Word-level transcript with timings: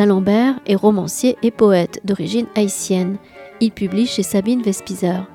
d'Alembert 0.00 0.54
est 0.64 0.76
romancier 0.76 1.36
et 1.42 1.50
poète 1.50 2.00
d'origine 2.04 2.46
haïtienne. 2.54 3.18
Il 3.60 3.70
publie 3.70 4.06
chez 4.06 4.22
Sabine 4.22 4.62
Vespizer. 4.62 5.28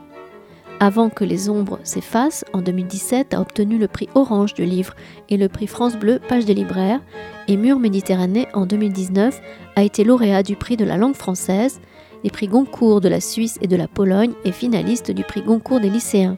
Avant 0.79 1.09
que 1.09 1.23
les 1.23 1.49
ombres 1.49 1.77
s'effacent, 1.83 2.43
en 2.51 2.63
2017 2.63 3.35
a 3.35 3.41
obtenu 3.41 3.77
le 3.77 3.87
prix 3.87 4.09
Orange 4.15 4.55
du 4.55 4.65
livre 4.65 4.95
et 5.29 5.37
le 5.37 5.49
prix 5.49 5.67
France 5.67 5.95
Bleu 5.95 6.19
Page 6.27 6.45
des 6.45 6.55
libraires, 6.55 6.99
et 7.47 7.57
Mur 7.57 7.77
Méditerranée 7.77 8.47
en 8.55 8.65
2019 8.65 9.39
a 9.75 9.83
été 9.83 10.03
lauréat 10.03 10.41
du 10.41 10.55
prix 10.55 10.77
de 10.77 10.85
la 10.85 10.97
langue 10.97 11.15
française, 11.15 11.79
des 12.23 12.31
prix 12.31 12.47
Goncourt 12.47 13.01
de 13.01 13.09
la 13.09 13.21
Suisse 13.21 13.59
et 13.61 13.67
de 13.67 13.75
la 13.75 13.87
Pologne 13.87 14.33
et 14.45 14.51
finaliste 14.51 15.11
du 15.11 15.23
prix 15.23 15.43
Goncourt 15.43 15.79
des 15.79 15.91
lycéens. 15.91 16.37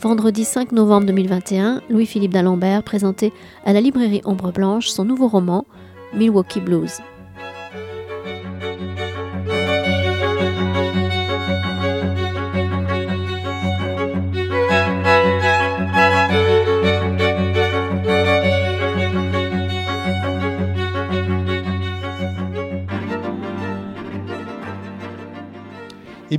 Vendredi 0.00 0.44
5 0.44 0.72
novembre 0.72 1.08
2021, 1.08 1.82
Louis-Philippe 1.90 2.32
d'Alembert 2.32 2.82
présentait 2.84 3.34
à 3.66 3.74
la 3.74 3.82
librairie 3.82 4.22
Ombre 4.24 4.50
Blanche 4.50 4.88
son 4.88 5.04
nouveau 5.04 5.28
roman, 5.28 5.66
Milwaukee 6.14 6.60
Blues. 6.60 7.02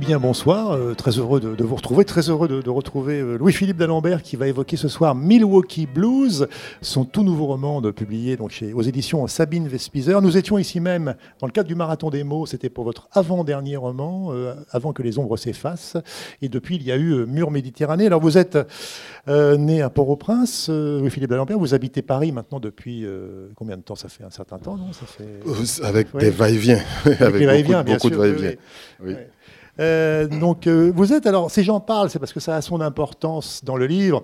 bien, 0.00 0.20
bonsoir. 0.20 0.70
Euh, 0.70 0.94
très 0.94 1.18
heureux 1.18 1.40
de, 1.40 1.64
vous 1.64 1.74
retrouver. 1.74 2.04
Très 2.04 2.30
heureux 2.30 2.46
de, 2.46 2.70
retrouver 2.70 3.18
euh, 3.18 3.36
Louis-Philippe 3.36 3.78
d'Alembert 3.78 4.22
qui 4.22 4.36
va 4.36 4.46
évoquer 4.46 4.76
ce 4.76 4.86
soir 4.86 5.16
Milwaukee 5.16 5.88
Blues, 5.92 6.46
son 6.82 7.04
tout 7.04 7.24
nouveau 7.24 7.46
roman 7.46 7.80
de, 7.80 7.90
publié 7.90 8.36
donc, 8.36 8.52
chez, 8.52 8.72
aux 8.72 8.82
éditions 8.82 9.26
Sabine 9.26 9.66
Vespizer. 9.66 10.22
Nous 10.22 10.36
étions 10.36 10.56
ici 10.56 10.78
même 10.78 11.16
dans 11.40 11.48
le 11.48 11.52
cadre 11.52 11.66
du 11.66 11.74
Marathon 11.74 12.10
des 12.10 12.22
mots. 12.22 12.46
C'était 12.46 12.68
pour 12.68 12.84
votre 12.84 13.08
avant-dernier 13.10 13.76
roman, 13.76 14.28
euh, 14.30 14.54
avant 14.70 14.92
que 14.92 15.02
les 15.02 15.18
ombres 15.18 15.36
s'effacent. 15.36 15.96
Et 16.42 16.48
depuis, 16.48 16.76
il 16.76 16.84
y 16.84 16.92
a 16.92 16.96
eu 16.96 17.26
Mur 17.26 17.50
Méditerranée. 17.50 18.06
Alors, 18.06 18.20
vous 18.20 18.38
êtes 18.38 18.56
né 19.26 19.82
à 19.82 19.90
Port-au-Prince, 19.90 20.68
Louis-Philippe 20.68 21.30
d'Alembert. 21.30 21.58
Vous 21.58 21.74
habitez 21.74 22.02
Paris 22.02 22.30
maintenant 22.30 22.60
depuis 22.60 23.04
combien 23.56 23.76
de 23.76 23.82
temps? 23.82 23.96
Ça 23.96 24.08
fait 24.08 24.22
un 24.22 24.30
certain 24.30 24.58
temps, 24.58 24.76
non? 24.76 24.92
Ça 24.92 25.06
fait... 25.06 25.84
Avec 25.84 26.16
des 26.16 26.30
va-et-vient. 26.30 26.78
Avec, 27.04 27.38
des 27.38 27.46
va-et-vient, 27.46 27.82
bien 27.82 27.94
beaucoup 27.94 28.10
sûr. 28.10 28.16
de 28.16 28.22
va-et-vient. 28.22 28.52
Oui. 29.02 29.14
Euh, 29.80 30.26
donc, 30.26 30.66
euh, 30.66 30.92
vous 30.94 31.12
êtes 31.12 31.26
alors, 31.26 31.50
si 31.50 31.62
j'en 31.62 31.80
parle, 31.80 32.10
c'est 32.10 32.18
parce 32.18 32.32
que 32.32 32.40
ça 32.40 32.56
a 32.56 32.62
son 32.62 32.80
importance 32.80 33.64
dans 33.64 33.76
le 33.76 33.86
livre. 33.86 34.22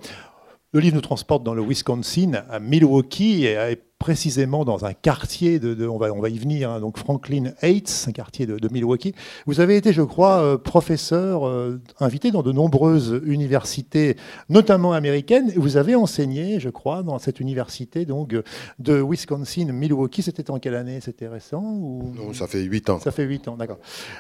Le 0.73 0.81
livre 0.81 0.97
nous 0.97 1.01
transporte 1.01 1.45
dans 1.45 1.55
le 1.55 1.63
Wisconsin, 1.63 2.45
à 2.51 2.59
Milwaukee, 2.59 3.45
et 3.45 3.81
précisément 4.05 4.67
dans 4.67 4.85
un 4.85 4.93
quartier 4.93 5.59
de, 5.59 5.89
on, 5.89 5.97
va, 5.97 6.13
on 6.13 6.21
va 6.21 6.29
y 6.29 6.37
venir, 6.37 6.71
hein, 6.71 6.79
donc 6.79 6.99
Franklin 6.99 7.55
Heights, 7.63 8.05
un 8.07 8.13
quartier 8.13 8.45
de, 8.45 8.69
Milwaukee. 8.69 9.15
Vous 9.47 9.61
avez 9.61 9.79
été, 9.79 9.95
je 9.95 10.03
crois, 10.03 10.43
euh, 10.43 10.59
professeur 10.59 11.51
invité 12.01 12.31
dans 12.31 12.43
de 12.43 12.53
nombreuses 12.53 13.23
universités, 13.25 14.19
notamment 14.51 14.93
américaines. 14.93 15.51
Et 15.57 15.59
vous 15.59 15.79
avez 15.79 15.95
enseigné, 15.95 16.61
je 16.61 16.69
crois, 16.69 17.03
dans 17.03 17.19
cette 17.19 17.41
université 17.41 18.05
donc 18.05 18.37
de 18.79 19.03
Wisconsin, 19.03 19.73
Milwaukee. 19.73 20.21
C'était 20.21 20.51
en 20.51 20.59
quelle 20.59 20.75
année? 20.75 21.01
C'était 21.01 21.29
récent 21.29 21.63
ou... 21.63 22.13
Non, 22.15 22.35
ça 22.35 22.47
fait 22.47 22.61
huit 22.61 22.91
ans. 22.91 23.01
Ça 23.01 23.11
fait 23.11 23.25
huit 23.25 23.49
ans, 23.49 23.57
d'accord. 23.57 23.79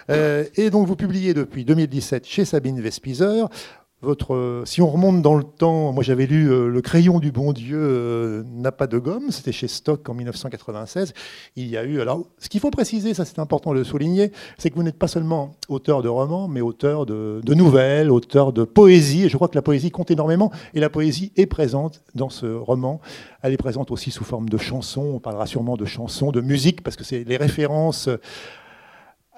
et 0.08 0.70
donc 0.70 0.86
vous 0.86 0.96
publiez 0.96 1.34
depuis 1.34 1.66
2017 1.66 2.26
chez 2.26 2.46
Sabine 2.46 2.80
Vespizer 2.80 3.50
si 4.64 4.82
on 4.82 4.88
remonte 4.88 5.22
dans 5.22 5.34
le 5.34 5.44
temps, 5.44 5.92
moi 5.92 6.02
j'avais 6.02 6.26
lu 6.26 6.50
euh, 6.50 6.68
Le 6.68 6.80
crayon 6.80 7.18
du 7.18 7.32
bon 7.32 7.52
Dieu 7.52 7.78
euh, 7.78 8.42
n'a 8.46 8.72
pas 8.72 8.86
de 8.86 8.98
gomme, 8.98 9.30
c'était 9.30 9.52
chez 9.52 9.68
Stock 9.68 10.08
en 10.08 10.14
1996. 10.14 11.12
Il 11.56 11.66
y 11.68 11.76
a 11.76 11.84
eu, 11.84 12.00
alors 12.00 12.24
ce 12.38 12.48
qu'il 12.48 12.60
faut 12.60 12.70
préciser, 12.70 13.14
ça 13.14 13.24
c'est 13.24 13.38
important 13.38 13.72
de 13.72 13.78
le 13.78 13.84
souligner, 13.84 14.32
c'est 14.58 14.70
que 14.70 14.74
vous 14.74 14.82
n'êtes 14.82 14.98
pas 14.98 15.08
seulement 15.08 15.56
auteur 15.68 16.02
de 16.02 16.08
romans, 16.08 16.48
mais 16.48 16.60
auteur 16.60 17.06
de, 17.06 17.40
nouvelles, 17.54 18.10
auteur 18.10 18.52
de 18.52 18.64
poésie. 18.64 19.24
Et 19.24 19.28
je 19.28 19.36
crois 19.36 19.48
que 19.48 19.56
la 19.56 19.62
poésie 19.62 19.90
compte 19.90 20.10
énormément 20.10 20.50
et 20.74 20.80
la 20.80 20.90
poésie 20.90 21.32
est 21.36 21.46
présente 21.46 22.02
dans 22.14 22.30
ce 22.30 22.46
roman. 22.46 23.00
Elle 23.42 23.52
est 23.52 23.58
présente 23.58 23.90
aussi 23.90 24.10
sous 24.10 24.24
forme 24.24 24.48
de 24.48 24.58
chansons, 24.58 25.12
on 25.14 25.20
parlera 25.20 25.46
sûrement 25.46 25.76
de 25.76 25.84
chansons, 25.84 26.30
de 26.30 26.40
musique, 26.40 26.82
parce 26.82 26.96
que 26.96 27.04
c'est 27.04 27.24
les 27.24 27.36
références 27.36 28.08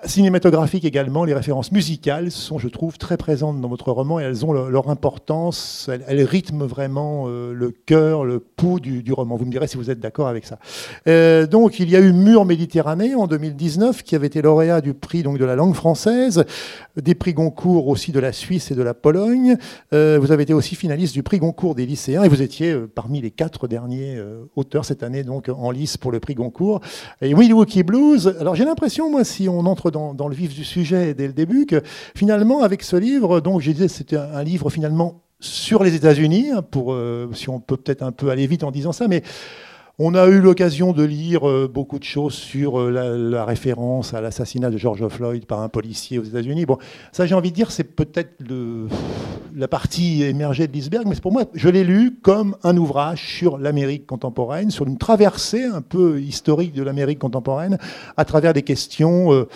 cinématographique 0.04 0.84
également, 0.84 1.24
les 1.24 1.32
références 1.32 1.72
musicales 1.72 2.30
sont, 2.30 2.58
je 2.58 2.68
trouve, 2.68 2.98
très 2.98 3.16
présentes 3.16 3.60
dans 3.60 3.68
votre 3.68 3.90
roman 3.90 4.20
et 4.20 4.24
elles 4.24 4.44
ont 4.44 4.52
leur, 4.52 4.90
importance, 4.90 5.90
elles, 6.06 6.22
rythment 6.22 6.66
vraiment 6.66 7.24
euh, 7.26 7.54
le 7.54 7.70
cœur, 7.70 8.24
le 8.24 8.38
pouls 8.38 8.78
du, 8.78 9.12
roman. 9.12 9.36
Vous 9.36 9.46
me 9.46 9.50
direz 9.50 9.66
si 9.66 9.76
vous 9.78 9.90
êtes 9.90 9.98
d'accord 9.98 10.28
avec 10.28 10.44
ça. 10.44 10.58
Euh, 11.08 11.46
donc, 11.46 11.80
il 11.80 11.88
y 11.88 11.96
a 11.96 12.00
eu 12.00 12.12
Mur 12.12 12.44
Méditerranée 12.44 13.14
en 13.14 13.26
2019 13.26 14.02
qui 14.02 14.14
avait 14.14 14.26
été 14.26 14.42
lauréat 14.42 14.82
du 14.82 14.92
prix 14.92 15.22
donc, 15.22 15.38
de 15.38 15.44
la 15.44 15.56
langue 15.56 15.74
française, 15.74 16.44
des 16.96 17.14
prix 17.14 17.32
Goncourt 17.32 17.88
aussi 17.88 18.12
de 18.12 18.20
la 18.20 18.32
Suisse 18.32 18.70
et 18.70 18.74
de 18.74 18.82
la 18.82 18.94
Pologne. 18.94 19.56
Euh, 19.94 20.18
vous 20.20 20.30
avez 20.30 20.42
été 20.42 20.52
aussi 20.52 20.74
finaliste 20.74 21.14
du 21.14 21.22
prix 21.22 21.38
Goncourt 21.38 21.74
des 21.74 21.86
lycéens 21.86 22.22
et 22.22 22.28
vous 22.28 22.42
étiez 22.42 22.76
parmi 22.94 23.22
les 23.22 23.30
quatre 23.30 23.66
derniers 23.66 24.20
auteurs 24.56 24.84
cette 24.84 25.02
année 25.02 25.22
donc 25.22 25.48
en 25.48 25.70
lice 25.70 25.96
pour 25.96 26.12
le 26.12 26.20
prix 26.20 26.34
Goncourt. 26.34 26.80
Et 27.22 27.32
Milwaukee 27.34 27.82
Blues, 27.82 28.36
alors 28.40 28.54
j'ai 28.54 28.64
l'impression, 28.64 29.10
moi, 29.10 29.24
si 29.24 29.48
on 29.48 29.60
entre 29.60 29.85
dans, 29.90 30.28
le 30.28 30.34
vif 30.34 30.54
du 30.54 30.64
sujet 30.64 31.14
dès 31.14 31.26
le 31.26 31.32
début, 31.32 31.66
que 31.66 31.82
finalement, 32.14 32.62
avec 32.62 32.82
ce 32.82 32.96
livre, 32.96 33.40
donc 33.40 33.60
je 33.60 33.70
disais, 33.70 33.88
c'était 33.88 34.16
un, 34.16 34.42
livre 34.42 34.70
finalement 34.70 35.22
sur 35.40 35.82
les 35.82 35.94
États-Unis, 35.94 36.50
hein, 36.50 36.62
pour, 36.62 36.92
euh, 36.92 37.28
si 37.34 37.48
on 37.48 37.60
peut 37.60 37.76
peut-être 37.76 38.02
un 38.02 38.12
peu 38.12 38.30
aller 38.30 38.46
vite 38.46 38.64
en 38.64 38.70
disant 38.70 38.92
ça, 38.92 39.08
mais 39.08 39.22
on 39.98 40.14
a 40.14 40.26
eu 40.26 40.40
l'occasion 40.40 40.92
de 40.92 41.02
lire 41.02 41.48
euh, 41.48 41.70
beaucoup 41.72 41.98
de 41.98 42.04
choses 42.04 42.34
sur 42.34 42.78
euh, 42.78 42.90
la, 42.90 43.44
référence 43.46 44.12
à 44.12 44.20
l'assassinat 44.20 44.70
de 44.70 44.76
George 44.76 45.06
Floyd 45.08 45.46
par 45.46 45.60
un 45.60 45.70
policier 45.70 46.18
aux 46.18 46.24
États-Unis. 46.24 46.66
Bon, 46.66 46.76
ça, 47.12 47.24
j'ai 47.24 47.34
envie 47.34 47.50
de 47.50 47.56
dire, 47.56 47.70
c'est 47.70 47.84
peut-être 47.84 48.42
la 49.54 49.68
partie 49.68 50.22
émergée 50.22 50.66
de 50.66 50.72
l'iceberg, 50.74 51.06
mais 51.06 51.16
pour 51.16 51.32
moi, 51.32 51.44
je 51.54 51.70
l'ai 51.70 51.82
lu 51.82 52.18
comme 52.22 52.56
un 52.62 52.76
ouvrage 52.76 53.26
sur 53.26 53.56
l'Amérique 53.56 54.06
contemporaine, 54.06 54.70
sur 54.70 54.86
une 54.86 54.98
traversée 54.98 55.64
un 55.64 55.80
peu 55.80 56.20
historique 56.20 56.74
de 56.74 56.82
l'Amérique 56.82 57.18
contemporaine, 57.18 57.78
à 58.18 58.26
travers 58.26 58.52
des 58.52 58.62
questions. 58.62 59.46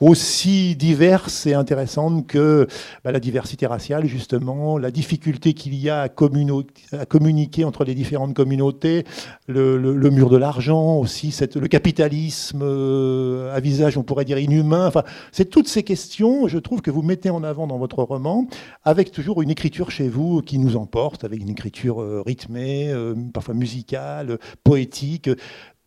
Aussi 0.00 0.76
diverses 0.76 1.46
et 1.46 1.52
intéressantes 1.52 2.26
que 2.26 2.66
bah, 3.04 3.12
la 3.12 3.20
diversité 3.20 3.66
raciale, 3.66 4.06
justement, 4.06 4.78
la 4.78 4.90
difficulté 4.90 5.52
qu'il 5.52 5.74
y 5.74 5.90
a 5.90 6.00
à, 6.00 6.08
communiquer 6.08 7.64
entre 7.64 7.84
les 7.84 7.94
différentes 7.94 8.32
communautés, 8.32 9.04
le, 9.46 10.10
mur 10.10 10.30
de 10.30 10.38
l'argent 10.38 10.96
aussi, 10.96 11.36
le 11.54 11.68
capitalisme 11.68 12.62
euh, 12.62 13.54
à 13.54 13.60
visage, 13.60 13.98
on 13.98 14.02
pourrait 14.02 14.24
dire, 14.24 14.38
inhumain. 14.38 14.86
Enfin, 14.86 15.02
c'est 15.32 15.50
toutes 15.50 15.68
ces 15.68 15.82
questions, 15.82 16.48
je 16.48 16.56
trouve, 16.56 16.80
que 16.80 16.90
vous 16.90 17.02
mettez 17.02 17.28
en 17.28 17.44
avant 17.44 17.66
dans 17.66 17.78
votre 17.78 18.02
roman, 18.02 18.46
avec 18.84 19.12
toujours 19.12 19.42
une 19.42 19.50
écriture 19.50 19.90
chez 19.90 20.08
vous 20.08 20.40
qui 20.40 20.58
nous 20.58 20.76
emporte, 20.76 21.24
avec 21.24 21.42
une 21.42 21.50
écriture 21.50 22.00
euh, 22.00 22.22
rythmée, 22.24 22.90
euh, 22.90 23.14
parfois 23.34 23.54
musicale, 23.54 24.38
poétique, 24.64 25.28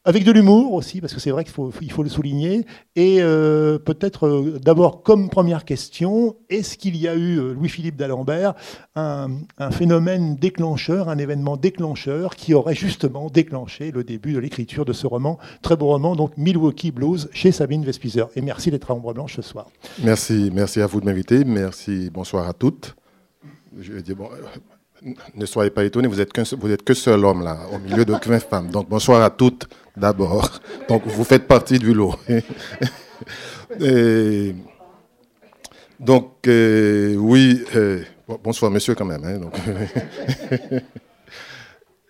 avec 0.06 0.24
de 0.26 0.32
l'humour 0.32 0.74
aussi, 0.74 1.00
parce 1.00 1.14
que 1.14 1.20
c'est 1.20 1.32
vrai 1.32 1.46
qu'il 1.46 1.54
faut, 1.54 2.04
le 2.04 2.10
souligner. 2.10 2.66
Et 2.96 3.22
euh, 3.22 3.80
peut-être 3.80 4.28
euh, 4.28 4.60
d'abord, 4.62 5.02
comme 5.02 5.30
première 5.30 5.64
question, 5.64 6.36
est-ce 6.50 6.78
qu'il 6.78 6.98
y 6.98 7.08
a 7.08 7.16
eu, 7.16 7.38
euh, 7.38 7.54
Louis-Philippe 7.54 7.96
d'Alembert, 7.96 8.54
un, 8.96 9.30
phénomène 9.72 10.36
déclencheur, 10.36 11.10
un 11.10 11.18
événement 11.18 11.56
déclencheur 11.56 12.36
qui 12.36 12.54
aurait 12.54 12.76
justement 12.76 13.30
déclenché 13.30 13.92
le 13.92 14.04
début 14.04 14.34
de 14.34 14.40
l'écriture 14.40 14.86
de 14.86 14.94
ce 14.94 15.08
roman, 15.08 15.40
très 15.62 15.78
beau 15.78 15.88
roman, 15.88 16.16
donc 16.16 16.38
Milwaukee 16.38 16.92
Blues, 16.92 17.30
chez 17.32 17.52
Sabine 17.52 17.86
Vespizer. 17.86 18.28
Et 18.36 18.42
merci 18.42 18.72
d'être 18.72 18.92
à 18.92 18.94
Ombre 18.94 19.14
Blanche 19.14 19.36
ce 19.36 19.42
soir. 19.42 19.68
Merci, 20.04 20.52
merci 20.54 20.82
à 20.82 20.88
vous 20.88 21.00
de 21.00 21.06
m'inviter. 21.06 21.46
Merci, 21.46 22.10
bonsoir 22.14 22.48
à 22.48 22.54
toutes. 22.54 22.96
Je 23.80 23.94
vais 23.94 24.02
dire, 24.02 24.16
bon, 24.16 24.30
ne 25.36 25.46
soyez 25.46 25.70
pas 25.70 25.84
étonnés, 25.84 26.08
vous 26.08 26.22
êtes, 26.22 26.32
que 26.32 26.94
seul 26.94 27.26
homme 27.26 27.44
là, 27.44 27.58
au 27.74 27.80
milieu 27.80 28.06
de 28.06 28.14
20 28.14 28.40
femmes. 28.40 28.70
Donc 28.70 28.88
bonsoir 28.90 29.22
à 29.22 29.30
toutes 29.30 29.68
d'abord. 29.96 30.60
Donc 30.90 31.04
vous 31.06 31.24
faites 31.24 31.48
partie 31.48 31.80
du 31.80 31.94
lot. 31.94 32.16
donc 36.00 36.48
euh, 36.48 37.16
oui, 37.16 37.64
euh, 37.76 38.04
bonsoir 38.44 38.72
monsieur 38.72 38.96
quand 38.96 39.06
même. 39.06 39.24
Hein. 39.24 39.40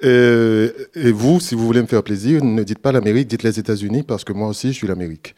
Euh, 0.04 0.70
et 0.96 1.12
vous, 1.12 1.40
si 1.40 1.56
vous 1.56 1.66
voulez 1.66 1.82
me 1.82 1.88
faire 1.88 2.04
plaisir, 2.04 2.44
ne 2.44 2.64
dites 2.64 2.80
pas 2.80 2.92
l'Amérique, 2.92 3.28
dites 3.28 3.44
les 3.44 3.58
États-Unis, 3.58 4.04
parce 4.04 4.24
que 4.24 4.34
moi 4.34 4.50
aussi, 4.50 4.70
je 4.70 4.74
suis 4.74 4.88
l'Amérique. 4.88 5.36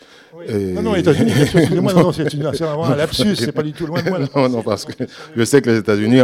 Non, 0.49 0.81
non, 0.81 0.93
les 0.93 0.99
États-Unis, 1.01 1.31
excusez-moi, 1.39 1.93
non, 1.93 2.11
c'est 2.11 2.33
vraiment 2.35 2.85
un 2.85 2.95
lapsus, 2.95 3.35
c'est 3.35 3.51
pas 3.51 3.63
du 3.63 3.73
tout 3.73 3.85
loin 3.85 4.01
de 4.01 4.09
moi. 4.09 4.19
non, 4.35 4.49
non, 4.49 4.61
parce 4.63 4.85
que 4.85 4.91
je 5.35 5.43
sais 5.43 5.61
que 5.61 5.69
les 5.69 5.77
États-Unis 5.77 6.21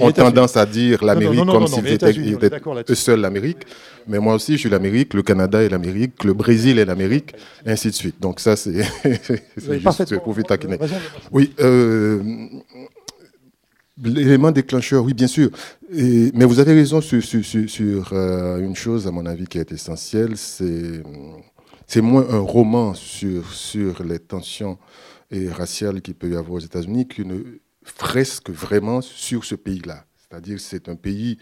ont 0.00 0.12
tendance 0.12 0.56
à 0.56 0.66
dire 0.66 1.04
l'Amérique 1.04 1.44
comme 1.46 1.66
s'ils 1.66 1.88
étaient 1.88 2.94
seuls 2.94 3.20
l'Amérique. 3.20 3.64
Mais 4.06 4.18
moi 4.18 4.34
aussi, 4.34 4.52
je 4.52 4.58
suis 4.58 4.68
l'Amérique, 4.68 5.14
le 5.14 5.22
Canada 5.22 5.62
est 5.62 5.70
l'Amérique, 5.70 6.24
le 6.24 6.34
Brésil 6.34 6.78
est 6.78 6.84
l'Amérique, 6.84 7.34
ainsi 7.64 7.88
de 7.88 7.94
suite. 7.94 8.16
Donc 8.20 8.38
ça, 8.40 8.54
c'est 8.56 8.72
juste 9.56 10.18
pour 10.18 10.32
vous 10.32 10.42
taquiner. 10.42 10.78
Oui, 11.32 11.52
euh, 11.60 12.20
L'élément 14.02 14.50
déclencheur, 14.50 15.04
oui, 15.04 15.14
bien 15.14 15.28
sûr. 15.28 15.50
mais 15.90 16.44
vous 16.44 16.58
avez 16.58 16.72
raison 16.72 17.00
sur, 17.00 17.22
sur, 17.22 17.44
sur, 17.44 18.12
euh, 18.12 18.58
une 18.58 18.74
chose, 18.74 19.06
à 19.06 19.12
mon 19.12 19.24
avis, 19.24 19.46
qui 19.46 19.58
est 19.58 19.70
essentielle, 19.70 20.36
c'est 20.36 21.02
c'est 21.86 22.00
moins 22.00 22.26
un 22.30 22.40
roman 22.40 22.94
sur, 22.94 23.52
sur 23.52 24.02
les 24.02 24.18
tensions 24.18 24.78
et 25.30 25.48
raciales 25.48 26.00
qu'il 26.00 26.14
peut 26.14 26.30
y 26.30 26.36
avoir 26.36 26.52
aux 26.52 26.60
États-Unis 26.60 27.06
qu'une 27.06 27.58
fresque 27.82 28.50
vraiment 28.50 29.00
sur 29.00 29.44
ce 29.44 29.54
pays-là. 29.54 30.04
C'est-à-dire 30.16 30.60
c'est 30.60 30.88
un 30.88 30.96
pays 30.96 31.38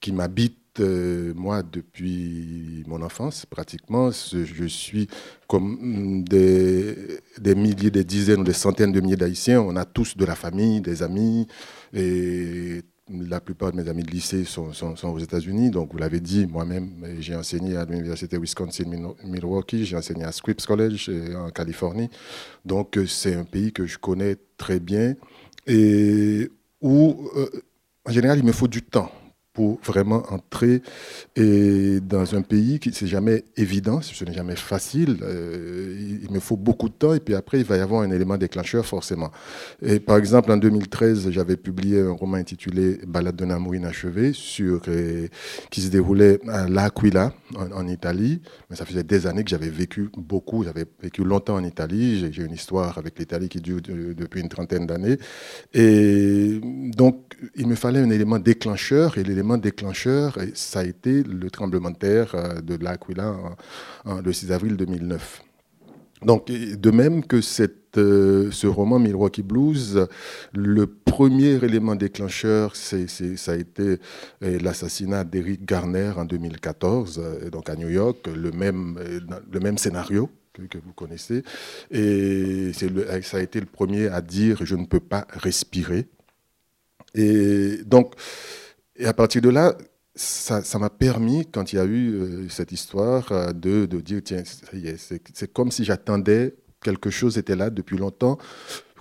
qui 0.00 0.12
m'habite 0.12 0.58
euh, 0.80 1.32
moi 1.34 1.62
depuis 1.62 2.84
mon 2.86 3.02
enfance 3.02 3.46
pratiquement. 3.46 4.10
Je 4.10 4.66
suis 4.66 5.08
comme 5.48 6.22
des, 6.24 6.96
des, 7.38 7.54
milliers, 7.54 7.90
des 7.90 8.04
dizaines 8.04 8.40
ou 8.40 8.44
des 8.44 8.52
centaines 8.52 8.92
de 8.92 9.00
milliers 9.00 9.16
d'Haïtiens. 9.16 9.60
On 9.60 9.76
a 9.76 9.84
tous 9.84 10.16
de 10.16 10.24
la 10.24 10.34
famille, 10.36 10.80
des 10.80 11.02
amis 11.02 11.48
et 11.92 12.82
la 13.08 13.40
plupart 13.40 13.72
de 13.72 13.76
mes 13.76 13.88
amis 13.88 14.04
de 14.04 14.10
lycée 14.10 14.44
sont, 14.44 14.72
aux 15.04 15.18
États-Unis. 15.18 15.70
Donc, 15.70 15.92
vous 15.92 15.98
l'avez 15.98 16.20
dit, 16.20 16.46
moi-même, 16.46 17.04
j'ai 17.18 17.34
enseigné 17.34 17.76
à 17.76 17.84
l'université 17.84 18.38
Wisconsin-Milwaukee, 18.38 19.84
j'ai 19.84 19.96
enseigné 19.96 20.24
à 20.24 20.32
Scripps 20.32 20.64
College 20.64 21.08
euh, 21.08 21.34
en 21.36 21.50
Californie. 21.50 22.08
Donc, 22.64 22.96
euh, 22.96 23.06
c'est 23.06 23.34
un 23.34 23.44
pays 23.44 23.72
que 23.72 23.86
je 23.86 23.98
connais 23.98 24.36
très 24.56 24.78
bien 24.78 25.14
et 25.66 26.50
où, 26.80 27.28
en 28.04 28.10
général, 28.12 28.38
il 28.38 28.44
me 28.44 28.52
faut 28.52 28.68
du 28.68 28.82
temps 28.82 29.10
pour 29.52 29.80
vraiment 29.84 30.22
entrer 30.30 30.82
dans 31.36 32.34
un 32.34 32.42
pays 32.42 32.78
qui 32.78 32.92
c'est 32.92 33.06
jamais 33.06 33.44
évident, 33.56 34.00
ce 34.00 34.24
n'est 34.24 34.32
jamais 34.32 34.56
facile. 34.56 35.18
Euh, 35.22 36.18
il 36.22 36.30
me 36.30 36.40
faut 36.40 36.56
beaucoup 36.56 36.88
de 36.88 36.94
temps 36.94 37.14
et 37.14 37.20
puis 37.20 37.34
après 37.34 37.58
il 37.58 37.64
va 37.64 37.76
y 37.76 37.80
avoir 37.80 38.02
un 38.02 38.10
élément 38.10 38.36
déclencheur 38.36 38.86
forcément. 38.86 39.30
Et 39.82 40.00
par 40.00 40.16
exemple 40.18 40.52
en 40.52 40.56
2013 40.56 41.30
j'avais 41.30 41.56
publié 41.56 42.00
un 42.00 42.12
roman 42.12 42.36
intitulé 42.36 43.00
Balade 43.06 43.36
d'un 43.36 43.50
amour 43.50 43.74
inachevé 43.74 44.32
sur 44.32 44.82
euh, 44.88 45.28
qui 45.70 45.80
se 45.80 45.88
déroulait 45.88 46.38
à 46.48 46.68
L'Aquila 46.68 47.32
en, 47.56 47.88
Italie. 47.88 48.40
Mais 48.68 48.76
ça 48.76 48.84
faisait 48.84 49.02
des 49.02 49.26
années 49.26 49.42
que 49.42 49.50
j'avais 49.50 49.70
vécu 49.70 50.10
beaucoup, 50.16 50.64
j'avais 50.64 50.84
vécu 51.02 51.24
longtemps 51.24 51.56
en 51.56 51.64
Italie. 51.64 52.30
J'ai 52.32 52.42
une 52.42 52.52
histoire 52.52 52.98
avec 52.98 53.18
l'Italie 53.18 53.48
qui 53.48 53.60
dure 53.60 53.80
depuis 53.80 54.40
une 54.40 54.48
trentaine 54.48 54.86
d'années 54.86 55.16
et 55.72 56.60
donc 56.96 57.36
il 57.56 57.66
me 57.66 57.74
fallait 57.74 58.00
un 58.00 58.10
élément 58.10 58.38
déclencheur 58.38 59.18
et 59.18 59.22
déclencheur, 59.58 60.38
ça 60.54 60.80
a 60.80 60.84
été 60.84 61.22
le 61.22 61.50
tremblement 61.50 61.90
de 61.90 61.96
terre 61.96 62.34
euh, 62.34 62.60
de 62.60 62.82
l'Aquila 62.82 63.36
le 64.24 64.32
6 64.32 64.52
avril 64.52 64.76
2009. 64.76 65.42
Donc, 66.22 66.48
de 66.48 66.90
même 66.90 67.24
que 67.24 67.40
euh, 67.96 68.50
ce 68.50 68.66
roman 68.66 68.98
Milwaukee 68.98 69.42
Blues, 69.42 70.06
le 70.52 70.86
premier 70.86 71.54
élément 71.64 71.96
déclencheur, 71.96 72.76
c'est, 72.76 73.08
ça 73.08 73.52
a 73.52 73.56
été 73.56 73.98
euh, 74.42 74.58
l'assassinat 74.60 75.24
d'Eric 75.24 75.64
Garner 75.64 76.12
en 76.16 76.24
2014, 76.24 77.20
donc 77.50 77.70
à 77.70 77.76
New 77.76 77.88
York, 77.88 78.28
le 78.32 78.52
même, 78.52 78.98
le 79.50 79.60
même 79.60 79.78
scénario 79.78 80.30
que, 80.52 80.78
vous 80.78 80.92
connaissez. 80.92 81.42
Et 81.90 82.72
ça 83.22 83.38
a 83.38 83.40
été 83.40 83.60
le 83.60 83.66
premier 83.66 84.08
à 84.08 84.20
dire 84.20 84.58
je 84.64 84.76
ne 84.76 84.84
peux 84.84 85.00
pas 85.00 85.26
respirer. 85.30 86.06
Et 87.14 87.78
donc, 87.86 88.14
et 89.00 89.06
à 89.06 89.14
partir 89.14 89.40
de 89.40 89.48
là, 89.48 89.76
ça 90.14 90.78
m'a 90.78 90.90
permis, 90.90 91.46
quand 91.50 91.72
il 91.72 91.76
y 91.76 91.78
a 91.78 91.84
eu 91.84 92.12
euh, 92.12 92.48
cette 92.48 92.72
histoire, 92.72 93.32
euh, 93.32 93.52
de, 93.52 93.86
dire, 93.86 94.20
tiens, 94.22 94.42
c'est 94.44 95.52
comme 95.52 95.70
si 95.70 95.84
j'attendais, 95.84 96.54
quelque 96.82 97.10
chose 97.10 97.38
était 97.38 97.56
là 97.56 97.70
depuis 97.70 97.96
longtemps, 97.96 98.36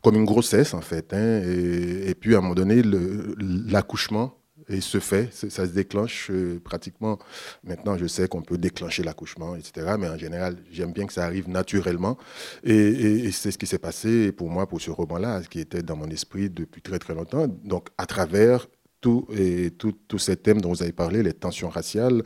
comme 0.01 0.15
une 0.15 0.25
grossesse 0.25 0.73
en 0.73 0.81
fait. 0.81 1.13
Hein, 1.13 1.41
et, 1.43 2.15
puis 2.15 2.35
à 2.35 2.37
un 2.37 2.41
moment 2.41 2.55
donné, 2.55 2.81
l'accouchement 2.81 4.35
se 4.79 4.99
fait, 4.99 5.33
ça 5.33 5.65
se 5.65 5.71
déclenche 5.71 6.29
euh, 6.29 6.61
pratiquement. 6.63 7.17
Maintenant, 7.63 7.97
je 7.97 8.05
sais 8.05 8.27
qu'on 8.27 8.43
peut 8.43 8.59
déclencher 8.59 9.01
l'accouchement, 9.01 9.55
etc. 9.55 9.95
Mais 9.99 10.07
en 10.07 10.17
général, 10.17 10.57
j'aime 10.71 10.93
bien 10.93 11.07
que 11.07 11.13
ça 11.13 11.25
arrive 11.25 11.49
naturellement. 11.49 12.17
Et, 12.63 12.75
et 12.75 13.31
c'est 13.31 13.49
ce 13.49 13.57
qui 13.57 13.65
s'est 13.65 13.79
passé 13.79 14.31
pour 14.31 14.49
moi, 14.49 14.67
pour 14.67 14.79
ce 14.79 14.91
roman-là, 14.91 15.41
qui 15.49 15.59
était 15.59 15.81
dans 15.81 15.95
mon 15.95 16.07
esprit 16.09 16.51
depuis 16.51 16.83
très 16.83 16.99
très 16.99 17.15
longtemps. 17.15 17.47
Donc, 17.63 17.87
à 17.97 18.05
travers 18.05 18.67
tout, 19.01 19.27
et 19.31 19.71
tout, 19.71 19.93
tous 20.07 20.17
ces 20.17 20.35
thèmes 20.35 20.61
dont 20.61 20.69
vous 20.69 20.83
avez 20.83 20.91
parlé, 20.91 21.23
les 21.23 21.33
tensions 21.33 21.69
raciales 21.69 22.23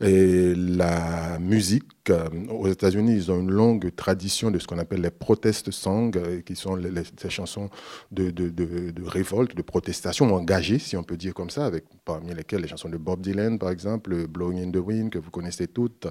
et 0.00 0.54
la 0.54 1.38
musique. 1.38 1.84
Euh, 2.10 2.28
aux 2.50 2.68
États-Unis, 2.68 3.14
ils 3.14 3.32
ont 3.32 3.40
une 3.40 3.50
longue 3.50 3.94
tradition 3.94 4.50
de 4.50 4.58
ce 4.58 4.66
qu'on 4.66 4.78
appelle 4.78 5.00
les 5.00 5.10
protest 5.10 5.70
songs, 5.70 6.10
euh, 6.16 6.40
qui 6.42 6.54
sont 6.54 6.76
les, 6.76 6.90
ces 7.18 7.30
chansons 7.30 7.70
de, 8.12 8.30
de, 8.30 8.48
de, 8.50 8.92
révolte, 9.06 9.56
de 9.56 9.62
protestation 9.62 10.32
engagées, 10.34 10.78
si 10.78 10.96
on 10.96 11.02
peut 11.02 11.16
dire 11.16 11.32
comme 11.32 11.50
ça, 11.50 11.64
avec 11.64 11.84
parmi 12.04 12.34
lesquelles 12.34 12.60
les 12.60 12.68
chansons 12.68 12.90
de 12.90 12.98
Bob 12.98 13.20
Dylan, 13.20 13.58
par 13.58 13.70
exemple, 13.70 14.26
Blowing 14.26 14.68
in 14.68 14.70
the 14.70 14.84
Wind, 14.84 15.10
que 15.10 15.18
vous 15.18 15.30
connaissez 15.30 15.66
toutes. 15.66 16.06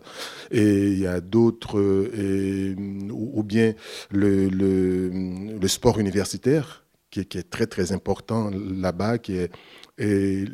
Et 0.50 0.88
il 0.88 1.00
y 1.00 1.08
a 1.08 1.22
d'autres, 1.22 1.80
ou, 1.80 3.44
bien 3.44 3.74
le, 4.10 4.50
le, 4.50 5.68
sport 5.68 6.00
universitaire, 6.00 6.86
qui, 7.12 7.26
qui 7.26 7.38
est 7.38 7.50
très 7.50 7.68
très 7.68 7.92
important 7.92 8.50
là-bas, 8.52 9.20
qui 9.20 9.38
est 9.38 9.52
et 9.98 10.46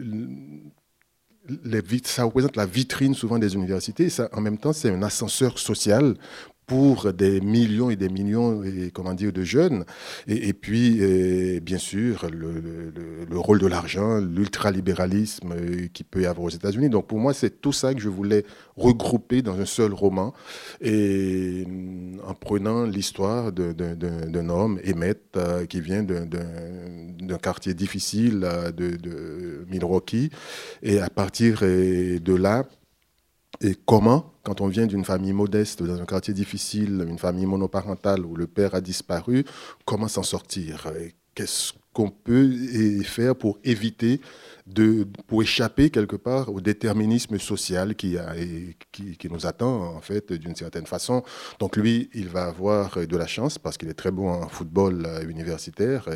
ça 2.06 2.24
représente 2.24 2.56
la 2.56 2.66
vitrine 2.66 3.16
souvent 3.16 3.40
des 3.40 3.56
universités. 3.56 4.10
Ça, 4.10 4.30
en 4.34 4.42
même 4.42 4.58
temps, 4.58 4.74
c'est 4.74 4.90
un 4.90 5.02
ascenseur 5.02 5.58
social 5.58 6.16
pour 6.70 7.12
des 7.12 7.42
millions 7.42 7.90
et 7.90 7.98
des 7.98 8.10
millions 8.10 8.64
et, 8.64 8.92
comment 8.94 9.14
dire, 9.14 9.34
de 9.34 9.44
jeunes. 9.44 9.84
Et, 10.28 10.54
puis, 10.54 11.02
bien 11.60 11.78
sûr, 11.78 12.28
le, 12.32 13.38
rôle 13.38 13.60
de 13.60 13.68
l'argent, 13.68 14.20
l'ultralibéralisme 14.20 15.54
euh, 15.54 15.88
qui 15.94 16.04
peut 16.04 16.22
y 16.22 16.26
avoir 16.26 16.46
aux 16.46 16.50
États-Unis. 16.50 16.90
Donc 16.90 17.08
pour 17.08 17.20
moi, 17.20 17.34
c'est 17.34 17.62
tout 17.62 17.72
ça 17.74 17.94
que 17.94 18.00
je 18.00 18.10
voulais 18.10 18.46
regrouper 18.76 19.42
dans 19.42 19.60
un 19.60 19.66
seul 19.66 19.94
roman. 19.94 20.34
Et 20.82 21.66
en 22.26 22.34
prenant 22.34 22.84
l'histoire 22.86 23.52
d'un 23.52 24.50
homme, 24.50 24.80
Emmett, 24.88 25.22
euh, 25.36 25.66
qui 25.66 25.82
vient 25.82 26.04
d'un 26.04 27.38
quartier 27.38 27.74
difficile 27.74 28.42
euh, 28.44 28.72
de, 28.72 28.96
de 28.96 29.66
Milwaukee. 29.70 30.30
Et 30.84 31.00
à 31.00 31.10
partir 31.10 31.62
de 31.62 32.36
là, 32.36 32.66
et 33.62 33.76
comment, 33.86 34.34
quand 34.44 34.62
on 34.62 34.68
vient 34.68 34.88
d'une 34.88 35.04
famille 35.04 35.34
modeste, 35.34 35.84
dans 35.84 36.02
un 36.02 36.06
quartier 36.06 36.34
difficile, 36.34 37.06
une 37.08 37.18
famille 37.18 37.46
monoparentale 37.46 38.26
où 38.26 38.36
le 38.36 38.48
père 38.48 38.74
a 38.74 38.82
disparu, 38.82 39.44
comment 39.86 40.08
s'en 40.08 40.24
sortir? 40.24 40.88
Qu'est-ce 41.36 41.74
qu'on 41.92 42.10
peut 42.10 42.54
faire 43.04 43.36
pour 43.36 43.60
éviter 43.66 44.22
de, 44.66 45.06
pour 45.28 45.42
échapper 45.42 45.90
quelque 45.90 46.16
part 46.16 46.54
au 46.54 46.62
déterminisme 46.62 47.38
social 47.38 47.96
qui, 47.96 48.18
a, 48.18 48.34
qui, 48.92 49.18
qui 49.18 49.30
nous 49.30 49.46
attend 49.46 49.96
en 49.96 50.02
fait 50.02 50.32
d'une 50.32 50.56
certaine 50.56 50.86
façon? 50.86 51.24
Donc 51.60 51.76
lui, 51.76 52.10
il 52.14 52.30
va 52.30 52.46
avoir 52.46 53.06
de 53.06 53.18
la 53.18 53.28
chance 53.28 53.58
parce 53.58 53.78
qu'il 53.78 53.90
est 53.90 53.94
très 53.94 54.12
bon 54.12 54.30
en 54.30 54.48
football 54.48 55.04
euh, 55.06 55.28
universitaire 55.28 56.08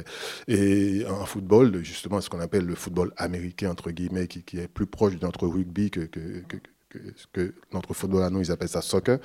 et 0.48 1.06
en 1.10 1.26
football, 1.26 1.84
justement 1.84 2.22
ce 2.22 2.30
qu'on 2.30 2.40
appelle 2.40 2.66
le 2.66 2.76
football 2.76 3.12
américain 3.18 3.72
entre 3.72 3.92
guillemets, 3.92 4.28
qui, 4.28 4.58
est 4.58 4.68
plus 4.70 4.88
proche 4.88 5.16
de 5.18 5.26
notre 5.26 5.48
rugby 5.48 5.92
que 5.92 6.08
ce 7.16 7.26
que 7.32 7.54
notre 7.72 7.94
football 7.94 8.24
à 8.24 8.30
nous, 8.30 8.42
ils 8.42 8.52
appellent 8.52 8.70
ça 8.70 8.82
soccer. 8.82 9.20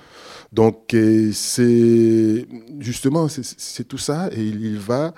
Donc, 0.52 0.94
c'est 1.32 2.46
justement, 2.78 3.28
c'est 3.28 3.84
tout 3.84 3.98
ça, 3.98 4.28
et 4.32 4.42
il, 4.42 4.78
va 4.78 5.14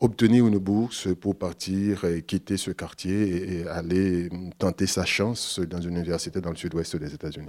obtenir 0.00 0.46
une 0.46 0.58
bourse 0.58 1.08
pour 1.20 1.36
partir 1.36 2.04
et 2.04 2.22
quitter 2.22 2.56
ce 2.56 2.70
quartier 2.70 3.58
et 3.58 3.68
aller 3.68 4.30
tenter 4.58 4.86
sa 4.86 5.04
chance 5.04 5.60
dans 5.60 5.80
une 5.80 5.96
université 5.96 6.40
dans 6.40 6.50
le 6.50 6.56
sud-ouest 6.56 6.96
des 6.96 7.14
États-Unis. 7.14 7.48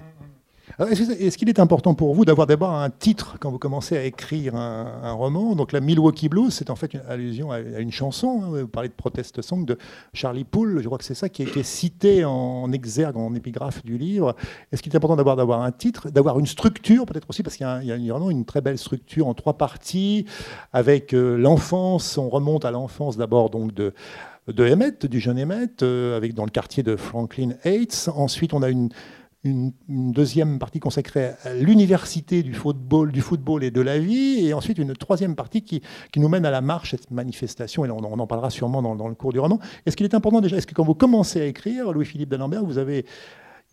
Est-ce 0.89 1.37
qu'il 1.37 1.49
est 1.49 1.59
important 1.59 1.93
pour 1.93 2.15
vous 2.15 2.25
d'avoir 2.25 2.47
d'abord 2.47 2.71
un 2.71 2.89
titre 2.89 3.37
quand 3.39 3.51
vous 3.51 3.59
commencez 3.59 3.97
à 3.97 4.03
écrire 4.03 4.55
un, 4.55 5.11
roman? 5.11 5.55
Donc 5.55 5.73
la 5.73 5.79
Milwaukee 5.79 6.27
Blues, 6.27 6.51
c'est 6.51 6.69
en 6.69 6.75
fait 6.75 6.93
une 6.93 7.01
allusion 7.07 7.51
à, 7.51 7.59
une 7.59 7.91
chanson. 7.91 8.41
Hein. 8.43 8.61
vous 8.61 8.67
parlez 8.67 8.89
de 8.89 8.93
Protest 8.93 9.41
Song 9.41 9.63
de 9.65 9.77
Charlie 10.13 10.43
Poole, 10.43 10.79
je 10.81 10.85
crois 10.85 10.97
que 10.97 11.03
c'est 11.03 11.13
ça 11.13 11.29
qui 11.29 11.43
est, 11.43 11.63
cité 11.63 12.25
en 12.25 12.71
exergue, 12.71 13.17
en 13.17 13.35
épigraphe 13.35 13.83
du 13.85 13.97
livre. 13.97 14.35
Est-ce 14.71 14.81
qu'il 14.81 14.91
est 14.91 14.95
important 14.95 15.17
d'avoir 15.17 15.35
d'avoir 15.35 15.61
un 15.61 15.71
titre, 15.71 16.09
d'avoir 16.09 16.39
une 16.39 16.47
structure 16.47 17.05
peut-être 17.05 17.29
aussi, 17.29 17.43
parce 17.43 17.57
qu'il 17.57 17.67
y, 17.83 17.91
a 17.91 18.13
vraiment 18.13 18.31
une 18.31 18.45
très 18.45 18.61
belle 18.61 18.77
structure 18.77 19.27
en 19.27 19.33
trois 19.35 19.57
parties, 19.57 20.25
avec 20.73 21.13
euh, 21.13 21.37
l'enfance, 21.37 22.17
on 22.17 22.29
remonte 22.29 22.65
à 22.65 22.71
l'enfance 22.71 23.17
d'abord 23.17 23.49
donc 23.49 23.73
de 23.73 23.93
de 24.47 24.67
Emmett, 24.67 25.05
du 25.05 25.19
jeune 25.19 25.39
Emmett, 25.39 25.83
euh, 25.83 26.17
avec 26.17 26.33
dans 26.33 26.45
le 26.45 26.49
quartier 26.49 26.81
de 26.81 26.95
Franklin 26.95 27.51
Heights. 27.63 28.09
Ensuite, 28.15 28.55
on 28.55 28.63
a 28.63 28.69
une 28.69 28.89
une, 29.43 29.71
deuxième 29.87 30.59
partie 30.59 30.79
consacrée 30.79 31.31
à 31.43 31.53
l'université 31.53 32.43
du 32.43 32.53
football, 32.53 33.11
du 33.11 33.21
football 33.21 33.63
et 33.63 33.71
de 33.71 33.81
la 33.81 33.97
vie, 33.97 34.45
et 34.45 34.53
ensuite 34.53 34.77
une 34.77 34.93
troisième 34.93 35.35
partie 35.35 35.63
qui, 35.63 35.81
qui 36.11 36.19
nous 36.19 36.29
mène 36.29 36.45
à 36.45 36.51
la 36.51 36.61
marche, 36.61 36.91
cette 36.91 37.11
manifestation, 37.11 37.85
et 37.85 37.89
on, 37.89 37.97
on 37.97 38.19
en 38.19 38.27
parlera 38.27 38.49
sûrement 38.49 38.81
dans, 38.81 39.07
le 39.07 39.15
cours 39.15 39.33
du 39.33 39.39
roman. 39.39 39.59
Est-ce 39.85 39.97
qu'il 39.97 40.05
est 40.05 40.13
important 40.13 40.41
déjà, 40.41 40.57
est-ce 40.57 40.67
que 40.67 40.73
quand 40.73 40.83
vous 40.83 40.95
commencez 40.95 41.41
à 41.41 41.45
écrire, 41.45 41.91
Louis-Philippe 41.91 42.29
d'Alembert, 42.29 42.63
vous 42.63 42.77
avez, 42.77 43.05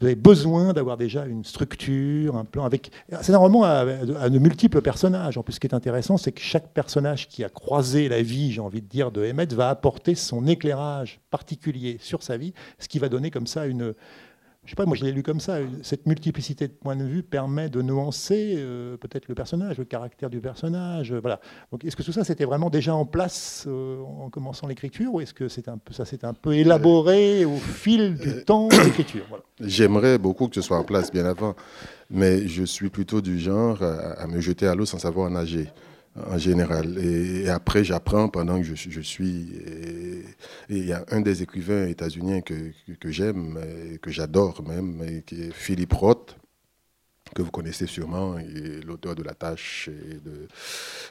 besoin 0.00 0.72
d'avoir 0.72 0.96
déjà 0.96 1.26
une 1.26 1.44
structure, 1.44 2.36
un 2.36 2.44
plan 2.44 2.64
avec. 2.64 2.92
C'est 3.20 3.34
un 3.34 3.38
roman 3.38 3.64
à, 3.64 3.84
de 3.84 4.38
multiples 4.38 4.80
personnages. 4.80 5.36
En 5.36 5.42
plus, 5.42 5.54
ce 5.54 5.60
qui 5.60 5.66
est 5.66 5.74
intéressant, 5.74 6.16
c'est 6.16 6.30
que 6.30 6.40
chaque 6.40 6.68
personnage 6.68 7.28
qui 7.28 7.42
a 7.42 7.48
croisé 7.48 8.08
la 8.08 8.22
vie, 8.22 8.52
j'ai 8.52 8.60
envie 8.60 8.80
de 8.80 8.86
dire, 8.86 9.10
de 9.10 9.28
Emmett, 9.28 9.52
va 9.52 9.70
apporter 9.70 10.14
son 10.14 10.46
éclairage 10.46 11.20
particulier 11.30 11.98
sur 12.00 12.22
sa 12.22 12.36
vie, 12.36 12.54
ce 12.78 12.86
qui 12.86 13.00
va 13.00 13.08
donner 13.08 13.32
comme 13.32 13.48
ça 13.48 13.66
une, 13.66 13.92
je 14.68 14.72
sais 14.72 14.76
pas, 14.76 14.84
moi 14.84 14.98
je 14.98 15.04
l'ai 15.04 15.12
lu 15.12 15.22
comme 15.22 15.40
ça, 15.40 15.60
cette 15.80 16.04
multiplicité 16.04 16.68
de 16.68 16.74
points 16.74 16.94
de 16.94 17.02
vue 17.02 17.22
permet 17.22 17.70
de 17.70 17.80
nuancer 17.80 18.52
euh, 18.58 18.98
peut-être 18.98 19.26
le 19.26 19.34
personnage, 19.34 19.78
le 19.78 19.86
caractère 19.86 20.28
du 20.28 20.40
personnage. 20.40 21.10
Euh, 21.10 21.20
voilà. 21.20 21.40
Donc 21.72 21.86
est-ce 21.86 21.96
que 21.96 22.02
tout 22.02 22.12
ça 22.12 22.22
c'était 22.22 22.44
vraiment 22.44 22.68
déjà 22.68 22.94
en 22.94 23.06
place 23.06 23.64
euh, 23.66 23.98
en 24.02 24.28
commençant 24.28 24.66
l'écriture 24.66 25.14
ou 25.14 25.22
est-ce 25.22 25.32
que 25.32 25.48
c'est 25.48 25.68
un 25.68 25.78
peu, 25.78 25.94
ça 25.94 26.04
s'est 26.04 26.22
un 26.22 26.34
peu 26.34 26.52
élaboré 26.52 27.46
au 27.46 27.56
fil 27.56 28.16
du 28.16 28.44
temps 28.44 28.68
de 28.68 28.84
l'écriture 28.84 29.24
J'aimerais 29.58 30.18
beaucoup 30.18 30.48
que 30.48 30.54
ce 30.56 30.60
soit 30.60 30.76
en 30.76 30.84
place 30.84 31.10
bien 31.10 31.24
avant, 31.24 31.56
mais 32.10 32.46
je 32.46 32.64
suis 32.64 32.90
plutôt 32.90 33.22
du 33.22 33.38
genre 33.38 33.82
à 33.82 34.26
me 34.26 34.38
jeter 34.38 34.66
à 34.66 34.74
l'eau 34.74 34.84
sans 34.84 34.98
savoir 34.98 35.30
nager 35.30 35.68
en 36.30 36.38
général. 36.38 36.98
Et, 36.98 37.48
après, 37.48 37.84
j'apprends 37.84 38.28
pendant 38.28 38.58
que 38.58 38.64
je, 38.64 39.00
suis. 39.00 39.48
Il 40.68 40.86
y 40.86 40.92
a 40.92 41.04
un 41.10 41.20
des 41.20 41.42
écrivains 41.42 41.86
états-uniens 41.86 42.40
que, 42.40 42.72
que, 43.00 43.10
j'aime, 43.10 43.58
que 44.02 44.10
j'adore 44.10 44.62
même, 44.66 45.22
qui 45.26 45.42
est 45.42 45.52
Philippe 45.52 45.92
Roth, 45.92 46.37
que 47.34 47.42
vous 47.42 47.50
connaissez 47.50 47.86
sûrement, 47.86 48.36
l'auteur 48.86 49.14
de 49.14 49.22
La 49.22 49.34
Tâche 49.34 49.88
et 49.88 50.14
de 50.14 50.48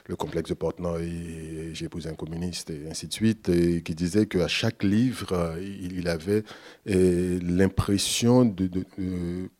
Le 0.06 0.16
complexe 0.16 0.50
de 0.50 0.54
Portnoy, 0.54 1.74
J'ai 1.74 1.86
épousé 1.86 2.08
un 2.08 2.14
communiste 2.14 2.70
et 2.70 2.88
ainsi 2.90 3.06
de 3.06 3.12
suite, 3.12 3.50
qui 3.82 3.94
disait 3.94 4.26
qu'à 4.26 4.48
chaque 4.48 4.82
livre, 4.82 5.56
il, 5.60 6.08
avait 6.08 6.44
l'impression 6.86 8.44
de, 8.44 8.68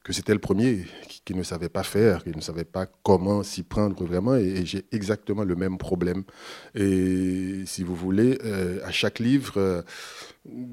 que 0.05 0.13
c'était 0.13 0.33
le 0.33 0.39
premier, 0.39 0.85
qu'il 1.25 1.37
ne 1.37 1.43
savait 1.43 1.69
pas 1.69 1.83
faire, 1.83 2.25
qu'il 2.25 2.37
ne 2.37 2.41
savait 2.41 2.65
pas 2.65 2.87
comment 3.03 3.43
s'y 3.43 3.63
prendre 3.63 4.03
vraiment, 4.05 4.37
et, 4.37 4.65
j'ai 4.65 4.85
exactement 4.93 5.45
le 5.45 5.57
même 5.57 5.79
problème. 5.79 6.25
Et 6.75 7.63
si 7.67 7.83
vous 7.83 7.95
voulez, 7.95 8.39
euh, 8.45 8.81
à 8.85 8.93
chaque 8.93 9.19
livre, 9.19 9.85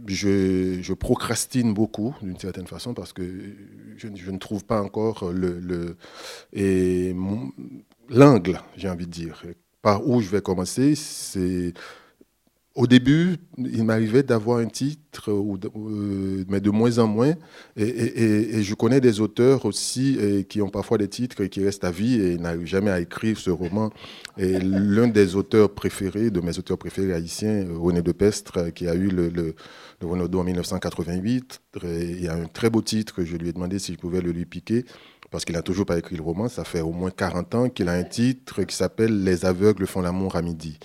je, 0.07 0.93
procrastine 0.93 1.73
beaucoup, 1.73 2.15
d'une 2.21 2.39
certaine 2.39 2.67
façon, 2.67 2.93
parce 2.93 3.13
que 3.13 3.23
je, 3.97 4.07
ne 4.07 4.37
trouve 4.37 4.63
pas 4.65 4.81
encore 4.81 5.31
le, 5.31 5.97
l'angle, 8.09 8.61
j'ai 8.77 8.89
envie 8.89 9.05
de 9.07 9.11
dire. 9.11 9.43
Par 9.81 10.07
où 10.07 10.21
je 10.21 10.29
vais 10.29 10.41
commencer, 10.41 10.95
c'est 10.95 11.73
au 12.75 12.87
début, 12.87 13.37
il 13.57 13.85
m'arrivait 13.85 14.21
d'avoir 14.21 14.57
un 14.57 14.65
titre, 14.65 15.31
euh, 15.31 16.45
mais 16.49 16.59
de 16.59 16.69
moins 16.69 16.99
en 16.99 17.07
moins. 17.07 17.33
Et, 17.77 18.61
je 18.61 18.73
connais 18.75 18.99
des 18.99 19.21
auteurs 19.21 19.65
aussi 19.65 20.17
qui 20.49 20.61
ont 20.61 20.69
parfois 20.69 20.97
des 20.97 21.07
titres 21.07 21.45
qui 21.45 21.63
restent 21.63 21.85
à 21.85 21.91
vie 21.91 22.19
et 22.21 22.37
n'arrivent 22.37 22.65
jamais 22.65 22.91
à 22.91 22.99
écrire 22.99 23.37
ce 23.37 23.49
roman. 23.49 23.91
Et 24.37 24.59
l'un 24.59 25.07
des 25.07 25.35
auteurs 25.35 25.73
préférés, 25.73 26.31
de 26.31 26.41
mes 26.41 26.57
auteurs 26.59 26.77
préférés 26.77 27.13
haïtiens, 27.13 27.65
René 27.73 28.01
de 28.01 28.11
Pestre, 28.11 28.73
qui 28.73 28.87
a 28.87 28.95
eu 28.95 29.07
le, 29.07 29.29
le, 29.29 29.55
le 30.01 30.07
Renaudot 30.07 30.39
en 30.39 30.43
1988, 30.43 31.61
il 31.83 32.23
y 32.23 32.27
a 32.27 32.35
un 32.35 32.45
très 32.45 32.69
beau 32.69 32.81
titre, 32.81 33.23
je 33.23 33.37
lui 33.37 33.49
ai 33.49 33.53
demandé 33.53 33.79
si 33.79 33.93
je 33.93 33.97
pouvais 33.97 34.19
le 34.19 34.31
lui 34.31 34.45
piquer 34.45 34.83
parce 35.35 35.43
qu'il 35.43 35.55
n'a 35.55 35.61
toujours 35.61 35.85
pas 35.85 35.97
écrit 35.97 36.15
le 36.15 36.21
roman. 36.21 36.47
Ça 36.47 36.63
fait 36.63 36.79
au 36.79 36.91
moins 36.91 37.11
40 37.11 37.55
ans 37.55 37.69
qu'il 37.69 37.89
a 37.89 37.91
un 37.91 38.03
titre 38.03 38.63
qui 38.63 38.73
s'appelle 38.73 39.23
Les 39.23 39.45
aveugles 39.45 39.85
font 39.85 40.01
l'amour 40.01 40.37
à 40.37 40.41
midi. 40.41 40.79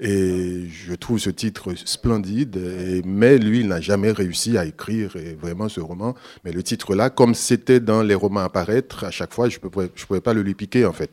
Et 0.00 0.66
je 0.68 0.94
trouve 0.94 1.18
ce 1.18 1.28
titre 1.28 1.74
splendide, 1.74 2.58
mais 3.04 3.36
lui, 3.36 3.60
il 3.60 3.68
n'a 3.68 3.82
jamais 3.82 4.12
réussi 4.12 4.56
à 4.56 4.64
écrire 4.64 5.14
vraiment 5.38 5.68
ce 5.68 5.80
roman. 5.80 6.14
Mais 6.44 6.52
le 6.52 6.62
titre-là, 6.62 7.10
comme 7.10 7.34
c'était 7.34 7.80
dans 7.80 8.02
les 8.02 8.14
romans 8.14 8.40
à 8.40 8.48
paraître, 8.48 9.04
à 9.04 9.10
chaque 9.10 9.34
fois, 9.34 9.50
je 9.50 9.58
ne 9.62 9.68
pouvais, 9.68 10.20
pas 10.22 10.32
le 10.32 10.40
lui 10.40 10.54
piquer, 10.54 10.86
en 10.86 10.94
fait. 10.94 11.10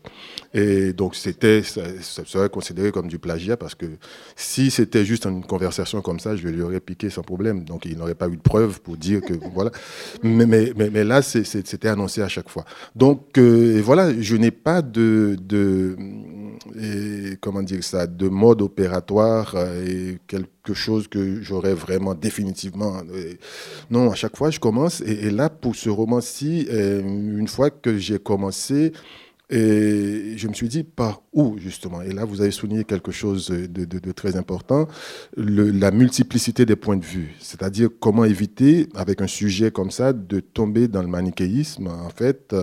Et 0.53 0.93
donc, 0.93 1.15
ça, 1.15 1.31
serait 2.25 2.49
considéré 2.49 2.93
comme 2.93 3.09
du 3.09 3.19
plagiat, 3.19 3.57
parce 3.57 3.75
que 3.75 3.87
si 4.37 4.71
c'était 4.71 5.03
juste 5.03 5.25
une 5.25 5.43
conversation 5.43 6.01
comme 6.01 6.21
ça, 6.21 6.37
je 6.37 6.47
lui 6.47 6.61
aurais 6.61 6.79
piqué 6.79 7.09
sans 7.09 7.23
problème. 7.23 7.65
Donc, 7.65 7.85
il 7.85 7.97
n'aurait 7.97 8.15
pas 8.15 8.29
eu 8.29 8.37
de 8.37 8.41
preuve 8.41 8.79
pour 8.79 8.95
dire 8.95 9.19
que, 9.19 9.33
voilà. 9.53 9.71
Mais, 10.23 10.45
mais, 10.45 10.71
mais, 10.75 11.03
là, 11.03 11.21
c'était 11.21 11.89
annoncé 11.89 12.21
à 12.21 12.29
chaque 12.29 12.49
fois. 12.49 12.63
Donc, 12.95 13.37
euh, 13.37 13.81
voilà, 13.83 14.13
je 14.21 14.37
n'ai 14.37 14.51
pas 14.51 14.81
de, 14.81 15.37
de 15.41 15.97
comment 17.41 17.63
dire 17.63 17.83
ça, 17.83 18.07
de 18.07 18.29
mode 18.29 18.61
euh, 18.79 19.85
et 19.85 20.19
quelque 20.27 20.73
chose 20.73 21.07
que 21.07 21.41
j'aurais 21.41 21.73
vraiment 21.73 22.13
définitivement. 22.13 22.97
Euh, 23.11 23.33
non, 23.89 24.11
à 24.11 24.15
chaque 24.15 24.37
fois, 24.37 24.49
je 24.51 24.59
commence. 24.59 25.01
Et, 25.01 25.29
là, 25.31 25.49
pour 25.49 25.75
ce 25.75 25.89
roman-ci, 25.89 26.67
euh, 26.69 27.01
une 27.01 27.47
fois 27.47 27.69
que 27.69 27.97
j'ai 27.97 28.19
commencé, 28.19 28.93
je 29.49 30.47
me 30.47 30.53
suis 30.53 30.67
dit, 30.67 30.83
par 30.83 31.21
où 31.31 31.57
justement? 31.57 32.01
Et 32.01 32.11
là, 32.11 32.25
vous 32.25 32.41
avez 32.41 32.51
souligné 32.51 32.83
quelque 32.83 33.11
chose 33.11 33.47
de, 33.49 34.11
très 34.11 34.35
important, 34.35 34.87
la 35.37 35.91
multiplicité 35.91 36.65
des 36.65 36.75
points 36.75 36.97
de 36.97 37.05
vue. 37.05 37.35
C'est-à-dire 37.39 37.89
comment 37.99 38.25
éviter, 38.25 38.89
avec 38.93 39.21
un 39.21 39.27
sujet 39.27 39.71
comme 39.71 39.89
ça, 39.89 40.11
de 40.11 40.41
tomber 40.41 40.89
dans 40.89 41.01
le 41.01 41.07
manichéisme, 41.07 41.87
en 41.87 42.09
fait, 42.09 42.53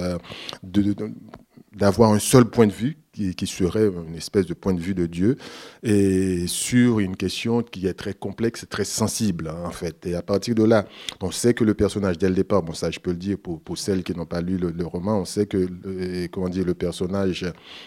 d'avoir 1.73 2.13
un 2.13 2.19
seul 2.19 2.45
point 2.45 2.67
de 2.67 2.73
vue 2.73 2.99
qui, 3.15 3.47
serait 3.47 3.87
une 3.87 4.17
espèce 4.17 4.47
de 4.47 4.55
point 4.55 4.75
de 4.75 4.81
vue 4.81 4.95
de 4.95 5.07
Dieu, 5.07 5.37
et 5.83 6.47
sur 6.47 6.99
une 6.99 7.17
question 7.17 7.63
qui 7.63 7.87
est 7.87 7.95
très 7.95 8.15
complexe 8.15 8.67
très 8.69 8.85
sensible, 8.85 9.49
hein, 9.49 9.63
en 9.65 9.71
fait. 9.71 10.05
Et 10.07 10.15
à 10.15 10.23
partir 10.23 10.55
de 10.55 10.65
là, 10.65 10.87
on 11.21 11.31
sait 11.31 11.55
que 11.55 11.65
le 11.65 11.75
personnage, 11.75 12.19
dès 12.19 12.29
le 12.29 12.35
départ, 12.35 12.63
bon, 12.63 12.73
ça 12.73 12.91
je 12.91 12.99
peux 12.99 13.11
le 13.11 13.17
dire 13.17 13.39
pour, 13.39 13.61
pour 13.61 13.79
celles 13.79 14.03
qui 14.03 14.15
n'ont 14.15 14.27
pas 14.27 14.41
lu 14.41 14.59
le, 14.59 14.87
roman, 14.87 15.21
on 15.21 15.25
sait 15.25 15.47
que 15.47 15.57
le, 15.57 16.27
comment 16.29 16.49
dire, 16.49 16.65
le 16.65 16.75
personnage 16.75 17.47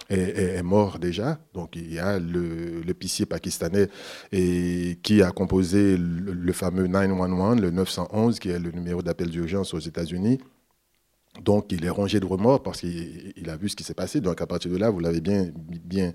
est, 0.10 0.64
mort 0.64 1.00
déjà. 1.00 1.40
Donc 1.54 1.76
il 1.76 1.94
y 1.94 2.00
a 2.00 2.20
l'épicier 2.20 3.26
pakistanais 3.26 3.90
qui 4.32 5.22
a 5.22 5.32
composé 5.32 5.98
le 5.98 6.54
fameux 6.54 6.88
911, 6.88 7.62
le 7.62 7.72
911, 7.72 8.40
qui 8.40 8.50
est 8.50 8.60
le 8.60 8.72
numéro 8.72 9.02
d'appel 9.02 9.30
d'urgence 9.30 9.74
aux 9.74 9.80
États-Unis. 9.80 10.40
Donc, 11.44 11.72
il 11.72 11.86
est 11.86 11.90
rongé 11.90 12.20
de 12.20 12.26
remords 12.26 12.64
parce 12.64 12.82
qu'il 12.82 13.50
a 13.50 13.58
vu 13.58 13.70
ce 13.70 13.76
qui 13.76 13.84
s'est 13.84 13.94
passé. 13.94 14.22
Donc, 14.22 14.42
à 14.42 14.48
partir 14.48 14.72
de 14.72 14.78
là, 14.78 14.90
vous 14.90 15.00
l'avez 15.00 15.22
bien, 15.22 15.48
bien 15.86 16.14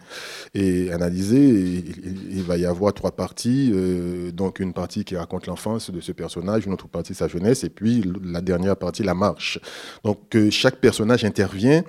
analysé. 0.55 1.85
il, 2.31 2.43
va 2.43 2.57
y 2.57 2.67
avoir 2.67 2.93
trois 2.95 3.13
parties. 3.13 3.71
Euh, 3.75 4.31
donc, 4.33 4.61
une 4.61 4.73
partie 4.73 5.05
qui 5.05 5.17
raconte 5.17 5.47
l'enfance 5.47 5.91
de 5.91 6.01
ce 6.01 6.13
personnage, 6.13 6.67
une 6.67 6.73
autre 6.73 6.89
partie 6.89 7.15
sa 7.15 7.29
jeunesse, 7.29 7.65
et 7.65 7.71
puis 7.71 8.05
la 8.23 8.41
dernière 8.41 8.77
partie, 8.77 9.03
la 9.03 9.15
marche. 9.15 9.59
Donc, 10.05 10.37
chaque 10.51 10.77
personnage 10.77 11.25
intervient 11.25 11.83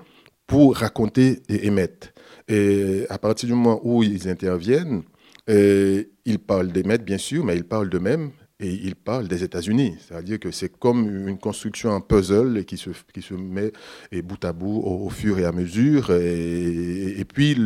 pour 0.47 0.75
raconter 0.75 1.41
et 1.49 1.67
émettre. 1.67 2.09
Et 2.47 3.05
à 3.09 3.17
partir 3.17 3.47
du 3.47 3.55
moment 3.55 3.79
où 3.83 4.03
ils 4.03 4.27
interviennent, 4.27 5.03
euh, 5.49 6.03
ils 6.25 6.39
parlent 6.39 6.71
d'émettre, 6.71 7.03
bien 7.03 7.17
sûr, 7.17 7.43
mais 7.43 7.55
ils 7.55 7.63
parlent 7.63 7.89
d'eux-mêmes 7.89 8.31
et 8.63 8.79
il 8.83 8.95
parle 8.95 9.27
des 9.27 9.43
États-Unis. 9.43 9.97
C'est-à-dire 9.99 10.39
que 10.39 10.49
c'est 10.49 10.69
comme 10.69 11.27
une 11.27 11.37
construction 11.37 11.89
en 11.89 11.99
puzzle 11.99 12.63
qui 12.63 12.77
se, 12.77 12.91
qui 13.13 13.21
se 13.21 13.33
met 13.33 13.73
et 14.11 14.21
bout 14.21 14.43
à 14.45 14.53
bout 14.53 14.81
au, 14.85 15.09
fur 15.09 15.37
et 15.37 15.45
à 15.45 15.51
mesure. 15.51 16.11
Et, 16.11 17.25
puis, 17.25 17.57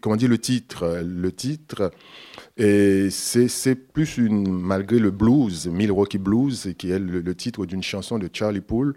comment 0.00 0.16
dire 0.16 0.30
le 0.30 0.38
titre 0.38 1.02
Le 1.04 1.30
titre, 1.30 1.92
c'est 2.56 3.74
plus 3.74 4.16
une, 4.16 4.50
malgré 4.50 4.98
le 4.98 5.10
blues, 5.10 5.66
Milwaukee 5.66 6.18
Blues, 6.18 6.74
qui 6.78 6.90
est 6.90 6.98
le, 6.98 7.34
titre 7.34 7.66
d'une 7.66 7.82
chanson 7.82 8.18
de 8.18 8.30
Charlie 8.32 8.62
Poole, 8.62 8.94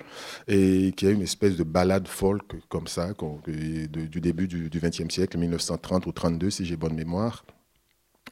et 0.48 0.94
qui 0.96 1.08
est 1.08 1.12
une 1.12 1.22
espèce 1.22 1.58
de 1.58 1.64
ballade 1.64 2.08
folk 2.08 2.44
comme 2.70 2.88
ça, 2.88 3.14
du 3.48 4.22
début 4.22 4.48
du 4.48 4.80
XXe 4.80 5.14
siècle, 5.14 5.38
1930 5.38 6.06
ou 6.06 6.14
32, 6.14 6.50
si 6.50 6.66
j'ai 6.66 6.78
bonne 6.78 6.96
mémoire. 6.96 7.44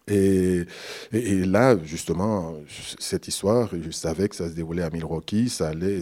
Et, 0.09 0.65
là, 1.11 1.75
justement, 1.83 2.55
cette 2.97 3.27
histoire, 3.27 3.69
je 3.73 3.91
savais 3.91 4.29
que 4.29 4.35
ça 4.37 4.47
se 4.49 4.53
déroulait 4.53 4.83
à 4.83 4.89
Milwaukee, 4.89 5.49
ça 5.49 5.67
allait, 5.67 6.01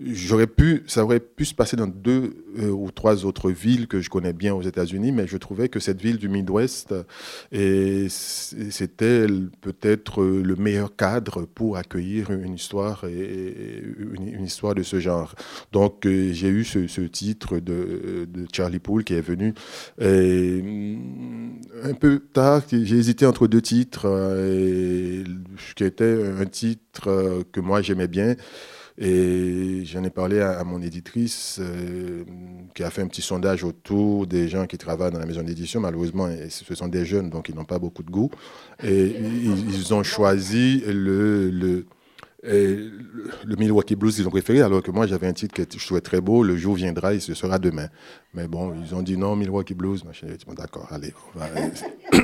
j'aurais 0.00 0.48
pu, 0.48 0.82
ça 0.88 1.04
aurait 1.04 1.20
pu 1.20 1.44
se 1.44 1.54
passer 1.54 1.76
dans 1.76 1.86
deux 1.86 2.44
euh, 2.58 2.70
ou 2.70 2.90
trois 2.90 3.24
autres 3.24 3.52
villes 3.52 3.86
que 3.86 4.00
je 4.00 4.10
connais 4.10 4.32
bien 4.32 4.54
aux 4.54 4.62
États-Unis, 4.62 5.12
mais 5.12 5.28
je 5.28 5.36
trouvais 5.36 5.68
que 5.68 5.78
cette 5.78 6.00
ville 6.00 6.16
du 6.16 6.28
Midwest, 6.28 6.94
c'était 7.52 9.26
peut-être 9.60 10.24
le 10.24 10.56
meilleur 10.56 10.96
cadre 10.96 11.42
pour 11.42 11.76
accueillir 11.76 12.30
une 12.30 12.54
histoire 12.54 13.04
et 13.04 13.84
une, 14.10 14.44
histoire 14.44 14.74
de 14.74 14.82
ce 14.82 14.98
genre. 14.98 15.34
Donc, 15.72 16.06
euh, 16.06 16.32
j'ai 16.32 16.48
eu 16.48 16.64
ce, 16.64 17.00
titre 17.02 17.58
de, 17.60 18.26
de, 18.28 18.46
Charlie 18.52 18.80
Poole 18.80 19.04
qui 19.04 19.14
est 19.14 19.20
venu 19.20 19.54
un 20.00 21.94
peu 21.94 22.20
tard 22.32 22.47
j'ai 22.70 22.96
hésité 22.96 23.26
entre 23.26 23.46
deux 23.46 23.62
titres, 23.62 24.02
euh, 24.06 25.24
qui 25.76 25.84
était 25.84 26.32
un 26.40 26.46
titre 26.46 27.08
euh, 27.08 27.42
que 27.52 27.60
moi 27.60 27.82
j'aimais 27.82 28.08
bien. 28.08 28.34
Et 29.00 29.84
j'en 29.84 30.02
ai 30.02 30.10
parlé 30.10 30.40
à, 30.40 30.64
mon 30.64 30.82
éditrice 30.82 31.60
euh, 31.60 32.24
qui 32.74 32.82
a 32.82 32.90
fait 32.90 33.00
un 33.00 33.06
petit 33.06 33.22
sondage 33.22 33.62
autour 33.62 34.26
des 34.26 34.48
gens 34.48 34.66
qui 34.66 34.76
travaillent 34.76 35.12
dans 35.12 35.20
la 35.20 35.26
maison 35.26 35.42
d'édition. 35.42 35.80
Malheureusement, 35.80 36.28
ce 36.48 36.74
sont 36.74 36.88
des 36.88 37.04
jeunes, 37.04 37.30
donc 37.30 37.48
ils 37.48 37.54
n'ont 37.54 37.64
pas 37.64 37.78
beaucoup 37.78 38.02
de 38.02 38.10
goût. 38.10 38.30
Et 38.82 39.04
ils, 39.06 39.94
ont 39.94 40.02
choisi 40.02 40.82
le, 40.84 41.48
le, 41.48 41.86
le, 42.42 43.56
Milwaukee 43.56 43.96
Blues, 43.96 44.18
ils 44.18 44.26
ont 44.26 44.30
préféré, 44.30 44.62
alors 44.62 44.82
que 44.82 44.90
moi 44.90 45.06
j'avais 45.06 45.26
un 45.26 45.32
titre 45.32 45.54
que 45.54 45.62
je 45.70 45.84
trouvais 45.84 46.00
très 46.00 46.20
beau, 46.20 46.42
Le 46.42 46.56
jour 46.56 46.74
viendra 46.74 47.14
et 47.14 47.20
ce 47.20 47.34
sera 47.34 47.58
demain. 47.58 47.88
Mais 48.34 48.46
bon, 48.46 48.74
ils 48.84 48.94
ont 48.94 49.02
dit 49.02 49.16
non, 49.16 49.36
Milwaukee 49.36 49.74
Blues. 49.74 50.04
Machin. 50.04 50.28
Bon, 50.46 50.54
D'accord, 50.54 50.88
allez. 50.90 51.12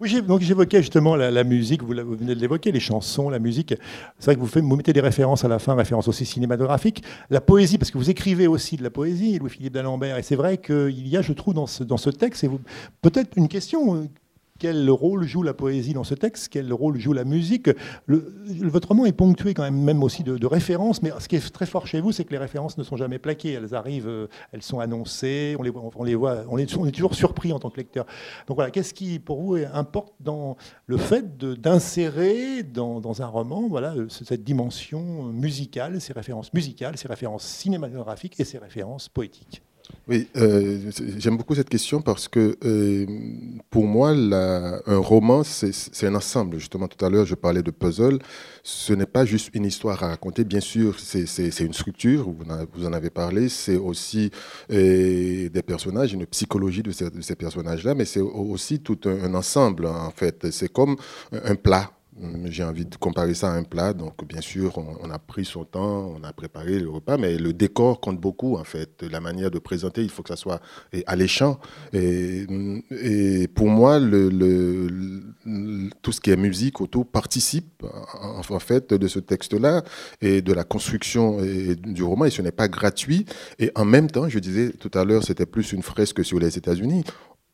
Oui, 0.00 0.22
donc 0.22 0.40
j'évoquais 0.40 0.80
justement 0.80 1.14
la, 1.14 1.44
musique, 1.44 1.82
vous, 1.82 1.92
venez 1.92 2.34
de 2.34 2.40
l'évoquer, 2.40 2.72
les 2.72 2.80
chansons, 2.80 3.28
la 3.28 3.38
musique. 3.38 3.74
C'est 4.18 4.24
vrai 4.24 4.34
que 4.36 4.40
vous, 4.40 4.46
faites, 4.46 4.64
vous 4.64 4.74
mettez 4.74 4.94
des 4.94 5.02
références 5.02 5.44
à 5.44 5.48
la 5.48 5.58
fin, 5.58 5.74
références 5.74 6.08
aussi 6.08 6.24
cinématographiques. 6.24 7.02
La 7.28 7.42
poésie, 7.42 7.76
parce 7.76 7.90
que 7.90 7.98
vous 7.98 8.08
écrivez 8.08 8.46
aussi 8.46 8.78
de 8.78 8.82
la 8.82 8.88
poésie, 8.88 9.38
Louis-Philippe 9.38 9.74
d'Alembert, 9.74 10.16
et 10.16 10.22
c'est 10.22 10.36
vrai 10.36 10.56
qu'il 10.56 11.06
y 11.06 11.18
a, 11.18 11.20
je 11.20 11.34
trouve, 11.34 11.52
dans 11.52 11.66
ce, 11.66 11.84
dans 11.84 11.98
ce 11.98 12.08
texte, 12.08 12.44
et 12.44 12.50
peut-être 13.02 13.36
une 13.36 13.48
question 13.48 14.08
quel 14.60 14.90
rôle 14.90 15.26
joue 15.26 15.42
la 15.42 15.54
poésie 15.54 15.94
dans 15.94 16.04
ce 16.04 16.14
texte, 16.14 16.48
quel 16.50 16.72
rôle 16.72 17.00
joue 17.00 17.14
la 17.14 17.24
musique. 17.24 17.70
votre 18.06 18.88
roman 18.88 19.06
est 19.06 19.12
ponctué 19.12 19.54
quand 19.54 19.62
même, 19.62 19.82
même 19.82 20.02
aussi 20.04 20.22
de, 20.22 20.46
références, 20.46 21.02
mais 21.02 21.10
ce 21.18 21.28
qui 21.28 21.36
est 21.36 21.52
très 21.52 21.66
fort 21.66 21.86
chez 21.86 22.00
vous, 22.00 22.12
c'est 22.12 22.24
que 22.24 22.30
les 22.30 22.38
références 22.38 22.76
ne 22.76 22.84
sont 22.84 22.96
jamais 22.96 23.18
plaquées. 23.18 23.52
Elles 23.52 23.74
arrivent, 23.74 24.08
euh, 24.08 24.26
elles 24.52 24.62
sont 24.62 24.78
annoncées, 24.78 25.56
on 25.58 25.62
les, 25.62 25.72
on 25.96 26.04
les 26.04 26.14
voit, 26.14 26.44
on 26.48 26.58
est 26.58 26.66
toujours 26.66 27.14
surpris 27.14 27.52
en 27.52 27.58
tant 27.58 27.70
que 27.70 27.78
lecteur. 27.78 28.04
Donc 28.46 28.56
voilà, 28.56 28.70
qu'est-ce 28.70 28.92
qui, 28.92 29.18
pour 29.18 29.40
vous, 29.40 29.56
importe 29.72 30.12
dans 30.20 30.56
le 30.86 30.98
fait 30.98 31.38
d'insérer 31.38 32.62
dans, 32.62 33.00
dans, 33.00 33.22
un 33.22 33.26
roman 33.26 33.66
voilà, 33.68 33.94
euh, 33.94 34.08
cette 34.10 34.44
dimension 34.44 35.24
musicale, 35.24 36.00
ces 36.00 36.12
références 36.12 36.52
musicales, 36.52 36.98
ces 36.98 37.08
références 37.08 37.44
cinématographiques 37.44 38.38
et 38.38 38.44
ces 38.44 38.58
références 38.58 39.08
poétiques? 39.08 39.62
Oui, 40.08 40.28
euh, 40.36 40.90
j'aime 41.18 41.36
beaucoup 41.36 41.54
cette 41.54 41.68
question 41.68 42.00
parce 42.02 42.26
que 42.26 42.56
euh, 42.64 43.06
pour 43.70 43.86
moi, 43.86 44.10
un 44.10 44.98
roman, 44.98 45.44
c'est 45.44 46.06
un 46.06 46.14
ensemble. 46.14 46.58
Justement, 46.58 46.88
tout 46.88 47.04
à 47.04 47.08
l'heure, 47.08 47.26
je 47.26 47.34
parlais 47.34 47.62
de 47.62 47.70
puzzle. 47.70 48.18
Ce 48.62 48.92
n'est 48.92 49.06
pas 49.06 49.24
juste 49.24 49.50
une 49.54 49.64
histoire 49.64 50.02
à 50.02 50.08
raconter. 50.08 50.44
Bien 50.44 50.60
sûr, 50.60 50.98
c'est 50.98 51.60
une 51.60 51.72
structure, 51.72 52.28
vous 52.28 52.86
en 52.86 52.92
avez 52.92 53.10
parlé. 53.10 53.48
C'est 53.48 53.76
aussi 53.76 54.30
euh, 54.72 55.48
des 55.48 55.62
personnages, 55.62 56.12
une 56.12 56.26
psychologie 56.26 56.82
de 56.82 56.90
ces, 56.90 57.36
personnages-là, 57.36 57.94
mais 57.94 58.04
c'est 58.04 58.20
aussi 58.20 58.80
tout 58.80 58.98
un, 59.04 59.34
ensemble, 59.34 59.86
en 59.86 60.10
fait. 60.10 60.50
C'est 60.50 60.72
comme 60.72 60.96
un 61.32 61.54
plat 61.54 61.92
j'ai 62.46 62.64
envie 62.64 62.84
de 62.84 62.96
comparer 62.96 63.34
ça 63.34 63.52
à 63.52 63.56
un 63.56 63.62
plat. 63.62 63.92
Donc, 63.92 64.24
bien 64.26 64.40
sûr, 64.40 64.78
on, 64.78 65.10
a 65.10 65.18
pris 65.18 65.44
son 65.44 65.64
temps, 65.64 66.14
on 66.16 66.24
a 66.24 66.32
préparé 66.32 66.78
le 66.78 66.88
repas, 66.88 67.16
mais 67.16 67.36
le 67.36 67.52
décor 67.52 68.00
compte 68.00 68.20
beaucoup, 68.20 68.56
en 68.56 68.64
fait. 68.64 69.02
La 69.02 69.20
manière 69.20 69.50
de 69.50 69.58
présenter, 69.58 70.02
il 70.02 70.10
faut 70.10 70.22
que 70.22 70.28
ça 70.28 70.36
soit 70.36 70.60
alléchant. 71.06 71.58
Et, 71.92 72.46
pour 73.54 73.68
moi, 73.68 74.00
tout 74.00 76.12
ce 76.12 76.20
qui 76.20 76.30
est 76.30 76.36
musique 76.36 76.80
autour 76.80 77.06
participe, 77.06 77.84
en, 78.20 78.58
fait, 78.58 78.92
de 78.92 79.08
ce 79.08 79.18
texte-là 79.18 79.82
et 80.20 80.42
de 80.42 80.52
la 80.52 80.64
construction 80.64 81.38
du 81.76 82.02
roman. 82.02 82.26
Et 82.26 82.30
ce 82.30 82.42
n'est 82.42 82.52
pas 82.52 82.68
gratuit. 82.68 83.26
Et 83.58 83.70
en 83.74 83.84
même 83.84 84.10
temps, 84.10 84.28
je 84.28 84.38
disais 84.38 84.70
tout 84.70 84.90
à 84.94 85.04
l'heure, 85.04 85.24
c'était 85.24 85.46
plus 85.46 85.72
une 85.72 85.82
fresque 85.82 86.24
sur 86.24 86.38
les 86.38 86.58
États-Unis 86.58 87.04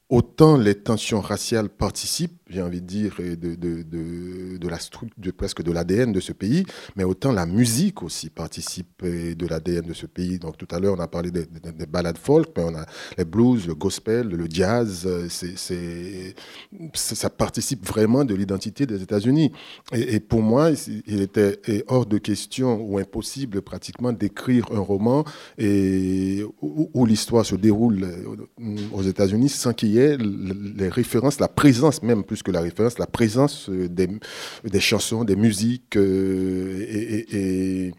autant 0.08 0.56
les 0.56 0.74
tensions 0.74 1.20
raciales 1.20 1.68
participent, 1.68 2.38
j'ai 2.48 2.62
envie 2.62 2.80
de 2.80 2.86
dire, 2.86 3.16
de, 3.18 3.34
de, 3.34 3.82
de, 3.82 4.56
de 4.56 4.68
la 4.68 4.78
structure, 4.78 5.32
presque 5.36 5.62
de 5.62 5.72
l'ADN 5.72 6.12
de 6.12 6.20
ce 6.20 6.32
pays, 6.32 6.64
mais 6.94 7.04
autant 7.04 7.32
la 7.32 7.46
musique 7.46 8.02
aussi 8.02 8.30
participe 8.30 9.04
de 9.04 9.46
l'ADN 9.46 9.82
de 9.82 9.94
ce 9.94 10.06
pays. 10.06 10.38
Donc 10.38 10.56
tout 10.56 10.68
à 10.70 10.78
l'heure, 10.78 10.94
on 10.96 11.00
a 11.00 11.08
parlé 11.08 11.30
des, 11.30 11.46
des, 11.46 11.86
ballades 11.86 12.18
folk, 12.18 12.48
mais 12.56 12.62
on 12.62 12.74
a 12.74 12.86
les 13.18 13.24
blues, 13.24 13.66
le 13.66 13.74
gospel, 13.74 14.28
le 14.28 14.46
jazz, 14.48 15.08
c'est, 15.28 16.34
ça 16.94 17.30
participe 17.30 17.84
vraiment 17.86 18.24
de 18.24 18.34
l'identité 18.34 18.86
des 18.86 19.02
États-Unis. 19.02 19.52
Et, 19.92 20.20
pour 20.20 20.42
moi, 20.42 20.70
il 21.06 21.20
était 21.20 21.60
hors 21.88 22.06
de 22.06 22.18
question 22.18 22.80
ou 22.80 22.98
impossible 22.98 23.62
pratiquement 23.62 24.12
d'écrire 24.12 24.66
un 24.72 24.80
roman 24.80 25.24
et, 25.58 26.44
où, 26.62 26.90
où 26.92 27.06
l'histoire 27.06 27.44
se 27.44 27.54
déroule 27.54 28.04
euh, 28.04 28.76
aux 28.92 29.02
États-Unis 29.02 29.48
sans 29.48 29.72
qu'il 29.72 29.90
y 29.90 30.16
les 30.76 30.88
références, 30.88 31.40
la 31.40 31.48
présence 31.48 32.02
même 32.02 32.24
plus 32.24 32.35
que 32.42 32.50
la 32.50 32.60
référence, 32.60 32.98
la 32.98 33.06
présence 33.06 33.68
euh, 33.68 33.88
des, 33.88 34.08
des 34.64 34.80
chansons, 34.80 35.24
des 35.24 35.36
musiques 35.36 35.96
euh, 35.96 36.84
et, 36.88 37.92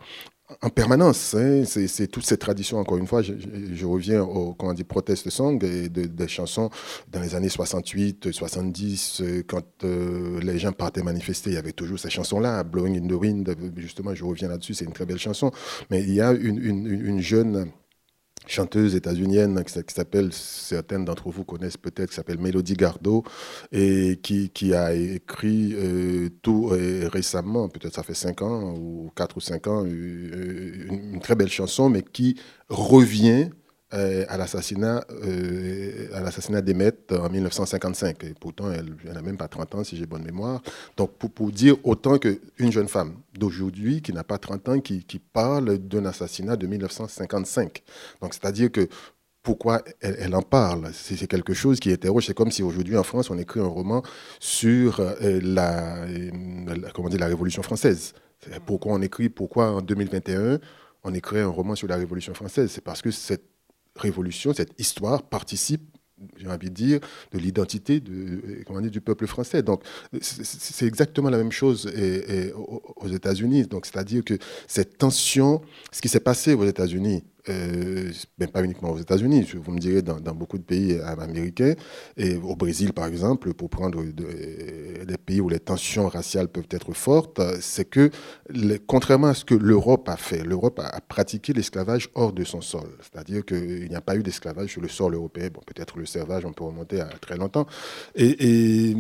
en 0.62 0.70
permanence. 0.70 1.36
Hein. 1.36 1.64
c'est 1.66 2.08
toute 2.08 2.26
cette 2.26 2.40
tradition, 2.40 2.78
encore 2.78 2.98
une 2.98 3.06
fois, 3.06 3.22
je, 3.22 3.86
reviens 3.86 4.24
au 4.24 4.54
comment 4.54 4.74
dit, 4.74 4.86
protest 4.86 5.30
song 5.30 5.62
et 5.62 5.90
des 5.90 6.28
chansons 6.30 6.70
dans 7.12 7.20
les 7.20 7.36
années 7.36 7.50
68, 7.50 8.32
70, 8.32 9.22
euh, 9.22 9.44
quand 9.46 9.84
les 9.84 10.58
gens 10.58 10.72
partaient 10.72 11.04
manifester, 11.04 11.50
il 11.50 11.56
y 11.56 11.58
avait 11.58 11.74
toujours 11.74 12.00
ces 12.00 12.10
chansons-là, 12.10 12.64
Blowing 12.64 13.04
in 13.04 13.08
the 13.08 13.20
Wind, 13.20 13.56
justement, 13.76 14.16
je 14.16 14.24
reviens 14.24 14.48
là-dessus, 14.48 14.74
c'est 14.74 14.86
une 14.86 14.94
très 14.94 15.06
belle 15.06 15.20
chanson. 15.20 15.52
Mais 15.92 16.02
il 16.02 16.14
y 16.14 16.22
a 16.22 16.32
une, 16.32 16.60
une 16.64 17.20
jeune 17.20 17.70
chanteuse 18.48 18.96
états-unienne 18.96 19.64
qui 19.64 19.94
s'appelle, 19.94 20.32
certaines 20.32 21.06
d'entre 21.06 21.30
vous 21.30 21.44
connaissent 21.44 21.78
peut-être, 21.78 22.10
qui 22.10 22.16
s'appelle 22.16 22.40
Melody 22.40 22.74
Gardot, 22.74 23.24
et 23.72 24.20
qui, 24.22 24.50
qui 24.50 24.74
a 24.74 24.94
écrit 24.94 25.74
euh, 25.76 26.30
tout 26.42 26.70
euh, 26.72 27.10
récemment, 27.12 27.70
peut-être 27.70 27.96
ça 27.96 28.04
fait 28.04 28.14
5 28.14 28.42
ans, 28.42 28.74
ou 28.76 29.12
4 29.16 29.38
ou 29.38 29.40
5 29.40 29.68
ans, 29.68 29.84
euh, 29.86 30.88
une, 30.90 31.20
très 31.20 31.36
belle 31.36 31.50
chanson, 31.50 31.90
mais 31.90 32.04
qui 32.04 32.40
revient 32.70 33.50
euh, 33.94 34.26
à 34.28 34.36
l'assassinat 34.36 35.06
euh, 35.24 36.10
à 36.14 37.22
en 37.22 37.30
1955. 37.30 38.22
Et 38.26 38.34
pourtant, 38.38 38.70
elle 38.70 38.94
n'a 39.14 39.22
même 39.22 39.38
pas 39.38 39.48
30 39.48 39.76
ans, 39.76 39.84
si 39.86 39.96
j'ai 39.96 40.06
bonne 40.06 40.26
mémoire. 40.26 40.62
Donc, 40.98 41.12
pour, 41.12 41.52
dire 41.52 41.78
autant 41.86 42.18
qu'une 42.18 42.70
jeune 42.70 42.90
femme 42.90 43.16
d'aujourd'hui, 43.34 44.02
qui 44.02 44.12
n'a 44.12 44.26
pas 44.26 44.40
30 44.40 44.68
ans, 44.68 44.80
qui, 44.82 45.22
parle 45.32 45.78
d'un 45.78 46.04
assassinat 46.04 46.58
de 46.58 46.68
1955. 46.68 47.82
Donc, 48.22 48.34
c'est-à-dire 48.34 48.74
que 48.74 48.90
pourquoi 49.42 49.82
elle, 50.02 50.36
en 50.36 50.42
parle? 50.42 50.90
C'est 50.92 51.26
quelque 51.26 51.54
chose 51.54 51.80
qui 51.80 51.90
interroge. 51.94 52.26
C'est 52.26 52.34
comme 52.34 52.52
si 52.52 52.64
aujourd'hui 52.64 52.98
en 52.98 53.04
France, 53.04 53.30
on 53.30 53.38
écrit 53.38 53.62
un 53.62 53.68
roman 53.68 54.04
sur 54.42 55.00
euh, 55.00 55.40
la, 55.42 56.06
la, 56.06 56.92
comment 56.92 57.08
dire, 57.08 57.22
la 57.22 57.28
Révolution 57.28 57.64
française. 57.64 58.12
Pourquoi 58.66 58.92
on 58.92 59.02
écrit, 59.02 59.30
pourquoi 59.30 59.72
en 59.72 59.82
2021, 59.82 60.60
on 61.06 61.14
écrit 61.14 61.40
un 61.40 61.48
roman 61.48 61.76
sur 61.76 61.88
la 61.88 61.96
Révolution 61.96 62.34
française? 62.34 62.70
C'est 62.70 62.84
parce 62.84 63.02
que 63.02 63.12
cette 63.12 63.46
révolution, 64.00 64.54
cette 64.54 64.74
histoire 64.80 65.24
participe 65.24 65.82
j'ai 66.38 66.48
envie 66.48 66.70
de 66.70 66.74
dire, 66.74 67.00
de 67.32 67.38
l'identité 67.38 68.00
du 68.00 69.02
peuple 69.02 69.28
français. 69.28 69.62
Donc, 69.62 69.84
c'est 70.20 70.88
exactement 70.88 71.30
la 71.30 71.38
même 71.38 71.52
chose 71.52 71.92
aux 72.96 73.08
États-Unis. 73.08 73.68
Donc, 73.68 73.86
c'est-à-dire 73.86 74.24
que 74.24 74.38
cette 74.68 74.98
tension, 74.98 75.62
ce 75.92 76.02
qui 76.02 76.10
s'est 76.10 76.20
passé 76.20 76.54
aux 76.54 76.66
États-Unis, 76.66 77.24
euh, 77.50 78.12
ben, 78.38 78.48
pas 78.48 78.64
uniquement 78.64 78.92
aux 78.92 78.98
États-Unis, 78.98 79.48
vous 79.56 79.72
me 79.72 79.80
direz 79.80 80.02
dans, 80.02 80.20
beaucoup 80.36 80.58
de 80.58 80.64
pays 80.64 81.00
américains, 81.00 81.74
et 82.16 82.36
au 82.36 82.56
Brésil 82.56 82.94
par 82.94 83.08
exemple, 83.08 83.54
pour 83.54 83.70
prendre 83.70 84.04
des 84.04 85.18
pays 85.26 85.42
où 85.42 85.50
les 85.50 85.60
tensions 85.60 86.08
raciales 86.08 86.48
peuvent 86.48 86.68
être 86.72 86.94
fortes, 86.94 87.42
c'est 87.62 87.86
que, 87.86 88.10
contrairement 88.88 89.28
à 89.28 89.34
ce 89.34 89.46
que 89.46 89.56
l'Europe 89.56 90.08
a 90.10 90.18
fait, 90.18 90.44
l'Europe 90.44 90.80
a, 90.80 91.02
pratiqué 91.02 91.54
l'esclavage 91.54 92.10
hors 92.16 92.34
de 92.34 92.44
son 92.44 92.62
sol. 92.62 92.90
C'est-à-dire 93.02 93.46
qu'il 93.46 93.88
n'y 93.90 93.96
a 93.96 94.02
pas 94.02 94.16
eu 94.16 94.24
d'esclavage 94.24 94.72
sur 94.72 94.82
le 94.82 94.88
sol 94.88 95.16
européen. 95.16 95.50
Bon, 95.54 95.62
peut-être 95.66 95.98
le 95.98 96.06
servage, 96.06 96.46
on 96.46 96.54
peut 96.54 96.64
remonter 96.66 97.02
à 97.02 97.08
très 97.08 97.38
longtemps. 97.38 97.66
et 98.16 98.94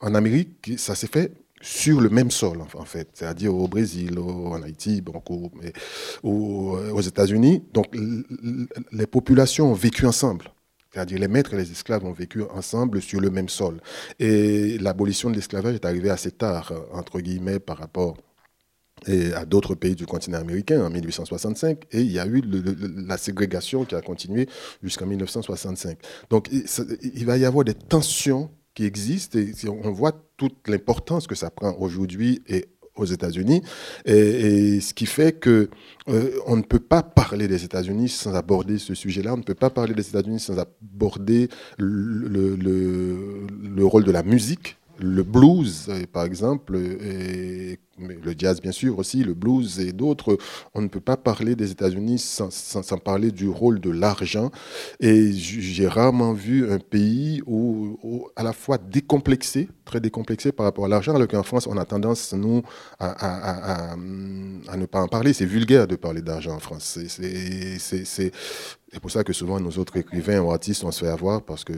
en 0.00 0.14
Amérique, 0.14 0.72
ça 0.78 0.94
s'est 0.94 1.06
fait 1.06 1.32
sur 1.60 2.00
le 2.00 2.08
même 2.08 2.30
sol, 2.30 2.58
en 2.74 2.84
fait, 2.84 3.08
c'est-à-dire 3.12 3.54
au 3.54 3.68
Brésil, 3.68 4.18
en 4.18 4.62
Haïti, 4.62 5.02
mais, 5.62 5.72
aux 6.22 7.00
États-Unis. 7.00 7.62
Donc, 7.72 7.94
les 8.92 9.06
populations 9.06 9.70
ont 9.70 9.74
vécu 9.74 10.06
ensemble. 10.06 10.46
C'est-à-dire 10.92 11.18
les 11.20 11.28
maîtres 11.28 11.54
et 11.54 11.56
les 11.56 11.70
esclaves 11.70 12.04
ont 12.04 12.12
vécu 12.12 12.42
ensemble 12.42 13.00
sur 13.00 13.20
le 13.20 13.30
même 13.30 13.48
sol. 13.48 13.80
Et 14.18 14.76
l'abolition 14.78 15.30
de 15.30 15.36
l'esclavage 15.36 15.74
est 15.74 15.84
arrivée 15.84 16.10
assez 16.10 16.32
tard, 16.32 16.72
entre 16.92 17.20
guillemets, 17.20 17.60
par 17.60 17.78
rapport 17.78 18.16
à 19.34 19.44
d'autres 19.44 19.74
pays 19.74 19.94
du 19.94 20.06
continent 20.06 20.38
américain 20.38 20.84
en 20.84 20.90
1865 20.90 21.84
et 21.92 22.00
il 22.00 22.12
y 22.12 22.18
a 22.18 22.26
eu 22.26 22.42
la 23.06 23.16
ségrégation 23.16 23.84
qui 23.86 23.94
a 23.94 24.02
continué 24.02 24.46
jusqu'en 24.82 25.06
1965. 25.06 25.98
Donc 26.28 26.48
il 26.50 27.24
va 27.24 27.38
y 27.38 27.46
avoir 27.46 27.64
des 27.64 27.72
tensions 27.72 28.50
qui 28.74 28.84
existe 28.84 29.36
et 29.36 29.52
on 29.68 29.90
voit 29.90 30.12
toute 30.36 30.68
l'importance 30.68 31.26
que 31.26 31.34
ça 31.34 31.50
prend 31.50 31.74
aujourd'hui 31.78 32.42
et 32.48 32.66
aux 32.96 33.04
États-Unis, 33.04 33.62
et, 34.04 34.80
ce 34.80 34.94
qui 34.94 35.06
fait 35.06 35.32
que 35.32 35.70
euh, 36.08 36.30
on 36.46 36.56
ne 36.56 36.62
peut 36.62 36.80
pas 36.80 37.02
parler 37.02 37.48
des 37.48 37.64
États-Unis 37.64 38.08
sans 38.08 38.34
aborder 38.34 38.78
ce 38.78 38.94
sujet-là. 38.94 39.34
On 39.34 39.38
ne 39.38 39.42
peut 39.42 39.54
pas 39.54 39.70
parler 39.70 39.94
des 39.94 40.08
États-Unis 40.08 40.40
sans 40.40 40.58
aborder 40.58 41.48
le, 41.78 42.26
le, 42.56 43.86
rôle 43.86 44.04
de 44.04 44.10
la 44.10 44.22
musique, 44.22 44.76
le 44.98 45.22
blues, 45.22 45.90
par 46.12 46.24
exemple, 46.24 46.78
mais 47.98 48.16
le 48.22 48.34
jazz 48.36 48.60
bien 48.60 48.72
sûr 48.72 48.98
aussi, 48.98 49.22
le 49.24 49.34
blues 49.34 49.80
et 49.80 49.92
d'autres. 49.92 50.38
On 50.74 50.80
ne 50.80 50.88
peut 50.88 51.00
pas 51.00 51.16
parler 51.16 51.54
des 51.54 51.70
États-Unis 51.70 52.18
sans, 52.18 52.50
sans, 52.50 52.98
parler 52.98 53.30
du 53.30 53.48
rôle 53.48 53.80
de 53.80 53.90
l'argent. 53.90 54.50
Et 55.00 55.32
j'ai 55.32 55.86
rarement 55.86 56.32
vu 56.32 56.70
un 56.70 56.78
pays 56.78 57.42
où, 57.46 58.28
à 58.36 58.42
la 58.42 58.52
fois 58.52 58.78
décomplexé, 58.78 59.68
très 59.84 60.00
décomplexé 60.00 60.52
par 60.52 60.64
rapport 60.64 60.84
à 60.84 60.88
l'argent, 60.88 61.14
alors 61.14 61.28
qu'en 61.28 61.42
France, 61.42 61.66
on 61.66 61.76
a 61.76 61.84
tendance, 61.84 62.32
nous, 62.32 62.62
à, 62.98 63.92
à, 63.92 63.96
ne 63.96 64.86
pas 64.86 65.00
en 65.00 65.08
parler. 65.08 65.32
C'est 65.32 65.46
vulgaire 65.46 65.86
de 65.86 65.96
parler 65.96 66.22
d'argent 66.22 66.54
en 66.54 66.60
France. 66.60 66.98
C'est 68.92 69.00
pour 69.00 69.10
ça 69.10 69.22
que 69.22 69.32
souvent 69.32 69.60
nos 69.60 69.70
autres 69.70 69.96
écrivains 69.98 70.40
ou 70.40 70.50
artistes, 70.50 70.82
on 70.82 70.90
se 70.90 71.04
fait 71.04 71.10
avoir 71.10 71.42
parce 71.42 71.64
que, 71.64 71.72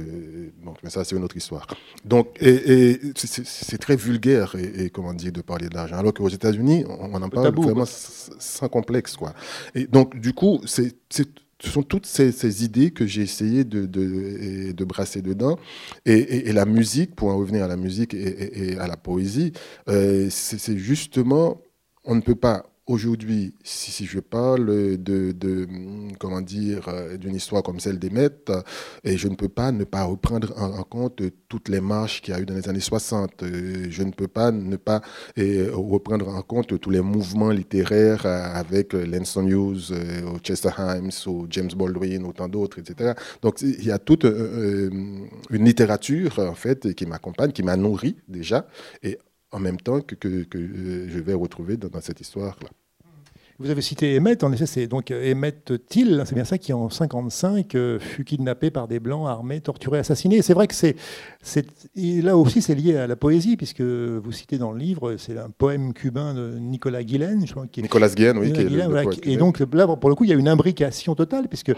bon, 0.62 0.75
mais 0.83 0.88
ça 0.88 1.05
c'est 1.05 1.14
une 1.14 1.25
autre 1.25 1.37
histoire. 1.37 1.66
Donc, 2.05 2.38
et, 2.40 2.98
c'est 3.16 3.79
très 3.79 3.96
vulgaire 3.96 4.55
et, 4.57 4.88
comment 4.88 5.12
dire 5.12 5.33
de 5.33 5.42
parler 5.42 5.68
d'argent, 5.68 5.98
alors 6.12 6.29
qu'aux 6.31 6.35
États-Unis, 6.35 6.85
on, 6.88 7.14
en 7.14 7.29
parle 7.29 7.55
vraiment 7.55 7.85
sans 7.87 8.68
complexe, 8.68 9.16
quoi. 9.16 9.35
Et 9.75 9.87
donc, 9.87 10.18
du 10.18 10.33
coup, 10.33 10.61
c'est 10.66 10.94
ce 11.11 11.70
sont 11.70 11.85
toutes 11.85 12.07
ces, 12.07 12.64
idées 12.64 12.90
que 12.90 13.07
j'ai 13.07 13.22
essayé 13.22 13.62
de, 13.62 13.87
de, 13.87 14.72
de, 14.72 14.85
brasser 14.85 15.22
dedans. 15.22 15.61
Et, 16.05 16.48
et, 16.48 16.53
la 16.53 16.64
musique, 16.64 17.14
pour 17.14 17.29
en 17.29 17.38
revenir 17.38 17.62
à 17.62 17.68
la 17.68 17.77
musique 17.77 18.14
et, 18.14 18.77
à 18.79 18.88
la 18.88 18.96
poésie, 18.96 19.53
euh, 19.88 20.27
c'est 20.29 20.77
justement, 20.77 21.61
on 22.05 22.16
ne 22.16 22.20
peut 22.20 22.35
pas 22.35 22.66
Aujourd'hui, 22.88 23.55
si, 23.62 24.07
je 24.07 24.18
parle 24.18 24.97
de, 25.01 25.68
comment 26.18 26.40
dire, 26.40 26.88
euh, 26.88 27.16
d'une 27.16 27.37
histoire 27.37 27.62
comme 27.62 27.79
celle 27.79 28.01
d'Emmet, 28.01 28.31
euh, 28.49 28.61
et 29.05 29.16
je 29.16 29.29
ne 29.29 29.37
peux 29.37 29.49
pas 29.49 29.71
ne 29.71 29.85
pas 29.85 30.03
reprendre 30.03 30.53
en, 30.61 30.83
compte 30.83 31.23
toutes 31.49 31.68
les 31.68 31.81
marches 31.81 32.21
qu'il 32.23 32.35
y 32.35 32.37
a 32.37 32.40
eu 32.40 32.45
dans 32.45 32.55
les 32.55 32.68
années 32.68 32.81
60. 32.81 33.45
Euh, 33.45 33.87
je 33.88 34.03
ne 34.03 34.11
peux 34.11 34.27
pas 34.27 34.51
ne 34.51 34.75
pas 34.75 35.01
reprendre 35.73 36.29
en 36.29 36.42
compte 36.42 36.81
tous 36.81 36.90
les 36.90 37.03
mouvements 37.03 37.51
littéraires 37.51 38.27
avec 38.27 38.95
Lanston 38.95 39.47
Hughes, 39.47 39.95
Chester 40.42 40.71
Himes, 40.77 41.11
ou 41.29 41.47
James 41.51 41.71
Baldwin, 41.77 42.25
ou 42.25 42.33
tant 42.33 42.49
d'autres, 42.49 42.81
etc. 42.81 43.12
Donc 43.42 43.62
il 43.62 43.85
y 43.85 43.92
a 43.92 44.01
toute 44.01 44.25
une 44.25 45.29
littérature 45.64 46.40
en 46.40 46.55
fait 46.55 46.95
qui 46.95 47.07
m'accompagne, 47.07 47.53
qui 47.53 47.62
m'a 47.62 47.77
nourri 47.77 48.16
déjà, 48.27 48.66
et 49.05 49.18
en 49.52 49.60
même 49.60 49.76
temps 49.76 50.00
que, 50.00 50.14
que, 50.14 50.44
que 50.44 50.58
je 51.08 51.18
vais 51.20 51.34
retrouver 51.34 51.76
dans, 51.76 52.00
cette 52.00 52.20
histoire-là. 52.20 52.70
Vous 53.58 53.70
avez 53.70 53.82
cité 53.82 54.18
Emmett, 54.18 54.42
en 54.42 54.52
effet, 54.52 54.66
c'est 54.66 54.86
donc 54.88 55.12
Emmett 55.12 55.72
Till, 55.86 56.22
c'est 56.26 56.34
bien 56.34 56.44
ça, 56.44 56.58
qui 56.58 56.72
en 56.72 56.90
55 56.90 57.74
euh, 57.74 58.00
fut 58.00 58.24
kidnappé 58.24 58.70
par 58.70 58.88
des 58.88 58.98
blancs 58.98 59.28
armés, 59.28 59.60
torturé, 59.60 59.98
assassiné. 59.98 60.42
C'est 60.42 60.54
vrai 60.54 60.66
que 60.66 60.74
c'est, 60.74 60.96
là 61.94 62.36
aussi 62.36 62.60
c'est 62.60 62.74
lié 62.74 62.96
à 62.96 63.06
la 63.06 63.14
poésie, 63.14 63.56
puisque 63.56 63.82
vous 63.82 64.32
citez 64.32 64.58
dans 64.58 64.72
le 64.72 64.78
livre, 64.78 65.16
c'est 65.16 65.38
un 65.38 65.50
poème 65.50 65.92
cubain 65.92 66.34
de 66.34 66.58
Nicolas 66.58 67.04
Guillen. 67.04 67.46
Je 67.46 67.52
crois, 67.52 67.66
qui 67.68 67.82
Nicolas 67.82 68.08
Guillen, 68.08 68.38
oui. 68.38 68.52
et 69.22 69.36
donc 69.36 69.60
là, 69.72 69.86
pour 69.86 70.10
le 70.10 70.16
coup, 70.16 70.24
il 70.24 70.30
y 70.30 70.32
a 70.32 70.36
une 70.36 70.48
imbrication 70.48 71.14
totale, 71.14 71.46
puisque 71.46 71.72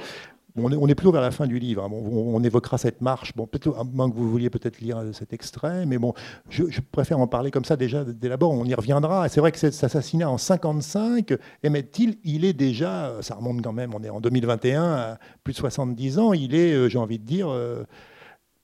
on 0.56 0.88
est, 0.88 0.94
plutôt 0.94 1.10
vers 1.10 1.20
la 1.20 1.32
fin 1.32 1.46
du 1.46 1.58
livre. 1.58 1.82
Hein. 1.82 1.90
on, 1.90 2.42
évoquera 2.42 2.78
cette 2.78 3.00
marche. 3.00 3.32
À 3.36 3.84
moins 3.84 4.08
que 4.08 4.14
vous 4.14 4.30
vouliez 4.30 4.50
peut-être 4.50 4.80
lire 4.80 5.02
cet 5.12 5.32
extrait, 5.32 5.84
mais 5.84 5.98
bon, 5.98 6.14
je, 6.48 6.64
préfère 6.92 7.18
en 7.18 7.26
parler 7.26 7.50
comme 7.50 7.64
ça 7.64 7.76
déjà 7.76 8.04
dès 8.04 8.28
d'abord. 8.28 8.52
On 8.52 8.64
y 8.64 8.74
reviendra. 8.74 9.28
C'est 9.28 9.40
vrai 9.40 9.50
que 9.50 9.58
cet 9.58 9.82
assassinat 9.82 10.30
en 10.30 10.38
55, 10.38 11.34
Emmett 11.66 11.90
Till, 11.90 12.18
il 12.22 12.44
est 12.44 12.52
déjà, 12.52 13.14
ça 13.20 13.34
remonte 13.34 13.62
quand 13.62 13.72
même. 13.72 13.94
On 13.94 14.02
est 14.04 14.10
en 14.10 14.20
2021, 14.20 14.82
à 14.84 15.18
plus 15.42 15.54
de 15.54 15.58
70 15.58 16.18
ans. 16.18 16.32
Il 16.32 16.54
est, 16.54 16.72
euh, 16.72 16.88
j'ai 16.88 16.98
envie 16.98 17.18
de 17.18 17.26
dire. 17.26 17.48
Euh, 17.48 17.82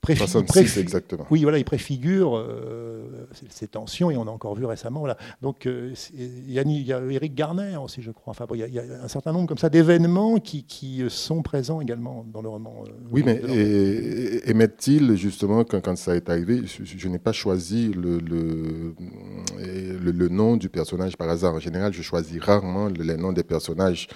66 0.03 0.77
exactement. 0.77 1.27
Oui, 1.29 1.43
voilà, 1.43 1.59
il 1.59 1.65
préfigure 1.65 2.35
euh, 2.35 3.27
ces 3.49 3.67
tensions 3.67 4.09
et 4.09 4.17
on 4.17 4.27
a 4.27 4.31
encore 4.31 4.55
vu 4.55 4.65
récemment. 4.65 4.99
Voilà. 5.01 5.17
Donc 5.41 5.67
euh, 5.67 5.93
il, 6.13 6.51
y 6.51 6.59
a, 6.59 6.63
il, 6.63 6.81
y 6.81 6.91
a, 6.91 6.99
Eric 7.09 7.35
Garner 7.35 7.77
aussi, 7.77 8.01
je 8.01 8.09
crois. 8.09 8.31
Enfin, 8.31 8.47
il, 8.53 8.73
y 8.73 8.79
a, 8.79 9.03
un 9.03 9.07
certain 9.07 9.31
nombre 9.31 9.47
comme 9.47 9.59
ça 9.59 9.69
d'événements 9.69 10.39
qui, 10.39 10.63
qui, 10.63 11.03
sont 11.09 11.43
présents 11.43 11.81
également 11.81 12.25
dans 12.33 12.41
le 12.41 12.49
roman. 12.49 12.83
Euh, 12.87 12.91
oui, 13.11 13.21
mais 13.23 13.41
émettent-ils 14.45 15.15
justement 15.15 15.63
quand, 15.63 15.81
quand, 15.81 15.95
ça 15.95 16.15
est 16.15 16.29
arrivé, 16.29 16.63
je, 16.65 17.07
n'ai 17.07 17.19
pas 17.19 17.33
choisi 17.33 17.93
le 17.93 18.19
le, 18.19 18.93
le, 20.11 20.29
nom 20.29 20.57
du 20.57 20.69
personnage 20.69 21.15
par 21.15 21.29
hasard. 21.29 21.55
En 21.55 21.59
général, 21.59 21.93
je 21.93 22.01
choisis 22.01 22.41
rarement 22.41 22.87
les 22.87 23.17
noms 23.17 23.33
des 23.33 23.43
personnages 23.43 24.07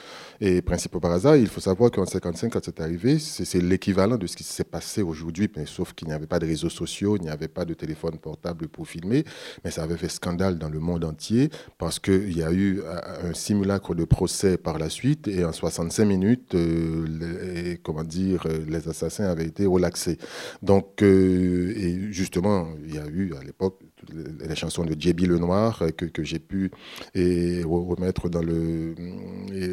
et 0.42 0.62
principaux 0.62 1.00
par 1.00 1.12
hasard. 1.12 1.36
Il 1.36 1.48
faut 1.48 1.62
savoir 1.62 1.92
qu'en 1.92 2.06
55, 2.06 2.52
quand 2.52 2.60
c'est 2.64 2.80
arrivé, 2.80 3.20
c'est 3.20 3.62
l'équivalent 3.62 4.18
de 4.18 4.28
ce 4.28 4.36
qui 4.36 4.44
s'est 4.44 4.64
passé 4.64 5.02
aujourd'hui, 5.02 5.50
sauf 5.66 5.94
qu'il 5.94 6.08
n'y 6.08 6.14
avait 6.14 6.28
pas 6.28 6.40
de 6.40 6.46
réseaux 6.46 6.70
sociaux, 6.70 7.18
il 7.18 7.24
n'y 7.24 7.30
avait 7.30 7.48
pas 7.48 7.66
de 7.66 7.74
téléphone 7.74 8.18
portable 8.18 8.68
pour 8.68 8.88
filmer, 8.88 9.24
mais 9.64 9.72
ça 9.72 9.84
avait 9.84 9.98
fait 9.98 10.10
scandale 10.10 10.58
dans 10.58 10.70
le 10.70 10.80
monde 10.80 11.04
entier 11.04 11.50
parce 11.78 12.00
qu'il 12.00 12.36
y 12.38 12.44
a 12.44 12.52
eu 12.52 12.82
un 13.24 13.34
simulacre 13.34 13.96
de 13.96 14.06
procès 14.06 14.58
par 14.58 14.78
la 14.78 14.90
suite 14.90 15.28
et 15.28 15.46
en 15.46 15.52
65 15.52 16.06
minutes, 16.06 16.56
euh, 16.56 17.06
les, 17.08 17.78
comment 17.78 18.04
dire, 18.04 18.48
les 18.68 18.88
assassins 18.88 19.26
avaient 19.26 19.46
été 19.46 19.66
relaxés. 19.66 20.18
Donc, 20.62 21.02
euh, 21.02 22.12
justement, 22.12 22.68
il 22.86 22.96
y 22.96 23.00
a 23.00 23.08
eu 23.08 23.34
à 23.40 23.44
l'époque 23.44 23.80
les 24.14 24.56
chansons 24.56 24.84
de 24.84 24.96
J.B. 24.98 25.22
Lenoir 25.22 25.84
que, 25.98 26.06
que 26.06 26.24
j'ai 26.24 26.40
pu 26.40 26.72
et, 27.14 27.64
remettre 27.64 28.30
dans 28.30 28.42
le, 28.42 28.96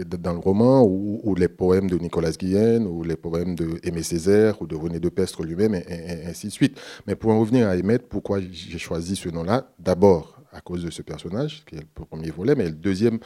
dans 0.04 0.32
le 0.32 0.38
roman, 0.38 0.82
ou, 0.84 1.34
les 1.34 1.48
poèmes 1.48 1.88
de 1.88 1.98
Nicolas 1.98 2.32
Guillen, 2.32 2.86
ou 2.86 3.02
les 3.02 3.16
poèmes 3.16 3.54
de 3.54 3.78
Aimé 3.82 4.02
Césaire, 4.02 4.60
ou 4.60 4.66
de 4.66 4.74
René 4.74 5.00
de 5.00 5.08
Pestre 5.08 5.42
lui-même, 5.44 5.74
et, 5.74 6.26
ainsi 6.26 6.48
de 6.48 6.52
suite. 6.52 6.80
Mais 7.06 7.14
pour 7.14 7.30
en 7.30 7.40
revenir 7.40 7.68
à 7.68 7.74
Emmett, 7.76 8.08
pourquoi 8.08 8.40
j'ai 8.40 8.78
choisi 8.78 9.16
ce 9.16 9.28
nom-là? 9.28 9.72
D'abord, 9.78 10.42
à 10.52 10.60
cause 10.60 10.84
de 10.84 10.90
ce 10.90 11.02
personnage, 11.02 11.64
qui 11.66 11.76
est 11.76 11.80
le 11.80 12.04
premier 12.04 12.30
volet, 12.30 12.54
mais 12.54 12.66
le 12.66 12.72
deuxième, 12.72 13.18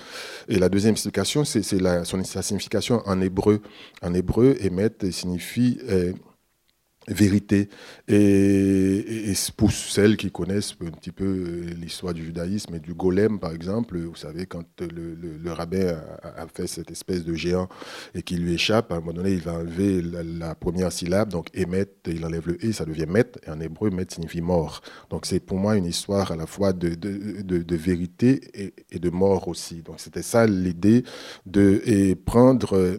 et 0.49 0.59
la 0.59 0.69
deuxième 0.69 0.92
explication, 0.92 1.45
c'est 1.45 1.62
sa 1.62 2.42
signification 2.42 3.03
en 3.07 3.21
hébreu. 3.21 3.61
En 4.03 4.14
hébreu, 4.14 4.57
Emmett 4.64 5.11
signifie 5.11 5.79
euh, 5.88 6.12
vérité. 7.09 7.69
Et, 8.09 9.33
pour 9.57 9.71
celles 9.73 10.16
qui 10.16 10.31
connaissent 10.31 10.75
un 10.85 10.90
petit 10.90 11.12
peu 11.12 11.25
euh, 11.25 11.75
l'histoire 11.81 12.14
du 12.14 12.25
judaïsme 12.25 12.75
et 12.75 12.81
du 12.81 12.95
golem, 12.95 13.38
par 13.38 13.53
exemple, 13.53 13.99
vous 13.99 14.16
savez, 14.16 14.47
quand 14.47 14.64
le, 14.81 15.53
rabbin 15.53 16.01
a, 16.23 16.47
fait 16.53 16.66
cette 16.66 16.90
espèce 16.90 17.25
de 17.25 17.35
géant 17.35 17.69
et 18.14 18.23
qu'il 18.23 18.42
lui 18.42 18.55
échappe, 18.55 18.92
à 18.92 18.97
un 18.97 19.01
moment 19.01 19.12
donné, 19.12 19.33
il 19.33 19.40
va 19.40 19.55
enlever 19.55 20.03
la, 20.03 20.55
première 20.55 20.92
syllabe, 20.92 21.31
donc 21.31 21.49
émet, 21.55 21.87
il 22.07 22.25
enlève 22.25 22.47
le 22.47 22.64
et, 22.64 22.73
ça 22.73 22.85
devient 22.85 23.07
met, 23.07 23.31
et 23.47 23.51
en 23.51 23.61
hébreu, 23.61 23.90
met 23.90 24.07
signifie 24.09 24.40
mort. 24.40 24.81
Donc 25.11 25.27
c'est 25.27 25.40
pour 25.40 25.59
moi 25.59 25.77
une 25.77 25.87
histoire 25.87 26.33
à 26.33 26.37
la 26.37 26.47
fois 26.47 26.73
de, 26.73 26.95
de, 26.95 27.77
vérité 27.77 28.40
et, 28.55 28.75
et, 28.90 28.99
de 28.99 29.11
mort 29.11 29.49
aussi. 29.49 29.83
Donc 29.83 29.97
c'était 29.99 30.23
ça 30.23 30.47
l'idée 30.47 31.05
de 31.45 31.83
et 31.85 32.14
prendre 32.14 32.77
euh, 32.77 32.99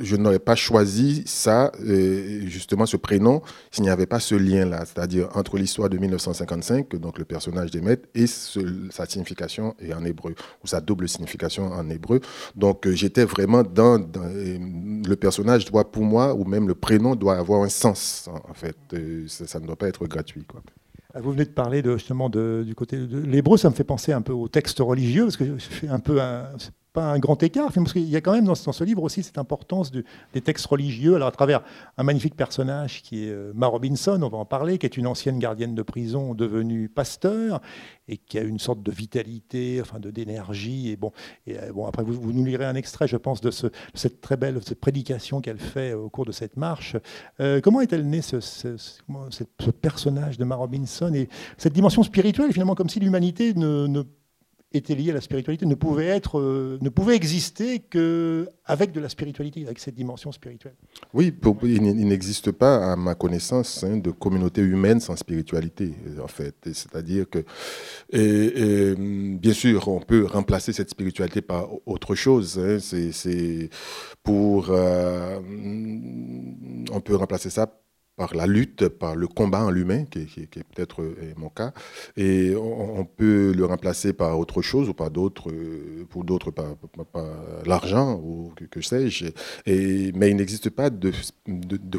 je 0.00 0.16
n'aurais 0.16 0.38
pas 0.38 0.56
choisi 0.56 1.22
ça, 1.26 1.70
euh, 1.80 2.46
justement 2.46 2.86
ce 2.86 2.96
prénom, 2.96 3.42
s'il 3.70 3.84
n'y 3.84 3.90
avait 3.90 4.06
pas 4.06 4.18
ce 4.18 4.34
lien-là, 4.34 4.84
c'est-à-dire 4.86 5.28
entre 5.34 5.58
l'histoire 5.58 5.88
de 5.88 5.98
1955, 5.98 6.96
donc 6.96 7.18
le 7.18 7.24
personnage 7.24 7.70
d'Emmet, 7.70 8.00
et 8.14 8.26
sa 8.26 9.06
signification 9.06 9.74
en 9.94 10.04
hébreu, 10.04 10.34
ou 10.64 10.66
sa 10.66 10.80
double 10.80 11.08
signification 11.08 11.66
en 11.66 11.88
hébreu. 11.90 12.20
Donc 12.56 12.86
euh, 12.86 12.92
j'étais 12.92 13.24
vraiment 13.24 13.62
dans, 13.62 14.00
euh, 14.00 14.58
Le 15.06 15.14
personnage 15.16 15.66
doit, 15.66 15.90
pour 15.90 16.02
moi, 16.02 16.34
ou 16.34 16.44
même 16.44 16.66
le 16.66 16.74
prénom 16.74 17.14
doit 17.14 17.36
avoir 17.36 17.62
un 17.62 17.68
sens, 17.68 18.28
en 18.48 18.54
fait. 18.54 18.76
ça, 19.28 19.60
ne 19.60 19.66
doit 19.66 19.76
pas 19.76 19.88
être 19.88 20.06
gratuit. 20.06 20.44
Ah, 21.12 21.20
vous 21.20 21.32
venez 21.32 21.44
de 21.44 21.50
parler 21.50 21.82
justement 21.84 22.28
du 22.30 22.74
côté 22.74 22.96
de 22.96 23.18
l'hébreu, 23.18 23.58
ça 23.58 23.68
me 23.68 23.74
fait 23.74 23.84
penser 23.84 24.12
un 24.12 24.22
peu 24.22 24.32
au 24.32 24.48
texte 24.48 24.78
religieux, 24.78 25.24
parce 25.24 25.36
que 25.36 25.58
je 25.58 25.64
fais 25.64 25.88
un 25.88 25.98
peu 25.98 26.20
un, 26.20 26.52
pas 26.92 27.12
un 27.12 27.18
grand 27.18 27.42
écart, 27.42 27.72
parce 27.72 27.92
qu'il 27.92 28.08
y 28.08 28.16
a 28.16 28.20
quand 28.20 28.32
même 28.32 28.44
dans, 28.44 28.54
ce 28.54 28.84
livre 28.84 29.02
aussi 29.02 29.22
cette 29.22 29.38
importance 29.38 29.90
des 29.90 30.40
textes 30.40 30.66
religieux, 30.66 31.14
alors 31.14 31.28
à 31.28 31.32
travers 31.32 31.62
un 31.96 32.02
magnifique 32.02 32.36
personnage 32.36 33.02
qui 33.02 33.24
est 33.24 33.30
euh, 33.30 33.52
Ma 33.54 33.66
Robinson, 33.66 34.20
on 34.22 34.28
va 34.28 34.38
en 34.38 34.44
parler, 34.44 34.78
qui 34.78 34.86
est 34.86 34.96
une 34.96 35.06
ancienne 35.06 35.38
gardienne 35.38 35.74
de 35.74 35.82
prison 35.82 36.34
devenue 36.34 36.88
pasteur, 36.88 37.60
et 38.08 38.16
qui 38.16 38.38
a 38.38 38.42
une 38.42 38.58
sorte 38.58 38.82
de 38.82 38.90
vitalité, 38.90 39.80
enfin 39.80 40.00
de 40.00 40.10
d'énergie. 40.10 40.90
Et 40.90 40.96
bon, 40.96 41.12
euh, 41.48 41.70
après 41.86 42.02
vous, 42.02 42.32
nous 42.32 42.44
lirez 42.44 42.64
un 42.64 42.74
extrait, 42.74 43.06
je 43.06 43.16
pense, 43.16 43.40
de, 43.40 43.50
ce, 43.50 43.68
cette 43.94 44.20
très 44.20 44.36
belle 44.36 44.60
cette 44.62 44.80
prédication 44.80 45.40
qu'elle 45.40 45.58
fait 45.58 45.92
au 45.92 46.08
cours 46.08 46.24
de 46.24 46.32
cette 46.32 46.56
marche. 46.56 46.96
Euh, 47.40 47.60
comment 47.60 47.80
est-elle 47.80 48.08
née 48.08 48.22
ce, 48.22 48.40
personnage 49.80 50.38
de 50.38 50.44
Ma 50.44 50.56
Robinson 50.56 51.12
et 51.14 51.28
cette 51.56 51.72
dimension 51.72 52.02
spirituelle, 52.02 52.52
finalement, 52.52 52.74
comme 52.74 52.88
si 52.88 53.00
l'humanité 53.00 53.54
ne 53.54 54.02
était 54.72 54.94
lié 54.94 55.10
à 55.10 55.14
la 55.14 55.20
spiritualité 55.20 55.66
ne 55.66 55.74
pouvait, 55.74 56.06
être, 56.06 56.38
euh, 56.38 56.78
ne 56.80 56.88
pouvait 56.90 57.16
exister 57.16 57.80
qu'avec 57.80 58.92
de 58.92 59.00
la 59.00 59.08
spiritualité, 59.08 59.64
avec 59.64 59.80
cette 59.80 59.96
dimension 59.96 60.30
spirituelle. 60.30 60.74
Oui, 61.12 61.34
il 61.64 62.06
n'existe 62.06 62.52
pas, 62.52 62.92
à 62.92 62.96
ma 62.96 63.14
connaissance, 63.14 63.82
hein, 63.82 63.96
de 63.96 64.10
communauté 64.10 64.60
humaine 64.60 65.00
sans 65.00 65.16
spiritualité, 65.16 65.92
en 66.22 66.28
fait. 66.28 66.54
C'est-à-dire 66.64 67.26
que, 67.28 67.44
bien 68.12 69.52
sûr, 69.52 69.88
on 69.88 70.00
peut 70.00 70.24
remplacer 70.24 70.72
cette 70.72 70.90
spiritualité 70.90 71.40
par 71.40 71.68
autre 71.86 72.14
chose. 72.14 72.58
Hein. 72.58 72.78
c'est 72.80 73.70
pour, 74.22 74.68
euh, 74.70 75.40
on 76.92 77.00
peut 77.00 77.16
remplacer 77.16 77.50
ça 77.50 77.79
par 78.20 78.34
la 78.34 78.46
lutte, 78.46 78.88
par 78.88 79.16
le 79.16 79.26
combat 79.26 79.64
en 79.64 79.70
lui-même, 79.70 80.06
qui, 80.06 80.20
est 80.20 80.64
peut-être 80.74 81.00
euh, 81.00 81.32
mon 81.38 81.48
cas, 81.48 81.72
et 82.18 82.54
on, 82.54 83.06
peut 83.06 83.54
le 83.56 83.64
remplacer 83.64 84.12
par 84.12 84.38
autre 84.38 84.60
chose 84.60 84.90
ou 84.90 84.92
par 84.92 85.10
d'autres, 85.10 85.50
euh, 85.50 86.04
pour 86.06 86.24
d'autres 86.24 86.50
par, 86.50 86.66
l'argent 87.64 88.20
ou 88.22 88.52
que, 88.70 88.82
sais-je. 88.82 89.28
mais 89.66 90.30
il 90.30 90.36
n'existe 90.36 90.68
pas 90.68 90.90
de, 90.90 91.12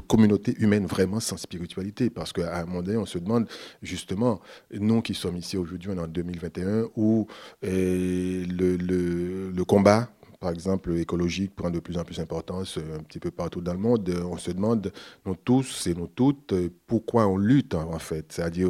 communauté 0.08 0.54
humaine 0.60 0.86
vraiment 0.86 1.20
sans 1.20 1.38
spiritualité, 1.38 2.12
parce 2.12 2.34
qu'à 2.34 2.60
un 2.60 2.66
moment 2.66 2.84
donné, 2.84 2.98
on 2.98 3.08
se 3.08 3.18
demande 3.18 3.48
justement, 3.82 4.42
nous 4.72 5.02
qui 5.02 5.16
sommes 5.16 5.38
ici 5.38 5.58
aujourd'hui, 5.58 5.90
on 5.92 5.98
est 5.98 6.02
en 6.02 6.08
2021, 6.08 6.84
où 6.96 7.26
le 7.64 9.64
combat 9.64 10.08
par 10.42 10.50
exemple, 10.50 10.98
écologique 10.98 11.56
prend 11.56 11.70
de 11.70 11.80
plus 11.80 12.00
en 12.00 12.04
plus 12.04 12.18
d'importance 12.18 12.80
euh, 12.80 12.98
un 12.98 13.04
petit 13.04 13.20
peu 13.20 13.30
partout 13.30 13.62
dans 13.62 13.74
le 13.74 13.80
monde. 13.80 14.10
Euh, 14.10 14.24
on 14.24 14.38
se 14.38 14.50
demande, 14.50 14.92
nous 15.24 15.36
tous 15.36 15.86
et 15.86 15.94
nous 15.94 16.08
toutes, 16.08 16.52
euh, 16.54 16.70
pourquoi 16.88 17.28
on 17.28 17.38
lutte 17.38 17.76
en 17.76 18.00
fait. 18.00 18.26
C'est-à-dire, 18.34 18.70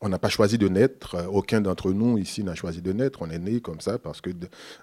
on 0.00 0.08
n'a 0.08 0.20
pas 0.20 0.28
choisi 0.28 0.56
de 0.56 0.68
naître, 0.68 1.16
aucun 1.32 1.60
d'entre 1.60 1.90
nous 1.92 2.16
ici 2.16 2.44
n'a 2.44 2.54
choisi 2.54 2.80
de 2.80 2.92
naître, 2.92 3.22
on 3.22 3.28
est 3.28 3.40
né 3.40 3.60
comme 3.60 3.80
ça 3.80 3.98
parce 3.98 4.20
que 4.20 4.30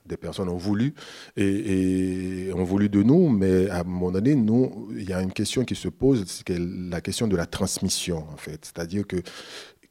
des 0.06 0.18
personnes 0.18 0.50
ont 0.50 0.58
voulu 0.58 0.94
et, 1.38 2.52
ont 2.54 2.66
voulu 2.66 2.90
de 2.90 3.02
nous, 3.02 3.30
mais 3.30 3.70
à 3.70 3.80
un 3.80 3.84
moment 3.84 4.12
donné, 4.12 4.36
nous, 4.36 4.90
il 4.98 5.10
y 5.10 5.14
a 5.14 5.22
une 5.22 5.34
question 5.34 5.64
qui 5.64 5.76
se 5.76 5.88
pose, 5.88 6.26
c'est 6.28 6.60
la 6.60 7.00
question 7.00 7.28
de 7.28 7.38
la 7.38 7.46
transmission 7.46 8.26
en 8.32 8.38
fait. 8.38 8.66
C'est-à-dire 8.66 9.08
que 9.08 9.18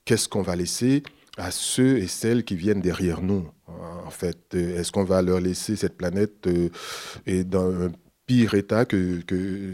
qu'est-ce 0.05 0.29
qu'on 0.29 0.43
va 0.43 0.55
laisser 0.55 1.03
à 1.39 1.51
ceux 1.51 1.97
et 1.97 2.09
celles 2.09 2.45
qui 2.45 2.57
viennent 2.57 2.83
derrière 2.83 3.23
nous? 3.23 3.49
En 3.67 4.11
fait, 4.11 4.55
euh, 4.55 4.79
est-ce 4.79 4.93
qu'on 4.93 5.05
va 5.05 5.23
leur 5.23 5.41
laisser 5.41 5.77
cette 5.77 5.97
planète 5.97 6.47
euh, 6.47 7.45
dans 7.45 7.71
un 7.71 7.93
pire 8.27 8.55
état 8.55 8.85
que, 8.85 9.23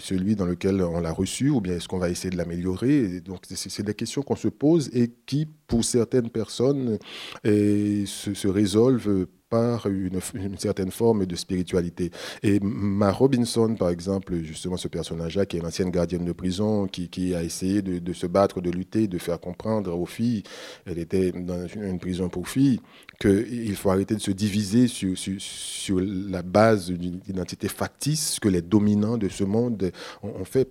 celui 0.00 0.37
dans 0.37 0.46
lequel 0.46 0.83
on 0.83 1.00
l'a 1.00 1.12
reçu, 1.12 1.50
ou 1.50 1.61
bien 1.61 1.74
est-ce 1.74 1.88
qu'on 1.88 1.98
va 1.98 2.11
essayer 2.11 2.31
de 2.31 2.37
l'améliorer? 2.37 3.20
Donc, 3.20 3.40
c'est 3.48 3.83
des 3.83 3.94
questions 3.94 4.22
qu'on 4.22 4.37
se 4.37 4.48
pose 4.48 4.90
et 4.92 5.12
qui, 5.26 5.46
pour 5.66 5.85
certaines 5.85 6.31
personnes, 6.31 6.98
se, 7.44 8.05
se 8.35 8.48
résolvent 8.48 9.26
une, 9.53 10.21
certaine 10.59 10.91
forme 10.91 11.27
de 11.27 11.37
spiritualité. 11.37 12.11
Et 12.43 12.61
Ma 12.61 13.11
Robinson, 13.11 13.75
par 13.75 13.91
exemple, 13.91 14.35
justement 14.43 14.77
ce 14.77 14.88
personnage-là, 14.88 15.47
qui 15.47 15.57
est 15.57 15.61
l'ancienne 15.61 15.91
gardienne 15.91 16.25
de 16.25 16.33
prison, 16.33 16.87
qui, 16.87 17.35
a 17.35 17.43
essayé 17.43 17.83
de, 17.83 17.99
de, 17.99 18.12
se 18.12 18.27
battre, 18.27 18.61
de 18.61 18.71
lutter, 18.71 19.09
de 19.09 19.19
faire 19.19 19.41
comprendre 19.41 19.97
aux 19.97 20.07
filles, 20.07 20.43
elle 20.87 20.99
était 20.99 21.33
dans 21.33 21.67
une 21.67 21.99
prison 21.99 22.29
pour 22.29 22.49
filles, 22.49 22.81
qu'il 23.21 23.77
faut 23.77 23.91
arrêter 23.91 24.15
de 24.15 24.21
se 24.21 24.31
diviser 24.31 24.88
sur, 24.88 25.17
sur, 25.17 25.35
sur 25.38 26.01
la 26.01 26.43
base 26.43 26.91
d'une 26.91 27.21
identité 27.29 27.69
factice 27.69 28.38
que 28.41 28.49
les 28.49 28.62
dominants 28.62 29.17
de 29.17 29.29
ce 29.29 29.45
monde 29.45 29.93
ont, 30.23 30.45
fait, 30.45 30.69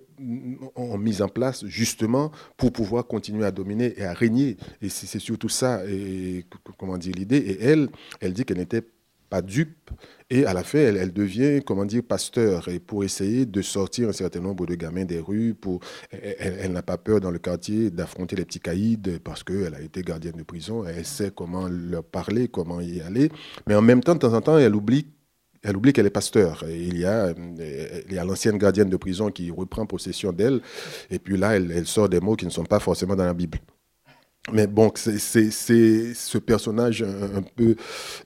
ont 0.76 0.98
mis 0.98 1.22
en 1.22 1.28
place 1.28 1.64
justement 1.66 2.30
pour 2.56 2.72
pouvoir 2.72 3.06
continuer 3.06 3.44
à 3.44 3.50
dominer 3.50 3.94
et 3.96 4.04
à 4.04 4.12
régner. 4.12 4.56
Et 4.80 4.88
c'est 4.88 5.18
surtout 5.18 5.48
ça, 5.48 5.84
et, 5.86 6.44
comment 6.78 6.98
dire, 6.98 7.14
l'idée. 7.16 7.38
Et 7.38 7.62
elle, 7.62 7.88
elle 8.20 8.32
dit 8.32 8.44
qu'elle 8.44 8.58
n'était 8.58 8.71
pas 8.80 9.42
dupe. 9.42 9.90
Et 10.28 10.44
à 10.44 10.52
la 10.52 10.62
fin, 10.62 10.78
elle, 10.78 11.12
devient, 11.12 11.62
comment 11.64 11.84
dire, 11.84 12.02
pasteur. 12.02 12.68
Et 12.68 12.78
pour 12.78 13.02
essayer 13.02 13.46
de 13.46 13.62
sortir 13.62 14.08
un 14.10 14.12
certain 14.12 14.40
nombre 14.40 14.66
de 14.66 14.74
gamins 14.74 15.04
des 15.04 15.20
rues, 15.20 15.54
pour, 15.54 15.80
elle, 16.10 16.72
n'a 16.72 16.82
pas 16.82 16.98
peur 16.98 17.20
dans 17.20 17.30
le 17.30 17.38
quartier 17.38 17.90
d'affronter 17.90 18.36
les 18.36 18.44
petits 18.44 18.60
caïds 18.60 18.98
parce 19.24 19.42
qu'elle 19.42 19.74
a 19.74 19.80
été 19.80 20.02
gardienne 20.02 20.36
de 20.36 20.42
prison. 20.42 20.84
Elle 20.86 21.06
sait 21.06 21.32
comment 21.34 21.66
leur 21.68 22.04
parler, 22.04 22.48
comment 22.48 22.80
y 22.80 23.00
aller. 23.00 23.30
Mais 23.66 23.74
en 23.74 23.82
même 23.82 24.02
temps, 24.02 24.14
de 24.14 24.20
temps 24.20 24.34
en 24.34 24.40
temps, 24.42 24.58
elle 24.58 24.74
oublie 24.74 25.06
elle 25.62 25.76
oublie 25.76 25.92
qu'elle 25.92 26.06
est 26.06 26.10
pasteur. 26.10 26.64
Il 26.68 26.98
y 26.98 27.04
a, 27.04 27.32
il 28.08 28.12
y 28.12 28.18
a 28.18 28.24
l'ancienne 28.24 28.58
gardienne 28.58 28.88
de 28.88 28.96
prison 28.96 29.30
qui 29.30 29.50
reprend 29.50 29.86
possession 29.86 30.32
d'elle. 30.32 30.60
Et 31.10 31.18
puis 31.18 31.36
là, 31.36 31.56
elle, 31.56 31.86
sort 31.86 32.08
des 32.08 32.20
mots 32.20 32.34
qui 32.34 32.44
ne 32.44 32.50
sont 32.50 32.64
pas 32.64 32.80
forcément 32.80 33.14
dans 33.14 33.24
la 33.24 33.34
Bible. 33.34 33.58
Mais 34.50 34.66
bon, 34.66 34.90
c'est 34.96 35.18
ce 35.18 36.38
personnage 36.38 37.02
un, 37.02 37.42
peu, 37.42 37.76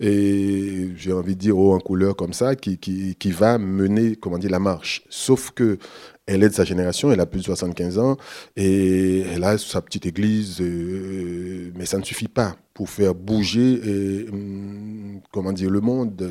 j'ai 0.01 1.13
envie 1.13 1.35
de 1.35 1.41
dire 1.41 1.59
haut 1.59 1.75
en 1.75 1.79
couleur 1.79 2.17
comme 2.17 2.33
ça, 2.33 2.57
qui, 2.57 2.79
qui, 2.79 3.15
qui, 3.17 3.31
va 3.33 3.59
mener, 3.59 4.17
comment 4.17 4.39
dire, 4.39 4.51
la 4.51 4.59
marche. 4.59 5.03
Sauf 5.11 5.51
que 5.51 5.79
elle 6.27 6.43
est 6.43 6.49
de 6.49 6.55
sa 6.55 6.65
génération, 6.65 7.13
elle 7.13 7.21
a 7.21 7.27
plus 7.27 7.41
de 7.41 7.45
75 7.45 7.99
ans, 7.99 8.17
et 8.57 9.21
elle 9.21 9.45
a 9.45 9.59
sa 9.59 9.81
petite 9.81 10.07
église, 10.07 10.61
euh, 10.61 11.71
mais 11.77 11.87
ça 11.87 11.99
ne 11.99 12.05
suffit 12.05 12.29
pas 12.29 12.57
pour 12.77 12.91
faire 12.91 13.15
bouger 13.15 13.81
et, 13.85 14.29
hum, 14.29 15.21
comment 15.33 15.53
dire, 15.53 15.71
le 15.71 15.81
monde. 15.81 16.29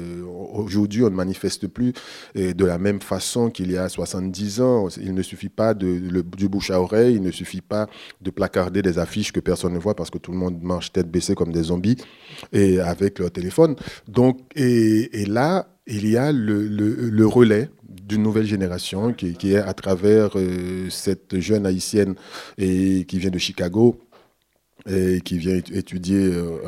Aujourd'hui, 0.54 1.04
on 1.04 1.10
ne 1.10 1.16
manifeste 1.16 1.68
plus 1.68 1.94
de 2.36 2.66
la 2.66 2.78
même 2.78 3.02
façon 3.02 3.50
qu'il 3.50 3.72
y 3.72 3.78
a 3.78 3.90
70 3.90 4.62
ans. 4.62 4.88
Il 5.02 5.16
ne 5.16 5.24
suffit 5.24 5.50
pas 5.50 5.74
du 5.74 6.48
bouche 6.48 6.70
à 6.70 6.80
oreille, 6.80 7.16
il 7.16 7.24
ne 7.24 7.32
suffit 7.32 7.62
pas 7.62 7.88
de 8.22 8.30
placarder 8.30 8.84
des 8.84 9.00
affiches 9.00 9.32
que 9.32 9.40
personne 9.40 9.74
ne 9.74 9.80
voit 9.80 9.96
parce 9.96 10.12
que 10.12 10.20
tout 10.20 10.32
le 10.32 10.38
monde 10.38 10.62
marche 10.62 10.94
tête 10.94 11.10
baissée 11.10 11.34
comme 11.34 11.52
des 11.52 11.64
zombies 11.64 11.98
et 12.54 12.80
avec 12.80 13.18
leur 13.18 13.32
téléphone. 13.32 13.76
Donc, 14.08 14.40
et, 14.56 15.26
là, 15.26 15.68
il 15.88 16.08
y 16.08 16.18
a 16.18 16.32
le, 16.32 17.26
relais 17.26 17.70
d'une 18.06 18.22
nouvelle 18.22 18.46
génération 18.46 19.13
qui, 19.13 19.54
est 19.54 19.58
à 19.58 19.74
travers 19.74 20.32
euh, 20.36 20.89
cette 20.89 21.39
jeune 21.39 21.65
haïtienne 21.65 22.15
qui 22.58 23.06
vient 23.20 23.32
de 23.32 23.39
Chicago 23.39 24.00
et 24.88 25.22
qui 25.22 25.38
vient 25.39 25.56
étudier 25.56 26.32
euh, 26.34 26.60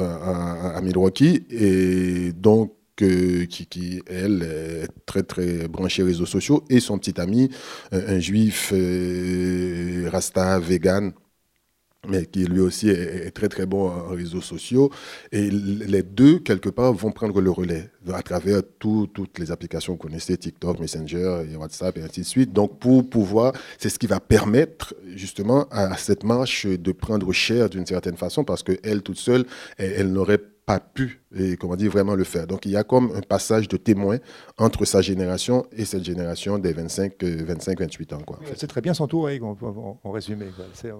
à, 0.75 0.81
Milwaukee 0.81 1.45
et 1.51 2.33
donc 2.33 2.73
euh, 3.03 3.45
qui, 3.45 3.67
qui, 3.67 4.01
elle, 4.07 4.41
est 4.41 4.87
très, 5.05 5.21
très 5.21 5.67
branchée 5.67 6.01
réseaux 6.01 6.25
sociaux, 6.25 6.63
et 6.67 6.79
son 6.79 6.97
petit 6.97 7.21
ami, 7.21 7.51
un, 7.91 8.19
juif 8.19 8.73
rasta, 10.11 10.57
vegan, 10.57 11.13
mais 12.07 12.25
qui 12.25 12.45
lui 12.45 12.59
aussi 12.59 12.89
est, 12.89 13.31
très 13.31 13.49
très 13.49 13.65
bon 13.65 13.89
en 13.89 14.09
réseaux 14.09 14.41
sociaux. 14.41 14.91
Et 15.31 15.49
les 15.49 16.03
deux, 16.03 16.39
quelque 16.39 16.69
part, 16.69 16.93
vont 16.93 17.11
prendre 17.11 17.41
le 17.41 17.51
relais 17.51 17.89
à 18.13 18.21
travers 18.21 18.61
toutes 18.79 19.39
les 19.39 19.51
applications 19.51 19.95
que 19.95 20.03
vous 20.03 20.09
connaissez, 20.09 20.37
TikTok, 20.37 20.79
Messenger, 20.79 21.43
et 21.51 21.55
WhatsApp, 21.55 21.97
et 21.97 22.01
ainsi 22.01 22.21
de 22.21 22.25
suite. 22.25 22.53
Donc, 22.53 22.79
pour 22.79 23.09
pouvoir, 23.09 23.53
c'est 23.77 23.89
ce 23.89 23.99
qui 23.99 24.07
va 24.07 24.19
permettre 24.19 24.95
justement 25.15 25.67
à 25.71 25.97
cette 25.97 26.23
marche 26.23 26.65
de 26.65 26.91
prendre 26.91 27.31
cher 27.33 27.69
d'une 27.69 27.85
certaine 27.85 28.17
façon, 28.17 28.43
parce 28.43 28.63
qu'elle 28.63 29.01
toute 29.01 29.17
seule, 29.17 29.45
elle 29.77 30.11
n'aurait 30.11 30.41
pas 30.67 30.79
pu, 30.81 31.21
et 31.35 31.57
comment 31.57 31.75
dire, 31.75 31.91
vraiment 31.91 32.15
le 32.15 32.23
faire. 32.23 32.47
Donc 32.47 32.65
il 32.65 32.71
y 32.71 32.77
a 32.77 32.83
comme 32.83 33.11
un 33.15 33.21
passage 33.21 33.67
de 33.67 33.77
témoin 33.77 34.17
entre 34.57 34.85
sa 34.85 35.01
génération 35.01 35.65
et 35.75 35.85
cette 35.85 36.03
génération 36.03 36.57
des 36.57 36.73
25, 36.73 37.23
25 37.23 37.79
28 37.79 38.13
ans. 38.13 38.21
Quoi, 38.25 38.39
Elle 38.49 38.57
sait 38.57 38.67
très 38.67 38.81
bien 38.81 38.93
s'entourer, 38.93 39.39
en, 39.41 40.11
résumé. 40.11 40.45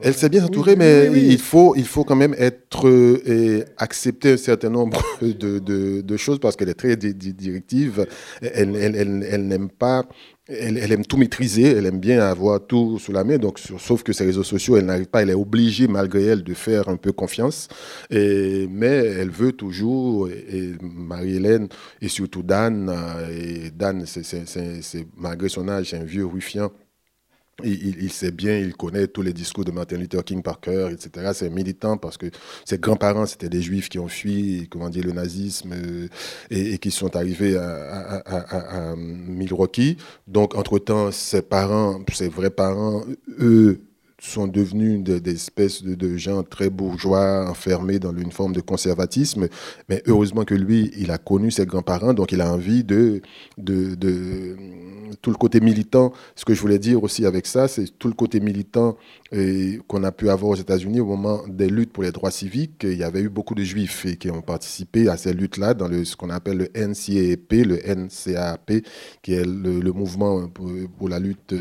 Elle 0.01 0.13
sait 0.13 0.29
bien 0.29 0.41
s'entourer, 0.41 0.75
mais 0.75 1.09
il, 1.13 1.39
faut, 1.39 1.75
il 1.75 1.85
faut 1.85 2.03
quand 2.03 2.15
même 2.15 2.35
être 2.37 2.87
et 3.25 3.63
accepter 3.77 4.33
un 4.33 4.37
certain 4.37 4.69
nombre 4.69 5.01
de, 5.21 5.59
de, 5.59 6.01
de 6.01 6.17
choses 6.17 6.39
parce 6.39 6.55
qu'elle 6.55 6.69
est 6.69 6.73
très 6.73 6.95
directive. 6.95 8.05
Elle, 8.41 8.75
elle, 8.75 8.95
elle, 8.95 9.27
elle 9.29 9.47
n'aime 9.47 9.69
pas 9.69 10.03
elle, 10.49 10.91
aime 10.91 11.05
tout 11.05 11.17
maîtriser, 11.17 11.63
elle 11.63 11.85
aime 11.85 11.99
bien 11.99 12.21
avoir 12.21 12.65
tout 12.65 12.99
sous 12.99 13.11
la 13.11 13.23
main. 13.23 13.37
Donc, 13.37 13.59
sauf 13.59 14.03
que 14.03 14.13
ces 14.13 14.25
réseaux 14.25 14.43
sociaux, 14.43 14.77
elle 14.77 14.85
n'arrive 14.85 15.07
pas, 15.07 15.21
elle 15.21 15.29
est 15.29 15.35
obligée 15.35 15.87
malgré 15.87 16.23
elle 16.23 16.43
de 16.43 16.53
faire 16.53 16.87
un 16.89 16.95
peu 16.95 17.11
confiance. 17.11 17.67
Et, 18.09 18.67
mais 18.71 18.87
elle 18.87 19.29
veut 19.29 19.51
toujours, 19.51 20.16
et, 20.25 20.73
Marie-Hélène 20.81 21.67
et 22.01 22.07
surtout 22.07 22.41
Dan, 22.41 22.89
euh, 22.89 23.69
Dan, 23.75 24.05
c'est 24.07 25.07
malgré 25.15 25.49
son 25.49 25.69
âge, 25.69 25.91
c'est 25.91 25.97
un 25.97 26.03
vieux 26.03 26.25
ruffian 26.25 26.71
il, 27.63 28.11
sait 28.11 28.31
bien, 28.31 28.57
il 28.57 28.75
connaît 28.75 29.07
tous 29.07 29.23
les 29.23 29.33
discours 29.33 29.65
de 29.65 29.71
Martin 29.71 29.97
Luther 29.97 30.23
King 30.23 30.43
par 30.43 30.59
cœur, 30.59 30.89
etc. 30.89 31.31
C'est 31.33 31.49
militant 31.49 31.97
parce 31.97 32.17
que 32.17 32.27
ses 32.65 32.77
grands-parents, 32.77 33.25
c'était 33.25 33.49
des 33.49 33.61
juifs 33.61 33.89
qui 33.89 33.97
ont 33.97 34.07
fui, 34.07 34.67
comment 34.69 34.89
dire, 34.89 35.03
le 35.03 35.11
nazisme 35.11 35.73
euh, 35.73 36.07
et, 36.51 36.77
qui 36.77 36.91
sont 36.91 37.15
arrivés 37.15 37.57
à, 37.57 38.21
à, 38.25 38.95
Milwaukee. 38.95 39.97
Donc, 40.27 40.55
entre-temps, 40.55 41.11
ses 41.11 41.41
parents, 41.41 41.99
ses 42.13 42.29
vrais 42.29 42.51
parents, 42.51 43.03
eux, 43.39 43.81
sont 44.19 44.47
devenus 44.47 45.03
des 45.03 45.31
espèces 45.31 45.83
de, 45.83 46.17
gens 46.17 46.41
très 46.41 46.69
bourgeois, 46.69 47.47
enfermés 47.47 47.99
dans 47.99 48.15
une 48.15 48.31
forme 48.31 48.53
de 48.53 48.61
conservatisme. 48.61 49.47
Mais 49.89 50.01
heureusement 50.07 50.43
que 50.43 50.55
lui, 50.55 50.91
il 50.97 51.11
a 51.11 51.19
connu 51.19 51.51
ses 51.51 51.65
grands-parents, 51.65 52.13
donc 52.13 52.31
il 52.31 52.41
a 52.41 52.51
envie 52.51 52.83
de, 52.83 53.21
de, 53.59 53.93
de, 53.93 54.55
tout 55.21 55.29
le 55.29 55.35
côté 55.35 55.59
militant. 55.59 56.13
Ce 56.35 56.45
que 56.45 56.55
je 56.55 56.61
voulais 56.61 56.79
dire 56.79 57.03
aussi 57.03 57.25
avec 57.25 57.45
ça, 57.45 57.67
c'est 57.67 57.85
tout 57.99 58.07
le 58.07 58.15
côté 58.15 58.39
militant 58.39 58.97
qu'on 59.87 60.03
a 60.03 60.11
pu 60.11 60.29
avoir 60.29 60.51
aux 60.51 60.55
États-Unis 60.55 60.99
au 60.99 61.05
moment 61.05 61.41
des 61.47 61.67
luttes 61.69 61.91
pour 61.91 62.03
les 62.03 62.11
droits 62.11 62.31
civiques. 62.31 62.83
Il 62.83 62.97
y 62.97 63.03
avait 63.03 63.21
eu 63.21 63.29
beaucoup 63.29 63.55
de 63.55 63.63
juifs 63.63 64.17
qui 64.17 64.31
ont 64.31 64.41
participé 64.41 65.09
à 65.09 65.17
ces 65.17 65.33
luttes-là 65.33 65.73
dans 65.73 65.87
le, 65.87 66.05
ce 66.05 66.15
qu'on 66.15 66.29
appelle 66.29 66.57
le 66.57 66.69
NCAP, 66.73 67.51
le 67.51 67.77
NCAP, 67.85 68.83
qui 69.21 69.33
est 69.33 69.45
le, 69.45 69.91
mouvement 69.91 70.47
pour, 70.47 70.69
pour, 70.97 71.09
la 71.09 71.19
lutte 71.19 71.53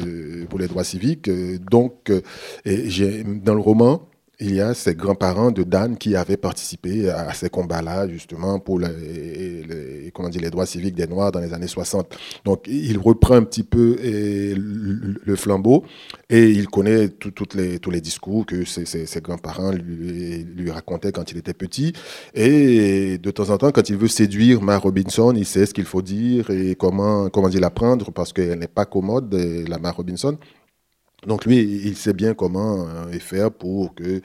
pour 0.48 0.58
les 0.58 0.68
droits 0.68 0.84
civiques. 0.84 1.28
Donc, 1.68 2.10
et 2.64 3.24
dans 3.24 3.54
le 3.54 3.60
roman, 3.60 4.08
il 4.38 4.54
y 4.54 4.60
a 4.60 4.74
ses 4.74 4.94
grands-parents 4.94 5.50
de 5.50 5.62
Dan 5.62 5.96
qui 5.96 6.14
avaient 6.14 6.36
participé 6.36 7.08
à, 7.08 7.32
ces 7.32 7.48
combats-là, 7.48 8.06
justement, 8.08 8.58
pour 8.58 8.78
les, 8.78 10.10
comment 10.12 10.28
dire, 10.28 10.42
les 10.42 10.50
droits 10.50 10.66
civiques 10.66 10.94
des 10.94 11.06
Noirs 11.06 11.32
dans 11.32 11.40
les 11.40 11.54
années 11.54 11.66
60. 11.66 12.14
Donc, 12.44 12.66
il 12.66 12.98
reprend 12.98 13.36
un 13.36 13.44
petit 13.44 13.62
peu 13.62 13.96
le, 14.02 15.36
flambeau 15.36 15.84
et 16.28 16.50
il 16.50 16.66
connaît 16.68 17.08
toutes 17.08 17.54
les, 17.54 17.78
tous 17.78 17.90
les 17.90 18.00
discours 18.00 18.44
que 18.44 18.64
ses, 18.64 19.20
grands-parents 19.20 19.72
lui, 19.72 20.70
racontaient 20.70 21.12
quand 21.12 21.30
il 21.32 21.38
était 21.38 21.54
petit. 21.54 21.92
Et 22.34 23.18
de 23.18 23.30
temps 23.30 23.50
en 23.50 23.58
temps, 23.58 23.70
quand 23.70 23.88
il 23.88 23.96
veut 23.96 24.08
séduire 24.08 24.60
Ma 24.60 24.76
Robinson, 24.76 25.32
il 25.34 25.46
sait 25.46 25.66
ce 25.66 25.72
qu'il 25.72 25.84
faut 25.84 26.02
dire 26.02 26.50
et 26.50 26.74
comment, 26.74 27.30
comment 27.30 27.48
dire 27.48 27.60
la 27.60 27.70
prendre 27.70 28.10
parce 28.10 28.32
qu'elle 28.32 28.58
n'est 28.58 28.66
pas 28.66 28.84
commode, 28.84 29.32
la 29.34 29.78
Ma 29.78 29.92
Robinson. 29.92 30.36
Donc 31.24 31.46
lui, 31.46 31.56
il 31.58 31.96
sait 31.96 32.12
bien 32.12 32.34
comment 32.34 32.86
euh, 32.86 33.10
faire 33.18 33.50
pour 33.50 33.94
que 33.94 34.20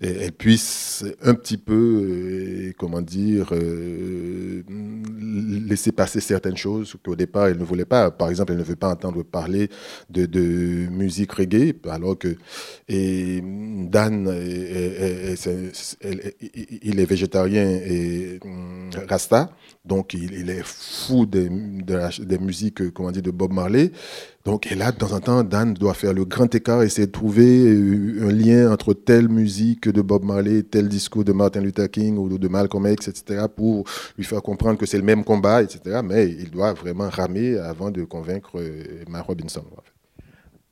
elle 0.00 0.32
puisse 0.32 1.04
un 1.22 1.34
petit 1.34 1.56
peu, 1.56 1.72
euh, 1.72 2.72
comment 2.78 3.00
dire, 3.00 3.50
euh, 3.52 4.62
laisser 5.68 5.92
passer 5.92 6.20
certaines 6.20 6.56
choses 6.56 6.96
qu'au 7.04 7.14
départ 7.14 7.46
elle 7.46 7.58
ne 7.58 7.64
voulait 7.64 7.84
pas. 7.84 8.10
Par 8.10 8.28
exemple, 8.28 8.52
elle 8.52 8.58
ne 8.58 8.64
veut 8.64 8.76
pas 8.76 8.90
entendre 8.90 9.22
parler 9.22 9.70
de, 10.10 10.26
musique 10.90 11.32
reggae, 11.32 11.74
alors 11.88 12.18
que 12.18 12.36
Dan, 12.88 14.28
il 16.82 17.00
est 17.00 17.06
végétarien 17.06 17.68
et 17.68 18.40
rasta, 19.08 19.50
donc 19.84 20.14
il, 20.14 20.48
est 20.48 20.62
fou 20.64 21.26
des, 21.26 21.48
des 21.48 22.38
musiques, 22.38 22.92
comment 22.92 23.10
dire, 23.10 23.22
de 23.22 23.32
Bob 23.32 23.52
Marley. 23.52 23.90
Donc, 24.44 24.70
et 24.70 24.76
là, 24.76 24.92
de 24.92 24.96
temps 24.96 25.12
en 25.12 25.18
temps, 25.18 25.42
Dan 25.42 25.74
doit 25.74 25.94
faire 25.94 26.12
le 26.12 26.24
grand 26.24 26.52
écart, 26.54 26.82
essayer 26.82 27.08
de 27.08 27.12
trouver 27.12 27.66
euh, 27.66 28.28
un 28.28 28.32
lien 28.32 28.72
entre 28.72 28.94
telle 28.94 29.28
musique 29.28 29.88
de 29.88 30.00
Bob 30.00 30.24
Marley, 30.24 30.62
tel 30.62 30.88
discours 30.88 31.24
de 31.24 31.32
Martin 31.32 31.60
Luther 31.60 31.90
King 31.90 32.16
ou 32.16 32.38
de 32.38 32.48
Malcolm 32.48 32.86
X, 32.86 33.08
etc., 33.08 33.46
pour 33.54 33.84
lui 34.16 34.24
faire 34.24 34.42
comprendre 34.42 34.78
que 34.78 34.86
c'est 34.86 34.98
le 34.98 35.04
même 35.04 35.24
combat, 35.24 35.62
etc. 35.62 36.00
Mais 36.04 36.28
il 36.28 36.50
doit 36.50 36.74
vraiment 36.74 37.08
ramer 37.08 37.58
avant 37.58 37.90
de 37.90 38.04
convaincre 38.04 38.60
euh, 38.60 39.04
Mark 39.08 39.26
Robinson. 39.26 39.64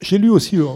J'ai 0.01 0.19
lu 0.19 0.31
aussi 0.31 0.57
euh, 0.57 0.67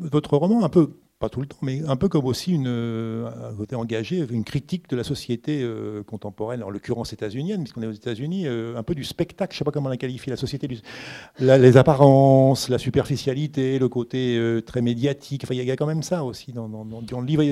votre 0.00 0.36
roman 0.36 0.64
un 0.64 0.68
peu 0.68 0.90
pas 1.18 1.30
tout 1.30 1.40
le 1.40 1.46
temps, 1.46 1.56
mais 1.62 1.82
un 1.86 1.96
peu 1.96 2.08
comme 2.08 2.26
aussi 2.26 2.52
une, 2.52 2.68
euh, 2.68 3.50
un 3.50 3.54
côté 3.54 3.74
engagé, 3.74 4.24
une 4.30 4.44
critique 4.44 4.88
de 4.90 4.96
la 4.96 5.04
société 5.04 5.62
euh, 5.62 6.02
contemporaine, 6.02 6.62
en 6.62 6.68
l'occurrence 6.68 7.14
états-unienne, 7.14 7.62
puisqu'on 7.62 7.82
est 7.82 7.86
aux 7.86 7.92
États-Unis, 7.92 8.46
euh, 8.46 8.76
un 8.76 8.82
peu 8.82 8.94
du 8.94 9.04
spectacle, 9.04 9.54
je 9.54 9.56
ne 9.56 9.58
sais 9.60 9.64
pas 9.64 9.70
comment 9.70 9.88
la 9.88 9.96
qualifier, 9.96 10.30
la 10.30 10.36
société, 10.36 10.68
les 11.38 11.76
apparences, 11.78 12.68
la 12.68 12.78
superficialité, 12.78 13.78
le 13.78 13.88
côté 13.88 14.38
très 14.66 14.82
médiatique. 14.82 15.44
Enfin, 15.44 15.54
il 15.54 15.64
y, 15.64 15.70
a 15.70 15.76
quand 15.76 15.86
même 15.86 16.02
ça 16.02 16.22
aussi 16.22 16.52
dans, 16.52 16.66
le 16.68 17.26
livre. 17.26 17.42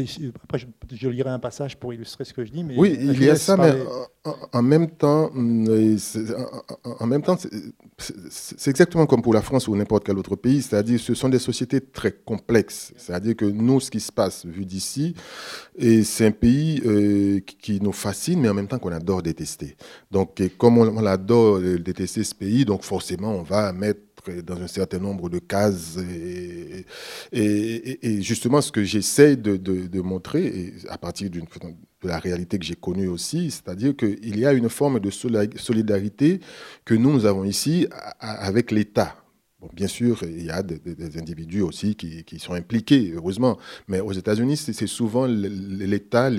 Après, 0.42 0.58
je, 0.58 1.08
lirai 1.08 1.30
un 1.30 1.38
passage 1.38 1.76
pour 1.78 1.94
illustrer 1.94 2.24
ce 2.24 2.34
que 2.34 2.44
je 2.44 2.52
dis. 2.52 2.64
Mais 2.64 2.74
oui, 2.76 2.98
il 3.00 3.22
y 3.22 3.30
a 3.30 3.36
ça, 3.36 3.56
mais 3.56 3.72
en, 4.52 4.62
même 4.62 4.88
temps, 4.90 5.30
mm, 5.34 5.96
en 6.98 7.06
même 7.06 7.22
temps, 7.22 7.36
c'est 7.98 8.70
exactement 8.70 9.06
comme 9.06 9.20
pour 9.20 9.34
la 9.34 9.42
France 9.42 9.68
ou 9.68 9.76
n'importe 9.76 10.04
quel 10.04 10.18
autre 10.18 10.36
pays, 10.36 10.62
c'est-à-dire 10.62 10.98
ce 10.98 11.14
sont 11.14 11.28
des 11.28 11.38
sociétés 11.38 11.80
très 11.80 12.12
complexes. 12.12 12.92
C'est-à-dire 12.96 13.36
que 13.36 13.44
nous, 13.44 13.80
ce 13.80 13.90
qui 13.90 14.00
se 14.00 14.10
passe 14.10 14.46
vu 14.46 14.64
d'ici, 14.64 15.14
c'est 15.78 16.26
un 16.26 16.30
pays 16.30 16.80
euh, 16.86 17.40
qui 17.40 17.80
nous 17.80 17.92
fascine, 17.92 18.40
mais 18.40 18.48
en 18.48 18.54
même 18.54 18.68
temps 18.68 18.78
qu'on 18.78 18.92
adore 18.92 19.22
détester. 19.22 19.76
Donc, 20.10 20.42
comme 20.56 20.78
on, 20.78 21.06
adore 21.06 21.60
détester 21.60 22.24
ce 22.24 22.34
pays, 22.34 22.64
donc 22.64 22.82
forcément, 22.82 23.32
on 23.34 23.42
va 23.42 23.72
mettre 23.72 24.00
dans 24.42 24.60
un 24.60 24.66
certain 24.66 24.98
nombre 24.98 25.28
de 25.28 25.38
cases. 25.38 25.98
Et, 27.32 28.22
justement, 28.22 28.60
ce 28.60 28.72
que 28.72 28.82
j'essaie 28.84 29.36
de, 29.36 30.00
montrer, 30.00 30.74
à 30.88 30.98
partir 30.98 31.30
de 32.04 32.08
la 32.08 32.18
réalité 32.18 32.58
que 32.58 32.64
j'ai 32.64 32.76
connue 32.76 33.08
aussi, 33.08 33.50
c'est-à-dire 33.50 33.96
qu'il 33.96 34.38
y 34.38 34.46
a 34.46 34.52
une 34.52 34.68
forme 34.68 35.00
de 35.00 35.10
solidarité 35.10 36.40
que 36.84 36.94
nous, 36.94 37.12
nous 37.12 37.26
avons 37.26 37.44
ici 37.44 37.88
avec 38.20 38.70
l'État 38.70 39.16
bien 39.72 39.88
sûr, 39.88 40.22
il 40.22 40.44
y 40.44 40.50
a 40.50 40.62
des, 40.62 41.18
individus 41.18 41.62
aussi 41.62 41.94
qui, 41.94 42.38
sont 42.38 42.54
impliqués, 42.54 43.12
heureusement, 43.14 43.58
mais 43.88 44.00
aux 44.00 44.12
États-Unis, 44.12 44.56
c'est 44.56 44.86
souvent 44.86 45.26
l'État, 45.26 46.30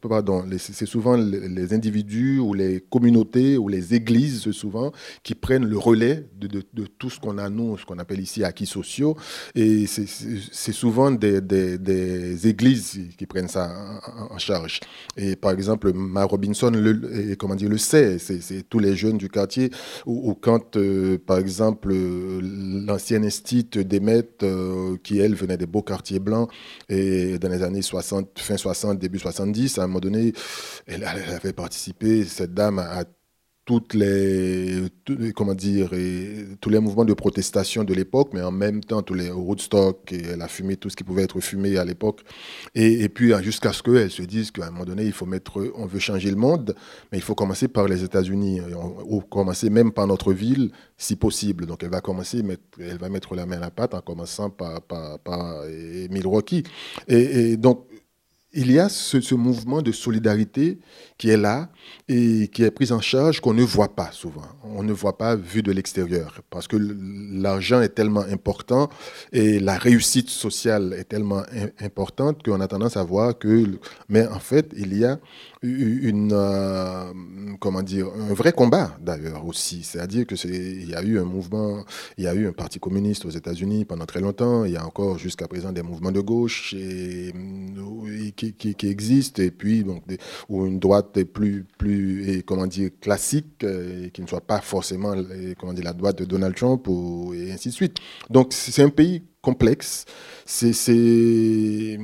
pardon, 0.00 0.44
c'est 0.58 0.86
souvent 0.86 1.16
les 1.16 1.72
individus 1.72 2.38
ou 2.38 2.54
les 2.54 2.80
communautés 2.90 3.56
ou 3.56 3.68
les 3.68 3.94
églises, 3.94 4.50
souvent, 4.50 4.92
qui 5.22 5.34
prennent 5.34 5.66
le 5.66 5.78
relais 5.78 6.26
de, 6.38 6.62
tout 6.98 7.10
ce 7.10 7.20
qu'on 7.20 7.38
a, 7.38 7.48
nous, 7.48 7.78
ce 7.78 7.84
qu'on 7.84 7.98
appelle 7.98 8.20
ici 8.20 8.44
acquis 8.44 8.66
sociaux. 8.66 9.16
Et 9.54 9.86
c'est 9.86 10.72
souvent 10.72 11.10
des, 11.10 12.48
églises 12.48 13.00
qui 13.16 13.26
prennent 13.26 13.48
ça 13.48 14.00
en, 14.30 14.38
charge. 14.38 14.80
Et 15.16 15.36
par 15.36 15.52
exemple, 15.52 15.92
Ma 15.92 16.24
Robinson, 16.24 16.70
le, 16.70 17.34
comment 17.36 17.54
dire, 17.54 17.68
le 17.68 17.78
sait, 17.78 18.18
c'est 18.18 18.68
tous 18.68 18.78
les 18.78 18.96
jeunes 18.96 19.18
du 19.18 19.28
quartier, 19.28 19.70
ou, 20.06 20.34
quand, 20.34 20.76
euh, 20.76 21.18
par 21.18 21.38
exemple, 21.38 21.92
l'ancienne 22.58 23.24
institut 23.24 23.84
d'Emet, 23.84 24.28
euh, 24.42 24.96
qui 25.02 25.18
elle 25.18 25.34
venait 25.34 25.56
des 25.56 25.66
beaux 25.66 25.82
quartiers 25.82 26.18
blancs, 26.18 26.50
et 26.88 27.38
dans 27.38 27.48
les 27.48 27.62
années 27.62 27.82
60, 27.82 28.38
fin 28.38 28.56
60, 28.56 28.98
début 28.98 29.18
70, 29.18 29.78
à 29.78 29.84
un 29.84 29.86
moment 29.86 30.00
donné, 30.00 30.32
elle, 30.86 31.04
avait 31.04 31.52
participé, 31.52 32.24
cette 32.24 32.54
dame, 32.54 32.78
à 32.78 33.04
toutes 33.68 33.92
les, 33.92 34.80
comment 35.36 35.54
dire, 35.54 35.90
tous 36.58 36.70
les 36.70 36.78
mouvements 36.80 37.04
de 37.04 37.12
protestation 37.12 37.84
de 37.84 37.92
l'époque, 37.92 38.30
mais 38.32 38.40
en 38.40 38.50
même 38.50 38.82
temps 38.82 39.02
tous 39.02 39.12
les 39.12 39.30
Woodstock, 39.30 40.10
et 40.10 40.22
elle 40.32 40.40
a 40.40 40.48
fumé 40.48 40.78
tout 40.78 40.88
ce 40.88 40.96
qui 40.96 41.04
pouvait 41.04 41.24
être 41.24 41.38
fumé 41.40 41.76
à 41.76 41.84
l'époque. 41.84 42.22
Et, 42.74 43.02
et, 43.02 43.10
puis 43.10 43.30
jusqu'à 43.42 43.74
ce 43.74 43.82
qu'elle 43.82 44.10
se 44.10 44.22
dise 44.22 44.52
qu'à 44.52 44.68
un 44.68 44.70
moment 44.70 44.86
donné, 44.86 45.04
il 45.04 45.12
faut 45.12 45.26
mettre, 45.26 45.70
on 45.76 45.84
veut 45.84 45.98
changer 45.98 46.30
le 46.30 46.36
monde, 46.36 46.74
mais 47.12 47.18
il 47.18 47.20
faut 47.20 47.34
commencer 47.34 47.68
par 47.68 47.88
les 47.88 48.02
États-Unis, 48.04 48.62
ou 49.04 49.20
commencer 49.20 49.68
même 49.68 49.92
par 49.92 50.06
notre 50.06 50.32
ville, 50.32 50.70
si 50.96 51.16
possible. 51.16 51.66
Donc 51.66 51.82
elle 51.82 51.90
va 51.90 52.00
commencer, 52.00 52.42
elle 52.80 52.96
va 52.96 53.10
mettre 53.10 53.34
la 53.34 53.44
main 53.44 53.58
à 53.58 53.60
la 53.60 53.70
pâte 53.70 53.92
en 53.92 54.00
commençant 54.00 54.48
par, 54.48 54.80
par, 54.80 55.18
par 55.18 55.64
Milwaukee. 56.08 56.62
Et 57.06 57.58
donc 57.58 57.84
il 58.52 58.72
y 58.72 58.78
a 58.78 58.88
ce, 58.88 59.34
mouvement 59.34 59.82
de 59.82 59.92
solidarité 59.92 60.78
qui 61.18 61.30
est 61.30 61.36
là 61.36 61.68
et 62.08 62.48
qui 62.48 62.62
est 62.62 62.70
pris 62.70 62.92
en 62.92 63.00
charge 63.00 63.40
qu'on 63.40 63.52
ne 63.52 63.62
voit 63.62 63.94
pas 63.94 64.10
souvent. 64.12 64.46
On 64.62 64.84
ne 64.84 64.92
voit 64.92 65.18
pas 65.18 65.34
vu 65.34 65.62
de 65.62 65.72
l'extérieur 65.72 66.40
parce 66.48 66.68
que 66.68 66.76
l'argent 66.76 67.80
est 67.80 67.90
tellement 67.90 68.20
important 68.20 68.88
et 69.32 69.58
la 69.58 69.76
réussite 69.76 70.30
sociale 70.30 70.94
est 70.96 71.08
tellement 71.08 71.42
importante 71.80 72.42
qu'on 72.44 72.60
a 72.60 72.68
tendance 72.68 72.96
à 72.96 73.02
voir 73.02 73.36
que... 73.36 73.78
Mais 74.08 74.26
en 74.28 74.38
fait, 74.38 74.72
il 74.76 74.96
y 74.96 75.04
a 75.04 75.18
une, 75.62 76.30
euh, 76.32 77.12
comment 77.58 77.82
dire, 77.82 78.06
un 78.30 78.32
vrai 78.32 78.52
combat 78.52 78.96
d'ailleurs 79.00 79.44
aussi. 79.44 79.82
C'est-à-dire 79.82 80.26
que 80.26 80.36
c'est, 80.36 80.48
il 80.48 80.88
y 80.88 80.94
a 80.94 81.02
eu 81.02 81.18
un 81.18 81.24
mouvement, 81.24 81.84
il 82.16 82.24
y 82.24 82.28
a 82.28 82.34
eu 82.34 82.46
un 82.46 82.52
parti 82.52 82.78
communiste 82.78 83.24
aux 83.24 83.30
États-Unis 83.30 83.84
pendant 83.84 84.06
très 84.06 84.20
longtemps. 84.20 84.64
Il 84.64 84.72
y 84.72 84.76
a 84.76 84.86
encore 84.86 85.18
jusqu'à 85.18 85.48
présent 85.48 85.72
des 85.72 85.82
mouvements 85.82 86.12
de 86.12 86.20
gauche 86.20 86.74
et, 86.74 87.32
qui, 88.36 88.54
qui, 88.54 88.88
existent 88.88 89.42
et 89.42 89.50
puis 89.50 89.82
donc 89.82 90.02
où 90.48 90.64
une 90.64 90.78
droite 90.78 91.07
est 91.16 91.24
plus, 91.24 91.64
plus, 91.78 92.42
comment 92.46 92.66
dire, 92.66 92.90
classique, 93.00 93.64
et 93.64 94.10
qui 94.10 94.22
ne 94.22 94.26
soit 94.26 94.40
pas 94.40 94.60
forcément, 94.60 95.14
comment 95.58 95.72
dire, 95.72 95.84
la 95.84 95.92
droite 95.92 96.18
de 96.18 96.24
Donald 96.24 96.54
Trump 96.54 96.86
et 97.34 97.52
ainsi 97.52 97.68
de 97.68 97.74
suite. 97.74 97.98
Donc 98.30 98.52
c'est 98.52 98.82
un 98.82 98.90
pays 98.90 99.22
complexe. 99.40 100.04
C'est 100.44 101.98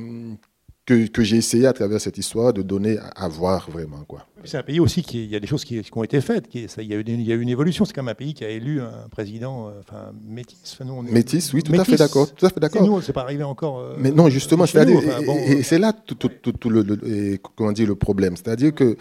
que, 0.85 1.07
que 1.07 1.23
j'ai 1.23 1.37
essayé 1.37 1.65
à 1.65 1.73
travers 1.73 1.99
cette 1.99 2.17
histoire 2.17 2.53
de 2.53 2.61
donner 2.61 2.97
à, 3.15 3.27
voir 3.27 3.69
vraiment. 3.71 4.03
quoi. 4.07 4.27
C'est 4.43 4.57
un 4.57 4.63
pays 4.63 4.79
aussi 4.79 5.01
qui 5.01 5.23
il 5.23 5.31
y 5.31 5.35
a 5.35 5.39
des 5.39 5.47
choses 5.47 5.65
qui, 5.65 5.81
qui 5.81 5.97
ont 5.97 6.03
été 6.03 6.21
faites. 6.21 6.47
Qui, 6.47 6.69
ça, 6.69 6.83
il, 6.83 6.89
y 6.89 6.93
a 6.93 6.97
eu, 6.97 7.03
il 7.07 7.23
y 7.23 7.31
a 7.31 7.35
eu 7.35 7.41
une 7.41 7.49
évolution. 7.49 7.85
C'est 7.85 7.93
quand 7.93 8.03
même 8.03 8.11
un 8.11 8.15
pays 8.15 8.35
qui 8.35 8.45
a 8.45 8.49
élu 8.49 8.79
un 8.79 9.09
président, 9.09 9.67
euh, 9.67 9.79
enfin 9.79 10.11
métis. 10.23 10.77
nous, 10.85 10.93
on 10.93 11.05
est, 11.05 11.11
métis, 11.11 11.51
oui, 11.53 11.63
tout 11.63 11.73
à 11.73 11.83
fait 11.83 11.95
d'accord. 11.95 12.31
Tout 12.31 12.45
à 12.45 12.49
fait 12.49 12.59
d'accord. 12.59 12.85
Nous, 12.85 13.01
c'est 13.01 13.13
pas 13.13 13.21
arrivé 13.21 13.43
encore. 13.43 13.79
Euh, 13.79 13.95
Mais 13.97 14.11
non, 14.11 14.29
justement, 14.29 14.67
c'est 14.67 14.87
et, 14.87 15.63
c'est 15.63 15.79
là 15.79 15.91
tout, 15.91 16.15
tout, 16.15 16.29
tout, 16.51 16.69
le, 16.69 17.37
comment 17.55 17.71
dire, 17.71 17.87
le 17.87 17.95
problème. 17.95 18.35
C'est-à-dire 18.37 18.73
que 18.73 18.95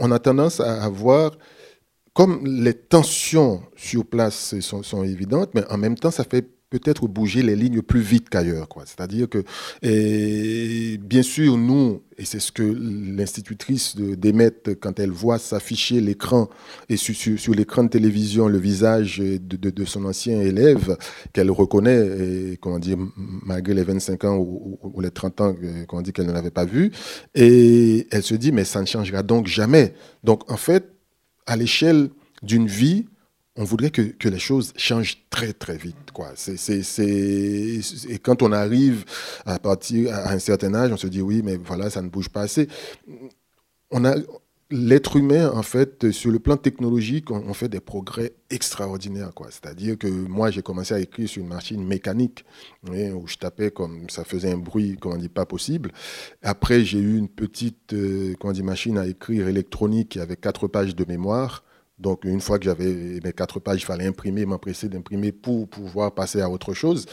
on 0.00 0.10
a 0.10 0.18
tendance 0.18 0.60
à 0.60 0.82
avoir 0.82 1.32
comme 2.14 2.46
les 2.46 2.74
tensions 2.74 3.62
sur 3.76 4.06
place 4.06 4.58
sont, 4.60 4.82
sont 4.82 5.02
évidentes, 5.02 5.50
mais 5.54 5.64
en 5.70 5.78
même 5.78 5.96
temps, 5.96 6.10
ça 6.10 6.24
fait 6.24 6.46
peut-être 6.72 7.06
bouger 7.06 7.42
les 7.42 7.54
lignes 7.54 7.82
plus 7.82 8.00
vite 8.00 8.30
qu'ailleurs. 8.30 8.66
C'est-à-dire 8.86 9.28
que, 9.28 9.44
et 9.82 10.98
bien 10.98 11.22
sûr, 11.22 11.58
nous, 11.58 12.00
et 12.16 12.24
c'est 12.24 12.40
ce 12.40 12.50
que 12.50 12.62
l'institutrice 12.62 13.94
d'Emet, 13.96 14.54
quand 14.80 14.98
elle 14.98 15.10
voit 15.10 15.38
s'afficher 15.38 16.00
l'écran, 16.00 16.48
et 16.88 16.96
sur, 16.96 17.14
sur, 17.14 17.54
l'écran 17.54 17.84
de 17.84 17.90
télévision, 17.90 18.48
le 18.48 18.56
visage 18.56 19.18
de, 19.18 19.70
de, 19.70 19.84
son 19.84 20.06
ancien 20.06 20.40
élève, 20.40 20.96
qu'elle 21.34 21.50
reconnaît, 21.50 22.52
et, 22.52 22.56
comment 22.56 22.78
dire, 22.78 22.96
malgré 23.16 23.74
les 23.74 23.84
25 23.84 24.24
ans 24.24 24.36
ou, 24.38 24.78
ou 24.82 25.00
les 25.02 25.10
30 25.10 25.40
ans 25.42 25.54
euh, 25.62 25.84
qu'on 25.84 26.00
dit 26.00 26.12
qu'elle 26.14 26.26
ne 26.26 26.32
l'avait 26.32 26.50
pas 26.50 26.64
vu, 26.64 26.90
et 27.34 28.06
elle 28.10 28.22
se 28.22 28.34
dit, 28.34 28.50
mais 28.50 28.64
ça 28.64 28.80
ne 28.80 28.86
changera 28.86 29.22
donc 29.22 29.46
jamais. 29.46 29.92
Donc, 30.24 30.50
en 30.50 30.56
fait, 30.56 30.88
à 31.46 31.56
l'échelle 31.56 32.08
d'une 32.42 32.66
vie, 32.66 33.06
on 33.56 33.64
voudrait 33.64 33.90
que, 33.90 34.28
les 34.28 34.38
choses 34.38 34.72
changent 34.76 35.18
très 35.30 35.52
très 35.52 35.76
vite. 35.76 36.10
Quoi. 36.12 36.32
Et 36.98 38.18
quand 38.22 38.42
on 38.42 38.52
arrive 38.52 39.04
à 39.44 39.58
partir 39.58 40.14
à 40.14 40.32
un 40.32 40.38
certain 40.38 40.74
âge, 40.74 40.92
on 40.92 40.96
se 40.96 41.06
dit 41.06 41.20
oui, 41.20 41.42
mais 41.44 41.56
voilà, 41.56 41.90
ça 41.90 42.02
ne 42.02 42.08
bouge 42.08 42.28
pas 42.28 42.42
assez. 42.42 42.68
On 43.90 44.04
a, 44.06 44.14
l'être 44.72 45.16
humain, 45.16 45.50
en 45.54 45.62
fait, 45.62 46.10
sur 46.10 46.30
le 46.30 46.38
plan 46.38 46.56
technologique, 46.56 47.30
on, 47.30 47.52
fait 47.52 47.68
des 47.68 47.80
progrès 47.80 48.32
extraordinaires. 48.50 49.30
C'est-à-dire 49.50 49.98
que 49.98 50.08
moi, 50.08 50.50
j'ai 50.50 50.62
commencé 50.62 50.94
à 50.94 51.00
écrire 51.00 51.28
sur 51.28 51.42
une 51.42 51.48
machine 51.48 51.84
mécanique, 51.84 52.44
où 52.88 53.26
je 53.26 53.36
tapais 53.36 53.70
comme 53.70 54.08
ça 54.08 54.24
faisait 54.24 54.50
un 54.50 54.56
bruit, 54.56 54.96
comment 54.98 55.16
on 55.16 55.18
dit, 55.18 55.28
pas 55.28 55.44
possible. 55.44 55.92
Après, 56.42 56.84
j'ai 56.84 56.98
eu 56.98 57.18
une 57.18 57.28
petite 57.28 57.92
euh, 57.92 58.34
comment 58.40 58.54
machine 58.64 58.96
à 58.96 59.06
écrire 59.06 59.46
électronique 59.46 60.16
avait 60.16 60.36
quatre 60.36 60.68
pages 60.68 60.96
de 60.96 61.04
mémoire. 61.04 61.64
Donc, 62.02 62.24
une 62.24 62.40
fois 62.40 62.58
que 62.58 62.64
j'avais 62.64 63.20
mes 63.22 63.32
quatre 63.32 63.60
pages, 63.60 63.82
il 63.82 63.84
fallait 63.84 64.06
imprimer, 64.06 64.44
m'empresser 64.44 64.88
d'imprimer 64.88 65.30
pour 65.30 65.68
pouvoir 65.68 66.12
passer 66.12 66.40
à 66.40 66.50
autre 66.50 66.74
chose. 66.74 67.06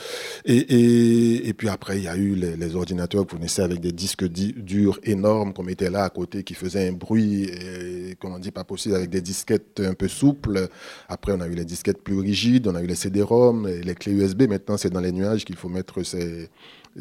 Et, 0.45 1.47
et, 1.47 1.53
puis 1.53 1.69
après, 1.69 1.99
il 1.99 2.05
y 2.05 2.07
a 2.07 2.17
eu 2.17 2.33
les, 2.33 2.75
ordinateurs 2.75 3.25
que 3.25 3.31
vous 3.31 3.37
connaissez 3.37 3.61
avec 3.61 3.79
des 3.79 3.91
disques 3.91 4.25
durs 4.25 4.99
énormes 5.03 5.53
qu'on 5.53 5.63
mettait 5.63 5.89
là 5.91 6.03
à 6.03 6.09
côté 6.09 6.43
qui 6.43 6.55
faisaient 6.55 6.87
un 6.89 6.93
bruit, 6.93 7.43
et, 7.43 8.15
comme 8.19 8.33
on 8.33 8.39
dit, 8.39 8.51
pas 8.51 8.63
possible, 8.63 8.95
avec 8.95 9.09
des 9.09 9.21
disquettes 9.21 9.79
un 9.79 9.93
peu 9.93 10.07
souples. 10.07 10.67
Après, 11.07 11.33
on 11.33 11.41
a 11.41 11.47
eu 11.47 11.53
les 11.53 11.65
disquettes 11.65 12.01
plus 12.01 12.19
rigides, 12.19 12.67
on 12.67 12.75
a 12.75 12.81
eu 12.81 12.87
les 12.87 12.95
CD-ROM, 12.95 13.67
les 13.67 13.95
clés 13.95 14.13
USB. 14.13 14.43
Maintenant, 14.49 14.77
c'est 14.77 14.89
dans 14.89 15.01
les 15.01 15.11
nuages 15.11 15.45
qu'il 15.45 15.55
faut 15.55 15.69
mettre 15.69 16.03
ces, 16.03 16.49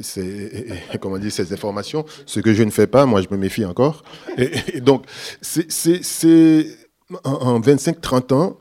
ces, 0.01 0.67
comment 1.01 1.19
dire, 1.19 1.33
ces 1.33 1.53
informations. 1.55 2.05
Ce 2.27 2.41
que 2.41 2.53
je 2.53 2.63
ne 2.63 2.71
fais 2.71 2.87
pas, 2.87 3.07
moi, 3.07 3.23
je 3.23 3.29
me 3.31 3.39
méfie 3.39 3.65
encore. 3.65 4.03
Et, 4.37 4.51
et 4.75 4.81
donc, 4.83 5.07
c'est 5.41 6.88
en, 7.25 7.61
25-30 7.61 8.35
ans, 8.35 8.57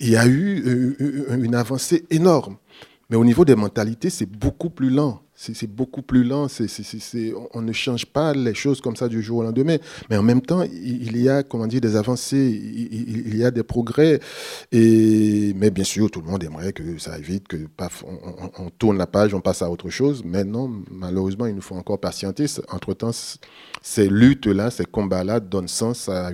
il 0.00 0.10
y 0.10 0.16
a 0.16 0.26
eu 0.26 0.62
euh, 0.66 0.96
euh, 1.00 1.42
une 1.42 1.54
avancée 1.54 2.04
énorme. 2.10 2.56
Mais 3.08 3.16
au 3.16 3.24
niveau 3.24 3.44
des 3.44 3.54
mentalités, 3.54 4.10
c'est 4.10 4.26
beaucoup 4.26 4.70
plus 4.70 4.90
lent. 4.90 5.22
C'est 5.38 5.70
beaucoup 5.70 6.00
plus 6.00 6.24
lent. 6.24 6.46
on 7.52 7.62
ne 7.62 7.72
change 7.72 8.06
pas 8.06 8.32
les 8.32 8.54
choses 8.54 8.80
comme 8.80 8.96
ça 8.96 9.06
du 9.06 9.22
jour 9.22 9.38
au 9.38 9.42
lendemain. 9.42 9.76
Mais 10.08 10.16
en 10.16 10.22
même 10.22 10.40
temps, 10.40 10.62
il, 10.62 11.16
y 11.20 11.28
a, 11.28 11.42
comment 11.42 11.66
dire, 11.66 11.82
des 11.82 11.94
avancées, 11.94 12.48
il, 12.48 13.36
y 13.36 13.44
a 13.44 13.50
des 13.50 13.62
progrès. 13.62 14.18
Mais 14.72 15.70
bien 15.70 15.84
sûr, 15.84 16.10
tout 16.10 16.22
le 16.22 16.30
monde 16.30 16.42
aimerait 16.42 16.72
que 16.72 16.98
ça 16.98 17.14
aille 17.14 17.22
vite, 17.22 17.48
que 17.48 17.58
on, 18.58 18.70
tourne 18.70 18.96
la 18.96 19.06
page, 19.06 19.34
on 19.34 19.40
passe 19.40 19.60
à 19.60 19.70
autre 19.70 19.90
chose. 19.90 20.22
Mais 20.24 20.42
non, 20.42 20.82
malheureusement, 20.90 21.46
il 21.46 21.54
nous 21.54 21.62
faut 21.62 21.76
encore 21.76 22.00
patienter. 22.00 22.46
Entre-temps, 22.70 23.10
ces 23.82 24.08
luttes-là, 24.08 24.70
ces 24.70 24.86
combats-là 24.86 25.40
donnent 25.40 25.68
sens 25.68 26.08
à, 26.08 26.30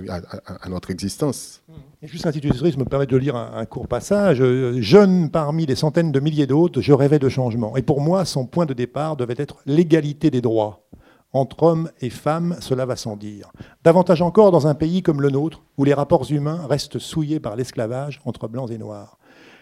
notre 0.69 0.91
existence. 0.91 1.61
Juste 2.03 2.27
institutrice 2.27 2.75
me 2.77 2.83
permet 2.83 3.05
de 3.05 3.15
lire 3.15 3.37
un, 3.37 3.65
court 3.65 3.87
passage. 3.87 4.43
Jeune 4.81 5.29
parmi 5.29 5.65
les 5.65 5.75
centaines 5.75 6.11
de 6.11 6.19
milliers 6.19 6.47
d'autres, 6.47 6.81
je 6.81 6.91
rêvais 6.91 7.17
de 7.17 7.29
changement. 7.29 7.77
Et 7.77 7.81
pour 7.81 8.01
moi, 8.01 8.25
son 8.25 8.45
point 8.45 8.65
de 8.65 8.73
départ 8.73 9.15
devait 9.15 9.35
être 9.37 9.61
l'égalité 9.65 10.29
des 10.29 10.41
droits. 10.41 10.85
Entre 11.31 11.63
hommes 11.63 11.89
et 12.01 12.09
femmes, 12.09 12.57
cela 12.59 12.85
va 12.85 12.97
sans 12.97 13.15
dire. 13.15 13.53
Davantage 13.85 14.21
encore 14.21 14.51
dans 14.51 14.67
un 14.67 14.75
pays 14.75 15.01
comme 15.01 15.21
le 15.21 15.29
nôtre, 15.29 15.63
où 15.77 15.85
les 15.85 15.93
rapports 15.93 16.29
humains 16.29 16.67
restent 16.69 16.99
souillés 16.99 17.39
par 17.39 17.55
l'esclavage 17.55 18.19
entre 18.25 18.49
blancs 18.49 18.69
et 18.69 18.77
noirs. 18.77 19.17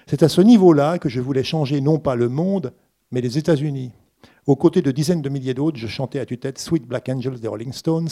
C'est 0.07 0.23
à 0.23 0.29
ce 0.29 0.41
niveau-là 0.41 0.97
que 0.97 1.09
je 1.09 1.21
voulais 1.21 1.43
changer 1.43 1.79
non 1.79 1.99
pas 1.99 2.15
le 2.15 2.27
monde, 2.27 2.73
mais 3.11 3.21
les 3.21 3.37
États-Unis. 3.37 3.91
Aux 4.47 4.55
côtés 4.55 4.81
de 4.81 4.89
dizaines 4.89 5.21
de 5.21 5.29
milliers 5.29 5.53
d'autres, 5.53 5.77
je 5.77 5.85
chantais 5.85 6.19
à 6.19 6.25
tue-tête 6.25 6.57
Sweet 6.57 6.87
Black 6.87 7.09
Angels 7.09 7.39
des 7.39 7.47
Rolling 7.47 7.71
Stones 7.71 8.09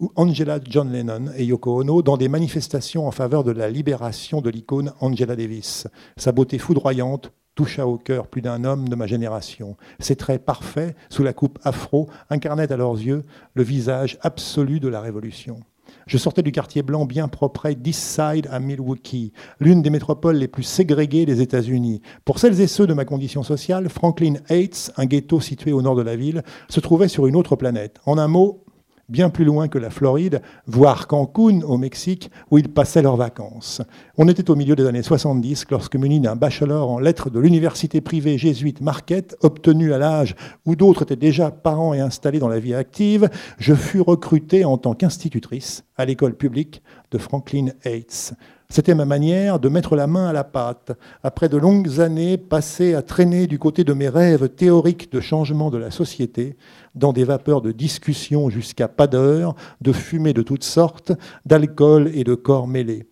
ou 0.00 0.10
Angela 0.16 0.58
John 0.66 0.90
Lennon 0.90 1.26
et 1.36 1.44
Yoko 1.44 1.82
Ono 1.82 2.00
dans 2.00 2.16
des 2.16 2.28
manifestations 2.28 3.06
en 3.06 3.10
faveur 3.10 3.44
de 3.44 3.50
la 3.50 3.68
libération 3.68 4.40
de 4.40 4.48
l'icône 4.48 4.92
Angela 5.00 5.36
Davis. 5.36 5.86
Sa 6.16 6.32
beauté 6.32 6.56
foudroyante 6.56 7.32
toucha 7.54 7.86
au 7.86 7.98
cœur 7.98 8.28
plus 8.28 8.40
d'un 8.40 8.64
homme 8.64 8.88
de 8.88 8.94
ma 8.94 9.06
génération. 9.06 9.76
Ses 9.98 10.16
traits 10.16 10.42
parfaits, 10.42 10.96
sous 11.10 11.22
la 11.22 11.34
coupe 11.34 11.58
afro, 11.64 12.08
incarnaient 12.30 12.72
à 12.72 12.76
leurs 12.78 12.94
yeux 12.94 13.24
le 13.52 13.62
visage 13.62 14.16
absolu 14.22 14.80
de 14.80 14.88
la 14.88 15.02
Révolution. 15.02 15.60
Je 16.08 16.16
sortais 16.16 16.42
du 16.42 16.52
quartier 16.52 16.80
blanc 16.80 17.04
bien 17.04 17.28
propre 17.28 17.68
d'East 17.68 18.00
Side 18.00 18.48
à 18.50 18.60
Milwaukee, 18.60 19.34
l'une 19.60 19.82
des 19.82 19.90
métropoles 19.90 20.36
les 20.36 20.48
plus 20.48 20.62
ségrégées 20.62 21.26
des 21.26 21.42
États-Unis. 21.42 22.00
Pour 22.24 22.38
celles 22.38 22.62
et 22.62 22.66
ceux 22.66 22.86
de 22.86 22.94
ma 22.94 23.04
condition 23.04 23.42
sociale, 23.42 23.90
Franklin 23.90 24.36
Heights, 24.48 24.90
un 24.96 25.04
ghetto 25.04 25.38
situé 25.38 25.70
au 25.70 25.82
nord 25.82 25.96
de 25.96 26.02
la 26.02 26.16
ville, 26.16 26.42
se 26.70 26.80
trouvait 26.80 27.08
sur 27.08 27.26
une 27.26 27.36
autre 27.36 27.56
planète. 27.56 28.00
En 28.06 28.16
un 28.16 28.26
mot, 28.26 28.64
bien 29.08 29.30
plus 29.30 29.44
loin 29.44 29.68
que 29.68 29.78
la 29.78 29.90
Floride, 29.90 30.42
voire 30.66 31.06
Cancun 31.06 31.62
au 31.62 31.78
Mexique, 31.78 32.30
où 32.50 32.58
ils 32.58 32.68
passaient 32.68 33.02
leurs 33.02 33.16
vacances. 33.16 33.80
On 34.16 34.28
était 34.28 34.50
au 34.50 34.56
milieu 34.56 34.76
des 34.76 34.86
années 34.86 35.02
70 35.02 35.66
lorsque, 35.70 35.96
muni 35.96 36.20
d'un 36.20 36.36
bachelor 36.36 36.90
en 36.90 36.98
lettres 36.98 37.30
de 37.30 37.40
l'université 37.40 38.00
privée 38.00 38.38
jésuite 38.38 38.80
Marquette, 38.80 39.36
obtenu 39.42 39.92
à 39.92 39.98
l'âge 39.98 40.34
où 40.66 40.76
d'autres 40.76 41.02
étaient 41.02 41.16
déjà 41.16 41.50
parents 41.50 41.94
et 41.94 42.00
installés 42.00 42.38
dans 42.38 42.48
la 42.48 42.60
vie 42.60 42.74
active, 42.74 43.30
je 43.58 43.74
fus 43.74 44.00
recrutée 44.00 44.64
en 44.64 44.78
tant 44.78 44.94
qu'institutrice 44.94 45.84
à 45.96 46.04
l'école 46.04 46.34
publique 46.34 46.82
de 47.10 47.18
Franklin 47.18 47.68
Heights. 47.84 48.34
C'était 48.70 48.94
ma 48.94 49.06
manière 49.06 49.60
de 49.60 49.70
mettre 49.70 49.96
la 49.96 50.06
main 50.06 50.28
à 50.28 50.32
la 50.34 50.44
pâte. 50.44 50.92
Après 51.22 51.48
de 51.48 51.56
longues 51.56 52.00
années 52.00 52.36
passées 52.36 52.92
à 52.92 53.00
traîner 53.00 53.46
du 53.46 53.58
côté 53.58 53.82
de 53.82 53.94
mes 53.94 54.10
rêves 54.10 54.50
théoriques 54.50 55.10
de 55.10 55.20
changement 55.20 55.70
de 55.70 55.78
la 55.78 55.90
société, 55.90 56.54
dans 56.94 57.14
des 57.14 57.24
vapeurs 57.24 57.62
de 57.62 57.72
discussion 57.72 58.50
jusqu'à 58.50 58.86
pas 58.86 59.06
d'heure, 59.06 59.54
de 59.80 59.92
fumée 59.92 60.34
de 60.34 60.42
toutes 60.42 60.64
sortes, 60.64 61.12
d'alcool 61.46 62.10
et 62.12 62.24
de 62.24 62.34
corps 62.34 62.68
mêlés. 62.68 63.07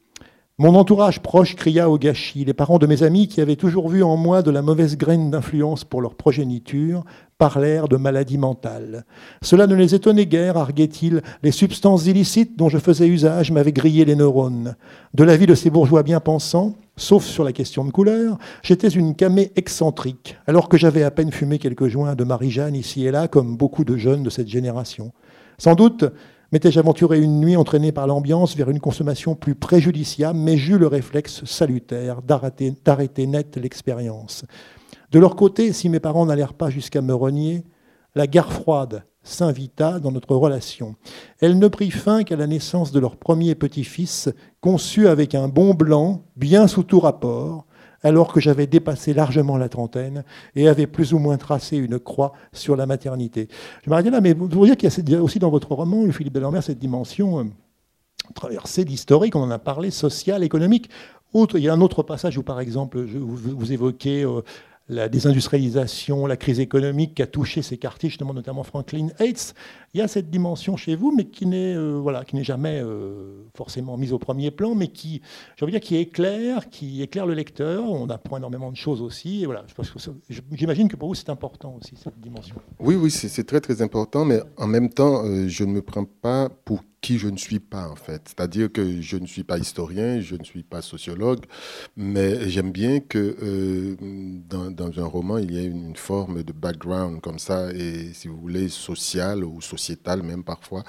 Mon 0.58 0.74
entourage 0.74 1.20
proche 1.20 1.54
cria 1.54 1.90
au 1.90 1.98
gâchis. 1.98 2.46
Les 2.46 2.54
parents 2.54 2.78
de 2.78 2.86
mes 2.86 3.02
amis, 3.02 3.28
qui 3.28 3.42
avaient 3.42 3.56
toujours 3.56 3.90
vu 3.90 4.02
en 4.02 4.16
moi 4.16 4.40
de 4.40 4.50
la 4.50 4.62
mauvaise 4.62 4.96
graine 4.96 5.30
d'influence 5.30 5.84
pour 5.84 6.00
leur 6.00 6.14
progéniture, 6.14 7.04
parlèrent 7.36 7.88
de 7.88 7.98
maladie 7.98 8.38
mentale. 8.38 9.04
Cela 9.42 9.66
ne 9.66 9.74
les 9.74 9.94
étonnait 9.94 10.24
guère, 10.24 10.56
arguait-il. 10.56 11.20
Les 11.42 11.50
substances 11.50 12.06
illicites 12.06 12.56
dont 12.56 12.70
je 12.70 12.78
faisais 12.78 13.06
usage 13.06 13.52
m'avaient 13.52 13.70
grillé 13.70 14.06
les 14.06 14.16
neurones. 14.16 14.76
De 15.12 15.24
la 15.24 15.36
vie 15.36 15.44
de 15.44 15.54
ces 15.54 15.68
bourgeois 15.68 16.02
bien 16.02 16.20
pensants, 16.20 16.72
sauf 16.96 17.26
sur 17.26 17.44
la 17.44 17.52
question 17.52 17.84
de 17.84 17.90
couleur, 17.90 18.38
j'étais 18.62 18.88
une 18.88 19.14
camée 19.14 19.52
excentrique, 19.56 20.38
alors 20.46 20.70
que 20.70 20.78
j'avais 20.78 21.02
à 21.02 21.10
peine 21.10 21.32
fumé 21.32 21.58
quelques 21.58 21.88
joints 21.88 22.14
de 22.14 22.24
Marie-Jeanne 22.24 22.76
ici 22.76 23.04
et 23.04 23.10
là, 23.10 23.28
comme 23.28 23.58
beaucoup 23.58 23.84
de 23.84 23.98
jeunes 23.98 24.22
de 24.22 24.30
cette 24.30 24.48
génération. 24.48 25.12
Sans 25.58 25.74
doute 25.74 26.06
M'étais-je 26.52 26.78
aventuré 26.78 27.20
une 27.20 27.40
nuit 27.40 27.56
entraîné 27.56 27.90
par 27.90 28.06
l'ambiance 28.06 28.56
vers 28.56 28.70
une 28.70 28.78
consommation 28.78 29.34
plus 29.34 29.54
préjudiciable, 29.56 30.38
mais 30.38 30.56
j'eus 30.56 30.78
le 30.78 30.86
réflexe 30.86 31.44
salutaire 31.44 32.22
d'arrêter 32.22 33.26
net 33.26 33.56
l'expérience. 33.56 34.44
De 35.10 35.18
leur 35.18 35.34
côté, 35.34 35.72
si 35.72 35.88
mes 35.88 36.00
parents 36.00 36.26
n'allèrent 36.26 36.54
pas 36.54 36.70
jusqu'à 36.70 37.02
me 37.02 37.14
renier, 37.14 37.64
la 38.14 38.26
guerre 38.26 38.52
froide 38.52 39.04
s'invita 39.24 39.98
dans 39.98 40.12
notre 40.12 40.36
relation. 40.36 40.94
Elle 41.40 41.58
ne 41.58 41.68
prit 41.68 41.90
fin 41.90 42.22
qu'à 42.22 42.36
la 42.36 42.46
naissance 42.46 42.92
de 42.92 43.00
leur 43.00 43.16
premier 43.16 43.56
petit-fils, 43.56 44.28
conçu 44.60 45.08
avec 45.08 45.34
un 45.34 45.48
bon 45.48 45.74
blanc, 45.74 46.24
bien 46.36 46.68
sous 46.68 46.84
tout 46.84 47.00
rapport, 47.00 47.66
alors 48.02 48.32
que 48.32 48.40
j'avais 48.40 48.66
dépassé 48.66 49.14
largement 49.14 49.56
la 49.56 49.68
trentaine 49.68 50.24
et 50.54 50.68
avais 50.68 50.86
plus 50.86 51.12
ou 51.12 51.18
moins 51.18 51.36
tracé 51.36 51.76
une 51.76 51.98
croix 51.98 52.32
sur 52.52 52.76
la 52.76 52.86
maternité. 52.86 53.48
Je 53.84 53.90
m'arrête 53.90 54.06
là, 54.06 54.20
mais 54.20 54.32
vous 54.32 54.48
voyez 54.48 54.76
qu'il 54.76 54.88
y 55.08 55.14
a 55.14 55.22
aussi 55.22 55.38
dans 55.38 55.50
votre 55.50 55.72
roman, 55.72 56.04
le 56.04 56.12
Philippe 56.12 56.34
Delamère, 56.34 56.62
cette 56.62 56.78
dimension 56.78 57.40
euh, 57.40 57.44
traversée 58.34 58.84
d'historique, 58.84 59.36
on 59.36 59.42
en 59.42 59.50
a 59.50 59.58
parlé, 59.58 59.90
sociale, 59.90 60.42
économique. 60.42 60.90
il 61.34 61.60
y 61.60 61.68
a 61.68 61.72
un 61.72 61.80
autre 61.80 62.02
passage 62.02 62.38
où, 62.38 62.42
par 62.42 62.60
exemple, 62.60 63.00
vous, 63.00 63.72
évoquez 63.72 64.24
euh, 64.24 64.42
la 64.88 65.08
désindustrialisation, 65.08 66.26
la 66.26 66.36
crise 66.36 66.60
économique 66.60 67.14
qui 67.14 67.22
a 67.22 67.26
touché 67.26 67.62
ces 67.62 67.76
quartiers, 67.76 68.08
justement 68.08 68.34
notamment 68.34 68.62
Franklin 68.62 69.08
Heights. 69.18 69.54
Il 69.96 70.00
y 70.00 70.02
a 70.02 70.08
cette 70.08 70.28
dimension 70.28 70.76
chez 70.76 70.94
vous, 70.94 71.10
mais 71.10 71.24
qui 71.24 71.46
n'est 71.46 71.74
euh, 71.74 71.98
voilà, 71.98 72.22
qui 72.22 72.36
n'est 72.36 72.44
jamais 72.44 72.82
euh, 72.84 73.46
forcément 73.54 73.96
mise 73.96 74.12
au 74.12 74.18
premier 74.18 74.50
plan, 74.50 74.74
mais 74.74 74.88
qui, 74.88 75.22
je 75.56 75.64
veux 75.64 75.70
dire, 75.70 75.80
qui 75.80 75.96
éclaire, 75.96 76.68
qui 76.68 77.00
éclaire 77.00 77.24
le 77.24 77.32
lecteur. 77.32 77.82
On 77.82 78.10
apprend 78.10 78.36
énormément 78.36 78.70
de 78.70 78.76
choses 78.76 79.00
aussi. 79.00 79.46
Voilà, 79.46 79.64
j'imagine 80.52 80.88
que 80.88 80.96
pour 80.96 81.08
vous 81.08 81.14
c'est 81.14 81.30
important 81.30 81.78
aussi 81.80 81.94
cette 81.96 82.20
dimension. 82.20 82.56
Oui, 82.78 82.94
oui, 82.94 83.10
c'est 83.10 83.44
très 83.44 83.62
très 83.62 83.80
important, 83.80 84.26
mais 84.26 84.40
en 84.58 84.66
même 84.66 84.90
temps, 84.90 85.24
euh, 85.24 85.48
je 85.48 85.64
ne 85.64 85.72
me 85.72 85.80
prends 85.80 86.04
pas 86.04 86.50
pour 86.66 86.82
qui 87.00 87.18
je 87.18 87.28
ne 87.28 87.36
suis 87.36 87.60
pas 87.60 87.88
en 87.88 87.94
fait. 87.94 88.22
C'est-à-dire 88.26 88.72
que 88.72 89.00
je 89.00 89.16
ne 89.16 89.26
suis 89.26 89.44
pas 89.44 89.58
historien, 89.58 90.20
je 90.20 90.34
ne 90.34 90.42
suis 90.42 90.64
pas 90.64 90.82
sociologue, 90.82 91.44
mais 91.96 92.50
j'aime 92.50 92.72
bien 92.72 92.98
que 92.98 93.96
dans, 94.48 94.98
un 94.98 95.04
roman, 95.04 95.38
il 95.38 95.52
y 95.52 95.58
ait 95.58 95.66
une, 95.66 95.94
forme 95.94 96.42
de 96.42 96.52
background 96.52 97.20
comme 97.20 97.38
ça, 97.38 97.72
et 97.72 98.12
si 98.12 98.26
vous 98.28 98.36
voulez, 98.38 98.68
social 98.68 99.44
ou 99.44 99.60
sociétal 99.86 100.22
même 100.22 100.42
parfois, 100.42 100.82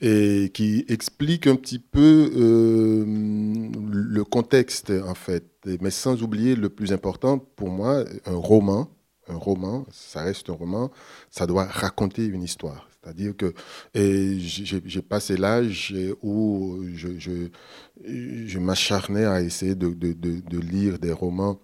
et 0.00 0.50
qui 0.52 0.84
explique 0.88 1.46
un 1.46 1.56
petit 1.56 1.78
peu 1.78 2.30
euh, 2.36 3.04
le 3.06 4.24
contexte 4.24 4.90
en 4.90 5.14
fait, 5.14 5.44
mais 5.80 5.90
sans 5.90 6.22
oublier 6.22 6.54
le 6.54 6.68
plus 6.68 6.92
important 6.92 7.38
pour 7.38 7.70
moi, 7.70 8.04
un 8.26 8.34
roman. 8.34 8.88
Un 9.28 9.36
roman, 9.36 9.86
ça 9.92 10.22
reste 10.24 10.50
un 10.50 10.54
roman, 10.54 10.90
ça 11.30 11.46
doit 11.46 11.64
raconter 11.64 12.26
une 12.26 12.42
histoire. 12.42 12.88
C'est-à-dire 13.02 13.36
que 13.36 13.54
j'ai 13.94 15.02
passé 15.02 15.36
l'âge 15.36 15.94
où 16.22 16.82
je, 16.94 18.58
m'acharnais 18.58 19.24
à 19.24 19.40
essayer 19.40 19.76
de, 19.76 20.58
lire 20.58 20.98
des 20.98 21.12
romans 21.12 21.60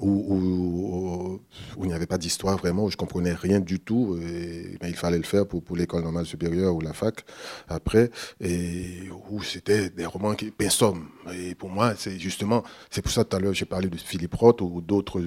où, 0.00 1.40
il 1.82 1.86
n'y 1.86 1.92
avait 1.92 2.06
pas 2.06 2.18
d'histoire 2.18 2.56
vraiment, 2.56 2.84
où 2.84 2.90
je 2.90 2.96
comprenais 2.96 3.32
rien 3.32 3.60
du 3.60 3.80
tout. 3.80 4.18
Et, 4.22 4.78
il 4.82 4.96
fallait 4.96 5.18
le 5.18 5.24
faire 5.24 5.46
pour, 5.46 5.62
l'école 5.76 6.02
normale 6.02 6.26
supérieure 6.26 6.74
ou 6.74 6.80
la 6.80 6.92
fac 6.92 7.24
après, 7.68 8.10
et 8.40 9.08
où 9.30 9.42
c'était 9.42 9.90
des 9.90 10.06
romans 10.06 10.34
qui 10.34 10.52
somme. 10.68 11.08
Et 11.34 11.54
pour 11.54 11.70
moi, 11.70 11.94
c'est 11.96 12.18
justement, 12.18 12.62
c'est 12.90 13.02
pour 13.02 13.12
ça 13.12 13.24
tout 13.24 13.36
à 13.36 13.40
l'heure 13.40 13.54
j'ai 13.54 13.64
parlé 13.64 13.88
de 13.88 13.96
Philippe 13.96 14.34
Roth 14.34 14.60
ou 14.60 14.80
d'autres, 14.80 15.20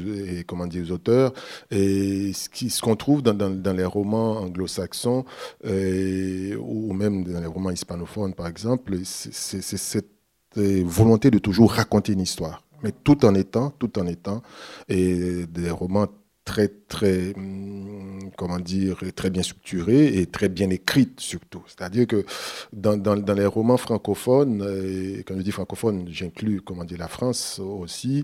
comment 0.48 0.68
dire, 0.68 0.90
auteurs. 0.92 1.34
Et 1.72 2.32
ce 2.34 2.82
qu'on 2.82 2.96
trouve 2.96 3.22
dans, 3.22 3.34
dans, 3.34 3.74
les 3.74 3.86
romans 3.86 4.38
anglo-saxons 4.38 5.26
ou 5.64 6.94
même 6.94 7.24
dans 7.24 7.40
les 7.40 7.48
romans 7.48 7.72
hispanophones, 7.72 8.34
par 8.34 8.48
exemple, 8.48 8.98
c'est 9.04 9.62
cette 9.62 10.10
volonté 10.56 11.32
de 11.32 11.40
toujours 11.40 11.72
raconter 11.74 12.14
une 12.14 12.22
histoire 12.22 12.63
mais 12.84 12.92
tout 12.92 13.26
en 13.26 13.34
étant, 13.36 13.72
tout 13.72 13.98
en 14.00 14.08
étant, 14.08 14.42
et 14.88 15.46
des 15.48 15.70
romans 15.70 16.08
très, 16.46 16.68
très, 16.68 17.34
hum, 17.36 18.30
comment 18.38 18.60
dire, 18.60 19.00
très 19.16 19.30
bien 19.30 19.44
structurés 19.44 20.18
et 20.18 20.26
très 20.26 20.50
bien 20.50 20.70
écrits 20.70 21.14
surtout. 21.18 21.64
C'est-à-dire 21.68 22.08
que 22.08 22.26
dans, 22.74 23.34
les 23.34 23.46
romans 23.46 23.78
francophones, 23.78 24.62
et 24.84 25.24
quand 25.24 25.36
je 25.38 25.42
dis 25.42 25.52
francophone, 25.52 26.06
j'inclus, 26.10 26.62
comment 26.62 26.84
dire, 26.84 27.00
la 27.00 27.08
France 27.08 27.60
aussi, 27.60 28.24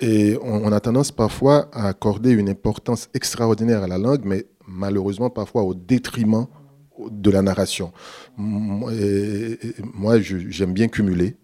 et 0.00 0.36
on, 0.42 0.70
a 0.72 0.80
tendance 0.80 1.12
parfois 1.12 1.68
à 1.72 1.88
accorder 1.88 2.32
une 2.32 2.48
importance 2.48 3.08
extraordinaire 3.14 3.82
à 3.82 3.86
la 3.86 3.98
langue, 3.98 4.22
mais 4.24 4.46
malheureusement 4.66 5.30
parfois 5.30 5.62
au 5.62 5.74
détriment 5.74 6.46
de 7.10 7.30
la 7.30 7.42
narration. 7.42 7.92
Moi, 8.36 8.92
j'aime 10.20 10.72
bien 10.72 10.88
cumuler 10.88 11.36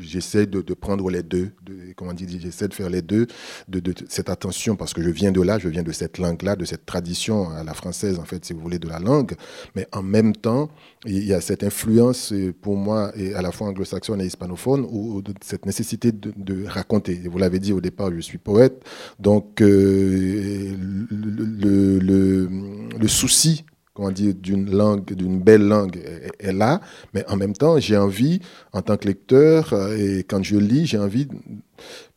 j'essaie 0.00 0.46
de, 0.46 0.60
prendre 0.74 1.10
les 1.10 1.22
deux, 1.22 1.50
de, 1.64 1.92
comment 1.96 2.12
dire, 2.12 2.28
j'essaie 2.40 2.68
de 2.68 2.74
faire 2.74 2.90
les 2.90 3.02
deux, 3.02 3.26
de, 3.68 3.94
cette 4.08 4.28
attention, 4.30 4.76
parce 4.76 4.92
que 4.92 5.02
je 5.02 5.10
viens 5.10 5.32
de 5.32 5.40
là, 5.40 5.58
je 5.58 5.68
viens 5.68 5.82
de 5.82 5.92
cette 5.92 6.18
langue-là, 6.18 6.56
de 6.56 6.64
cette 6.64 6.86
tradition 6.86 7.50
à 7.50 7.64
la 7.64 7.74
française, 7.74 8.18
en 8.18 8.24
fait, 8.24 8.44
si 8.44 8.52
vous 8.52 8.60
voulez, 8.60 8.78
de 8.78 8.88
la 8.88 8.98
langue, 8.98 9.34
mais 9.74 9.86
en 9.92 10.02
même 10.02 10.34
temps, 10.34 10.70
il 11.06 11.24
y 11.24 11.32
a 11.32 11.40
cette 11.40 11.64
influence 11.64 12.32
pour 12.60 12.76
moi, 12.76 13.12
et 13.16 13.34
à 13.34 13.42
la 13.42 13.52
fois 13.52 13.68
anglo-saxonne 13.68 14.20
et 14.20 14.26
hispanophone, 14.26 14.86
ou, 14.90 15.22
cette 15.42 15.66
nécessité 15.66 16.12
de, 16.12 16.66
raconter. 16.66 17.20
vous 17.30 17.38
l'avez 17.38 17.58
dit 17.58 17.72
au 17.72 17.80
départ, 17.80 18.10
je 18.12 18.20
suis 18.20 18.38
poète, 18.38 18.84
donc 19.18 19.60
euh, 19.60 20.74
le 21.10 23.08
souci 23.08 23.64
comment 23.98 24.12
dire, 24.12 24.32
d'une 24.32 24.70
langue, 24.70 25.12
d'une 25.12 25.40
belle 25.40 25.66
langue 25.66 26.00
est, 26.38 26.52
là, 26.52 26.80
mais 27.14 27.24
en 27.26 27.34
même 27.34 27.52
temps, 27.52 27.80
j'ai 27.80 27.96
envie, 27.96 28.38
en 28.72 28.80
tant 28.80 28.96
que 28.96 29.08
lecteur, 29.08 29.72
euh, 29.72 29.96
et 29.96 30.22
quand 30.22 30.40
je 30.44 30.56
lis, 30.56 30.86
j'ai 30.86 30.98
envie 30.98 31.26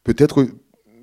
peut-être 0.03 0.45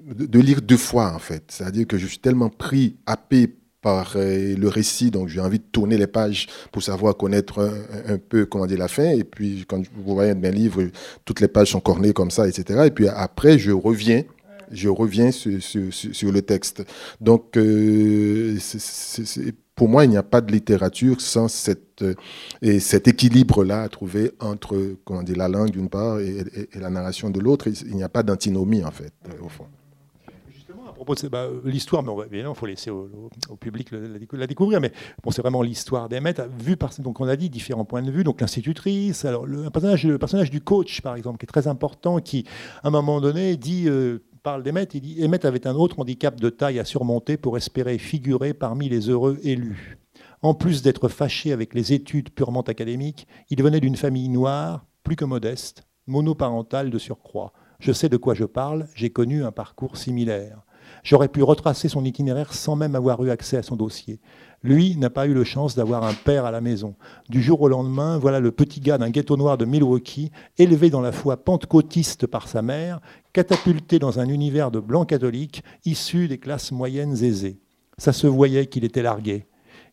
de, 0.07 0.39
lire 0.39 0.63
deux 0.63 0.77
fois, 0.77 1.13
en 1.13 1.19
fait. 1.19 1.43
C'est-à-dire 1.49 1.85
que 1.85 1.99
je 1.99 2.07
suis 2.07 2.21
tellement 2.21 2.49
pris, 2.49 2.97
happé 3.07 3.57
par 3.83 4.13
euh, 4.15 4.55
le 4.55 4.69
récit, 4.69 5.11
donc 5.11 5.27
j'ai 5.27 5.41
envie 5.41 5.59
de 5.59 5.65
tourner 5.65 5.99
les 5.99 6.07
pages 6.07 6.47
pour 6.71 6.85
savoir 6.85 7.17
connaître 7.17 7.59
un, 8.07 8.19
peu 8.19 8.47
comment 8.47 8.67
dire 8.67 8.79
la 8.79 8.89
fin. 8.89 9.11
Et 9.11 9.25
puis 9.25 9.65
quand 9.67 9.83
vous 9.97 10.15
voyez 10.15 10.35
mes 10.37 10.53
livres, 10.53 10.85
toutes 11.25 11.41
les 11.41 11.49
pages 11.49 11.73
sont 11.73 11.81
cornées 11.81 12.13
comme 12.13 12.31
ça, 12.31 12.47
etc. 12.47 12.85
Et 12.87 12.93
puis 12.93 13.09
après, 13.09 13.59
je 13.59 13.73
reviens 13.73 14.23
je 14.71 14.89
reviens 14.89 15.31
sur, 15.31 15.63
sur, 15.63 16.31
le 16.31 16.43
texte. 16.43 16.85
Donc, 17.23 17.57
euh, 17.57 18.57
c'est 18.61 19.55
pour 19.79 19.89
moi, 19.89 20.05
il 20.05 20.11
n'y 20.11 20.17
a 20.17 20.25
pas 20.25 20.41
de 20.41 20.51
littérature 20.51 21.21
sans 21.21 21.47
cette, 21.47 22.03
euh, 22.03 22.15
et 22.63 22.81
cet 22.81 23.07
équilibre-là 23.07 23.83
à 23.83 23.89
trouver 23.89 24.33
entre 24.41 24.77
comment 25.05 25.23
dire, 25.23 25.37
la 25.37 25.47
langue 25.47 25.71
d'une 25.71 25.89
part 25.89 26.19
et, 26.19 26.45
la 26.75 26.91
narration 26.91 27.31
de 27.31 27.39
l'autre. 27.39 27.69
Il 27.87 27.95
n'y 27.95 28.03
a 28.03 28.09
pas 28.09 28.25
d'antinomie, 28.25 28.85
en 28.85 28.91
fait, 28.91 29.13
euh, 29.29 29.45
au 29.45 29.49
fond. 29.49 29.67
Justement, 30.53 30.83
à 30.89 30.93
propos 30.93 31.15
de 31.15 31.29
bah, 31.29 31.47
l'histoire, 31.65 32.03
mais 32.03 32.41
il 32.41 32.55
faut 32.57 32.67
laisser 32.67 32.91
au, 32.91 33.09
public 33.61 33.93
la, 33.93 34.49
découvrir, 34.49 34.81
mais 34.81 34.91
bon, 35.23 35.31
c'est 35.31 35.43
vraiment 35.43 35.63
l'histoire 35.63 36.09
d'Emmett, 36.09 36.43
vu 36.59 36.77
par, 36.77 36.91
donc 36.99 37.21
on 37.21 37.29
a 37.29 37.37
dit 37.37 37.49
différents 37.49 37.85
points 37.85 38.03
de 38.03 38.11
vue, 38.11 38.25
donc 38.25 38.41
l'institutrice, 38.41 39.25
alors 39.25 39.47
le 39.47 39.71
personnage, 39.71 40.51
du 40.51 40.61
coach, 40.61 41.03
par 41.03 41.15
exemple, 41.15 41.39
qui 41.39 41.45
est 41.45 41.47
très 41.47 41.69
important, 41.69 42.19
qui, 42.19 42.45
à 42.83 42.89
un 42.89 42.91
moment 42.91 43.21
donné, 43.21 43.57
dit... 43.57 43.89
Euh, 43.89 44.19
parle 44.49 44.63
d'Emmett, 44.63 44.95
il 44.95 45.03
dit 45.03 45.23
Emmett 45.23 45.45
avait 45.45 45.67
un 45.67 45.75
autre 45.75 46.01
handicap 46.01 46.41
de 46.41 46.49
taille 46.49 46.79
à 46.79 46.87
surmonter 46.87 47.37
pour 47.37 47.59
espérer 47.59 47.99
figurer 47.99 48.55
parmi 48.55 48.89
les 48.89 49.11
heureux 49.11 49.39
élus. 49.43 49.99
En 50.41 50.55
plus 50.55 50.81
d'être 50.81 51.09
fâché 51.09 51.53
avec 51.53 51.75
les 51.75 51.93
études 51.93 52.31
purement 52.31 52.63
académiques, 52.63 53.27
il 53.51 53.63
venait 53.63 53.79
d'une 53.79 53.97
famille 53.97 54.31
noire, 54.31 54.87
plus 55.03 55.17
que 55.17 55.27
modeste, 55.27 55.83
monoparentale 56.07 56.89
de 56.89 56.97
surcroît. 56.97 57.53
Je 57.79 57.93
sais 57.93 58.09
de 58.09 58.17
quoi 58.17 58.33
je 58.33 58.45
parle, 58.45 58.89
j'ai 58.95 59.11
connu 59.11 59.45
un 59.45 59.53
parcours 59.53 59.99
similaire. 59.99 60.63
J'aurais 61.03 61.29
pu 61.29 61.43
retracer 61.43 61.91
son 61.91 62.07
itinéraire 62.07 62.55
sans 62.55 62.75
même 62.75 62.95
avoir 62.95 63.23
eu 63.23 63.29
accès 63.29 63.59
à 63.59 63.63
son 63.63 63.77
dossier. 63.77 64.19
Lui 64.65 64.97
n'a 64.97 65.09
pas 65.09 65.27
eu 65.27 65.35
le 65.35 65.45
chance 65.45 65.77
d'avoir 65.77 66.03
un 66.03 66.15
père 66.15 66.45
à 66.45 66.51
la 66.51 66.61
maison. 66.61 66.97
Du 67.29 67.41
jour 67.41 67.61
au 67.61 67.69
lendemain, 67.69 68.19
voilà 68.19 68.41
le 68.41 68.51
petit 68.51 68.81
gars 68.81 68.99
d'un 68.99 69.11
ghetto 69.11 69.37
noir 69.37 69.57
de 69.57 69.65
Milwaukee, 69.65 70.33
élevé 70.59 70.91
dans 70.91 71.01
la 71.01 71.13
foi 71.13 71.37
pentecôtiste 71.37 72.27
par 72.27 72.49
sa 72.49 72.61
mère, 72.61 73.01
catapulté 73.33 74.01
dans 74.01 74.19
un 74.19 74.29
univers 74.29 74.73
de 74.73 74.81
blancs 74.81 75.09
catholiques 75.09 75.63
issus 75.85 76.27
des 76.27 76.39
classes 76.39 76.73
moyennes 76.73 77.23
aisées. 77.23 77.61
Ça 77.99 78.13
se 78.13 78.27
voyait 78.27 78.67
qu'il 78.67 78.85
était 78.85 79.03
largué. 79.03 79.47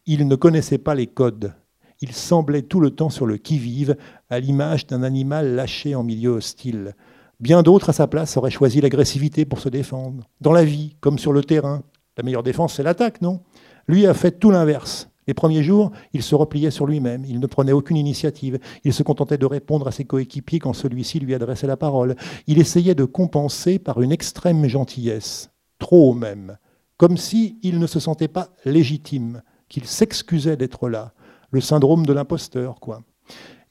Il 0.08 0.28
ne 0.28 0.36
connaissait 0.36 0.80
pas 0.80 0.96
les 0.96 1.08
codes. 1.08 1.54
Il 2.02 2.12
semblait 2.12 2.64
tout 2.64 2.80
le 2.80 2.90
temps 2.90 3.10
sur 3.10 3.28
le 3.28 3.38
qui-vive, 3.38 3.96
à 4.30 4.40
l'image 4.40 4.88
d'un 4.88 5.04
animal 5.04 5.56
lâché 5.56 5.94
en 5.94 6.04
milieu 6.04 6.32
hostile. 6.32 6.96
Bien 7.40 7.62
d'autres 7.62 7.90
à 7.90 7.94
sa 7.94 8.08
place 8.08 8.36
auraient 8.38 8.50
choisi 8.50 8.82
l'agressivité 8.82 9.46
pour 9.46 9.60
se 9.60 9.70
défendre. 9.70 10.24
Dans 10.42 10.52
la 10.52 10.64
vie, 10.64 10.96
comme 11.02 11.20
sur 11.20 11.34
le 11.34 11.44
terrain. 11.44 11.84
La 12.18 12.24
meilleure 12.24 12.44
défense, 12.44 12.76
c'est 12.76 12.84
l'attaque, 12.84 13.22
non? 13.22 13.42
Lui 13.88 14.06
a 14.08 14.14
fait 14.14 14.40
tout 14.40 14.52
l'inverse. 14.52 15.10
Les 15.28 15.34
premiers 15.34 15.64
jours, 15.64 15.92
il 16.14 16.22
se 16.22 16.36
repliait 16.36 16.72
sur 16.72 16.86
lui-même, 16.86 17.26
il 17.26 17.40
ne 17.40 17.48
prenait 17.48 17.72
aucune 17.72 17.98
initiative, 17.98 18.60
il 18.84 18.94
se 18.94 19.02
contentait 19.02 19.40
de 19.40 19.46
répondre 19.46 19.88
à 19.88 19.92
ses 19.92 20.06
coéquipiers 20.06 20.60
quand 20.60 20.74
celui-ci 20.74 21.20
lui 21.20 21.34
adressait 21.34 21.68
la 21.68 21.78
parole. 21.78 22.16
Il 22.46 22.60
essayait 22.60 22.96
de 22.96 23.06
compenser 23.06 23.80
par 23.80 24.02
une 24.02 24.12
extrême 24.12 24.68
gentillesse, 24.68 25.50
trop 25.80 26.14
même, 26.14 26.58
comme 26.98 27.18
si 27.18 27.58
il 27.64 27.80
ne 27.80 27.88
se 27.88 28.00
sentait 28.00 28.28
pas 28.28 28.50
légitime, 28.66 29.42
qu'il 29.68 29.86
s'excusait 29.86 30.58
d'être 30.58 30.90
là, 30.90 31.14
le 31.50 31.60
syndrome 31.60 32.06
de 32.06 32.14
l'imposteur, 32.14 32.80
quoi. 32.80 33.02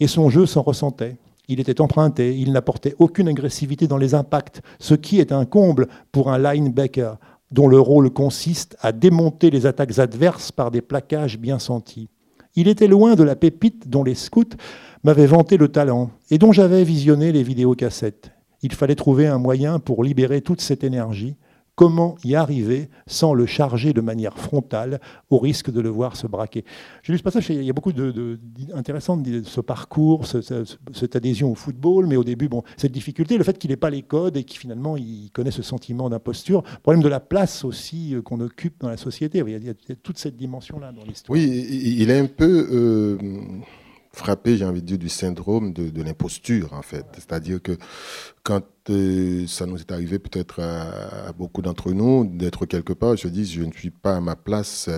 Et 0.01 0.09
son 0.09 0.31
jeu 0.31 0.47
s'en 0.47 0.63
ressentait. 0.63 1.19
Il 1.47 1.61
était 1.61 1.81
emprunté, 1.81 2.37
il 2.37 2.53
n'apportait 2.53 2.97
aucune 2.99 3.29
agressivité 3.29 3.87
dans 3.87 3.99
les 3.99 4.15
impacts, 4.15 4.63
ce 4.81 4.95
qui 4.95 5.21
est 5.21 5.31
un 5.31 5.45
comble 5.45 5.89
pour 6.11 6.33
un 6.33 6.39
linebacker 6.39 7.19
dont 7.55 7.69
le 7.69 7.79
rôle 7.79 8.11
consiste 8.11 8.77
à 8.81 8.91
démonter 8.91 9.49
les 9.49 9.65
attaques 9.65 10.01
adverses 10.01 10.51
par 10.51 10.73
des 10.73 10.81
plaquages 10.81 11.39
bien 11.39 11.61
sentis. 11.61 12.09
Il 12.57 12.67
était 12.67 12.89
loin 12.89 13.15
de 13.15 13.23
la 13.23 13.37
pépite 13.37 13.89
dont 13.89 14.03
les 14.03 14.17
scouts 14.17 14.57
m'avaient 15.05 15.27
vanté 15.27 15.57
le 15.57 15.69
talent 15.69 16.11
et 16.33 16.39
dont 16.39 16.51
j'avais 16.51 16.83
visionné 16.83 17.31
les 17.31 17.45
vidéocassettes. 17.45 18.33
Il 18.63 18.75
fallait 18.75 18.97
trouver 18.97 19.29
un 19.29 19.39
moyen 19.39 19.79
pour 19.79 20.03
libérer 20.03 20.41
toute 20.41 20.61
cette 20.61 20.83
énergie 20.83 21.37
Comment 21.77 22.17
y 22.25 22.37
arriver 22.37 22.89
sans 23.09 23.35
le 23.35 23.47
charger 23.47 23.93
de 23.93 24.01
manière 24.01 24.39
frontale 24.39 25.01
au 25.29 25.39
risque 25.39 25.73
de 25.73 25.81
le 25.81 25.89
voir 25.89 26.17
se 26.17 26.29
braquer? 26.29 26.65
J'ai 27.03 27.13
lu 27.13 27.19
ce 27.19 27.25
passage, 27.25 27.51
il 27.51 27.65
y 27.65 27.71
a 27.71 27.73
beaucoup 27.73 27.93
de, 27.93 28.13
de 28.13 29.43
ce 29.45 29.61
parcours, 29.61 30.25
cette 30.27 31.17
adhésion 31.17 31.51
au 31.51 31.57
football, 31.57 32.07
mais 32.07 32.17
au 32.17 32.23
début, 32.23 32.49
bon, 32.49 32.63
cette 32.77 32.93
difficulté, 32.93 33.37
le 33.39 33.45
fait 33.45 33.59
qu'il 33.59 33.71
n'ait 33.71 33.77
pas 33.77 33.91
les 33.91 34.03
codes 34.03 34.37
et 34.37 34.45
qu'il 34.45 34.61
finalement 34.61 34.97
il 34.97 35.31
connaît 35.33 35.51
ce 35.51 35.63
sentiment 35.63 36.09
d'imposture, 36.09 36.63
problème 36.83 37.03
de 37.03 37.09
la 37.09 37.21
place 37.21 37.65
aussi 37.65 38.15
euh, 38.15 38.23
qu'on 38.23 38.41
occupe 38.41 38.81
dans 38.81 38.89
la 38.89 38.97
société. 38.97 39.43
Il 39.45 39.65
y, 39.65 39.69
a, 39.69 39.75
toute 40.03 40.19
cette 40.19 40.37
dimension-là 40.37 40.93
dans 40.93 41.05
l'histoire. 41.05 41.37
Oui, 41.37 41.67
il 41.71 42.11
est 42.11 42.19
un 42.19 42.27
peu 42.27 42.69
euh, 42.71 43.19
frappé, 44.13 44.57
j'ai 44.57 44.65
envie 44.65 44.83
de 44.83 44.87
dire, 44.87 44.99
du 44.99 45.09
syndrome 45.09 45.73
de, 45.73 45.91
de 45.91 46.03
l'imposture, 46.03 46.73
en 46.73 46.83
fait. 46.83 47.07
C'est-à-dire 47.15 47.61
que 47.61 47.77
quand 48.43 48.63
euh, 48.91 49.47
ça 49.47 49.67
nous 49.67 49.79
est 49.79 49.91
arrivé 49.93 50.19
peut-être 50.19 50.61
à, 50.61 51.33
beaucoup 51.33 51.63
d'entre 51.63 51.93
nous 51.93 52.25
d'être 52.27 52.67
quelque 52.67 52.93
part, 52.93 53.17
je 53.17 53.29
dis 53.29 53.47
je 53.47 53.63
ne 53.63 53.73
suis 53.73 53.91
pas 53.91 54.17
à 54.17 54.21
ma 54.21 54.37
place, 54.37 54.91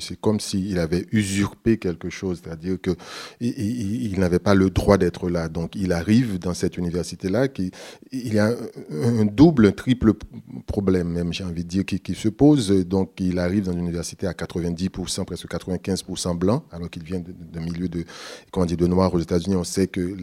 c'est 0.00 0.20
comme 0.20 0.40
s'il 0.40 0.78
avait 0.78 1.06
usurpé 1.12 1.78
quelque 1.78 2.10
chose, 2.10 2.40
c'est-à-dire 2.42 2.80
que 2.80 2.90
il, 3.40 4.18
n'avait 4.18 4.38
pas 4.38 4.54
le 4.54 4.70
droit 4.70 4.98
d'être 4.98 5.30
là. 5.30 5.48
Donc 5.48 5.76
il 5.76 5.92
arrive 5.92 6.38
dans 6.38 6.54
cette 6.54 6.76
université-là, 6.76 7.46
il 8.10 8.34
y 8.34 8.38
a 8.38 8.54
un, 8.90 9.24
double, 9.24 9.66
un 9.66 9.72
triple 9.72 10.14
problème 10.66 11.08
même, 11.08 11.32
j'ai 11.32 11.44
envie 11.44 11.64
de 11.64 11.68
dire, 11.68 11.84
qui, 11.84 12.14
se 12.14 12.28
pose. 12.28 12.70
Donc 12.86 13.12
il 13.20 13.38
arrive 13.38 13.64
dans 13.64 13.72
une 13.72 13.80
université 13.80 14.26
à 14.26 14.32
90%, 14.32 15.24
presque 15.24 15.48
95% 15.48 16.36
blanc, 16.36 16.64
alors 16.72 16.90
qu'il 16.90 17.04
vient 17.04 17.22
d'un 17.22 17.60
milieu 17.60 17.88
de, 17.88 18.04
comment 18.50 18.66
dire, 18.66 18.76
de 18.76 18.86
noirs 18.86 19.12
aux 19.14 19.20
États-Unis. 19.20 19.56
On 19.56 19.64
sait 19.64 19.86
que 19.86 20.16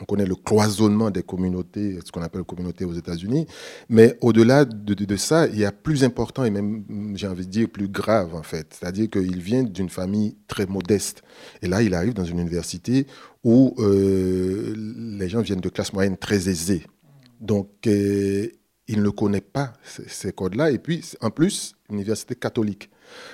on 0.00 0.04
connaît 0.04 0.26
le 0.26 0.34
cloisonnement 0.34 1.10
des 1.10 1.22
communautés, 1.22 1.98
ce 2.04 2.12
qu'on 2.12 2.22
appelle 2.22 2.44
communautés 2.44 2.84
aux 2.84 2.92
États-Unis. 2.92 3.46
Mais 3.88 4.16
au-delà 4.20 4.64
de, 4.64 5.16
ça, 5.16 5.46
il 5.46 5.58
y 5.58 5.64
a 5.64 5.72
plus 5.72 6.04
important 6.04 6.44
et 6.44 6.50
même, 6.50 6.84
j'ai 7.16 7.26
envie 7.26 7.46
de 7.46 7.50
dire, 7.50 7.68
plus 7.68 7.88
grave, 7.88 8.34
en 8.34 8.42
fait. 8.42 8.76
C'est-à-dire 8.78 9.10
qu'il 9.10 9.40
vient 9.40 9.62
d'une 9.62 9.88
famille 9.88 10.36
très 10.46 10.66
modeste. 10.66 11.22
Et 11.62 11.68
là, 11.68 11.82
il 11.82 11.94
arrive 11.94 12.14
dans 12.14 12.24
une 12.24 12.38
université 12.38 13.06
où 13.44 13.74
euh, 13.78 14.74
les 15.18 15.28
gens 15.28 15.40
viennent 15.40 15.60
de 15.60 15.68
classe 15.68 15.92
moyenne 15.92 16.16
très 16.16 16.48
aisée. 16.48 16.84
Donc, 17.40 17.68
euh, 17.86 18.48
il 18.88 19.02
ne 19.02 19.10
connaît 19.10 19.42
pas 19.42 19.74
ces 19.82 20.32
codes-là. 20.32 20.70
Et 20.70 20.78
puis, 20.78 21.04
en 21.20 21.30
plus, 21.30 21.74
université 21.90 22.34
catholique. 22.34 22.90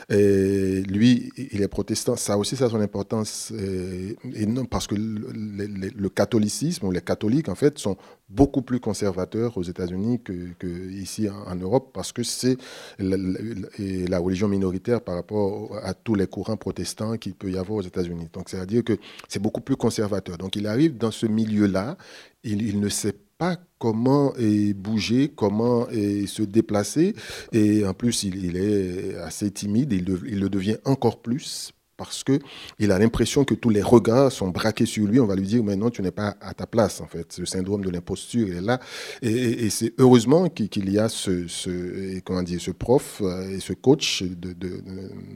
Et 0.09 0.83
lui, 0.83 1.33
il 1.37 1.63
est 1.63 1.69
protestant. 1.69 2.17
Ça 2.17 2.39
aussi, 2.39 2.57
ça 2.57 2.67
a 2.67 2.71
son 2.71 2.81
importance. 2.81 3.53
Euh, 3.53 4.15
non, 4.47 4.65
parce 4.67 4.87
que 4.87 4.95
le, 4.97 6.09
catholicisme 6.09 6.87
ou 6.87 6.93
les 6.93 7.01
catholiques, 7.01 7.49
en 7.49 7.55
fait, 7.55 7.79
sont 7.79 7.97
beaucoup 8.29 8.63
plus 8.63 8.81
conservateurs 8.81 9.57
aux 9.57 9.63
États-Unis 9.63 10.21
que, 10.23 10.91
ici 10.91 11.29
en, 11.29 11.55
Europe, 11.57 11.91
parce 11.93 12.13
que 12.13 12.23
c'est 12.23 12.57
la, 12.99 13.17
la, 13.17 14.19
religion 14.19 14.49
minoritaire 14.49 15.01
par 15.01 15.17
rapport 15.17 15.77
à 15.83 15.95
tous 15.95 16.15
les 16.15 16.27
courants 16.27 16.57
protestants 16.57 17.17
qu'il 17.17 17.35
peut 17.35 17.51
y 17.51 17.59
avoir 17.59 17.79
aux 17.79 17.83
États-Unis. 17.83 18.29
Donc, 18.33 18.49
c'est-à-dire 18.49 18.85
que 18.85 18.97
c'est 19.29 19.43
beaucoup 19.43 19.61
plus 19.61 19.77
conservateur. 19.77 20.39
Donc, 20.39 20.57
il 20.57 20.67
arrive 20.67 20.97
dans 20.97 21.11
ce 21.11 21.27
milieu-là, 21.27 21.97
il, 22.45 22.63
il 22.63 22.79
ne 22.79 22.89
sait 22.89 23.17
pas 23.39 23.59
comment 23.79 24.33
bouger, 24.75 25.29
comment 25.29 25.87
se 25.87 26.43
déplacer. 26.43 27.15
Et 27.53 27.85
en 27.87 27.95
plus, 27.95 28.25
il, 28.25 28.57
est 28.57 29.17
assez 29.17 29.51
timide, 29.51 29.93
il, 29.93 30.09
il 30.27 30.41
le 30.41 30.49
devient 30.49 30.79
encore 30.85 31.21
plus 31.21 31.73
parce 32.05 32.25
qu'il 32.25 32.93
a 32.93 32.99
l'impression 32.99 33.45
que 33.45 33.55
tous 33.55 33.71
les 33.71 33.83
regards 33.83 34.31
sont 34.31 34.49
braqués 34.49 34.87
sur 34.87 35.07
lui. 35.07 35.21
On 35.21 35.27
va 35.27 35.37
lui 35.37 35.47
dire 35.47 35.63
maintenant 35.63 35.91
tu 35.91 36.03
n'es 36.03 36.11
pas 36.11 36.37
à 36.41 36.55
ta 36.55 36.67
place 36.67 37.01
en 37.01 37.07
fait. 37.07 37.33
Ce 37.33 37.45
syndrome 37.45 37.85
de 37.85 37.91
l'imposture 37.91 38.49
est 38.49 38.61
là. 38.61 38.81
Et, 39.23 39.71
c'est 39.71 39.95
heureusement 39.99 40.49
qu'il 40.49 40.91
y 40.91 40.99
a 40.99 41.09
ce, 41.09 42.21
comment 42.21 42.43
dire, 42.43 42.61
ce 42.61 42.71
prof 42.71 43.21
euh, 43.23 43.49
et 43.49 43.61
ce 43.61 43.73
coach 43.73 44.23
de, 44.23 44.55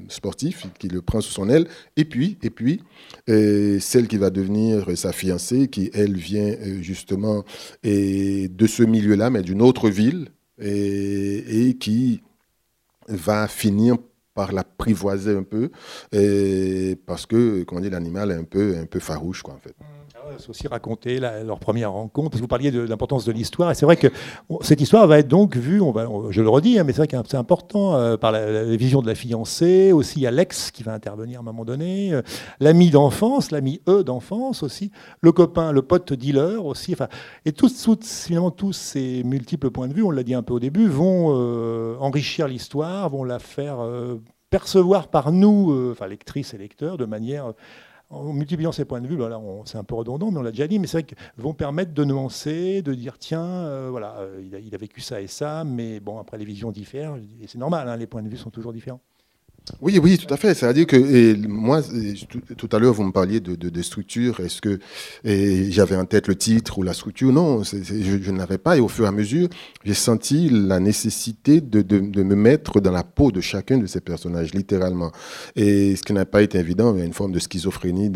sportif 0.09 0.66
qui 0.79 0.89
le 0.89 1.03
prend 1.03 1.21
sous 1.21 1.33
son 1.33 1.49
aile. 1.49 1.66
Et 1.97 2.05
puis, 2.05 2.39
et 2.43 2.51
puis 2.51 2.83
euh, 3.29 3.79
celle 3.81 4.07
qui 4.07 4.19
va 4.19 4.31
devenir 4.31 4.97
sa 4.97 5.12
fiancée, 5.12 5.69
qui 5.69 5.91
elle 5.95 6.16
vient 6.16 6.49
euh, 6.49 6.83
justement 6.83 7.45
de 7.85 8.66
ce 8.66 8.83
milieu-là, 8.83 9.31
mais 9.31 9.43
d'une 9.43 9.62
autre 9.62 9.89
ville, 9.89 10.29
et, 10.61 11.69
et 11.69 11.75
qui 11.75 12.21
va 13.09 13.49
finir 13.49 13.97
par 14.39 14.53
l'apprivoiser 14.53 15.34
un 15.34 15.43
peu, 15.43 15.68
et 16.12 16.97
parce 17.07 17.26
que, 17.26 17.64
comment 17.64 17.80
dire, 17.80 17.91
l'animal 17.91 18.30
est 18.30 18.36
un 18.36 18.45
peu, 18.45 18.76
un 18.78 18.86
peu 18.86 19.01
farouche, 19.01 19.43
quoi, 19.43 19.55
en 19.55 19.59
fait. 19.59 19.74
Aussi 20.49 20.68
raconter 20.68 21.18
leur 21.18 21.59
première 21.59 21.93
rencontre, 21.93 22.31
parce 22.31 22.41
vous 22.41 22.49
parliez 22.49 22.70
de 22.70 22.81
l'importance 22.81 23.24
de 23.24 23.33
l'histoire, 23.33 23.70
et 23.70 23.74
c'est 23.74 23.85
vrai 23.85 23.97
que 23.97 24.09
cette 24.61 24.81
histoire 24.81 25.07
va 25.07 25.18
être 25.18 25.29
donc 25.29 25.57
vue, 25.57 25.81
on 25.81 25.91
va, 25.91 26.09
je 26.31 26.41
le 26.43 26.49
redis, 26.49 26.79
hein, 26.79 26.85
mais 26.85 26.93
c'est 26.93 26.99
vrai 26.99 27.07
que 27.07 27.16
c'est 27.29 27.37
important, 27.37 27.97
euh, 27.97 28.16
par 28.16 28.33
la, 28.33 28.64
vision 28.76 29.03
de 29.03 29.07
la 29.07 29.14
fiancée, 29.14 29.93
aussi 29.93 30.26
Alex 30.26 30.70
qui 30.70 30.83
va 30.83 30.95
intervenir 30.95 31.39
à 31.39 31.43
un 31.43 31.45
moment 31.45 31.64
donné, 31.64 32.12
euh, 32.12 32.22
l'ami 32.61 32.91
d'enfance, 32.91 33.51
l'ami 33.51 33.81
E 33.89 34.03
d'enfance 34.03 34.62
aussi, 34.62 34.91
le 35.20 35.33
copain, 35.33 35.72
le 35.72 35.83
pote 35.83 36.12
dealer 36.12 36.64
aussi, 36.64 36.95
et 37.45 37.53
tous, 37.53 37.89
finalement, 38.26 38.51
tous 38.51 38.72
ces 38.72 39.22
multiples 39.24 39.70
points 39.70 39.89
de 39.89 39.95
vue, 39.95 40.03
on 40.03 40.11
l'a 40.11 40.22
dit 40.22 40.35
un 40.35 40.43
peu 40.43 40.55
au 40.55 40.61
début, 40.61 40.89
vont 40.89 41.35
euh, 41.35 41.97
enrichir 42.01 42.49
l'histoire, 42.49 43.11
vont 43.11 43.24
la 43.24 43.39
faire 43.39 43.79
percevoir 44.51 45.09
par 45.09 45.33
nous, 45.33 45.91
enfin 45.93 46.07
lectrices 46.07 46.55
et 46.55 46.59
lecteurs, 46.59 46.97
de 46.97 47.05
manière 47.05 47.53
en 48.11 48.33
multipliant 48.33 48.73
ces 48.73 48.85
points 48.85 49.01
de 49.01 49.07
vue, 49.07 49.19
c'est 49.67 49.79
un 49.79 49.85
peu 49.85 49.95
redondant, 49.95 50.31
mais 50.31 50.39
on 50.39 50.43
l'a 50.43 50.51
déjà 50.51 50.67
dit, 50.67 50.79
mais 50.79 50.87
c'est 50.87 50.99
vrai 50.99 51.03
qu'ils 51.05 51.17
vont 51.37 51.55
permettre 51.55 51.93
de 51.93 52.05
nuancer, 52.05 52.81
de 52.83 52.95
dire 52.95 53.19
tiens, 53.19 53.45
euh, 53.45 53.89
voilà, 53.91 54.17
euh, 54.21 54.43
il, 54.43 54.75
a, 54.75 54.79
vécu 54.79 55.01
ça 55.01 55.21
et 55.21 55.27
ça, 55.27 55.65
mais 55.65 56.01
bon, 56.01 56.19
après 56.19 56.39
les 56.39 56.45
visions 56.45 56.71
diffèrent, 56.71 57.17
et 57.17 57.47
c'est 57.47 57.59
normal, 57.59 57.89
hein, 57.89 57.97
les 57.97 58.07
points 58.07 58.23
de 58.23 58.29
vue 58.29 58.37
sont 58.37 58.51
toujours 58.51 58.73
différents. 58.73 59.01
Oui, 59.81 59.99
oui, 60.03 60.19
tout 60.19 60.33
à 60.33 60.37
fait. 60.37 60.55
C'est-à-dire 60.55 60.87
que 60.87 61.47
moi, 61.47 61.83
tout, 62.57 62.69
à 62.73 62.79
l'heure, 62.79 62.95
vous 62.95 63.05
me 63.05 63.13
parliez 63.13 63.41
de, 63.41 63.55
de, 63.55 63.83
structure. 63.83 64.41
Est-ce 64.41 64.61
que 64.61 64.79
j'avais 65.25 65.97
en 65.97 66.05
tête 66.05 66.29
le 66.29 66.37
titre 66.37 66.79
ou 66.79 66.83
la 66.83 66.95
structure? 66.95 67.33
Non, 67.33 67.63
je, 67.63 67.77
je 67.83 68.31
ne 68.31 68.57
pas. 68.57 68.77
Et 68.77 68.81
au 68.81 68.89
fur 68.89 69.05
et 69.05 69.09
à 69.09 69.13
mesure, 69.13 69.49
j'ai 69.85 69.95
senti 69.95 70.49
la 70.49 70.81
nécessité 70.81 71.61
de, 71.61 72.23
me 72.23 72.35
mettre 72.35 72.81
dans 72.81 72.91
la 72.91 73.05
peau 73.05 73.31
de 73.31 73.41
chacun 73.41 73.79
de 73.79 73.87
ces 73.87 74.01
personnages, 74.01 74.53
littéralement. 74.55 75.13
Et 75.55 75.97
ce 75.97 76.03
qui 76.03 76.13
n'a 76.13 76.25
pas 76.25 76.43
été 76.43 76.59
évident, 76.59 76.95
il 76.95 77.01
y 77.01 77.03
a 77.03 77.07
une 77.07 77.13
forme 77.13 77.33
de 77.33 77.39
schizophrénie 77.39 78.11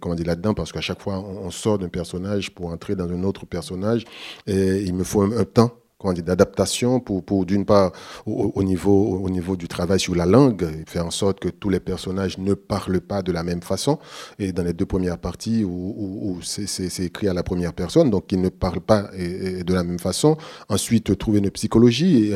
comment 0.00 0.14
dire, 0.14 0.26
là-dedans, 0.26 0.54
parce 0.54 0.72
qu'à 0.72 0.80
chaque 0.80 1.00
fois, 1.00 1.18
on, 1.18 1.50
sort 1.50 1.78
d'un 1.78 1.88
personnage 1.88 2.50
pour 2.50 2.68
entrer 2.68 2.94
dans 2.94 3.08
un 3.08 3.24
autre 3.24 3.46
personnage. 3.46 4.04
Et 4.46 4.82
il 4.82 4.94
me 4.94 5.02
faut 5.02 5.22
un 5.22 5.44
temps 5.44 5.72
d'adaptation 6.04 7.00
pour, 7.00 7.24
pour 7.24 7.44
d'une 7.44 7.64
part 7.64 7.92
au, 8.24 8.62
niveau, 8.62 9.18
au 9.18 9.28
niveau 9.30 9.56
du 9.56 9.66
travail 9.66 9.98
sur 9.98 10.14
la 10.14 10.26
langue, 10.26 10.84
faire 10.86 11.06
en 11.06 11.10
sorte 11.10 11.40
que 11.40 11.48
tous 11.48 11.70
les 11.70 11.80
personnages 11.80 12.38
ne 12.38 12.54
parlent 12.54 13.00
pas 13.00 13.22
de 13.22 13.32
la 13.32 13.42
même 13.42 13.62
façon. 13.62 13.98
Et 14.38 14.52
dans 14.52 14.62
les 14.62 14.72
deux 14.72 14.86
premières 14.86 15.18
parties 15.18 15.64
où, 15.64 16.38
c'est 16.42 17.00
écrit 17.00 17.28
à 17.28 17.34
la 17.34 17.42
première 17.42 17.72
personne, 17.72 18.10
donc 18.10 18.30
ils 18.30 18.40
ne 18.40 18.48
parlent 18.48 18.80
pas 18.80 19.10
de 19.12 19.74
la 19.74 19.82
même 19.82 19.98
façon. 19.98 20.36
Ensuite, 20.68 21.18
trouver 21.18 21.38
une 21.38 21.50
psychologie 21.50 22.32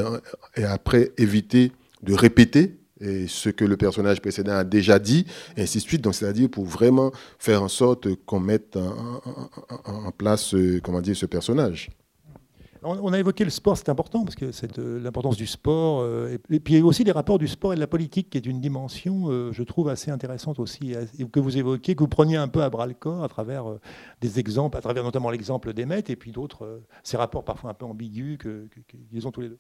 et, 0.56 0.64
après 0.64 1.12
éviter 1.18 1.72
de 2.02 2.14
répéter 2.14 2.78
ce 3.00 3.48
que 3.48 3.64
le 3.64 3.76
personnage 3.76 4.20
précédent 4.20 4.52
a 4.52 4.64
déjà 4.64 4.98
dit, 4.98 5.26
et 5.56 5.62
ainsi 5.62 5.78
de 5.78 5.82
suite. 5.82 6.02
Donc, 6.02 6.14
c'est-à-dire 6.14 6.48
pour 6.48 6.64
vraiment 6.64 7.10
faire 7.38 7.62
en 7.62 7.68
sorte 7.68 8.14
qu'on 8.26 8.40
mette 8.40 8.76
en, 8.76 9.20
en, 9.84 10.06
en 10.06 10.10
place, 10.12 10.54
euh, 10.54 10.80
comment 10.82 11.00
dire, 11.00 11.16
ce 11.16 11.26
personnage. 11.26 11.90
On 12.84 13.12
a 13.12 13.18
évoqué 13.18 13.44
le 13.44 13.50
sport, 13.50 13.76
c'est 13.76 13.88
important, 13.88 14.24
parce 14.24 14.34
que 14.34 14.50
c'est 14.50 14.78
euh, 14.80 14.98
l'importance 14.98 15.36
du 15.36 15.46
sport, 15.46 16.00
euh, 16.00 16.36
et, 16.50 16.58
puis 16.58 16.82
aussi 16.82 17.04
les 17.04 17.12
rapports 17.12 17.38
du 17.38 17.46
sport 17.46 17.72
et 17.72 17.76
de 17.76 17.80
la 17.80 17.86
politique, 17.86 18.30
qui 18.30 18.38
est 18.38 18.46
une 18.46 18.60
dimension, 18.60 19.30
euh, 19.30 19.52
je 19.52 19.62
trouve, 19.62 19.88
assez 19.88 20.10
intéressante 20.10 20.58
aussi, 20.58 20.94
que 21.30 21.38
vous 21.38 21.56
évoquez, 21.56 21.94
que 21.94 22.00
vous 22.00 22.08
preniez 22.08 22.36
un 22.36 22.48
peu 22.48 22.62
à 22.62 22.70
bras-le-corps 22.70 23.22
à 23.22 23.28
travers 23.28 23.64
des 24.20 24.40
exemples, 24.40 24.76
à 24.76 24.80
travers 24.80 25.04
notamment 25.04 25.30
l'exemple 25.30 25.72
d'Emmet, 25.72 26.02
et 26.08 26.16
puis 26.16 26.32
d'autres, 26.32 26.82
ces 27.04 27.16
rapports 27.16 27.44
parfois 27.44 27.70
un 27.70 27.74
peu 27.74 27.86
ambigus 27.86 28.38
qu'ils 28.38 29.28
ont 29.28 29.30
tous 29.30 29.42
les 29.42 29.48
deux. 29.50 29.58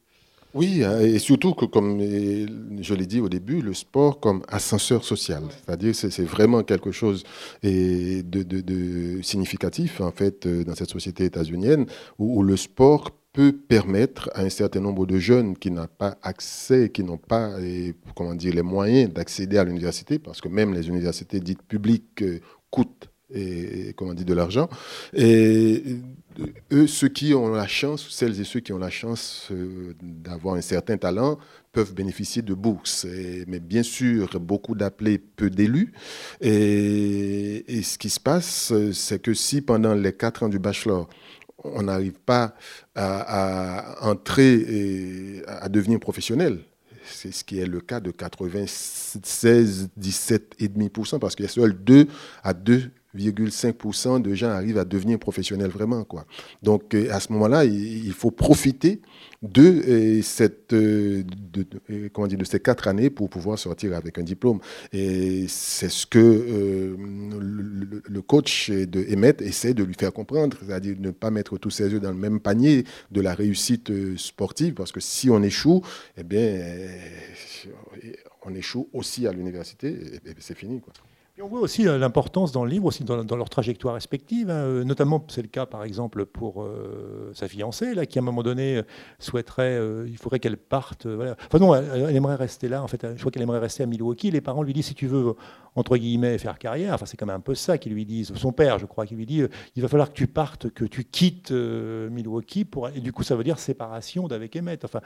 Oui, 0.54 0.84
hein, 0.84 1.00
et 1.00 1.18
surtout 1.18 1.54
que, 1.54 1.64
comme 1.64 1.98
je 2.00 2.94
l'ai 2.94 3.06
dit 3.06 3.20
au 3.20 3.28
début, 3.30 3.62
le 3.62 3.72
sport 3.72 4.20
comme 4.20 4.42
ascenseur 4.48 5.02
social. 5.02 5.42
C'est-à-dire 5.64 5.92
que 5.92 6.10
c'est 6.10 6.24
vraiment 6.24 6.62
quelque 6.62 6.92
chose 6.92 7.24
de, 7.62 8.22
de, 8.22 9.22
significatif, 9.22 10.00
en 10.00 10.10
fait, 10.10 10.46
euh, 10.46 10.64
dans 10.64 10.74
cette 10.74 10.90
société 10.90 11.24
états-unienne, 11.24 11.86
où, 12.18 12.42
le 12.42 12.56
sport 12.56 13.10
peut 13.32 13.52
permettre 13.52 14.28
à 14.34 14.42
un 14.42 14.50
certain 14.50 14.80
nombre 14.80 15.06
de 15.06 15.16
jeunes 15.18 15.56
qui 15.56 15.70
n'ont 15.70 15.86
pas 15.86 16.18
accès, 16.22 16.90
qui 16.90 17.02
n'ont 17.02 17.16
pas 17.16 17.56
comment 18.14 18.34
dire, 18.34 18.54
les 18.54 18.62
moyens 18.62 19.10
d'accéder 19.10 19.56
à 19.56 19.64
l'université, 19.64 20.18
parce 20.18 20.42
que 20.42 20.48
même 20.48 20.74
les 20.74 20.88
universités 20.88 21.40
dites 21.40 21.62
publiques 21.62 22.22
euh, 22.22 22.40
coûtent 22.70 23.08
et, 23.34 23.94
comment 23.96 24.14
dire, 24.14 24.26
de 24.26 24.34
l'argent. 24.34 24.68
Et 25.14 25.82
eux, 26.72 26.86
ceux 26.86 27.08
qui 27.08 27.34
ont 27.34 27.48
la 27.48 27.66
chance, 27.66 28.06
celles 28.10 28.40
et 28.40 28.44
ceux 28.44 28.60
qui 28.60 28.72
ont 28.72 28.78
la 28.78 28.90
chance 28.90 29.48
euh, 29.50 29.94
d'avoir 30.00 30.54
un 30.54 30.60
certain 30.60 30.96
talent, 30.96 31.38
peuvent 31.72 31.94
bénéficier 31.94 32.42
de 32.42 32.54
bourses. 32.54 33.06
mais 33.46 33.60
bien 33.60 33.82
sûr, 33.82 34.38
beaucoup 34.40 34.74
d'appelés, 34.74 35.18
peu 35.18 35.48
d'élus. 35.48 35.92
Et, 36.40 37.82
ce 37.82 37.96
qui 37.98 38.10
se 38.10 38.20
passe, 38.20 38.72
c'est 38.92 39.20
que 39.20 39.32
si 39.32 39.62
pendant 39.62 39.94
les 39.94 40.12
quatre 40.12 40.42
ans 40.42 40.48
du 40.48 40.58
bachelor, 40.58 41.08
on 41.64 41.82
n'arrive 41.84 42.18
pas 42.26 42.54
à, 42.94 44.06
entrer 44.06 44.54
et 44.54 45.42
à 45.46 45.68
devenir 45.68 45.98
professionnel, 45.98 46.60
c'est 47.04 47.32
ce 47.32 47.42
qui 47.44 47.58
est 47.58 47.66
le 47.66 47.80
cas 47.80 48.00
de 48.00 48.10
96, 48.10 49.88
17,5%, 49.98 51.18
parce 51.18 51.34
qu'il 51.34 51.44
y 51.44 51.48
a 51.48 51.50
seuls 51.50 51.74
2 51.74 52.06
à 52.42 52.52
2 52.52 52.90
5% 53.14 54.22
de 54.22 54.34
gens 54.34 54.48
arrivent 54.48 54.78
à 54.78 54.84
devenir 54.84 55.18
professionnels 55.18 55.70
vraiment. 55.70 56.04
Quoi. 56.04 56.24
Donc 56.62 56.94
euh, 56.94 57.08
à 57.10 57.20
ce 57.20 57.32
moment-là, 57.32 57.64
il, 57.64 58.12
faut 58.12 58.30
profiter 58.30 59.00
de, 59.42 59.62
euh, 59.62 60.22
cette, 60.22 60.72
euh, 60.72 61.22
comment 62.12 62.26
dire, 62.26 62.38
de 62.38 62.44
ces 62.44 62.60
quatre 62.60 62.88
années 62.88 63.10
pour 63.10 63.28
pouvoir 63.28 63.58
sortir 63.58 63.94
avec 63.94 64.18
un 64.18 64.22
diplôme. 64.22 64.60
Et 64.92 65.46
c'est 65.48 65.90
ce 65.90 66.06
que 66.06 66.18
le, 66.18 68.20
coach 68.22 68.70
de 68.70 69.04
Emmett 69.12 69.42
essaie 69.42 69.74
de 69.74 69.84
lui 69.84 69.94
faire 69.94 70.12
comprendre, 70.12 70.56
c'est-à-dire 70.64 70.96
ne 70.98 71.10
pas 71.10 71.30
mettre 71.30 71.58
tous 71.58 71.70
ses 71.70 71.92
œufs 71.92 72.00
dans 72.00 72.12
le 72.12 72.16
même 72.16 72.40
panier 72.40 72.84
de 73.10 73.20
la 73.20 73.34
réussite 73.34 73.92
sportive, 74.16 74.74
parce 74.74 74.92
que 74.92 75.00
si 75.00 75.28
on 75.28 75.42
échoue, 75.42 75.82
eh 76.16 76.22
bien, 76.22 76.88
on 78.46 78.54
échoue 78.54 78.88
aussi 78.92 79.26
à 79.26 79.32
l'université, 79.32 79.88
et, 79.88 80.30
et 80.30 80.34
c'est 80.38 80.56
fini. 80.56 80.80
Quoi 80.80 80.92
on 81.42 81.48
voit 81.48 81.60
aussi 81.60 81.86
euh, 81.88 81.98
l'importance 81.98 82.52
dans 82.52 82.64
le 82.64 82.70
livre, 82.70 82.90
dans, 83.04 83.36
leur 83.36 83.50
trajectoire 83.50 83.94
respective. 83.94 84.50
Hein. 84.50 84.54
Euh, 84.54 84.84
notamment, 84.84 85.24
c'est 85.28 85.42
le 85.42 85.48
cas 85.48 85.66
par 85.66 85.84
exemple 85.84 86.24
pour 86.24 86.62
euh, 86.62 87.32
sa 87.34 87.48
fiancée, 87.48 87.94
là, 87.94 88.06
qui 88.06 88.18
à 88.18 88.22
un 88.22 88.24
moment 88.24 88.42
donné 88.42 88.82
souhaiterait, 89.18 89.78
il 90.06 90.16
faudrait 90.16 90.38
qu'elle 90.38 90.56
parte. 90.56 91.06
Enfin 91.06 91.58
non, 91.58 91.74
elle, 91.74 92.14
aimerait 92.14 92.36
rester 92.36 92.68
là. 92.68 92.82
En 92.82 92.88
fait, 92.88 93.06
je 93.14 93.18
crois 93.18 93.30
qu'elle 93.30 93.42
aimerait 93.42 93.58
rester 93.58 93.82
à 93.82 93.86
Milwaukee. 93.86 94.30
Les 94.30 94.40
parents 94.40 94.62
lui 94.62 94.72
disent 94.72 94.86
si 94.86 94.94
tu 94.94 95.06
veux 95.06 95.34
entre 95.74 95.96
guillemets 95.96 96.38
faire 96.38 96.58
carrière. 96.58 96.94
Enfin, 96.94 97.06
c'est 97.06 97.16
quand 97.16 97.26
même 97.26 97.36
un 97.36 97.40
peu 97.40 97.54
ça 97.54 97.78
qu'ils 97.78 97.92
lui 97.92 98.04
disent. 98.04 98.32
Son 98.34 98.52
père, 98.52 98.78
je 98.78 98.86
crois, 98.86 99.06
qui 99.06 99.14
lui 99.14 99.26
dit 99.26 99.42
il 99.76 99.82
va 99.82 99.88
falloir 99.88 100.08
que 100.08 100.14
tu 100.14 100.26
partes, 100.26 100.70
que 100.70 100.84
tu 100.84 101.04
quittes 101.04 101.50
Milwaukee 101.50 102.64
pour. 102.64 102.88
Et 102.88 103.00
du 103.00 103.12
coup, 103.12 103.22
ça 103.22 103.36
veut 103.36 103.44
dire 103.44 103.58
séparation 103.58 104.28
d'avec 104.28 104.56
Emmett. 104.56 104.84
Enfin, 104.84 105.00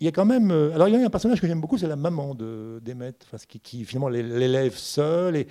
il 0.00 0.04
y 0.04 0.08
a 0.08 0.12
quand 0.12 0.24
même. 0.24 0.50
alors 0.50 0.88
il 0.88 0.94
y 0.94 0.96
a 0.96 1.04
un 1.04 1.10
personnage 1.10 1.40
que 1.40 1.46
j'aime 1.46 1.60
beaucoup, 1.60 1.78
c'est 1.78 1.88
la 1.88 1.96
maman 1.96 2.34
d'Emmett, 2.34 3.26
enfin, 3.26 3.42
qui, 3.48 3.60
qui 3.60 3.84
finalement 3.84 4.08
l'élève 4.08 4.74
seul 4.74 5.36
et 5.36 5.46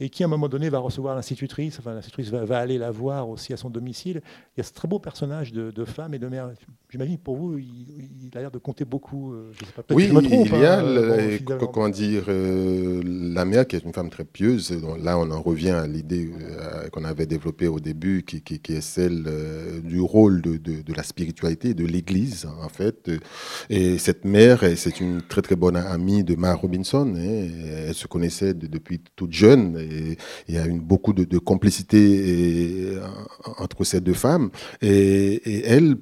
et 0.00 0.08
qui 0.08 0.24
à 0.24 0.26
un 0.26 0.28
moment 0.28 0.48
donné 0.48 0.68
va 0.70 0.78
recevoir 0.78 1.14
l'institutrice, 1.14 1.78
enfin 1.78 1.94
l'institutrice 1.94 2.30
va, 2.30 2.58
aller 2.58 2.78
la 2.78 2.90
voir 2.90 3.28
aussi 3.28 3.52
à 3.52 3.56
son 3.56 3.70
domicile. 3.70 4.22
Il 4.56 4.58
y 4.58 4.60
a 4.60 4.64
ce 4.64 4.72
très 4.72 4.88
beau 4.88 4.98
personnage 4.98 5.52
de, 5.52 5.84
femme 5.84 6.14
et 6.14 6.18
de 6.18 6.26
mère. 6.26 6.50
J'imagine 6.90 7.18
pour 7.18 7.36
vous, 7.36 7.58
il, 7.58 8.30
a 8.34 8.40
l'air 8.40 8.50
de 8.50 8.58
compter 8.58 8.84
beaucoup. 8.84 9.32
Euh, 9.32 9.52
je 9.52 9.64
sais 9.64 9.72
pas, 9.72 9.82
oui, 9.94 10.08
je 10.08 10.12
me 10.12 10.20
trompe, 10.20 10.48
il 10.52 10.58
y 10.58 10.64
a, 10.64 10.80
hein, 10.80 11.66
comment 11.72 11.88
dire, 11.88 12.24
euh, 12.28 13.02
la 13.04 13.44
mère 13.44 13.66
qui 13.66 13.76
est 13.76 13.84
une 13.84 13.92
femme 13.92 14.10
très 14.10 14.24
pieuse. 14.24 14.74
là, 15.00 15.18
on 15.18 15.30
en 15.30 15.40
revient 15.40 15.70
à 15.70 15.86
l'idée 15.86 16.30
euh, 16.40 16.88
qu'on 16.88 17.04
avait 17.04 17.26
développée 17.26 17.68
au 17.68 17.78
début, 17.78 18.24
qui, 18.24 18.42
qui, 18.42 18.72
est 18.72 18.80
celle 18.80 19.24
du 19.84 20.00
rôle 20.00 20.42
de, 20.42 20.56
de, 20.56 20.92
la 20.94 21.02
spiritualité 21.02 21.74
de 21.74 21.84
l'Église, 21.84 22.48
en 22.62 22.68
fait. 22.68 23.10
Et 23.70 23.98
cette 23.98 24.24
mère, 24.24 24.64
c'est 24.76 25.00
une 25.00 25.22
très 25.22 25.42
très 25.42 25.56
bonne 25.56 25.76
amie 25.76 26.24
de 26.24 26.34
Ma 26.34 26.54
Robinson. 26.54 27.14
Hein. 27.16 27.48
elle 27.88 27.94
se 27.94 28.06
connaissait 28.06 28.54
depuis 28.54 29.00
toute 29.14 29.32
jeune 29.32 29.83
il 30.48 30.54
y 30.54 30.58
a 30.58 30.66
une, 30.66 30.80
beaucoup 30.80 31.12
de, 31.12 31.38
complicité 31.38 32.96
entre 33.58 33.84
ces 33.84 34.00
deux 34.00 34.14
femmes. 34.14 34.50
Et, 34.82 35.62
elle, 35.66 35.96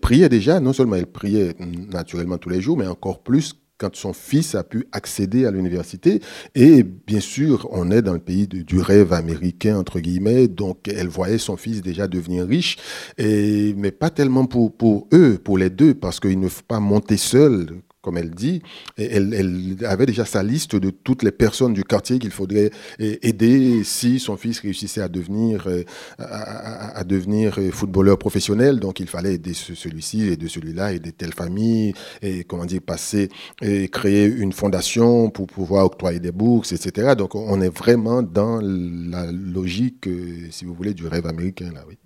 priait 0.00 0.28
déjà, 0.28 0.60
non 0.60 0.72
seulement 0.72 0.96
elle 0.96 1.06
priait 1.06 1.54
naturellement 1.58 2.38
tous 2.38 2.48
les 2.50 2.60
jours, 2.60 2.76
mais 2.76 2.86
encore 2.86 3.22
plus 3.22 3.54
quand 3.78 3.94
son 3.94 4.12
fils 4.12 4.54
a 4.56 4.64
pu 4.64 4.86
accéder 4.92 5.46
à 5.46 5.50
l'université. 5.50 6.20
Et 6.54 6.82
bien 6.82 7.20
sûr, 7.20 7.68
on 7.70 7.90
est 7.90 8.02
dans 8.02 8.12
le 8.12 8.18
pays 8.18 8.48
du 8.48 8.80
rêve 8.80 9.12
américain, 9.12 9.78
entre 9.78 10.00
guillemets, 10.00 10.48
donc 10.48 10.88
elle 10.88 11.08
voyait 11.08 11.38
son 11.38 11.56
fils 11.56 11.80
déjà 11.80 12.08
devenir 12.08 12.46
riche, 12.46 12.76
mais 13.18 13.92
pas 13.92 14.10
tellement 14.10 14.46
pour, 14.46 14.76
pour 14.76 15.06
eux, 15.12 15.38
pour 15.42 15.58
les 15.58 15.70
deux, 15.70 15.94
parce 15.94 16.18
qu'il 16.20 16.40
ne 16.40 16.48
faut 16.48 16.64
pas 16.66 16.80
monter 16.80 17.16
seul 17.16 17.80
comme 18.02 18.16
elle 18.16 18.30
dit, 18.30 18.62
elle, 18.96 19.76
avait 19.84 20.06
déjà 20.06 20.24
sa 20.24 20.42
liste 20.42 20.76
de 20.76 20.90
toutes 20.90 21.22
les 21.22 21.32
personnes 21.32 21.74
du 21.74 21.84
quartier 21.84 22.18
qu'il 22.18 22.30
faudrait 22.30 22.70
aider 22.98 23.82
si 23.84 24.18
son 24.18 24.36
fils 24.36 24.60
réussissait 24.60 25.00
à 25.00 25.08
devenir, 25.08 25.66
euh, 25.66 25.84
à, 26.18 27.04
devenir 27.04 27.58
footballeur 27.72 28.18
professionnel. 28.18 28.80
Donc 28.80 29.00
il 29.00 29.08
fallait 29.08 29.34
aider 29.34 29.54
celui-ci, 29.54 30.28
aider 30.28 30.48
celui-là, 30.48 30.92
aider 30.92 31.12
telle 31.12 31.34
famille, 31.34 31.92
et 32.22 32.44
comment 32.44 32.64
dire, 32.64 32.82
passer 32.82 33.28
et 33.62 33.88
créer 33.88 34.26
une 34.26 34.52
fondation 34.52 35.30
pour 35.30 35.46
pouvoir 35.46 35.86
octroyer 35.86 36.20
des 36.20 36.32
bourses, 36.32 36.72
etc. 36.72 37.14
Donc 37.16 37.34
on 37.34 37.60
est 37.60 37.76
vraiment 37.76 38.22
dans 38.22 38.60
la 38.60 39.30
logique, 39.32 40.06
euh, 40.06 40.48
si 40.50 40.64
vous 40.64 40.74
voulez, 40.74 40.94
du 40.94 41.06
rêve 41.06 41.26
américain, 41.26 41.70
là, 41.74 41.84
oui. 41.88 41.98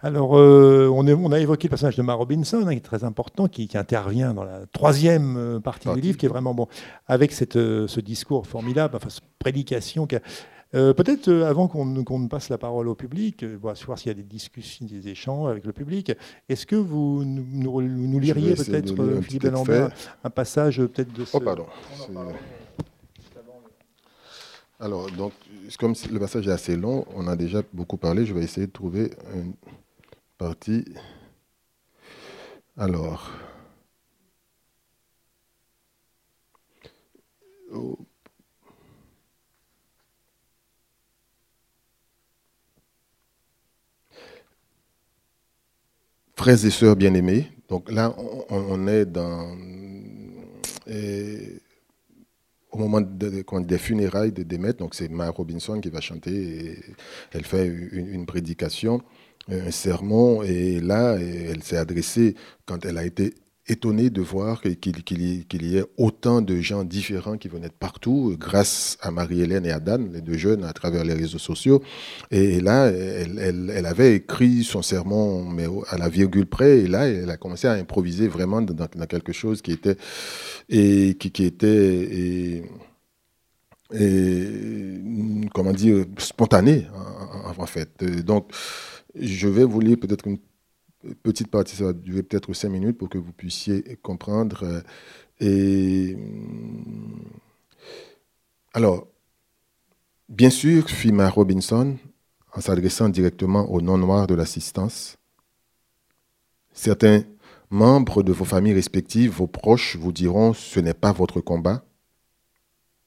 Alors, 0.00 0.36
euh, 0.36 0.88
on, 0.92 1.32
a 1.32 1.40
évoqué 1.40 1.68
le 1.68 1.70
personnage 1.70 1.96
de 1.96 2.02
Ma 2.02 2.14
Robinson, 2.14 2.62
hein, 2.66 2.70
qui 2.70 2.78
est 2.78 2.80
très 2.80 3.04
important, 3.04 3.48
qui, 3.48 3.68
intervient 3.74 4.34
dans 4.34 4.44
la 4.44 4.66
troisième 4.72 5.36
euh, 5.36 5.60
partie 5.60 5.88
du 5.88 6.00
livre, 6.00 6.18
qui 6.18 6.26
est 6.26 6.28
vraiment 6.28 6.54
bon, 6.54 6.68
avec 7.06 7.32
euh, 7.56 7.88
ce 7.88 8.00
discours 8.00 8.46
formidable, 8.46 8.96
enfin, 8.96 9.08
cette 9.08 9.24
prédication. 9.38 10.06
Peut-être 10.72 11.32
avant 11.32 11.68
qu'on 11.68 11.86
ne 11.86 12.28
passe 12.28 12.50
la 12.50 12.58
parole 12.58 12.88
au 12.88 12.94
public, 12.94 13.44
voir 13.44 13.76
s'il 13.76 14.08
y 14.08 14.10
a 14.10 14.14
des 14.14 14.22
discussions, 14.22 14.84
des 14.84 15.08
échanges 15.08 15.50
avec 15.50 15.64
le 15.64 15.72
public, 15.72 16.12
est-ce 16.50 16.66
que 16.66 16.76
vous 16.76 17.24
nous, 17.24 18.20
liriez 18.20 18.54
peut-être, 18.54 18.94
Philippe 19.22 19.44
Lambert, 19.44 19.90
un 20.22 20.30
passage 20.30 20.78
peut-être 20.78 21.12
de 21.14 21.24
ce... 21.24 21.34
Oh, 21.36 21.40
pardon. 21.40 21.66
Alors, 24.78 25.10
donc, 25.12 25.32
comme 25.78 25.94
le 26.12 26.18
passage 26.18 26.46
est 26.46 26.52
assez 26.52 26.76
long, 26.76 27.06
on 27.14 27.26
a 27.26 27.36
déjà 27.36 27.62
beaucoup 27.72 27.96
parlé, 27.96 28.26
je 28.26 28.34
vais 28.34 28.42
essayer 28.42 28.66
de 28.66 28.72
trouver 28.72 29.12
un 29.34 29.52
partie. 30.38 30.84
Alors. 32.76 33.30
Frères 46.36 46.64
et 46.64 46.70
sœurs 46.70 46.96
bien-aimés, 46.96 47.50
donc 47.68 47.90
là, 47.90 48.14
on, 48.50 48.86
est 48.86 49.06
dans. 49.06 49.56
Au 52.76 52.88
moment 52.88 53.00
des 53.00 53.78
funérailles 53.78 54.32
de 54.32 54.42
Demet, 54.42 54.74
donc 54.74 54.94
c'est 54.94 55.08
Maya 55.08 55.30
Robinson 55.30 55.80
qui 55.80 55.90
va 55.90 56.00
chanter, 56.00 56.78
elle 57.32 57.44
fait 57.44 57.66
une 57.66 58.26
prédication 58.26 59.02
un 59.48 59.70
sermon 59.70 60.42
et 60.42 60.80
là, 60.80 61.16
elle 61.16 61.62
s'est 61.62 61.76
adressée 61.76 62.34
quand 62.64 62.84
elle 62.84 62.98
a 62.98 63.04
été 63.04 63.34
étonnée 63.68 64.10
de 64.10 64.20
voir 64.20 64.60
qu'il 64.62 65.62
y, 65.62 65.76
ait 65.76 65.84
autant 65.96 66.40
de 66.40 66.60
gens 66.60 66.84
différents 66.84 67.36
qui 67.36 67.48
venaient 67.48 67.68
de 67.68 67.72
partout, 67.72 68.36
grâce 68.38 68.96
à 69.00 69.10
Marie-Hélène 69.10 69.66
et 69.66 69.72
à 69.72 69.80
Dan, 69.80 70.10
les 70.12 70.20
deux 70.20 70.36
jeunes, 70.36 70.64
à 70.64 70.72
travers 70.72 71.04
les 71.04 71.14
réseaux 71.14 71.38
sociaux. 71.38 71.82
Et 72.30 72.60
là, 72.60 72.86
elle, 72.86 73.86
avait 73.86 74.14
écrit 74.16 74.62
son 74.62 74.82
sermon 74.82 75.44
mais 75.44 75.66
à 75.88 75.98
la 75.98 76.08
virgule 76.08 76.46
près, 76.46 76.80
et 76.80 76.86
là, 76.86 77.08
elle 77.08 77.30
a 77.30 77.36
commencé 77.36 77.66
à 77.66 77.72
improviser 77.72 78.28
vraiment 78.28 78.62
dans, 78.62 78.86
quelque 79.06 79.32
chose 79.32 79.62
qui 79.62 79.72
était, 79.72 79.96
et, 80.68 81.14
qui, 81.14 81.44
était 81.44 82.62
et, 83.92 85.00
comment 85.52 85.72
dire, 85.72 86.04
spontané, 86.18 86.86
en, 86.94 87.62
en 87.62 87.66
fait. 87.66 88.04
Donc, 88.24 88.52
je 89.14 89.48
vais 89.48 89.64
vous 89.64 89.80
lire 89.80 89.96
peut-être 89.98 90.26
une 90.26 90.38
petite 91.22 91.48
partie, 91.48 91.76
ça 91.76 91.84
va 91.84 91.92
durer 91.92 92.22
peut-être 92.22 92.52
cinq 92.54 92.70
minutes 92.70 92.98
pour 92.98 93.08
que 93.08 93.18
vous 93.18 93.32
puissiez 93.32 93.96
comprendre. 94.02 94.62
Euh, 94.64 94.80
et 95.40 96.14
hum, 96.14 97.24
alors, 98.74 99.06
bien 100.28 100.50
sûr, 100.50 100.88
Fima 100.88 101.30
Robinson, 101.30 101.96
en 102.54 102.60
s'adressant 102.60 103.08
directement 103.08 103.70
aux 103.70 103.80
non-noirs 103.80 104.26
de 104.26 104.34
l'assistance, 104.34 105.16
certains 106.72 107.22
membres 107.70 108.22
de 108.22 108.32
vos 108.32 108.44
familles 108.44 108.74
respectives, 108.74 109.30
vos 109.30 109.46
proches, 109.46 109.96
vous 109.96 110.12
diront 110.12 110.52
ce 110.52 110.80
n'est 110.80 110.94
pas 110.94 111.12
votre 111.12 111.40
combat. 111.40 111.84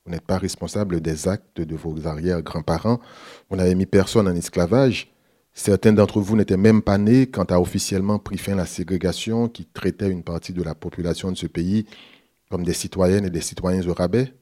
Vous 0.06 0.12
n'êtes 0.12 0.26
pas 0.26 0.38
responsable 0.38 1.02
des 1.02 1.28
actes 1.28 1.62
de 1.62 1.76
vos 1.76 2.08
arrière-grands-parents. 2.08 3.00
Vous 3.50 3.56
n'avez 3.56 3.76
mis 3.76 3.86
personne 3.86 4.28
en 4.28 4.36
esclavage. 4.36 5.12
Certains 5.62 5.91
d'entre 5.91 6.22
vous 6.22 6.38
n'étaient 6.38 6.55
même 6.55 6.82
pas 6.82 6.97
nés 6.97 7.28
quand 7.28 7.51
a 7.51 7.60
officiellement 7.60 8.18
pris 8.18 8.38
fin 8.38 8.55
la 8.55 8.66
ségrégation 8.66 9.49
qui 9.49 9.66
traitait 9.66 10.10
une 10.10 10.24
partie 10.24 10.53
de 10.53 10.64
la 10.64 10.74
population 10.74 11.34
de 11.34 11.38
ce 11.38 11.47
pays 11.47 11.86
comme 12.49 12.64
des 12.64 12.72
citoyennes 12.72 13.26
et 13.26 13.30
des 13.30 13.41
citoyens 13.41 13.86
au 13.86 13.93
rabais. 13.93 14.34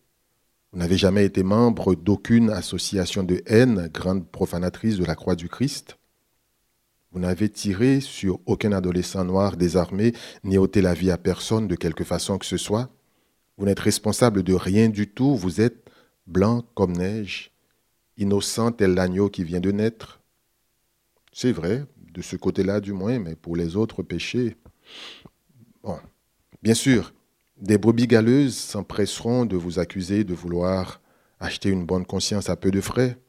Vous 0.71 0.77
n'avez 0.77 0.95
jamais 0.95 1.25
été 1.25 1.41
membre 1.41 1.95
d'aucune 1.95 2.51
association 2.51 3.23
de 3.23 3.41
haine, 3.47 3.89
grande 3.91 4.29
profanatrice 4.29 4.97
de 4.97 5.05
la 5.05 5.15
croix 5.15 5.35
du 5.35 5.49
Christ. 5.49 5.97
Vous 7.11 7.19
n'avez 7.19 7.49
tiré 7.49 7.99
sur 7.99 8.39
aucun 8.45 8.71
adolescent 8.71 9.25
noir 9.25 9.57
désarmé, 9.57 10.13
ni 10.43 10.59
ôté 10.59 10.81
la 10.81 10.93
vie 10.93 11.09
à 11.09 11.17
personne 11.17 11.67
de 11.67 11.75
quelque 11.75 12.03
façon 12.03 12.37
que 12.37 12.45
ce 12.45 12.57
soit. 12.57 12.91
Vous 13.57 13.65
n'êtes 13.65 13.79
responsable 13.79 14.43
de 14.43 14.53
rien 14.53 14.87
du 14.87 15.07
tout, 15.07 15.35
vous 15.35 15.61
êtes 15.61 15.89
blanc 16.27 16.63
comme 16.75 16.95
neige, 16.95 17.55
innocent 18.17 18.71
tel 18.71 18.93
l'agneau 18.93 19.31
qui 19.31 19.43
vient 19.43 19.61
de 19.61 19.71
naître. 19.71 20.21
C'est 21.39 21.51
vrai, 21.51 21.85
de 22.15 22.23
ce 22.23 22.35
côté-là 22.35 22.79
du 22.79 22.93
moins, 22.93 23.19
mais 23.19 23.35
pour 23.35 23.55
les 23.55 23.75
autres 23.75 24.01
péchés, 24.01 24.57
bon, 25.83 25.99
bien 26.63 26.73
sûr, 26.73 27.13
des 27.61 27.77
brebis 27.77 28.07
galeuses 28.07 28.55
s'empresseront 28.55 29.45
de 29.45 29.55
vous 29.55 29.77
accuser 29.77 30.23
de 30.23 30.33
vouloir 30.33 30.99
acheter 31.39 31.69
une 31.69 31.85
bonne 31.85 32.07
conscience 32.07 32.49
à 32.49 32.55
peu 32.55 32.71
de 32.71 32.81
frais. 32.81 33.19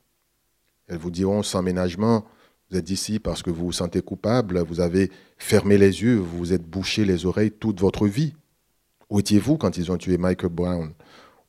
Elles 0.86 0.96
vous 0.96 1.11
diront 1.11 1.42
sans 1.42 1.61
ménagement, 1.61 2.24
vous 2.70 2.78
êtes 2.78 2.88
ici 2.88 3.18
parce 3.18 3.42
que 3.42 3.50
vous 3.50 3.66
vous 3.66 3.72
sentez 3.72 4.00
coupable, 4.00 4.59
vous 4.61 4.80
avez 4.80 5.11
fermé 5.36 5.76
les 5.76 6.00
yeux, 6.00 6.16
vous 6.16 6.38
vous 6.38 6.52
êtes 6.54 6.64
bouché 6.64 7.04
les 7.04 7.26
oreilles 7.26 7.52
toute 7.52 7.78
votre 7.78 8.06
vie. 8.06 8.32
Où 9.11 9.20
étiez-vous 9.20 9.59
quand 9.59 9.76
ils 9.76 9.92
ont 9.92 9.98
tué 9.98 10.16
Michael 10.16 10.48
Brown? 10.48 10.94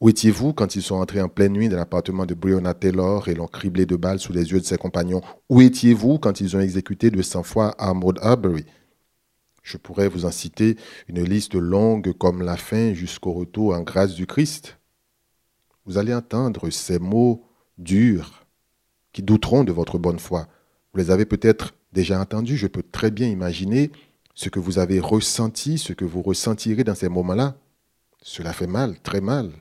Où 0.01 0.09
étiez-vous 0.09 0.53
quand 0.53 0.75
ils 0.75 0.81
sont 0.81 0.95
entrés 0.95 1.21
en 1.21 1.27
pleine 1.27 1.53
nuit 1.53 1.67
dans 1.67 1.77
l'appartement 1.77 2.25
de 2.25 2.33
Breonna 2.33 2.73
Taylor 2.73 3.27
et 3.27 3.33
l'ont 3.33 3.47
criblé 3.47 3.85
de 3.85 3.97
balles 3.97 4.19
sous 4.19 4.31
les 4.31 4.51
yeux 4.51 4.59
de 4.59 4.65
ses 4.65 4.77
compagnons? 4.77 5.21
Où 5.49 5.61
étiez-vous 5.61 6.19
quand 6.19 6.39
ils 6.39 6.55
ont 6.55 6.61
exécuté 6.61 7.11
de 7.11 7.21
sang-froid 7.21 7.75
Armored 7.77 8.19
Arbery? 8.21 8.65
Je 9.61 9.77
pourrais 9.77 10.07
vous 10.07 10.25
en 10.25 10.31
citer 10.31 10.77
une 11.07 11.21
liste 11.23 11.53
longue 11.53 12.13
comme 12.13 12.41
la 12.41 12.55
fin 12.55 12.93
jusqu'au 12.93 13.33
retour 13.33 13.75
en 13.75 13.81
grâce 13.81 14.15
du 14.15 14.25
Christ. 14.25 14.79
Vous 15.85 15.97
allez 15.97 16.13
entendre 16.13 16.69
ces 16.69 16.97
mots 16.97 17.43
durs, 17.77 18.45
qui 19.11 19.21
douteront 19.21 19.63
de 19.63 19.71
votre 19.71 19.97
bonne 19.97 20.19
foi. 20.19 20.47
Vous 20.93 20.99
les 20.99 21.11
avez 21.11 21.25
peut-être 21.25 21.73
déjà 21.91 22.19
entendus, 22.19 22.57
je 22.57 22.67
peux 22.67 22.83
très 22.83 23.11
bien 23.11 23.27
imaginer 23.27 23.91
ce 24.33 24.49
que 24.49 24.59
vous 24.59 24.79
avez 24.79 24.99
ressenti, 24.99 25.77
ce 25.77 25.91
que 25.91 26.05
vous 26.05 26.21
ressentirez 26.21 26.83
dans 26.83 26.95
ces 26.95 27.09
moments-là. 27.09 27.57
Cela 28.21 28.53
fait 28.53 28.67
mal, 28.67 28.99
très 29.01 29.21
mal, 29.21 29.51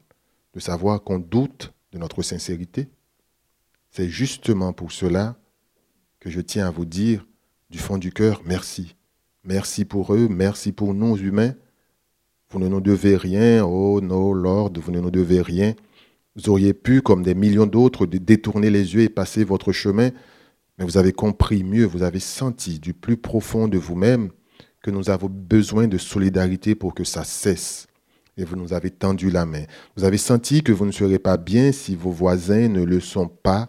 de 0.55 0.61
savoir 0.61 1.03
qu'on 1.03 1.19
doute 1.19 1.73
de 1.93 1.99
notre 1.99 2.23
sincérité. 2.23 2.89
C'est 3.91 4.09
justement 4.09 4.73
pour 4.73 4.93
cela 4.93 5.37
que 6.21 6.31
je 6.31 6.41
tiens 6.41 6.67
à 6.67 6.71
vous 6.71 6.85
dire 6.85 7.27
du 7.71 7.79
fond 7.79 7.99
du 7.99 8.13
cœur 8.13 8.43
merci. 8.45 8.97
Merci 9.45 9.85
pour 9.85 10.15
eux, 10.15 10.29
merci 10.29 10.73
pour 10.73 10.95
nous 10.95 11.17
humains. 11.17 11.55
Vous 12.51 12.59
ne 12.59 12.69
nous 12.69 12.81
devez 12.81 13.17
rien, 13.17 13.65
oh 13.65 14.01
non, 14.01 14.33
Lord, 14.33 14.73
vous 14.77 14.93
ne 14.93 15.01
nous 15.01 15.11
devez 15.11 15.43
rien. 15.43 15.75
Vous 16.35 16.49
auriez 16.49 16.73
pu, 16.73 17.03
comme 17.03 17.23
des 17.23 17.35
millions 17.35 17.67
d'autres, 17.67 18.07
détourner 18.07 18.71
les 18.71 18.95
yeux 18.95 19.03
et 19.03 19.09
passer 19.09 19.43
votre 19.45 19.73
chemin, 19.73 20.11
mais 20.79 20.85
vous 20.85 20.97
avez 20.97 21.13
compris 21.13 21.65
mieux, 21.65 21.85
vous 21.85 22.05
avez 22.05 22.21
senti 22.21 22.79
du 22.79 22.95
plus 22.95 23.17
profond 23.17 23.67
de 23.67 23.77
vous-même 23.77 24.31
que 24.83 24.93
nous 24.93 25.11
avons 25.11 25.29
besoin 25.29 25.89
de 25.89 25.99
solidarité 25.99 26.77
pour 26.77 26.95
que 26.95 27.03
ça 27.03 27.25
cesse. 27.25 27.88
Et 28.39 28.45
vous 28.45 28.57
nous 28.57 28.73
avez 28.73 28.91
tendu 28.91 29.31
la 29.31 29.45
main. 29.45 29.65
Vous 29.97 30.05
avez 30.05 30.17
senti 30.17 30.63
que 30.63 30.73
vous 30.73 30.87
ne 30.87 30.93
serez 30.93 31.19
pas 31.19 31.37
bien 31.37 31.73
si 31.73 31.95
vos 31.95 32.13
voisins 32.13 32.69
ne 32.69 32.85
le 32.85 33.01
sont 33.01 33.29
pas 33.29 33.69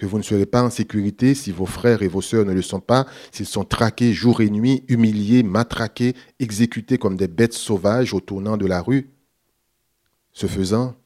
que 0.00 0.06
vous 0.06 0.16
ne 0.16 0.22
serez 0.22 0.46
pas 0.46 0.62
en 0.62 0.70
sécurité 0.70 1.34
si 1.34 1.52
vos 1.52 1.66
frères 1.66 2.00
et 2.00 2.08
vos 2.08 2.22
sœurs 2.22 2.46
ne 2.46 2.54
le 2.54 2.62
sont 2.62 2.80
pas, 2.80 3.04
s'ils 3.32 3.44
sont 3.44 3.66
traqués 3.66 4.14
jour 4.14 4.40
et 4.40 4.48
nuit, 4.48 4.82
humiliés, 4.88 5.42
matraqués, 5.42 6.14
exécutés 6.38 6.96
comme 6.96 7.18
des 7.18 7.28
bêtes 7.28 7.52
sauvages 7.52 8.14
au 8.14 8.20
tournant 8.20 8.56
de 8.56 8.64
la 8.64 8.80
rue. 8.80 9.10
Ce 10.32 10.46
faisant, 10.46 10.96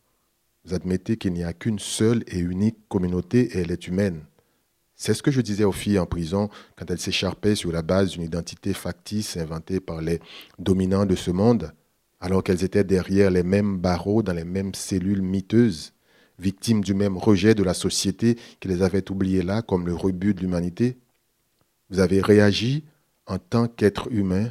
vous 0.65 0.75
admettez 0.75 1.17
qu'il 1.17 1.33
n'y 1.33 1.43
a 1.43 1.53
qu'une 1.53 1.81
seule 1.81 2.23
et 2.29 2.39
unique 2.39 2.89
communauté 2.89 3.57
et 3.57 3.63
elle 3.63 3.73
est 3.73 3.89
humaine. 3.89 4.27
C'est 4.95 5.13
ce 5.13 5.25
que 5.25 5.33
je 5.33 5.41
disais 5.41 5.65
aux 5.65 5.73
filles 5.73 5.99
en 5.99 6.07
prison 6.07 6.49
quand 6.77 6.89
elles 6.89 7.01
s'écharpaient 7.01 7.57
sur 7.57 7.73
la 7.73 7.83
base 7.83 8.11
d'une 8.11 8.23
identité 8.23 8.73
factice 8.75 9.37
inventée 9.37 9.81
par 9.81 10.03
les 10.03 10.21
dominants 10.61 11.05
de 11.05 11.17
ce 11.17 11.33
monde, 11.33 11.73
alors 12.25 12.43
qu'elles 12.43 12.65
étaient 12.65 12.85
derrière 12.85 13.31
les 13.31 13.43
mêmes 13.43 13.77
barreaux 13.77 14.23
dans 14.23 14.33
les 14.33 14.47
mêmes 14.47 14.75
cellules 14.75 15.21
miteuses 15.21 15.93
victimes 16.39 16.81
du 16.81 16.95
même 16.95 17.19
rejet 17.19 17.55
de 17.55 17.63
la 17.63 17.75
société 17.75 18.39
qui 18.61 18.69
les 18.69 18.81
avait 18.81 19.11
oubliées 19.11 19.43
là 19.43 19.61
comme 19.61 19.87
le 19.87 19.93
rebut 19.93 20.33
de 20.33 20.41
l'humanité. 20.41 20.97
Vous 21.91 22.01
avez 22.01 22.23
réagi 22.23 22.83
en 23.27 23.37
tant 23.37 23.69
qu'être 23.69 24.11
humain 24.11 24.51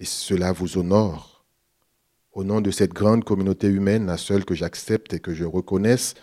et 0.00 0.04
cela 0.04 0.50
vous 0.50 0.78
honore. 0.78 1.44
Au 2.32 2.42
nom 2.42 2.60
de 2.60 2.72
cette 2.72 2.92
grande 2.92 3.22
communauté 3.22 3.68
humaine, 3.68 4.06
la 4.06 4.16
seule 4.16 4.44
que 4.44 4.56
j'accepte 4.56 5.12
et 5.12 5.20
que 5.20 5.32
je 5.32 5.44
reconnaisse, 5.44 6.14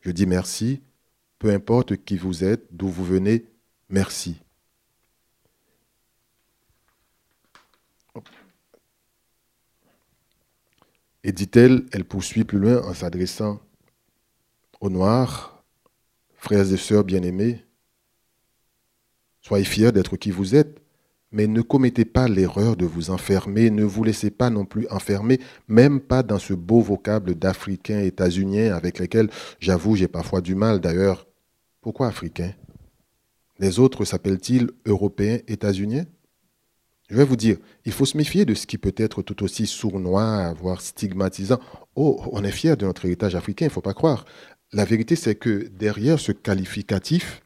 je 0.00 0.10
dis 0.10 0.26
merci, 0.26 0.82
peu 1.38 1.50
importe 1.50 1.98
qui 2.04 2.16
vous 2.16 2.42
êtes, 2.42 2.66
d'où 2.72 2.88
vous 2.88 3.04
venez, 3.04 3.44
merci. 3.88 4.40
Et 11.26 11.32
dit-elle, 11.32 11.86
elle 11.90 12.04
poursuit 12.04 12.44
plus 12.44 12.60
loin 12.60 12.80
en 12.84 12.94
s'adressant 12.94 13.58
aux 14.80 14.90
Noirs, 14.90 15.64
frères 16.36 16.72
et 16.72 16.76
sœurs 16.76 17.02
bien-aimés, 17.02 17.64
soyez 19.40 19.64
fiers 19.64 19.90
d'être 19.90 20.16
qui 20.16 20.30
vous 20.30 20.54
êtes, 20.54 20.80
mais 21.32 21.48
ne 21.48 21.62
commettez 21.62 22.04
pas 22.04 22.28
l'erreur 22.28 22.76
de 22.76 22.86
vous 22.86 23.10
enfermer, 23.10 23.70
ne 23.70 23.82
vous 23.82 24.04
laissez 24.04 24.30
pas 24.30 24.50
non 24.50 24.64
plus 24.64 24.86
enfermer, 24.88 25.40
même 25.66 26.00
pas 26.00 26.22
dans 26.22 26.38
ce 26.38 26.54
beau 26.54 26.80
vocable 26.80 27.34
d'Africains 27.34 28.02
états-uniens 28.02 28.72
avec 28.72 29.00
lesquels, 29.00 29.28
j'avoue, 29.58 29.96
j'ai 29.96 30.06
parfois 30.06 30.40
du 30.40 30.54
mal 30.54 30.78
d'ailleurs. 30.78 31.26
Pourquoi 31.80 32.06
Africains? 32.06 32.54
Les 33.58 33.80
autres 33.80 34.04
s'appellent-ils 34.04 34.70
Européens 34.84 35.40
états-uniens? 35.48 36.06
Je 37.08 37.16
vais 37.16 37.24
vous 37.24 37.36
dire, 37.36 37.58
il 37.84 37.92
faut 37.92 38.04
se 38.04 38.16
méfier 38.16 38.44
de 38.44 38.54
ce 38.54 38.66
qui 38.66 38.78
peut 38.78 38.94
être 38.96 39.22
tout 39.22 39.44
aussi 39.44 39.66
sournois, 39.66 40.52
voire 40.54 40.80
stigmatisant. 40.80 41.60
Oh, 41.94 42.20
on 42.32 42.42
est 42.42 42.50
fiers 42.50 42.76
de 42.76 42.84
notre 42.84 43.04
héritage 43.04 43.36
africain, 43.36 43.66
il 43.66 43.68
ne 43.68 43.72
faut 43.72 43.80
pas 43.80 43.94
croire. 43.94 44.24
La 44.72 44.84
vérité, 44.84 45.14
c'est 45.14 45.36
que 45.36 45.68
derrière 45.68 46.18
ce 46.18 46.32
qualificatif, 46.32 47.42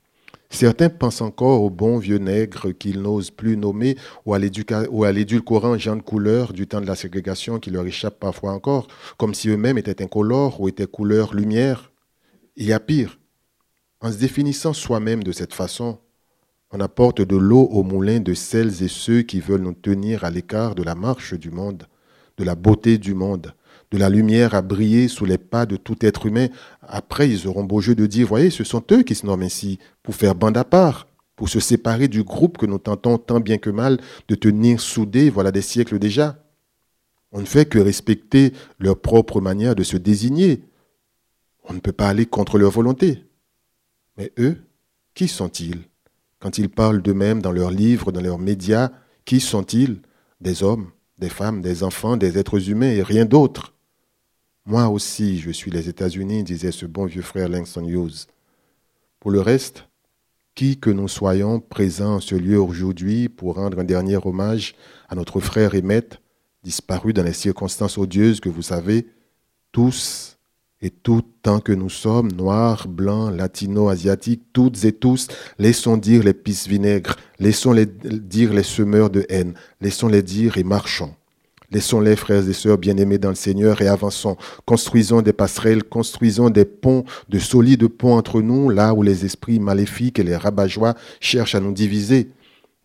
certains 0.49 0.89
pensent 0.89 1.21
encore 1.21 1.63
au 1.63 1.69
bon 1.69 1.99
vieux 1.99 2.17
nègre 2.17 2.73
qu'ils 2.73 3.03
n'osent 3.03 3.31
plus 3.31 3.59
nommer 3.59 3.97
ou 4.25 4.33
à 4.33 4.39
l'édulcorant 4.39 5.77
Jean 5.77 5.97
de 5.97 6.03
couleur 6.03 6.55
du 6.55 6.67
temps 6.67 6.81
de 6.81 6.87
la 6.87 6.97
ségrégation 6.97 7.59
qui 7.59 7.71
leur 7.71 7.87
échappe 7.87 8.19
parfois 8.19 8.53
encore, 8.53 8.89
comme 9.19 9.35
si 9.35 9.51
eux-mêmes 9.51 9.77
étaient 9.77 10.03
incolores 10.03 10.59
ou 10.59 10.69
étaient 10.69 10.87
couleur 10.87 11.35
lumière. 11.35 11.93
Il 12.57 12.65
y 12.65 12.73
a 12.73 12.81
pire. 12.81 13.19
En 14.01 14.11
se 14.11 14.17
définissant 14.17 14.73
soi-même 14.73 15.23
de 15.23 15.33
cette 15.33 15.53
façon, 15.53 15.99
on 16.73 16.81
apporte 16.81 17.21
de 17.21 17.37
l'eau 17.37 17.63
au 17.63 17.83
moulin 17.83 18.21
de 18.21 18.35
celles 18.35 18.83
et 18.83 18.89
ceux 18.89 19.23
qui 19.23 19.41
veulent 19.41 19.63
nous 19.63 19.73
tenir 19.73 20.25
à 20.25 20.31
l'écart 20.31 20.75
de 20.75 20.83
la 20.83 20.95
marche 20.95 21.35
du 21.35 21.51
monde, 21.51 21.87
de 22.37 22.45
la 22.45 22.55
beauté 22.55 22.97
du 22.99 23.15
monde, 23.15 23.55
de 23.91 23.99
la 23.99 24.09
lumière 24.09 24.55
à 24.55 24.63
briller 24.63 25.09
sous 25.09 25.25
les 25.25 25.39
pas 25.39 25.67
de 25.67 25.77
tout 25.77 25.97
être 26.01 26.27
humain. 26.27 26.47
Après, 26.83 27.29
ils 27.29 27.49
auront 27.49 27.65
beau 27.65 27.81
jeu 27.81 27.97
de 27.97 28.07
dire, 28.07 28.27
voyez, 28.29 28.51
ce 28.51 28.63
sont 28.63 28.85
eux 28.93 29.03
qui 29.03 29.17
se 29.17 29.27
nomment 29.27 29.43
ainsi, 29.43 29.81
pour 30.03 30.15
faire 30.15 30.37
bande 30.37 30.57
à 30.57 30.65
part, 30.65 31.09
pour 31.35 31.49
se 31.49 31.59
séparer 31.59 32.07
du 32.07 32.23
groupe 32.23 32.57
que 32.57 32.67
nous 32.67 32.79
tentons 32.79 33.19
tant 33.19 33.41
bien 33.41 33.59
que 33.59 33.71
mal 33.71 33.99
de 34.29 34.35
tenir 34.37 34.81
soudés, 34.81 35.29
voilà 35.29 35.51
des 35.51 35.63
siècles 35.63 35.99
déjà. 35.99 36.45
On 37.33 37.41
ne 37.41 37.47
fait 37.47 37.69
que 37.69 37.79
respecter 37.79 38.53
leur 38.79 39.01
propre 39.01 39.41
manière 39.41 39.75
de 39.75 39.83
se 39.83 39.97
désigner. 39.97 40.63
On 41.65 41.73
ne 41.73 41.81
peut 41.81 41.93
pas 41.93 42.09
aller 42.09 42.27
contre 42.27 42.59
leur 42.59 42.71
volonté. 42.71 43.25
Mais 44.17 44.33
eux, 44.39 44.59
qui 45.15 45.29
sont-ils? 45.29 45.90
Quand 46.41 46.59
ils 46.59 46.71
parlent 46.71 47.03
d'eux-mêmes 47.03 47.43
dans 47.43 47.53
leurs 47.53 47.71
livres, 47.71 48.13
dans 48.13 48.23
leurs 48.23 48.39
médias, 48.39 48.91
qui 49.25 49.41
sont-ils? 49.41 50.01
Des 50.41 50.63
hommes, 50.63 50.91
des 51.19 51.29
femmes, 51.29 51.61
des 51.61 51.83
enfants, 51.85 52.17
des 52.17 52.39
êtres 52.39 52.71
humains 52.71 52.91
et 52.91 53.03
rien 53.03 53.27
d'autre. 53.27 53.75
Moi 54.65 54.89
aussi, 54.89 55.39
je 55.39 55.51
suis 55.51 55.71
les 55.71 55.89
États-Unis, 55.89 56.43
disait 56.43 56.73
ce 56.73 56.87
bon 56.87 57.05
vieux 57.05 57.23
frère 57.23 57.49
Langston 57.49 57.87
Hughes. 57.87 58.27
Pour 59.21 59.31
le 59.31 59.41
reste, 59.41 59.87
qui 60.55 60.79
que 60.79 60.91
nous 60.91 61.09
soyons 61.09 61.61
présents 61.61 62.17
en 62.17 62.21
ce 62.21 62.35
lieu 62.35 62.59
aujourd'hui 62.59 63.29
pour 63.29 63.57
rendre 63.57 63.79
un 63.79 63.85
dernier 63.85 64.19
hommage 64.25 64.75
à 65.09 65.15
notre 65.15 65.41
frère 65.41 65.75
et 65.75 65.83
maître, 65.83 66.23
disparu 66.63 67.13
dans 67.13 67.23
les 67.23 67.35
circonstances 67.35 67.99
odieuses 67.99 68.41
que 68.41 68.49
vous 68.49 68.63
savez, 68.63 69.07
tous 69.73 70.39
et 70.83 70.91
tout 70.91 71.23
tant 71.43 71.61
que 71.61 71.73
nous 71.73 71.91
sommes, 71.91 72.33
noirs, 72.33 72.89
blancs, 72.89 73.35
latinos, 73.37 73.91
asiatiques, 73.91 74.45
toutes 74.53 74.85
et 74.85 74.93
tous, 74.93 75.29
laissons 75.59 75.97
dire 75.97 76.23
les 76.23 76.35
pisse 76.35 76.67
vinaigres, 76.67 77.17
laissons 77.39 77.73
les 77.73 77.87
dire 77.87 78.53
les 78.53 78.63
semeurs 78.63 79.11
de 79.11 79.27
haine, 79.29 79.55
laissons 79.81 80.09
les 80.09 80.23
dire 80.23 80.57
et 80.57 80.65
marchons. 80.65 81.15
Laissons-les, 81.73 82.17
frères 82.17 82.49
et 82.49 82.53
sœurs 82.53 82.79
bien-aimés 82.79 83.19
dans 83.19 83.29
le 83.29 83.37
Seigneur, 83.37 83.81
et 83.81 83.87
avançons. 83.87 84.37
Construisons 84.65 85.23
des 85.23 85.33
passerelles, 85.33 85.85
construisons 85.85 86.51
des 86.51 86.65
ponts, 86.65 87.05
de 87.29 87.39
solides 87.39 87.87
ponts 87.87 88.17
entre 88.17 88.43
nous, 88.43 88.71
là 88.71 88.93
où 88.93 89.05
les 89.05 89.25
esprits 89.25 89.61
maléfiques 89.61 90.19
et 90.19 90.25
les 90.25 90.35
rabat 90.35 90.67
cherchent 91.21 91.55
à 91.55 91.61
nous 91.61 91.73
diviser. 91.73 92.31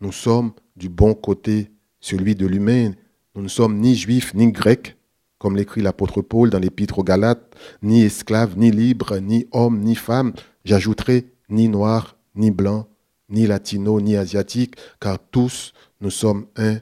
Nous 0.01 0.11
sommes 0.11 0.51
du 0.75 0.89
bon 0.89 1.15
côté, 1.15 1.71
celui 1.99 2.35
de 2.35 2.45
l'humain. 2.45 2.91
Nous 3.35 3.41
ne 3.41 3.47
sommes 3.47 3.79
ni 3.79 3.95
juifs 3.95 4.35
ni 4.35 4.51
grecs, 4.51 4.95
comme 5.37 5.57
l'écrit 5.57 5.81
l'apôtre 5.81 6.21
Paul 6.21 6.49
dans 6.49 6.59
l'épître 6.59 6.99
aux 6.99 7.03
Galates, 7.03 7.55
ni 7.81 8.03
esclaves, 8.03 8.57
ni 8.57 8.71
libres, 8.71 9.17
ni 9.19 9.47
hommes, 9.51 9.79
ni 9.79 9.95
femmes. 9.95 10.33
J'ajouterai 10.63 11.27
ni 11.49 11.67
noirs, 11.67 12.17
ni 12.35 12.51
blancs, 12.51 12.87
ni 13.29 13.47
latinos, 13.47 14.01
ni 14.01 14.15
asiatiques, 14.15 14.75
car 14.99 15.19
tous 15.19 15.73
nous 16.01 16.09
sommes 16.09 16.45
un 16.55 16.77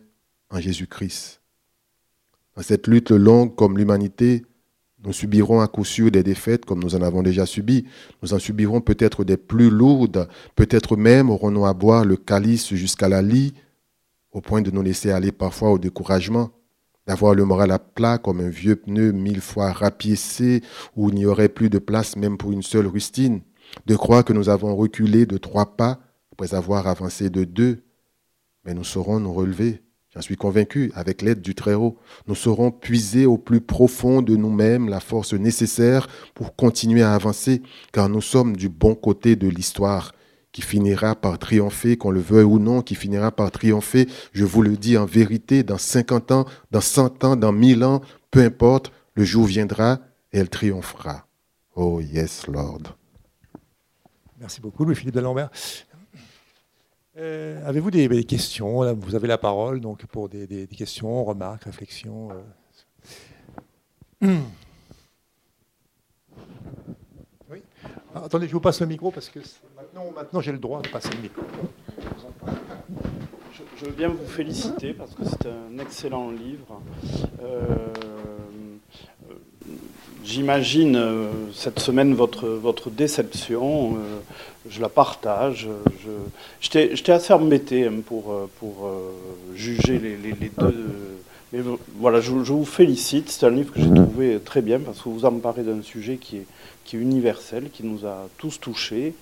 en 0.50 0.60
Jésus-Christ. 0.60 1.42
Dans 2.56 2.62
cette 2.62 2.88
lutte 2.88 3.12
longue 3.12 3.56
comme 3.56 3.78
l'humanité, 3.78 4.44
nous 5.06 5.12
subirons 5.12 5.60
à 5.60 5.68
coup 5.68 5.84
sûr 5.84 6.12
des 6.12 6.24
défaites 6.24 6.66
comme 6.66 6.82
nous 6.82 6.96
en 6.96 7.02
avons 7.02 7.24
déjà 7.24 7.46
subi. 7.46 7.86
Nous 8.22 8.34
en 8.34 8.40
subirons 8.40 8.80
peut-être 8.80 9.26
des 9.26 9.38
plus 9.38 9.70
lourdes, 9.70 10.30
peut-être 10.56 10.96
même 10.96 11.30
aurons-nous 11.30 11.66
à 11.66 11.74
boire 11.74 12.06
le 12.06 12.16
calice 12.16 12.74
jusqu'à 12.74 13.10
la 13.10 13.22
lie, 13.22 13.54
au 14.32 14.40
point 14.40 14.62
de 14.62 14.72
nous 14.72 14.82
laisser 14.82 15.12
aller 15.12 15.32
parfois 15.32 15.72
au 15.72 15.78
découragement, 15.78 16.52
d'avoir 17.08 17.36
le 17.36 17.46
moral 17.46 17.72
à 17.72 17.80
plat 17.80 18.18
comme 18.18 18.40
un 18.40 18.50
vieux 18.50 18.76
pneu 18.76 19.12
mille 19.12 19.42
fois 19.42 19.72
rapiécé 19.72 20.62
où 20.96 21.10
il 21.10 21.16
n'y 21.16 21.26
aurait 21.26 21.50
plus 21.50 21.70
de 21.70 21.80
place 21.80 22.16
même 22.16 22.38
pour 22.38 22.52
une 22.52 22.64
seule 22.64 22.88
rustine, 22.88 23.42
de 23.86 23.96
croire 23.96 24.24
que 24.24 24.34
nous 24.34 24.50
avons 24.50 24.76
reculé 24.76 25.26
de 25.26 25.38
trois 25.38 25.76
pas 25.76 26.00
après 26.32 26.54
avoir 26.54 26.88
avancé 26.88 27.30
de 27.30 27.44
deux, 27.44 27.84
mais 28.66 28.74
nous 28.74 28.84
saurons 28.84 29.20
nous 29.20 29.34
relever. 29.34 29.82
J'en 30.14 30.22
suis 30.22 30.36
convaincu, 30.36 30.92
avec 30.94 31.24
l'aide 31.24 31.42
du 31.42 31.56
Très-Haut, 31.56 31.98
nous 32.28 32.36
saurons 32.36 32.70
puiser 32.72 33.26
au 33.26 33.38
plus 33.38 33.62
profond 33.62 34.22
de 34.22 34.36
nous-mêmes 34.36 34.88
la 34.88 35.00
force 35.00 35.34
nécessaire 35.34 36.08
pour 36.36 36.56
continuer 36.56 37.02
à 37.02 37.16
avancer, 37.16 37.64
car 37.92 38.10
nous 38.10 38.22
sommes 38.22 38.56
du 38.56 38.70
bon 38.70 38.94
côté 38.94 39.36
de 39.36 39.48
l'histoire, 39.48 40.14
qui 40.54 40.62
finira 40.62 41.16
par 41.16 41.38
triompher, 41.40 41.98
qu'on 41.98 42.12
le 42.12 42.22
veuille 42.22 42.46
ou 42.46 42.60
non, 42.60 42.82
qui 42.82 42.96
finira 42.96 43.32
par 43.32 43.52
triompher, 43.52 44.08
je 44.32 44.46
vous 44.46 44.62
le 44.62 44.78
dis 44.78 44.98
en 44.98 45.06
vérité, 45.06 45.64
dans 45.64 45.80
50 45.80 46.32
ans, 46.32 46.46
dans 46.72 46.80
100 46.80 47.24
ans, 47.26 47.36
dans 47.36 47.52
1000 47.52 47.84
ans, 47.84 48.02
peu 48.32 48.42
importe, 48.42 48.94
le 49.16 49.26
jour 49.26 49.46
viendra 49.46 50.00
et 50.32 50.38
elle 50.38 50.50
triomphera. 50.50 51.26
Oh 51.76 52.00
yes, 52.00 52.48
Lord. 52.48 52.96
Merci 54.40 54.62
beaucoup, 54.62 54.86
Louis-Philippe 54.86 55.16
D'Alembert. 55.16 55.50
Euh, 57.18 57.68
avez-vous 57.68 57.92
des, 57.92 58.24
questions? 58.24 58.94
Vous 58.96 59.16
avez 59.16 59.28
la 59.28 59.38
parole 59.38 59.80
donc 59.82 60.06
pour 60.06 60.30
des, 60.30 60.68
questions, 60.68 61.24
remarques, 61.24 61.64
réflexions. 61.64 62.30
Euh. 64.24 64.38
Oui. 67.50 67.62
Ah, 68.16 68.24
attendez, 68.26 68.48
je 68.48 68.54
vous 68.54 68.60
passe 68.60 68.82
le 68.82 68.88
micro 68.88 69.12
parce 69.12 69.30
que 69.30 69.40
maintenant, 69.94 70.12
maintenant 70.16 70.42
j'ai 70.42 70.52
le 70.52 70.58
droit 70.58 70.82
de 70.82 70.88
passer 70.90 71.10
le 71.16 71.22
micro. 71.22 71.44
Je, 73.80 73.86
veux 73.86 73.92
bien 73.92 74.08
vous 74.08 74.26
féliciter 74.26 74.94
parce 74.94 75.14
que 75.14 75.24
c'est 75.24 75.48
un 75.48 75.80
excellent 75.80 76.32
livre. 76.32 76.82
Euh, 77.44 77.66
J'imagine 80.24 80.96
euh, 80.96 81.32
cette 81.54 81.80
semaine 81.80 82.14
votre, 82.14 82.48
votre 82.48 82.90
déception, 82.90 83.96
euh, 83.96 84.20
je 84.70 84.80
la 84.82 84.88
partage. 84.88 85.68
J'étais 86.62 87.12
assez 87.12 87.34
embêté 87.34 87.86
hein, 87.88 88.00
pour, 88.06 88.34
pour 88.60 88.90
juger 89.54 90.00
les, 90.00 90.16
les, 90.16 90.52
deux. 90.58 90.88
Mais 91.52 91.60
voilà, 92.00 92.22
je, 92.22 92.32
vous 92.32 92.66
félicite. 92.66 93.30
C'est 93.30 93.46
un 93.46 93.50
livre 93.50 93.74
que 93.74 93.82
j'ai 93.82 93.94
trouvé 93.94 94.40
très 94.40 94.62
bien 94.62 94.80
parce 94.80 95.02
que 95.02 95.10
vous 95.10 95.26
emparez 95.26 95.64
d'un 95.64 95.82
sujet 95.82 96.16
qui 96.16 96.38
est, 96.38 96.46
qui 96.86 96.96
est 96.96 97.00
universel, 97.00 97.70
qui 97.70 97.84
nous 97.84 98.06
a 98.06 98.30
tous 98.38 98.60
touchés. 98.62 99.14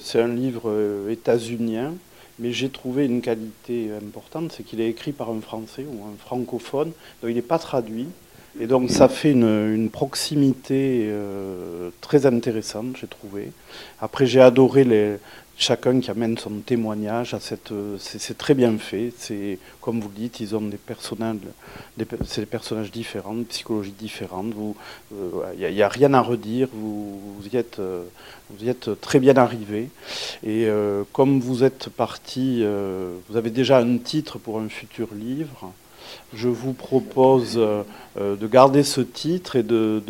C'est 0.00 0.20
un 0.20 0.28
livre 0.28 0.72
états-unien, 1.08 1.94
mais 2.40 2.52
j'ai 2.52 2.70
trouvé 2.70 3.04
une 3.04 3.20
qualité 3.20 3.90
importante, 3.92 4.52
c'est 4.56 4.62
qu'il 4.62 4.80
est 4.80 4.88
écrit 4.88 5.12
par 5.12 5.30
un 5.30 5.40
Français 5.40 5.86
ou 5.88 6.04
un 6.04 6.16
francophone, 6.18 6.92
donc 7.22 7.30
il 7.30 7.34
n'est 7.34 7.42
pas 7.42 7.58
traduit. 7.58 8.08
Et 8.58 8.66
donc 8.66 8.90
ça 8.90 9.08
fait 9.08 9.30
une, 9.30 9.90
proximité 9.90 11.04
euh, 11.04 11.90
très 12.00 12.26
intéressante, 12.26 12.96
j'ai 13.00 13.06
trouvé. 13.06 13.52
Après, 14.00 14.26
j'ai 14.26 14.40
adoré 14.40 14.82
les, 14.82 15.16
chacun 15.60 16.00
qui 16.00 16.10
amène 16.10 16.36
son 16.38 16.58
témoignage 16.60 17.34
à 17.34 17.40
cette. 17.40 17.72
C'est 17.98 18.36
très 18.36 18.54
bien 18.54 18.76
fait. 18.78 19.12
C'est 19.16 19.58
comme 19.80 20.00
vous 20.00 20.08
le 20.08 20.14
dites, 20.14 20.40
ils 20.40 20.56
ont 20.56 20.62
des 20.62 20.78
personnages, 20.78 21.36
des, 21.96 22.06
des 22.06 22.46
personnages 22.46 22.90
différents, 22.90 23.34
des 23.34 23.44
psychologies 23.44 23.92
différentes. 23.92 24.52
Il 25.12 25.58
n'y 25.58 25.82
euh, 25.82 25.86
a, 25.86 25.88
rien 25.88 26.14
à 26.14 26.20
redire. 26.22 26.68
Vous, 26.72 27.20
y 27.52 27.56
êtes, 27.56 27.78
euh, 27.78 28.04
vous 28.50 28.68
êtes 28.68 29.00
très 29.00 29.20
bien 29.20 29.36
arrivé. 29.36 29.90
Et 30.44 30.66
comme 31.12 31.40
vous 31.40 31.62
êtes 31.62 31.88
parti, 31.90 32.64
vous 33.28 33.36
avez 33.36 33.50
déjà 33.50 33.78
un 33.78 33.98
titre 33.98 34.38
pour 34.38 34.58
un 34.58 34.68
futur 34.68 35.08
livre 35.14 35.72
je 36.34 36.48
vous 36.48 36.72
propose 36.72 37.54
euh, 37.56 37.82
euh, 38.18 38.36
de 38.36 38.46
garder 38.46 38.82
ce 38.82 39.00
titre 39.00 39.56
et 39.56 39.62
de, 39.62 40.02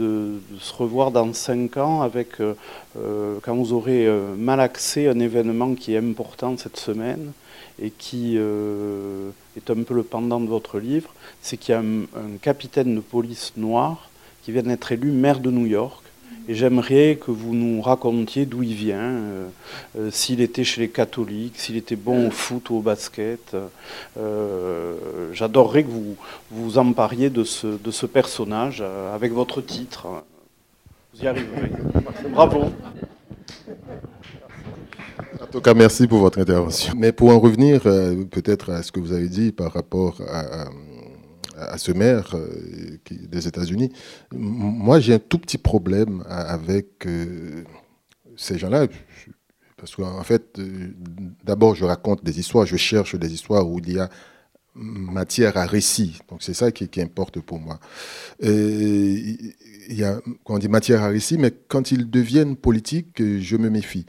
se 0.59 0.72
revoir 0.74 1.11
dans 1.11 1.32
cinq 1.32 1.76
ans 1.76 2.03
avec, 2.03 2.40
euh, 2.40 2.55
quand 3.42 3.55
vous 3.55 3.72
aurez 3.72 4.09
mal 4.36 4.61
accès 4.61 5.09
à 5.09 5.12
un 5.12 5.20
événement 5.20 5.74
qui 5.74 5.94
est 5.94 5.98
important 5.98 6.57
cette 6.57 6.76
semaine 6.76 7.32
et 7.80 7.90
qui 7.90 8.36
est 8.36 9.70
un 9.70 9.82
peu 9.82 9.94
le 9.94 10.03
pendant 10.03 10.40
de 10.40 10.46
votre 10.46 10.78
livre, 10.78 11.11
c'est 11.40 11.57
qu'il 11.57 11.72
y 11.72 11.76
a 11.76 11.80
un 11.80 12.36
capitaine 12.42 12.94
de 12.96 13.01
police 13.01 13.53
noir 13.57 14.11
qui 14.42 14.53
vient 14.53 14.62
d'être 14.62 14.92
élu 14.92 15.11
maire 15.11 15.40
de 15.40 15.51
New 15.51 15.66
York 15.66 16.03
et 16.49 16.55
j'aimerais 16.55 17.18
que 17.24 17.30
vous 17.30 17.55
nous 17.55 17.80
racontiez 17.80 18.47
d'où 18.47 18.62
il 18.62 18.74
vient, 18.74 18.99
euh, 18.99 19.49
euh, 19.99 20.11
s'il 20.11 20.41
était 20.41 20.64
chez 20.64 20.80
les 20.80 20.88
catholiques, 20.88 21.59
s'il 21.59 21.76
était 21.76 21.97
bon 21.97 22.28
au 22.28 22.30
foot 22.30 22.70
ou 22.70 22.76
au 22.76 22.80
basket. 22.80 23.57
Euh, 24.18 24.95
j'adorerais 25.32 25.84
que 25.84 25.91
vous 25.91 26.16
vous 26.51 26.78
empariez 26.78 27.30
de 27.30 27.45
ce, 27.45 27.66
de 27.66 27.91
ce 27.91 28.07
personnage 28.07 28.82
avec 29.14 29.32
votre 29.32 29.61
titre. 29.61 30.07
Vous 31.14 31.24
y 31.24 31.26
arriverez. 31.26 31.72
Bravo. 32.32 32.70
En 35.41 35.47
tout 35.51 35.61
cas, 35.61 35.74
merci 35.74 36.07
pour 36.07 36.18
votre 36.18 36.41
intervention. 36.41 36.95
Mais 36.97 37.12
pour 37.12 37.30
en 37.30 37.41
revenir 37.41 37.82
peut-être 37.82 38.70
à 38.70 38.82
ce 38.82 38.93
que 38.93 39.01
vous 39.01 39.12
avez 39.12 39.28
dit 39.28 39.53
par 39.53 39.72
rapport 39.72 40.20
à 40.28 40.62
à 40.62 40.68
ce 41.76 41.92
maire 41.92 42.34
euh, 42.34 42.98
des 43.11 43.48
États-Unis. 43.48 43.92
Moi, 44.32 45.00
j'ai 45.00 45.14
un 45.14 45.18
tout 45.18 45.38
petit 45.38 45.58
problème 45.58 46.24
avec 46.28 47.06
euh, 47.06 47.64
ces 48.36 48.58
gens-là. 48.58 48.86
Parce 49.76 49.96
qu'en 49.96 50.22
fait, 50.22 50.58
euh, 50.58 50.94
d'abord, 51.44 51.74
je 51.74 51.84
raconte 51.84 52.22
des 52.22 52.38
histoires, 52.38 52.66
je 52.66 52.76
cherche 52.76 53.14
des 53.14 53.32
histoires 53.32 53.68
où 53.68 53.78
il 53.78 53.92
y 53.94 53.98
a 53.98 54.08
matière 54.74 55.56
à 55.56 55.66
récit. 55.66 56.18
Donc 56.28 56.42
c'est 56.42 56.54
ça 56.54 56.70
qui, 56.70 56.88
importe 57.00 57.40
pour 57.40 57.58
moi. 57.58 57.80
il 58.40 59.52
y 59.88 60.04
a, 60.04 60.20
quand 60.44 60.54
on 60.54 60.58
dit 60.58 60.68
matière 60.68 61.02
à 61.02 61.08
récit, 61.08 61.38
mais 61.38 61.52
quand 61.66 61.90
ils 61.90 62.08
deviennent 62.08 62.56
politiques, 62.56 63.20
je 63.40 63.56
me 63.56 63.68
méfie. 63.68 64.06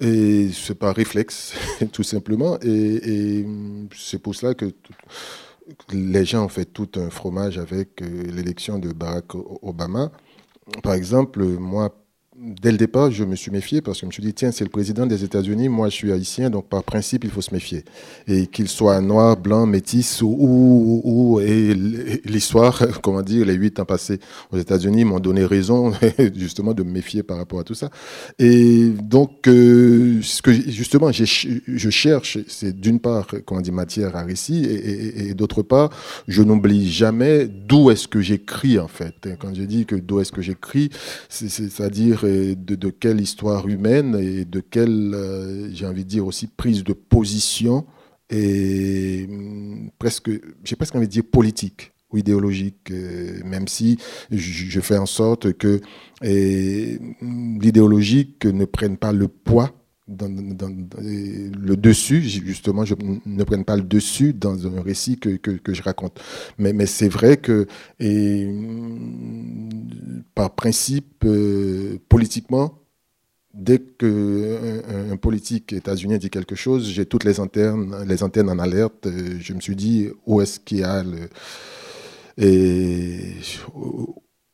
Et 0.00 0.50
c'est 0.52 0.74
par 0.74 0.94
réflexe, 0.94 1.54
tout 1.92 2.02
simplement. 2.02 2.58
Et 2.62 3.46
c'est 3.96 4.18
pour 4.18 4.34
cela 4.34 4.54
que 4.54 4.66
les 5.92 6.24
gens 6.24 6.44
ont 6.44 6.48
fait 6.48 6.64
tout 6.64 6.88
un 6.96 7.10
fromage 7.10 7.58
avec 7.58 8.02
euh, 8.02 8.24
l'élection 8.24 8.78
de 8.78 8.92
Barack 8.92 9.34
Obama. 9.34 10.10
Par 10.82 10.94
exemple, 10.94 11.44
moi, 11.44 11.94
dès 12.44 12.72
le 12.72 12.78
départ, 12.78 13.10
je 13.10 13.24
me 13.24 13.36
suis 13.36 13.50
méfié 13.50 13.80
parce 13.80 13.98
que 13.98 14.02
je 14.02 14.06
me 14.06 14.12
suis 14.12 14.22
dit, 14.22 14.34
tiens, 14.34 14.52
c'est 14.52 14.64
le 14.64 14.70
président 14.70 15.06
des 15.06 15.24
États-Unis, 15.24 15.68
moi 15.68 15.88
je 15.88 15.94
suis 15.94 16.12
haïtien, 16.12 16.50
donc 16.50 16.68
par 16.68 16.82
principe, 16.84 17.24
il 17.24 17.30
faut 17.30 17.40
se 17.40 17.52
méfier. 17.54 17.84
Et 18.28 18.46
qu'il 18.46 18.68
soit 18.68 19.00
noir, 19.00 19.36
blanc, 19.36 19.66
métis 19.66 20.20
ou, 20.22 21.00
ou, 21.04 21.40
et 21.40 21.74
l'histoire, 22.24 22.82
comment 23.02 23.22
dire, 23.22 23.46
les 23.46 23.54
huit 23.54 23.80
ans 23.80 23.84
passés 23.84 24.18
aux 24.52 24.58
États-Unis 24.58 25.04
m'ont 25.04 25.20
donné 25.20 25.44
raison 25.44 25.92
justement 26.36 26.74
de 26.74 26.82
me 26.82 26.90
méfier 26.90 27.22
par 27.22 27.38
rapport 27.38 27.60
à 27.60 27.64
tout 27.64 27.74
ça. 27.74 27.90
Et 28.38 28.88
donc, 28.88 29.48
euh, 29.48 30.20
ce 30.22 30.42
que 30.42 30.52
justement 30.52 31.10
je 31.12 31.90
cherche, 31.90 32.38
c'est 32.48 32.78
d'une 32.78 33.00
part, 33.00 33.26
comment 33.46 33.60
dire, 33.60 33.72
matière 33.72 34.16
à 34.16 34.22
récit, 34.22 34.64
et, 34.64 35.28
et 35.28 35.34
d'autre 35.34 35.62
part, 35.62 35.90
je 36.28 36.42
n'oublie 36.42 36.90
jamais 36.90 37.46
d'où 37.46 37.90
est-ce 37.90 38.08
que 38.08 38.20
j'écris 38.20 38.78
en 38.78 38.88
fait. 38.88 39.28
Quand 39.40 39.54
je 39.54 39.62
dis 39.62 39.86
que 39.86 39.96
d'où 39.96 40.20
est-ce 40.20 40.32
que 40.32 40.42
j'écris, 40.42 40.90
c'est-à-dire 41.28 42.24
de, 42.56 42.90
quelle 42.90 43.20
histoire 43.20 43.68
humaine 43.68 44.16
et 44.20 44.44
de 44.44 44.60
quelle, 44.60 45.12
euh, 45.14 45.70
j'ai 45.72 45.86
envie 45.86 46.04
de 46.04 46.08
dire 46.08 46.26
aussi, 46.26 46.46
prise 46.46 46.84
de 46.84 46.92
position 46.92 47.86
et 48.30 49.26
hum, 49.28 49.90
presque, 49.98 50.30
j'ai 50.64 50.76
presque 50.76 50.94
envie 50.94 51.06
de 51.06 51.12
dire 51.12 51.24
politique 51.30 51.92
ou 52.10 52.18
idéologique, 52.18 52.90
euh, 52.90 53.40
même 53.44 53.68
si 53.68 53.98
je, 54.30 54.80
fais 54.80 54.98
en 54.98 55.06
sorte 55.06 55.52
que 55.54 55.80
hum, 56.22 57.58
l'idéologique 57.60 58.46
ne 58.46 58.64
prenne 58.64 58.96
pas 58.96 59.12
le 59.12 59.28
poids 59.28 59.72
le 60.06 61.74
dessus, 61.76 62.20
justement, 62.22 62.84
je 62.84 62.94
ne 63.24 63.44
prenne 63.44 63.64
pas 63.64 63.76
le 63.76 63.82
dessus 63.82 64.34
dans 64.34 64.66
un 64.66 64.82
récit 64.82 65.18
que, 65.18 65.36
que, 65.36 65.74
je 65.74 65.82
raconte. 65.82 66.20
Mais, 66.58 66.72
mais 66.72 66.86
c'est 66.86 67.08
vrai 67.08 67.38
que, 67.38 67.66
et, 68.00 68.46
par 70.34 70.54
principe, 70.54 71.24
euh, 71.24 71.98
politiquement, 72.08 72.78
dès 73.54 73.78
qu'un 73.78 75.12
un, 75.12 75.16
politique 75.16 75.72
états-unien 75.72 76.18
dit 76.18 76.28
quelque 76.28 76.54
chose, 76.54 76.86
j'ai 76.88 77.06
toutes 77.06 77.24
les 77.24 77.40
antennes, 77.40 77.94
les 78.06 78.22
antennes 78.22 78.50
en 78.50 78.58
alerte. 78.58 79.08
Je 79.40 79.54
me 79.54 79.60
suis 79.60 79.76
dit, 79.76 80.08
où 80.26 80.40
est-ce 80.42 80.60
qu'il 80.60 80.78
y 80.78 80.84
a 80.84 81.02
le. 81.02 81.30
Et, 82.36 83.36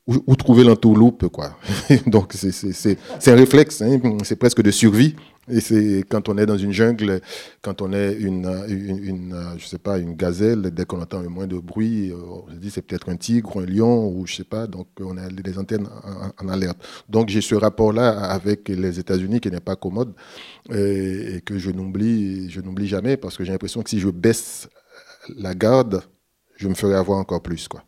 où, 0.07 0.35
trouver 0.35 0.63
l'entourloupe, 0.63 1.27
quoi. 1.27 1.57
Donc, 2.07 2.33
c'est 2.33 2.97
un 3.27 3.35
réflexe, 3.35 3.81
hein, 3.81 3.99
c'est 4.23 4.35
presque 4.35 4.61
de 4.61 4.71
survie. 4.71 5.15
Et 5.51 5.59
c'est 5.59 6.03
quand 6.09 6.29
on 6.29 6.37
est 6.37 6.45
dans 6.45 6.57
une 6.57 6.71
jungle, 6.71 7.21
quand 7.61 7.81
on 7.81 7.91
est 7.93 8.13
une, 8.13 8.47
une, 8.67 9.35
je 9.57 9.65
sais 9.65 9.77
pas, 9.77 9.97
une 9.97 10.15
gazelle, 10.15 10.61
dès 10.61 10.85
qu'on 10.85 11.01
entend 11.01 11.21
le 11.21 11.29
moins 11.29 11.47
de 11.47 11.57
bruit, 11.57 12.13
on 12.13 12.49
se 12.49 12.55
dit 12.55 12.71
c'est 12.71 12.81
peut-être 12.81 13.09
un 13.09 13.17
tigre 13.17 13.59
un 13.59 13.65
lion 13.65 14.07
ou 14.07 14.25
je 14.25 14.35
sais 14.35 14.43
pas. 14.43 14.67
Donc 14.67 14.87
on 14.99 15.17
a 15.17 15.27
les 15.27 15.57
antennes 15.57 15.87
en, 16.39 16.47
alerte. 16.47 16.77
Donc 17.09 17.29
j'ai 17.29 17.41
ce 17.41 17.55
rapport-là 17.55 18.11
avec 18.11 18.69
les 18.69 18.99
États-Unis 18.99 19.39
qui 19.41 19.51
n'est 19.51 19.59
pas 19.59 19.75
commode 19.75 20.13
et, 20.73 21.41
que 21.45 21.57
je 21.57 21.71
n'oublie, 21.71 22.49
je 22.49 22.61
n'oublie 22.61 22.87
jamais 22.87 23.17
parce 23.17 23.37
que 23.37 23.43
j'ai 23.43 23.51
l'impression 23.51 23.81
que 23.81 23.89
si 23.89 23.99
je 23.99 24.09
baisse 24.09 24.69
la 25.37 25.53
garde, 25.53 26.03
je 26.55 26.67
me 26.67 26.73
ferai 26.73 26.95
avoir 26.95 27.19
encore 27.19 27.41
plus, 27.41 27.67
quoi. 27.67 27.83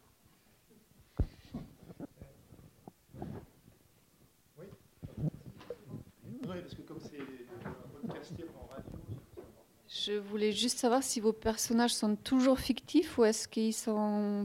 Je 10.06 10.14
voulais 10.14 10.52
juste 10.52 10.80
savoir 10.80 11.02
si 11.02 11.22
vos 11.22 11.32
personnages 11.32 11.94
sont 11.94 12.16
toujours 12.16 12.60
fictifs 12.60 13.18
ou 13.18 13.24
est-ce 13.24 13.48
qu'ils 13.48 13.74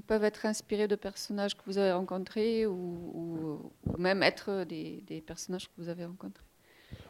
peuvent 0.06 0.22
être 0.24 0.46
inspirés 0.46 0.86
de 0.86 0.94
personnages 0.94 1.56
que 1.56 1.62
vous 1.66 1.78
avez 1.78 1.92
rencontrés 1.92 2.66
ou, 2.66 3.58
même 3.98 4.22
être 4.22 4.64
des, 4.68 5.22
personnages 5.26 5.66
que 5.66 5.72
vous 5.78 5.88
avez 5.88 6.04
rencontrés? 6.04 6.44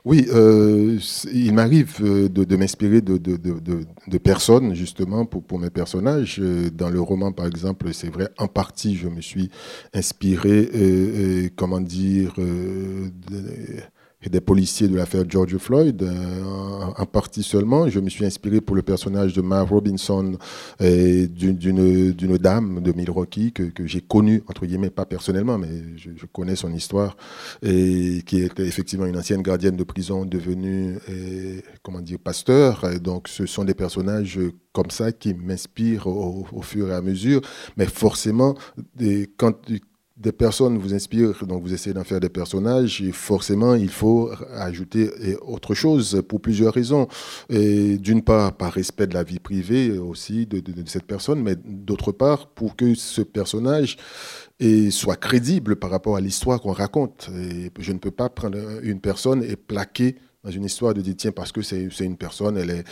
Oui, 0.05 0.26
euh, 0.32 0.99
il 1.32 1.53
m'arrive 1.53 1.99
euh, 2.01 2.28
de, 2.28 2.57
m'inspirer 2.57 3.01
de, 3.03 4.18
personnes 4.18 4.74
justement 4.74 5.26
pour, 5.26 5.42
pour 5.42 5.59
mes 5.59 5.70
personnages. 5.70 6.40
Euh, 6.40 6.70
dans 6.70 6.88
le 6.88 7.01
roman, 7.01 7.32
par 7.32 7.46
exemple, 7.46 7.92
c'est 7.92 8.09
vrai, 8.09 8.30
en 8.38 8.49
partie, 8.49 8.96
je 8.96 9.09
me 9.09 9.20
suis 9.20 9.51
inspiré, 9.92 11.51
comment 11.57 11.80
dire, 11.80 12.34
et 14.23 14.29
des 14.29 14.41
policiers 14.41 14.89
de 14.89 14.97
l'affaire 14.97 15.25
George 15.29 15.57
Floyd, 15.59 16.03
euh, 16.03 16.43
en, 16.97 17.07
partie 17.07 17.45
seulement. 17.45 17.89
Je 17.89 18.01
me 18.01 18.11
suis 18.11 18.25
inspiré 18.25 18.61
pour 18.61 18.75
le 18.75 18.83
personnage 18.83 19.33
de 19.33 19.43
Ma 19.43 19.62
Robinson, 19.62 20.37
d'une 20.81 22.39
dame 22.39 22.83
de 22.83 22.93
Milwaukee 22.93 23.53
que, 23.53 23.71
j'ai 23.87 24.01
connue, 24.01 24.43
entre 24.49 24.66
guillemets, 24.66 24.91
pas 24.91 25.07
personnellement, 25.07 25.57
mais 25.57 25.69
je, 25.97 26.27
connais 26.33 26.57
son 26.57 26.73
histoire, 26.73 27.16
et 27.62 28.23
qui 28.27 28.41
était 28.41 28.66
effectivement 28.66 29.07
une 29.07 29.16
ancienne 29.16 29.43
gardienne 29.43 29.77
de 29.77 29.85
prison 29.85 30.25
devenue, 30.25 30.99
comment 31.83 32.01
dire, 32.01 32.19
pasteur. 32.19 32.85
Donc, 33.01 33.29
ce 33.29 33.47
sont 33.47 33.64
des 33.64 33.75
personnages 33.75 34.41
comme 34.73 34.91
ça 34.91 35.12
qui 35.12 35.35
m'inspirent 35.35 36.07
au, 36.07 36.47
au, 36.53 36.62
fur 36.62 36.91
et 36.91 36.95
à 36.95 37.01
mesure. 37.01 37.41
Mais 37.77 37.87
forcément, 37.87 38.57
quand, 39.37 39.55
des 40.19 40.33
personnes 40.33 40.79
vous 40.79 40.95
inspirent, 40.95 41.47
donc 41.47 41.62
vous 41.62 41.73
essayez 41.73 41.95
d'en 41.95 42.05
faire 42.05 42.21
des 42.21 42.29
personnages, 42.29 43.01
et 43.01 43.12
forcément, 43.12 43.75
il 43.75 43.89
faut 43.89 44.31
ajouter 44.53 45.11
autre 45.43 45.75
chose 45.75 46.23
pour 46.29 46.41
plusieurs 46.41 46.75
raisons. 46.75 47.07
D'une 47.49 48.23
part, 48.23 48.57
par 48.57 48.73
respect 48.73 49.07
de 49.07 49.14
la 49.14 49.23
vie 49.23 49.39
privée 49.39 49.97
aussi 49.99 50.47
de, 50.47 50.62
cette 50.87 51.05
personne, 51.05 51.43
mais 51.43 51.55
d'autre 51.64 52.12
part, 52.12 52.49
pour 52.49 52.75
que 52.75 52.95
ce 52.95 53.23
personnage 53.23 53.97
soit 54.91 55.16
crédible 55.16 55.77
par 55.77 55.91
rapport 55.91 56.16
à 56.16 56.21
l'histoire 56.21 56.61
qu'on 56.61 56.73
raconte. 56.73 57.31
Je 57.79 57.93
ne 57.93 57.99
peux 57.99 58.11
pas 58.11 58.29
prendre 58.29 58.59
une 58.83 59.01
personne 59.01 59.45
et 59.45 59.57
plaquer 59.57 60.16
dans 60.45 60.51
une 60.51 60.64
histoire 60.64 60.95
de 60.95 61.01
dire 61.01 61.14
tiens 61.16 61.32
parce 61.32 61.53
que 61.53 61.62
c'est 61.62 61.89
une 62.01 62.16
personne 62.16 62.57
elle 62.57 62.70
est 62.70 62.84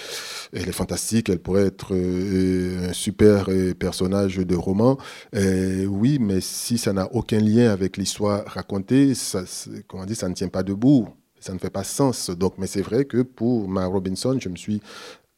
elle 0.53 0.69
est 0.69 0.73
fantastique 0.73 1.29
elle 1.29 1.39
pourrait 1.39 1.67
être 1.67 1.95
euh, 1.95 2.91
un 2.91 2.93
super 2.93 3.47
euh, 3.49 3.75
personnage 3.75 4.37
de 4.37 4.57
roman. 4.57 4.99
Euh, 5.35 5.85
oui 5.87 6.19
mais 6.21 6.41
si 6.41 6.79
ça 6.79 6.93
n'a 6.93 7.13
aucun 7.13 7.39
lien 7.39 7.71
avec 7.71 7.97
l'histoire 7.97 8.45
racontée 8.47 9.15
ça 9.15 9.45
comment 9.87 10.05
dire 10.05 10.17
ça 10.17 10.29
ne 10.29 10.35
tient 10.35 10.49
pas 10.49 10.63
debout. 10.63 11.09
Ça 11.39 11.53
ne 11.53 11.59
fait 11.59 11.71
pas 11.71 11.85
sens. 11.85 12.31
Donc 12.31 12.55
mais 12.59 12.67
c'est 12.67 12.83
vrai 12.83 13.05
que 13.05 13.23
pour 13.23 13.69
ma 13.69 13.87
Robinson 13.87 14.37
je 14.41 14.49
me 14.49 14.57
suis 14.57 14.81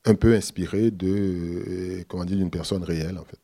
un 0.04 0.14
peu 0.14 0.34
inspiré 0.34 0.90
de 0.90 2.04
comment 2.08 2.24
dire 2.24 2.38
d'une 2.38 2.50
personne 2.50 2.82
réelle 2.82 3.18
en 3.18 3.24
fait. 3.24 3.38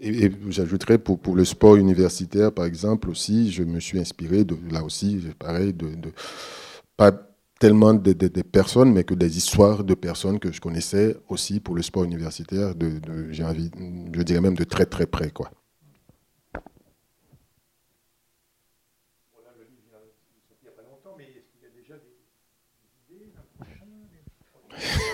Et, 0.00 0.30
j'ajouterais 0.48 0.98
pour, 0.98 1.18
pour 1.18 1.34
le 1.34 1.44
sport 1.44 1.76
universitaire, 1.76 2.52
par 2.52 2.66
exemple, 2.66 3.10
aussi, 3.10 3.50
je 3.50 3.64
me 3.64 3.80
suis 3.80 3.98
inspiré 3.98 4.44
de, 4.44 4.56
là 4.70 4.84
aussi, 4.84 5.20
pareil, 5.38 5.72
de, 5.72 5.88
de 5.88 6.12
pas 6.98 7.12
tellement 7.60 7.94
des 7.94 8.14
personnes, 8.42 8.92
mais 8.92 9.04
que 9.04 9.14
des 9.14 9.38
histoires 9.38 9.84
de 9.84 9.94
personnes 9.94 10.38
que 10.38 10.52
je 10.52 10.60
connaissais 10.60 11.16
aussi 11.28 11.60
pour 11.60 11.74
le 11.74 11.82
sport 11.82 12.04
universitaire, 12.04 12.74
de, 12.74 13.00
j'ai 13.30 13.44
envie, 13.44 13.70
je 14.12 14.22
dirais 14.22 14.40
même 14.40 14.56
de 14.56 14.64
très 14.64 14.84
très 14.84 15.06
près. 15.06 15.30
Quoi. 15.30 15.50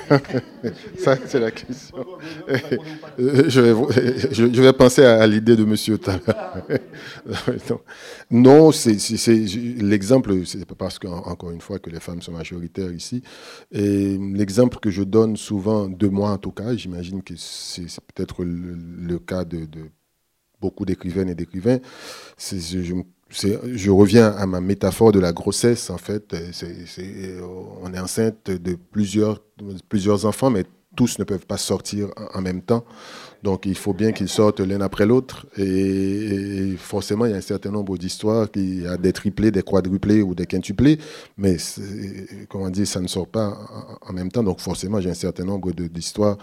Ça, 0.98 1.16
c'est 1.26 1.40
la 1.40 1.50
question. 1.50 2.04
je, 2.48 4.60
vais, 4.60 4.72
penser 4.72 5.04
à, 5.04 5.26
l'idée 5.26 5.56
de 5.56 5.64
Monsieur 5.64 5.98
non, 8.30 8.72
c'est 8.72 8.96
l'exemple, 9.80 10.46
c'est 10.46 10.64
parce 10.74 10.98
qu'encore 10.98 11.50
une 11.50 11.60
fois 11.60 11.78
que 11.78 11.90
les 11.90 12.00
femmes 12.00 12.22
sont 12.22 12.32
majoritaires 12.32 12.92
ici. 12.92 13.22
Et 13.72 14.18
l'exemple 14.18 14.78
que 14.78 14.90
je 14.90 15.02
donne 15.02 15.36
souvent, 15.36 15.88
de 15.88 16.08
moi 16.08 16.30
en 16.30 16.38
tout 16.38 16.52
cas, 16.52 16.74
j'imagine 16.74 17.22
que 17.22 17.34
c'est 17.36 17.86
peut-être 18.14 18.44
le, 18.44 19.18
cas 19.18 19.44
de, 19.44 19.66
beaucoup 20.60 20.84
d'écrivaines 20.84 21.28
et 21.28 21.34
d'écrivains, 21.34 21.78
je, 22.38 22.94
je 23.30 23.90
reviens 23.90 24.30
à 24.30 24.46
ma 24.46 24.60
métaphore 24.60 25.12
de 25.12 25.18
la 25.18 25.32
grossesse, 25.32 25.90
en 25.90 25.98
fait. 25.98 26.34
on 27.82 27.92
est 27.92 27.98
enceinte 27.98 28.50
de 28.50 28.74
plusieurs, 28.74 29.40
plusieurs 29.88 30.26
enfants, 30.26 30.50
mais 30.50 30.64
tous 30.96 31.18
ne 31.18 31.24
peuvent 31.24 31.46
pas 31.46 31.56
sortir 31.56 32.08
en 32.34 32.40
même 32.40 32.62
temps. 32.62 32.84
Donc 33.44 33.66
il 33.66 33.74
faut 33.76 33.92
bien 33.92 34.12
qu'ils 34.12 34.30
sortent 34.30 34.60
l'un 34.60 34.80
après 34.80 35.04
l'autre. 35.04 35.46
Et, 35.58 36.76
forcément, 36.78 37.26
il 37.26 37.32
y 37.32 37.34
a 37.34 37.36
un 37.36 37.42
certain 37.42 37.70
nombre 37.70 37.98
d'histoires, 37.98 38.48
y 38.56 38.86
a 38.86 38.96
des 38.96 39.12
triplés, 39.12 39.50
des 39.50 39.62
quadruplés 39.62 40.22
ou 40.22 40.34
des 40.34 40.46
quintuplés, 40.46 40.98
mais 41.36 41.58
comment 42.48 42.70
dire, 42.70 42.86
ça 42.86 43.02
ne 43.02 43.06
sort 43.06 43.28
pas 43.28 43.58
en 44.00 44.14
même 44.14 44.30
temps. 44.30 44.42
Donc 44.42 44.60
forcément, 44.60 44.98
j'ai 44.98 45.10
un 45.10 45.20
certain 45.28 45.44
nombre 45.44 45.72
d'histoires 45.72 46.38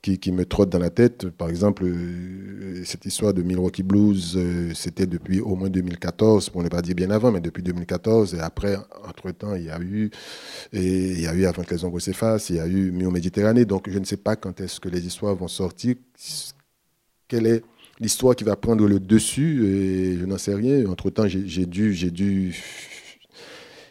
qui, 0.00 0.18
qui, 0.18 0.32
me 0.32 0.46
trottent 0.46 0.70
dans 0.70 0.78
la 0.78 0.88
tête. 0.88 1.28
Par 1.28 1.50
exemple, 1.50 1.84
euh, 1.84 2.82
cette 2.84 3.04
histoire 3.04 3.34
de 3.34 3.42
Milwaukee 3.42 3.82
Blues, 3.82 4.34
euh, 4.36 4.72
c'était 4.74 5.06
depuis 5.06 5.40
au 5.40 5.56
moins 5.56 5.68
2014, 5.68 6.48
pour 6.48 6.62
ne 6.62 6.70
pas 6.70 6.80
dire 6.80 6.94
bien 6.94 7.10
avant, 7.10 7.32
mais 7.32 7.42
depuis 7.42 7.62
2014. 7.62 8.34
Et 8.34 8.40
après, 8.40 8.78
entre-temps, 9.06 9.56
il 9.56 9.64
y 9.64 9.70
a 9.70 9.78
eu, 9.78 10.10
et 10.72 11.12
il 11.12 11.20
y 11.20 11.26
a 11.26 11.34
eu 11.34 11.44
Avant 11.44 11.64
que 11.64 11.74
les 11.74 11.84
ombres 11.84 12.00
s'effacent, 12.00 12.48
il 12.48 12.56
y 12.56 12.60
a 12.60 12.66
eu 12.66 12.92
Mio 12.92 13.10
Méditerranée. 13.10 13.66
Donc 13.66 13.90
je 13.90 13.98
ne 13.98 14.06
sais 14.06 14.16
pas 14.16 14.36
quand 14.36 14.58
est-ce 14.62 14.80
que 14.80 14.88
les 14.88 15.06
histoires 15.06 15.34
vont 15.34 15.48
sortir 15.48 15.96
quelle 17.28 17.46
est 17.46 17.62
l'histoire 18.00 18.36
qui 18.36 18.44
va 18.44 18.56
prendre 18.56 18.86
le 18.86 19.00
dessus 19.00 19.66
et 19.66 20.18
je 20.18 20.24
n'en 20.24 20.38
sais 20.38 20.54
rien. 20.54 20.86
Entre-temps, 20.86 21.26
j'ai 21.26 21.66
dû, 21.66 21.92
dû 22.10 22.54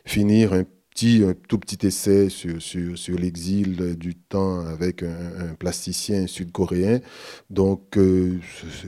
finir 0.05 0.53
un, 0.53 0.63
petit, 0.89 1.23
un 1.27 1.33
tout 1.33 1.57
petit 1.57 1.85
essai 1.85 2.29
sur, 2.29 2.61
sur, 2.61 3.17
l'exil 3.17 3.95
du 3.97 4.15
temps 4.15 4.65
avec 4.65 5.03
un, 5.03 5.55
plasticien 5.57 6.27
sud-coréen. 6.27 7.01
Donc, 7.49 7.97
euh, 7.97 8.39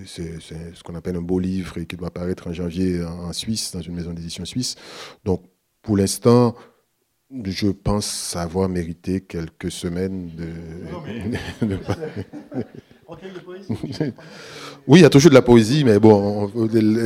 c'est 0.05 0.39
ce 0.41 0.83
qu'on 0.83 0.95
appelle 0.95 1.15
un 1.15 1.21
beau 1.21 1.39
livre 1.39 1.77
et 1.77 1.85
qui 1.85 1.95
doit 1.95 2.07
apparaître 2.09 2.47
en 2.47 2.53
janvier 2.53 3.03
en 3.03 3.33
Suisse, 3.33 3.71
dans 3.73 3.81
une 3.81 3.95
maison 3.95 4.13
d'édition 4.13 4.45
suisse. 4.45 4.75
Donc, 5.25 5.43
pour 5.81 5.97
l'instant, 5.97 6.55
je 7.43 7.67
pense 7.67 8.35
avoir 8.35 8.69
mérité 8.69 9.21
quelques 9.21 9.71
semaines 9.71 10.31
de... 10.35 10.47
oui, 14.87 14.99
il 14.99 15.01
y 15.01 15.05
a 15.05 15.09
toujours 15.09 15.29
de 15.29 15.35
la 15.35 15.41
poésie, 15.41 15.83
mais 15.85 15.99
bon, 15.99 16.51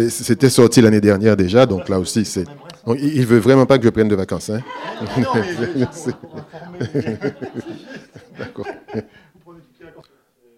c'était 0.09 0.49
sorti 0.49 0.81
l'année 0.81 1.01
dernière 1.01 1.37
déjà, 1.37 1.65
donc 1.65 1.89
là 1.89 1.99
aussi, 1.99 2.25
c'est. 2.25 2.45
Il 2.97 3.27
veut 3.27 3.37
vraiment 3.37 3.67
pas 3.67 3.77
que 3.77 3.83
je 3.83 3.89
prenne 3.89 4.07
de 4.07 4.15
vacances, 4.15 4.49
hein 4.49 4.61
D'accord. 8.39 8.65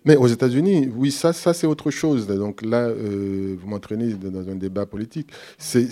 Mais 0.05 0.17
aux 0.17 0.27
États-Unis, 0.27 0.91
oui, 0.95 1.11
ça, 1.11 1.31
ça 1.31 1.53
c'est 1.53 1.67
autre 1.67 1.89
chose. 1.89 2.27
Donc 2.27 2.61
là, 2.61 2.87
euh, 2.87 3.55
vous 3.57 3.67
m'entraînez 3.69 4.13
dans 4.13 4.49
un 4.49 4.55
débat 4.55 4.85
politique. 4.85 5.29
C'est 5.57 5.87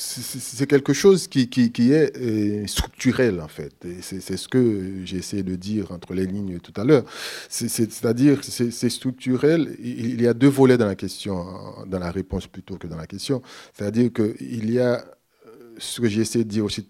c'est 0.00 0.66
quelque 0.66 0.94
chose 0.94 1.28
qui, 1.28 1.50
qui, 1.50 1.92
est 1.92 2.16
euh, 2.16 2.66
structurel, 2.66 3.40
en 3.40 3.48
fait. 3.48 3.74
C'est 4.00 4.36
ce 4.36 4.48
que 4.48 5.02
j'ai 5.04 5.18
essayé 5.18 5.42
de 5.42 5.56
dire 5.56 5.92
entre 5.92 6.14
les 6.14 6.24
lignes 6.24 6.58
tout 6.58 6.72
à 6.80 6.84
l'heure. 6.84 7.04
C'est-à-dire, 7.50 8.40
c'est 8.42 8.88
structurel. 8.88 9.76
Il 9.78 10.22
y 10.22 10.26
a 10.26 10.32
deux 10.32 10.48
volets 10.48 10.78
dans 10.78 10.86
la 10.86 10.94
question, 10.94 11.44
dans 11.86 11.98
la 11.98 12.10
réponse 12.10 12.46
plutôt 12.46 12.76
que 12.76 12.86
dans 12.86 12.96
la 12.96 13.06
question. 13.06 13.42
C'est-à-dire 13.74 14.10
qu'il 14.12 14.70
y 14.70 14.78
a 14.78 15.04
euh, 15.46 15.74
ce 15.78 16.00
que 16.00 16.08
j'ai 16.08 16.22
essayé 16.22 16.44
de 16.44 16.50
dire 16.50 16.64
aussi, 16.64 16.88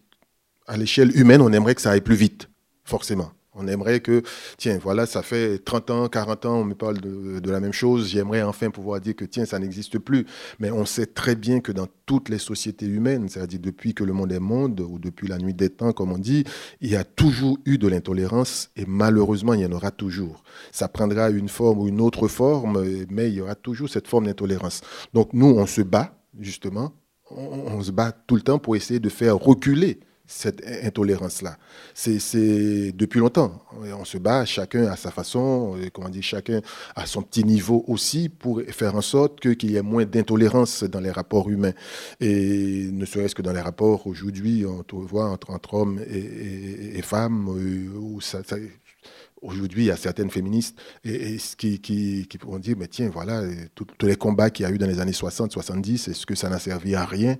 à 0.68 0.76
l'échelle 0.76 1.14
humaine, 1.18 1.40
on 1.40 1.52
aimerait 1.52 1.74
que 1.74 1.82
ça 1.82 1.90
aille 1.90 2.02
plus 2.02 2.14
vite, 2.14 2.48
forcément. 2.84 3.32
On 3.54 3.66
aimerait 3.66 3.98
que, 3.98 4.22
tiens, 4.58 4.78
voilà, 4.80 5.06
ça 5.06 5.22
fait 5.22 5.58
30 5.58 5.90
ans, 5.90 6.08
40 6.08 6.46
ans, 6.46 6.60
on 6.60 6.64
me 6.64 6.74
parle 6.74 6.98
de, 7.00 7.50
la 7.50 7.58
même 7.58 7.72
chose. 7.72 8.08
J'aimerais 8.08 8.42
enfin 8.42 8.70
pouvoir 8.70 9.00
dire 9.00 9.16
que, 9.16 9.24
tiens, 9.24 9.44
ça 9.44 9.58
n'existe 9.58 9.98
plus. 9.98 10.24
Mais 10.60 10.70
on 10.70 10.84
sait 10.84 11.06
très 11.06 11.34
bien 11.34 11.58
que 11.58 11.72
dans 11.72 11.88
toutes 12.06 12.28
les 12.28 12.38
sociétés 12.38 12.86
humaines, 12.86 13.28
c'est-à-dire 13.28 13.58
depuis 13.58 13.92
que 13.92 14.04
le 14.04 14.12
monde 14.12 14.30
est 14.30 14.38
monde, 14.38 14.80
ou 14.80 15.00
depuis 15.00 15.26
la 15.26 15.36
nuit 15.38 15.52
des 15.52 15.68
temps, 15.68 15.92
comme 15.92 16.12
on 16.12 16.18
dit, 16.18 16.44
il 16.80 16.90
y 16.90 16.96
a 16.96 17.02
toujours 17.02 17.58
eu 17.64 17.76
de 17.76 17.88
l'intolérance 17.88 18.70
et 18.76 18.84
malheureusement, 18.86 19.54
il 19.54 19.60
y 19.60 19.66
en 19.66 19.72
aura 19.72 19.90
toujours. 19.90 20.44
Ça 20.70 20.86
prendra 20.86 21.30
une 21.30 21.48
forme 21.48 21.80
ou 21.80 21.88
une 21.88 22.00
autre 22.00 22.28
forme, 22.28 22.84
mais 23.10 23.30
il 23.30 23.34
y 23.34 23.40
aura 23.40 23.56
toujours 23.56 23.88
cette 23.88 24.06
forme 24.06 24.26
d'intolérance. 24.26 24.80
Donc 25.12 25.32
nous, 25.32 25.48
on 25.48 25.66
se 25.66 25.82
bat, 25.82 26.14
justement, 26.38 26.92
on 27.32 27.82
se 27.82 27.90
bat 27.90 28.12
tout 28.12 28.36
le 28.36 28.42
temps 28.42 28.58
pour 28.60 28.76
essayer 28.76 29.00
de 29.00 29.08
faire 29.08 29.36
reculer 29.36 30.00
cette 30.30 30.62
intolérance-là. 30.84 31.56
C'est 31.92 32.92
depuis 32.92 33.18
longtemps. 33.18 33.62
On 33.98 34.04
se 34.04 34.16
bat, 34.16 34.44
chacun 34.44 34.86
à 34.86 34.96
sa 34.96 35.10
façon, 35.10 35.76
comment 35.92 36.08
dire, 36.08 36.22
chacun 36.22 36.60
à 36.94 37.06
son 37.06 37.22
petit 37.22 37.44
niveau 37.44 37.84
aussi, 37.88 38.28
pour 38.28 38.62
faire 38.68 38.94
en 38.94 39.00
sorte 39.00 39.40
qu'il 39.40 39.70
y 39.70 39.76
ait 39.76 39.82
moins 39.82 40.04
d'intolérance 40.04 40.84
dans 40.84 41.00
les 41.00 41.10
rapports 41.10 41.50
humains. 41.50 41.72
Et 42.20 42.88
ne 42.92 43.04
serait-ce 43.04 43.34
que 43.34 43.42
dans 43.42 43.52
les 43.52 43.60
rapports 43.60 44.06
aujourd'hui, 44.06 44.64
on 44.64 44.84
voit 45.00 45.28
entre, 45.28 45.74
hommes 45.74 46.00
et, 46.08 47.02
femmes, 47.02 47.48
euh, 47.48 47.98
où 47.98 48.20
Aujourd'hui, 49.42 49.84
il 49.84 49.86
y 49.86 49.90
a 49.90 49.96
certaines 49.96 50.30
féministes 50.30 50.78
et, 51.02 51.38
qui, 51.56 51.80
qui, 51.80 52.38
pourront 52.38 52.58
dire, 52.58 52.76
mais 52.78 52.88
tiens, 52.88 53.08
voilà, 53.08 53.42
tous 53.74 53.86
les 54.02 54.16
combats 54.16 54.50
qu'il 54.50 54.64
y 54.64 54.68
a 54.68 54.72
eu 54.72 54.76
dans 54.76 54.86
les 54.86 55.00
années 55.00 55.14
60, 55.14 55.50
70, 55.50 56.08
est-ce 56.08 56.26
que 56.26 56.34
ça 56.34 56.50
n'a 56.50 56.58
servi 56.58 56.94
à 56.94 57.06
rien? 57.06 57.36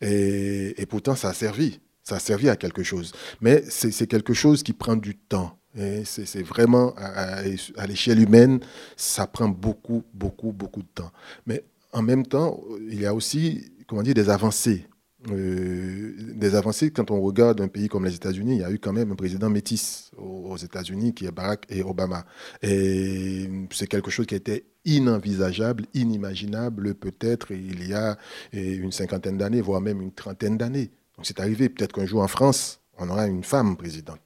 Et, 0.00 0.86
pourtant, 0.88 1.16
ça 1.16 1.30
a 1.30 1.34
servi. 1.34 1.80
Ça 2.10 2.16
a 2.16 2.18
servi 2.18 2.48
à 2.48 2.56
quelque 2.56 2.82
chose. 2.82 3.12
Mais 3.40 3.62
c'est 3.68 4.08
quelque 4.08 4.34
chose 4.34 4.64
qui 4.64 4.72
prend 4.72 4.96
du 4.96 5.14
temps. 5.14 5.56
C'est 6.02 6.42
vraiment, 6.42 6.92
à, 6.96 7.86
l'échelle 7.86 8.20
humaine, 8.20 8.58
ça 8.96 9.28
prend 9.28 9.48
beaucoup, 9.48 10.02
beaucoup, 10.12 10.50
beaucoup 10.50 10.82
de 10.82 10.88
temps. 10.92 11.12
Mais 11.46 11.62
en 11.92 12.02
même 12.02 12.26
temps, 12.26 12.64
il 12.80 13.00
y 13.00 13.06
a 13.06 13.14
aussi, 13.14 13.70
comment 13.86 14.02
dire, 14.02 14.14
des 14.14 14.28
avancées. 14.28 14.88
euh, 15.30 16.14
des 16.34 16.56
avancées 16.56 16.90
quand 16.90 17.12
on 17.12 17.20
regarde 17.20 17.60
un 17.60 17.68
pays 17.68 17.86
comme 17.86 18.06
les 18.06 18.16
États-Unis. 18.16 18.54
Il 18.56 18.60
y 18.60 18.64
a 18.64 18.72
eu 18.72 18.80
quand 18.80 18.92
même 18.92 19.12
un 19.12 19.16
président 19.16 19.48
métis 19.48 20.10
aux, 20.16 20.56
États-Unis 20.56 21.14
qui 21.14 21.26
est 21.26 21.30
Barack 21.30 21.64
et 21.68 21.84
Obama. 21.84 22.24
Et 22.60 23.48
c'est 23.70 23.86
quelque 23.86 24.10
chose 24.10 24.26
qui 24.26 24.34
était 24.34 24.64
inenvisageable, 24.84 25.84
inimaginable 25.94 26.94
peut-être 26.94 27.52
il 27.52 27.86
y 27.86 27.94
a 27.94 28.16
une 28.52 28.90
cinquantaine 28.90 29.38
d'années, 29.38 29.60
voire 29.60 29.80
même 29.80 30.00
une 30.00 30.10
trentaine 30.10 30.56
d'années. 30.56 30.90
Donc 31.20 31.26
c'est 31.26 31.38
arrivé. 31.38 31.68
Peut-être 31.68 31.92
qu'un 31.92 32.06
jour 32.06 32.22
en 32.22 32.28
France, 32.28 32.80
on 32.96 33.10
aura 33.10 33.26
une 33.26 33.44
femme 33.44 33.76
présidente. 33.76 34.22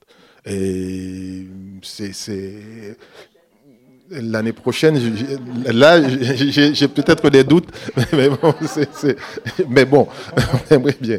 Et 0.47 1.45
c'est 1.83 2.97
l'année 4.11 4.53
prochaine, 4.53 4.97
là, 5.66 6.01
j'ai 6.09 6.87
peut-être 6.87 7.31
des 7.31 7.43
doutes, 7.43 7.66
mais 8.12 8.29
bon, 8.29 8.55
mais 9.69 9.85
bon, 9.85 10.07
on 10.71 10.75
aimerait 10.75 10.97
bien. 11.01 11.19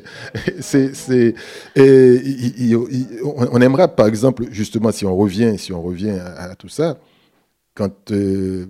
On 3.51 3.59
aimerait, 3.59 3.89
par 3.89 4.07
exemple, 4.07 4.45
justement, 4.51 4.93
si 4.93 5.05
on 5.05 5.17
revient, 5.17 5.57
si 5.57 5.73
on 5.73 5.81
revient 5.81 6.17
à, 6.37 6.55
tout 6.55 6.69
ça, 6.69 6.97
quand 7.73 8.11
euh, 8.11 8.67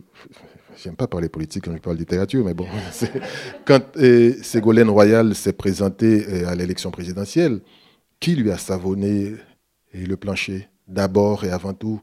j'aime 0.82 0.96
pas 0.96 1.08
parler 1.08 1.30
politique 1.30 1.66
quand 1.66 1.74
je 1.74 1.82
parle 1.82 1.98
littérature, 1.98 2.44
mais 2.46 2.54
bon, 2.54 2.68
quand 3.66 3.82
euh, 3.98 4.34
Ségolène 4.42 4.90
Royal 4.90 5.36
s'est 5.36 5.54
présentée 5.54 6.26
euh, 6.28 6.48
à 6.48 6.56
l'élection 6.56 6.92
présidentielle, 6.92 7.62
qui 8.20 8.36
lui 8.36 8.52
a 8.52 8.58
savonné 8.58 9.34
le 9.94 10.16
plancher? 10.16 10.70
D'abord 10.88 11.46
et 11.46 11.50
avant 11.50 11.74
tout, 11.74 12.02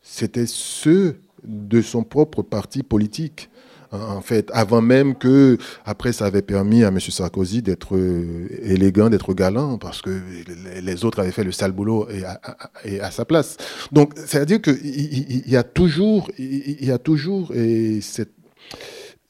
c'était 0.00 0.46
ceux 0.46 1.20
de 1.44 1.80
son 1.80 2.02
propre 2.02 2.42
parti 2.42 2.82
politique. 2.82 3.50
En 3.92 4.20
fait, 4.20 4.50
avant 4.52 4.82
même 4.82 5.14
que, 5.14 5.58
après, 5.84 6.12
ça 6.12 6.26
avait 6.26 6.42
permis 6.42 6.84
à 6.84 6.88
M. 6.88 7.00
Sarkozy 7.00 7.62
d'être 7.62 7.96
euh, 7.96 8.48
élégant, 8.62 9.10
d'être 9.10 9.34
galant, 9.34 9.78
parce 9.78 10.02
que 10.02 10.20
les 10.80 11.04
autres 11.04 11.20
avaient 11.20 11.32
fait 11.32 11.44
le 11.44 11.52
sale 11.52 11.72
boulot 11.72 12.08
et 12.84 13.00
à, 13.00 13.10
sa 13.10 13.24
place. 13.24 13.56
Donc, 13.92 14.14
c'est-à-dire 14.16 14.60
qu'il 14.60 15.48
y, 15.48 15.56
a 15.56 15.62
toujours, 15.62 16.30
il 16.38 16.84
y 16.84 16.90
a 16.90 16.98
toujours 16.98 17.52
et 17.54 18.00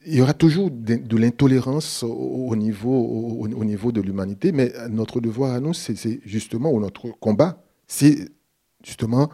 il 0.06 0.14
y 0.14 0.22
aura 0.22 0.34
toujours 0.34 0.70
de, 0.70 1.16
l'intolérance 1.16 2.04
au, 2.04 2.54
niveau, 2.54 3.38
au, 3.40 3.64
niveau 3.64 3.90
de 3.90 4.00
l'humanité, 4.00 4.52
mais 4.52 4.72
notre 4.88 5.20
devoir 5.20 5.52
à 5.52 5.60
nous, 5.60 5.74
c'est 5.74 6.20
justement, 6.24 6.70
ou 6.70 6.80
notre 6.80 7.08
combat, 7.18 7.62
c'est 7.88 8.28
justement 8.84 9.30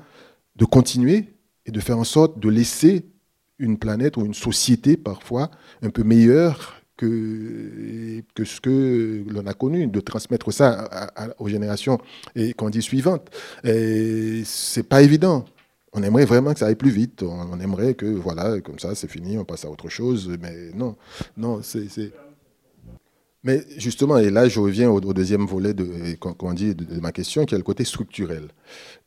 de 0.56 0.64
continuer 0.64 1.34
et 1.66 1.70
de 1.70 1.80
faire 1.80 1.98
en 1.98 2.04
sorte 2.04 2.38
de 2.38 2.48
laisser 2.48 3.04
une 3.62 3.78
planète 3.78 4.16
ou 4.16 4.26
une 4.26 4.34
société 4.34 4.96
parfois 4.96 5.50
un 5.82 5.90
peu 5.90 6.02
meilleure 6.02 6.82
que, 6.96 8.22
que 8.34 8.44
ce 8.44 8.60
que 8.60 9.24
l'on 9.28 9.46
a 9.46 9.54
connu, 9.54 9.86
de 9.86 10.00
transmettre 10.00 10.52
ça 10.52 10.88
aux 11.38 11.48
générations 11.48 11.98
et 12.36 12.52
qu'on 12.52 12.70
dit 12.70 12.82
suivantes. 12.82 13.30
C'est 13.64 14.88
pas 14.88 15.02
évident. 15.02 15.44
On 15.94 16.02
aimerait 16.02 16.24
vraiment 16.24 16.52
que 16.52 16.58
ça 16.58 16.66
aille 16.66 16.76
plus 16.76 16.90
vite. 16.90 17.22
On, 17.22 17.60
aimerait 17.60 17.94
que, 17.94 18.06
voilà, 18.06 18.60
comme 18.60 18.78
ça, 18.78 18.94
c'est 18.94 19.10
fini, 19.10 19.36
on 19.36 19.44
passe 19.44 19.64
à 19.64 19.70
autre 19.70 19.88
chose. 19.88 20.36
Mais 20.40 20.70
non, 20.74 20.96
non, 21.36 21.60
c'est 21.62 22.12
mais 23.44 23.64
justement, 23.76 24.18
et 24.18 24.30
là 24.30 24.48
je 24.48 24.60
reviens 24.60 24.88
au, 24.88 25.00
deuxième 25.00 25.46
volet 25.46 25.74
de, 25.74 25.84
dit, 26.54 26.74
de, 26.74 27.00
ma 27.00 27.10
question, 27.10 27.44
qui 27.44 27.54
est 27.54 27.58
le 27.58 27.64
côté 27.64 27.84
structurel, 27.84 28.48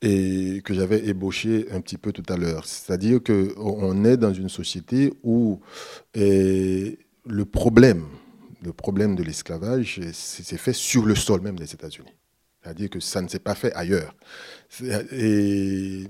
et 0.02 0.62
que 0.66 0.74
j'avais 0.74 1.08
ébauché 1.08 1.68
un 1.72 1.80
petit 1.80 1.98
peu 1.98 2.12
tout 2.12 2.24
à 2.28 2.36
l'heure. 2.36 2.66
C'est-à-dire 2.66 3.20
qu'on 3.24 4.04
est 4.04 4.18
dans 4.18 4.34
une 4.34 4.50
société 4.50 5.14
où 5.24 5.62
le 6.16 7.44
problème, 7.46 8.06
le 8.62 8.74
problème 8.74 9.16
de 9.16 9.24
l'esclavage 9.24 10.02
s'est 10.12 10.58
fait 10.58 10.74
sur 10.74 11.06
le 11.06 11.16
sol 11.16 11.42
même 11.42 11.58
des 11.58 11.74
États-Unis. 11.74 12.14
C'est-à-dire 12.62 12.90
que 12.90 13.00
ça 13.00 13.22
ne 13.22 13.28
s'est 13.28 13.40
pas 13.40 13.56
fait 13.56 13.74
ailleurs. 13.74 14.16
Et, 15.12 16.04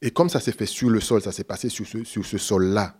et, 0.00 0.10
comme 0.12 0.28
ça 0.28 0.38
s'est 0.38 0.52
fait 0.52 0.66
sur 0.66 0.88
le 0.88 1.00
sol, 1.00 1.20
ça 1.20 1.32
s'est 1.32 1.44
passé 1.44 1.68
sur 1.68 1.84
ce, 1.84 2.04
sur 2.04 2.24
ce 2.24 2.38
sol-là, 2.38 2.96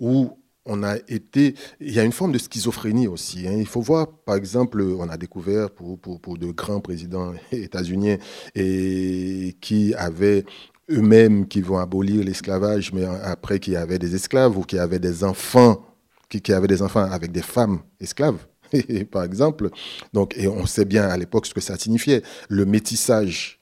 où 0.00 0.36
on 0.68 0.82
a 0.84 0.96
été. 1.08 1.54
Il 1.80 1.92
y 1.92 1.98
a 1.98 2.04
une 2.04 2.12
forme 2.12 2.32
de 2.32 2.38
schizophrénie 2.38 3.08
aussi. 3.08 3.48
Hein. 3.48 3.56
Il 3.58 3.66
faut 3.66 3.80
voir, 3.80 4.06
par 4.06 4.36
exemple, 4.36 4.80
on 4.80 5.08
a 5.08 5.16
découvert 5.16 5.70
pour, 5.70 5.98
pour, 5.98 6.38
de 6.38 6.46
grands 6.52 6.80
présidents 6.80 7.32
états-uniens 7.52 8.18
et 8.54 9.56
qui 9.60 9.94
avaient 9.94 10.44
eux-mêmes 10.90 11.48
qui 11.48 11.60
vont 11.60 11.78
abolir 11.78 12.24
l'esclavage, 12.24 12.92
mais 12.92 13.04
après 13.04 13.58
qui 13.58 13.76
avaient 13.76 13.98
des 13.98 14.14
esclaves 14.14 14.56
ou 14.56 14.62
qui 14.62 14.78
avaient 14.78 14.98
des 14.98 15.24
enfants, 15.24 15.84
qui 16.28 16.52
avaient 16.52 16.68
des 16.68 16.82
enfants 16.82 17.10
avec 17.10 17.32
des 17.32 17.42
femmes 17.42 17.80
esclaves. 18.00 18.46
par 19.10 19.24
exemple. 19.24 19.70
Donc, 20.12 20.34
et 20.36 20.46
on 20.46 20.66
sait 20.66 20.84
bien 20.84 21.08
à 21.08 21.16
l'époque 21.16 21.46
ce 21.46 21.54
que 21.54 21.60
ça 21.60 21.78
signifiait. 21.78 22.22
Le 22.50 22.66
métissage 22.66 23.60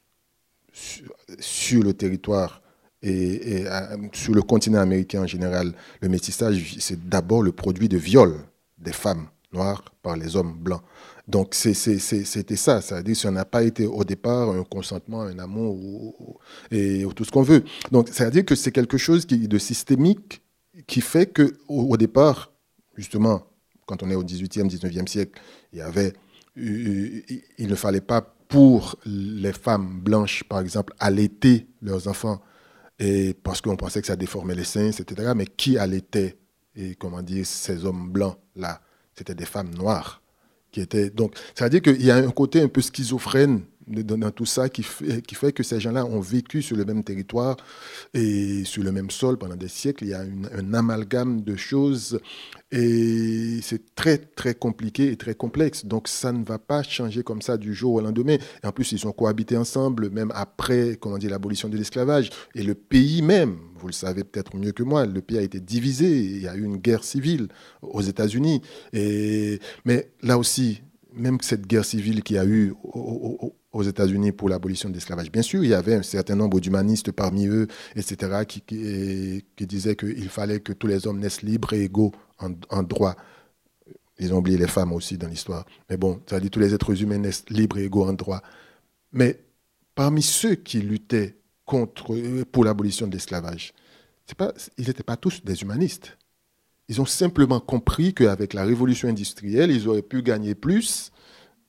sur 1.39 1.83
le 1.83 1.95
territoire 1.95 2.61
et, 3.03 3.67
euh, 3.67 3.97
sur 4.13 4.35
le 4.35 4.43
continent 4.43 4.81
américain 4.81 5.23
en 5.23 5.27
général, 5.27 5.75
le 6.01 6.09
métissage, 6.09 6.77
c'est 6.81 7.09
d'abord 7.09 7.43
le 7.43 7.53
produit 7.53 7.89
de 7.89 7.97
viol 7.97 8.35
des 8.79 8.93
femmes 8.93 9.29
noires 9.53 9.85
par 10.03 10.17
les 10.17 10.37
hommes 10.37 10.55
blancs. 10.59 10.83
Donc 11.29 11.55
c'était 11.55 12.57
ça, 12.57 12.81
c'est-à-dire 12.81 13.17
si 13.17 13.27
on 13.27 13.33
n'a 13.33 13.45
pas 13.45 13.65
été 13.65 13.87
au 13.87 14.05
départ 14.05 14.51
un 14.51 14.63
consentement, 14.63 15.23
un 15.23 15.39
amour 15.41 15.75
ou, 15.75 16.39
et 16.71 17.05
tout 17.17 17.25
ce 17.25 17.33
qu'on 17.33 17.43
veut. 17.43 17.65
Donc 17.91 18.09
c'est-à-dire 18.13 18.45
que 18.45 18.55
c'est 18.55 18.71
quelque 18.71 18.97
chose 18.97 19.27
de 19.27 19.59
systémique 19.59 20.43
qui 20.87 21.01
fait 21.01 21.27
que 21.27 21.57
au, 21.69 21.97
départ, 21.97 22.53
justement, 22.97 23.43
quand 23.87 24.03
on 24.05 24.11
est 24.11 24.15
au 24.15 24.23
18e, 24.23 24.69
19e 24.71 25.09
siècle, 25.09 25.41
avait, 25.81 26.13
euh, 26.59 27.23
il 27.59 27.69
ne 27.69 27.75
fallait 27.75 28.01
pas 28.01 28.23
pour 28.49 28.97
les 29.05 29.53
femmes 29.53 30.01
blanches, 30.01 30.45
par 30.45 30.61
exemple, 30.61 30.95
allaiter 31.01 31.67
leurs 31.83 32.07
enfants 32.07 32.41
et 32.99 33.35
parce 33.35 33.61
qu'on 33.61 33.77
pensait 33.77 34.01
que 34.01 34.07
ça 34.07 34.17
déformait 34.17 34.55
les 34.55 34.65
seins, 34.65 34.91
etc. 34.91 35.33
Mais 35.37 35.47
qui 35.47 35.79
allait 35.79 36.03
et 36.75 36.95
comment 36.95 37.23
dire 37.23 37.47
ces 37.47 37.85
hommes 37.85 38.11
blancs 38.11 38.39
là? 38.55 38.81
C'était 39.15 39.35
des 39.35 39.47
femmes 39.47 39.75
noires 39.75 40.23
qui 40.71 40.81
étaient 40.81 41.11
donc. 41.11 41.35
Ça 41.55 41.65
veut 41.65 41.71
dire 41.71 41.83
qu'il 41.83 42.05
y 42.05 42.11
a 42.11 42.17
un 42.17 42.31
côté 42.31 42.61
un 42.61 42.69
peu 42.69 42.83
schizophrène 42.83 43.63
dans, 43.87 44.31
tout 44.31 44.47
ça 44.47 44.69
qui 44.69 44.83
fait, 44.83 45.53
que 45.53 45.63
ces 45.63 45.81
gens-là 45.81 46.05
ont 46.05 46.21
vécu 46.21 46.63
sur 46.63 46.77
le 46.77 46.85
même 46.85 47.05
territoire 47.05 47.57
et 48.15 48.65
sur 48.65 48.83
le 48.83 48.93
même 48.93 49.11
sol 49.11 49.39
pendant 49.39 49.57
des 49.57 49.69
siècles. 49.69 50.05
Il 50.05 50.11
y 50.11 50.15
a 50.15 50.21
un 50.21 50.75
amalgame 50.75 51.43
de 51.43 51.57
choses 51.57 52.21
et 52.73 53.61
c'est 53.63 53.95
très, 53.95 54.19
très 54.19 54.55
compliqué 54.55 55.13
et 55.13 55.17
très 55.17 55.35
complexe. 55.35 55.87
Donc, 55.87 56.09
ça 56.09 56.33
ne 56.33 56.45
va 56.45 56.59
pas 56.59 56.83
changer 56.83 57.23
comme 57.23 57.43
ça 57.43 57.57
du 57.57 57.75
jour 57.75 57.95
au 57.95 58.01
lendemain. 58.01 58.39
Et 58.63 58.67
en 58.67 58.73
plus, 58.73 58.91
ils 58.93 59.07
ont 59.07 59.13
cohabité 59.13 59.57
ensemble, 59.57 60.11
même 60.11 60.33
après, 60.35 60.99
l'abolition 61.23 61.69
de 61.69 61.77
l'esclavage. 61.77 62.31
Et 62.55 62.63
le 62.63 62.75
pays 62.75 63.23
même, 63.23 63.57
vous 63.77 63.87
le 63.87 63.93
savez 63.93 64.25
peut-être 64.25 64.57
mieux 64.57 64.73
que 64.73 64.83
moi, 64.83 65.07
le 65.07 65.21
pays 65.23 65.39
a 65.39 65.43
été 65.43 65.61
divisé. 65.61 66.19
Il 66.19 66.43
y 66.43 66.49
a 66.49 66.57
eu 66.57 66.65
une 66.65 66.79
guerre 66.79 67.05
civile 67.05 67.49
aux 67.83 68.03
États-Unis. 68.03 68.63
Mais 68.93 70.11
là 70.23 70.39
aussi, 70.39 70.83
même 71.17 71.39
cette 71.41 71.67
guerre 71.67 71.85
civile 71.85 72.23
qui 72.23 72.37
a 72.39 72.45
eu 72.45 72.75
aux 73.77 73.83
États-Unis 73.83 74.33
pour 74.33 74.49
l'abolition 74.49 74.89
de 74.89 74.95
l'esclavage. 74.95 75.31
Bien 75.31 75.43
sûr, 75.43 75.63
il 75.63 75.71
y 75.71 75.75
avait 75.75 75.95
un 75.95 76.03
certain 76.03 76.35
nombre 76.35 76.61
d'humanistes 76.61 77.13
parmi 77.13 77.47
eux, 77.47 77.67
etc., 77.95 78.45
qui, 78.49 78.63
qui, 78.63 79.67
disaient 79.67 79.97
qu'il 79.97 80.29
fallait 80.29 80.61
que 80.61 80.73
tous 80.73 80.87
les 80.87 81.07
hommes 81.07 81.21
naissent 81.21 81.43
libres 81.43 81.73
et 81.75 81.85
égaux 81.85 82.13
en, 82.39 82.83
droit. 82.83 83.17
Ils 84.19 84.33
ont 84.33 84.39
oublié 84.39 84.57
les 84.57 84.67
femmes 84.67 84.93
aussi 84.93 85.19
dans 85.19 85.29
l'histoire. 85.29 85.67
Mais 85.91 85.97
bon, 85.97 86.21
ça 86.27 86.41
dit 86.41 86.51
tous 86.51 86.61
les 86.61 86.75
êtres 86.75 87.03
humains 87.03 87.19
naissent 87.19 87.45
libres 87.51 87.79
et 87.79 87.85
égaux 87.85 88.07
en 88.07 88.15
droit. 88.15 88.43
Mais 89.13 89.41
parmi 89.95 90.23
ceux 90.23 90.55
qui 90.55 90.81
luttaient 90.81 91.37
contre, 91.65 92.45
pour 92.45 92.65
l'abolition 92.65 93.07
de 93.07 93.13
l'esclavage, 93.13 93.75
ils 94.79 94.87
n'étaient 94.87 95.03
pas 95.03 95.17
tous 95.17 95.45
des 95.45 95.63
humanistes. 95.63 96.17
Ils 96.89 97.01
ont 97.01 97.07
simplement 97.07 97.61
compris 97.61 98.15
qu'avec 98.15 98.55
la 98.55 98.65
révolution 98.65 99.09
industrielle, 99.09 99.71
ils 99.71 99.89
auraient 99.89 100.03
pu 100.03 100.23
gagner 100.23 100.55
plus 100.55 101.11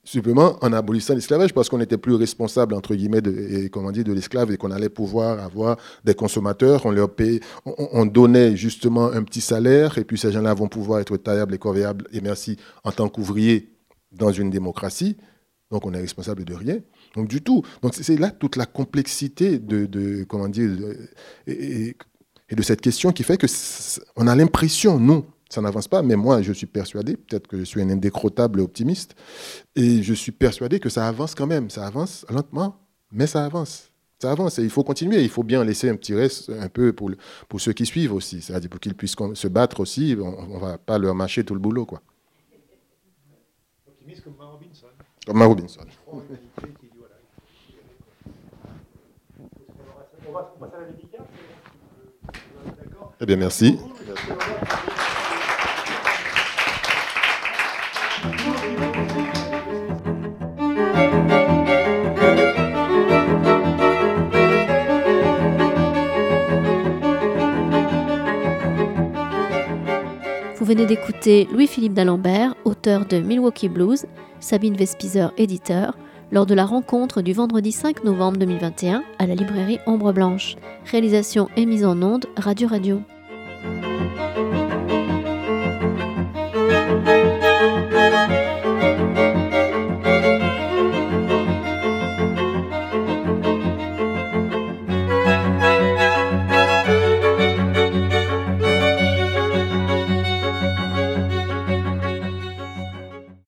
simplement 0.08 0.58
en 0.62 0.72
abolissant 0.72 1.14
l'esclavage 1.14 1.54
parce 1.54 1.68
qu'on 1.68 1.80
n'était 1.80 1.98
plus 1.98 2.16
responsable 2.16 2.74
entre 2.74 2.96
guillemets 2.96 3.22
de, 3.22 3.68
comment 3.68 3.92
dire, 3.92 4.06
de 4.06 4.14
l'esclave 4.14 4.52
et 4.52 4.58
qu'on 4.58 4.72
allait 4.72 4.90
pouvoir 4.90 5.40
avoir 5.40 5.78
des 6.06 6.14
consommateurs, 6.14 6.86
on 6.86 6.92
leur 6.92 7.14
paye, 7.14 7.42
on, 7.66 8.06
donnait 8.06 8.56
justement 8.56 9.12
un 9.12 9.24
petit 9.24 9.42
salaire 9.42 9.98
et 9.98 10.06
puis 10.06 10.18
ces 10.18 10.32
gens-là 10.32 10.54
vont 10.54 10.70
pouvoir 10.70 11.02
être 11.02 11.18
taillables 11.18 11.54
et 11.54 11.58
corvéables 11.58 12.08
et 12.14 12.22
merci 12.22 12.56
en 12.86 12.92
tant 12.94 13.10
qu'ouvriers 13.10 13.70
dans 14.14 14.32
une 14.32 14.50
démocratie. 14.50 15.18
Donc 15.72 15.86
on 15.86 15.94
est 15.94 16.00
responsable 16.00 16.46
de 16.46 16.54
rien. 16.54 16.80
Donc 17.14 17.28
du 17.28 17.42
tout. 17.42 17.64
Donc 17.82 17.94
c'est 17.94 18.18
là 18.18 18.32
toute 18.32 18.56
la 18.56 18.66
complexité 18.66 19.60
de, 19.60 20.24
comment 20.24 20.48
dire 20.48 20.72
et, 21.48 21.96
et, 22.50 22.56
de 22.56 22.62
cette 22.64 22.80
question 22.80 23.12
qui 23.12 23.24
fait 23.24 23.38
que 23.38 23.48
on 24.16 24.26
a 24.28 24.36
l'impression 24.36 25.00
nous 25.00 25.26
ça 25.50 25.62
n'avance 25.62 25.88
pas, 25.88 26.02
mais 26.02 26.16
moi, 26.16 26.42
je 26.42 26.52
suis 26.54 26.68
persuadé, 26.68 27.16
peut-être 27.16 27.48
que 27.48 27.58
je 27.58 27.64
suis 27.64 27.82
un 27.82 27.90
indécrottable 27.90 28.60
optimiste, 28.60 29.16
et 29.76 30.04
je 30.04 30.14
suis 30.14 30.32
persuadé 30.32 30.80
que 30.80 30.90
ça 30.90 31.08
avance 31.08 31.36
quand 31.36 31.48
même. 31.48 31.70
Ça 31.70 31.86
avance 31.86 32.26
lentement, 32.30 32.78
mais 33.12 33.28
ça 33.28 33.46
avance. 33.46 33.92
Ça 34.20 34.32
avance 34.32 34.58
et 34.58 34.64
il 34.64 34.72
faut 34.72 34.84
continuer. 34.84 35.22
Il 35.22 35.30
faut 35.30 35.44
bien 35.44 35.64
laisser 35.64 35.90
un 35.90 35.96
petit 35.96 36.16
reste 36.16 36.50
un 36.50 36.70
peu 36.70 36.92
pour, 36.92 37.12
pour 37.48 37.62
ceux 37.62 37.74
qui 37.74 37.86
suivent 37.86 38.14
aussi, 38.14 38.42
c'est-à-dire 38.42 38.70
pour 38.70 38.80
qu'ils 38.80 38.96
puissent 38.96 39.16
se 39.36 39.48
battre 39.48 39.80
aussi. 39.80 40.18
On 40.20 40.56
ne 40.56 40.60
va 40.60 40.80
pas 40.80 40.98
leur 40.98 41.14
mâcher 41.14 41.44
tout 41.44 41.54
le 41.54 41.60
boulot. 41.60 41.86
Quoi. 41.86 42.02
Optimiste 43.88 44.24
comme 44.24 44.34
Robinson. 44.40 44.88
Thomas 45.24 45.46
Robinson. 45.46 45.82
Eh 53.20 53.26
bien, 53.26 53.38
merci. 53.38 53.78
Vous 53.78 53.94
venez 70.68 70.86
d'écouter 70.86 71.48
Louis-Philippe 71.54 71.94
d'Alembert, 71.94 72.54
auteur 72.66 73.06
de 73.06 73.20
Milwaukee 73.20 73.70
Blues, 73.70 74.06
Sabine 74.42 74.76
Vespizer, 74.76 75.32
éditeur, 75.38 75.98
lors 76.34 76.46
de 76.46 76.54
la 76.54 76.66
rencontre 76.66 77.22
du 77.22 77.32
vendredi 77.32 77.72
5 77.72 78.04
novembre 78.04 78.38
2021 78.40 79.02
à 79.18 79.28
la 79.28 79.36
librairie 79.36 79.80
Ombre 79.86 80.12
Blanche. 80.12 80.58
Réalisation 80.92 81.48
et 81.56 81.66
mise 81.66 81.86
en 81.86 82.02
onde 82.02 82.26
Radio 82.36 82.68
Radio. 82.68 83.02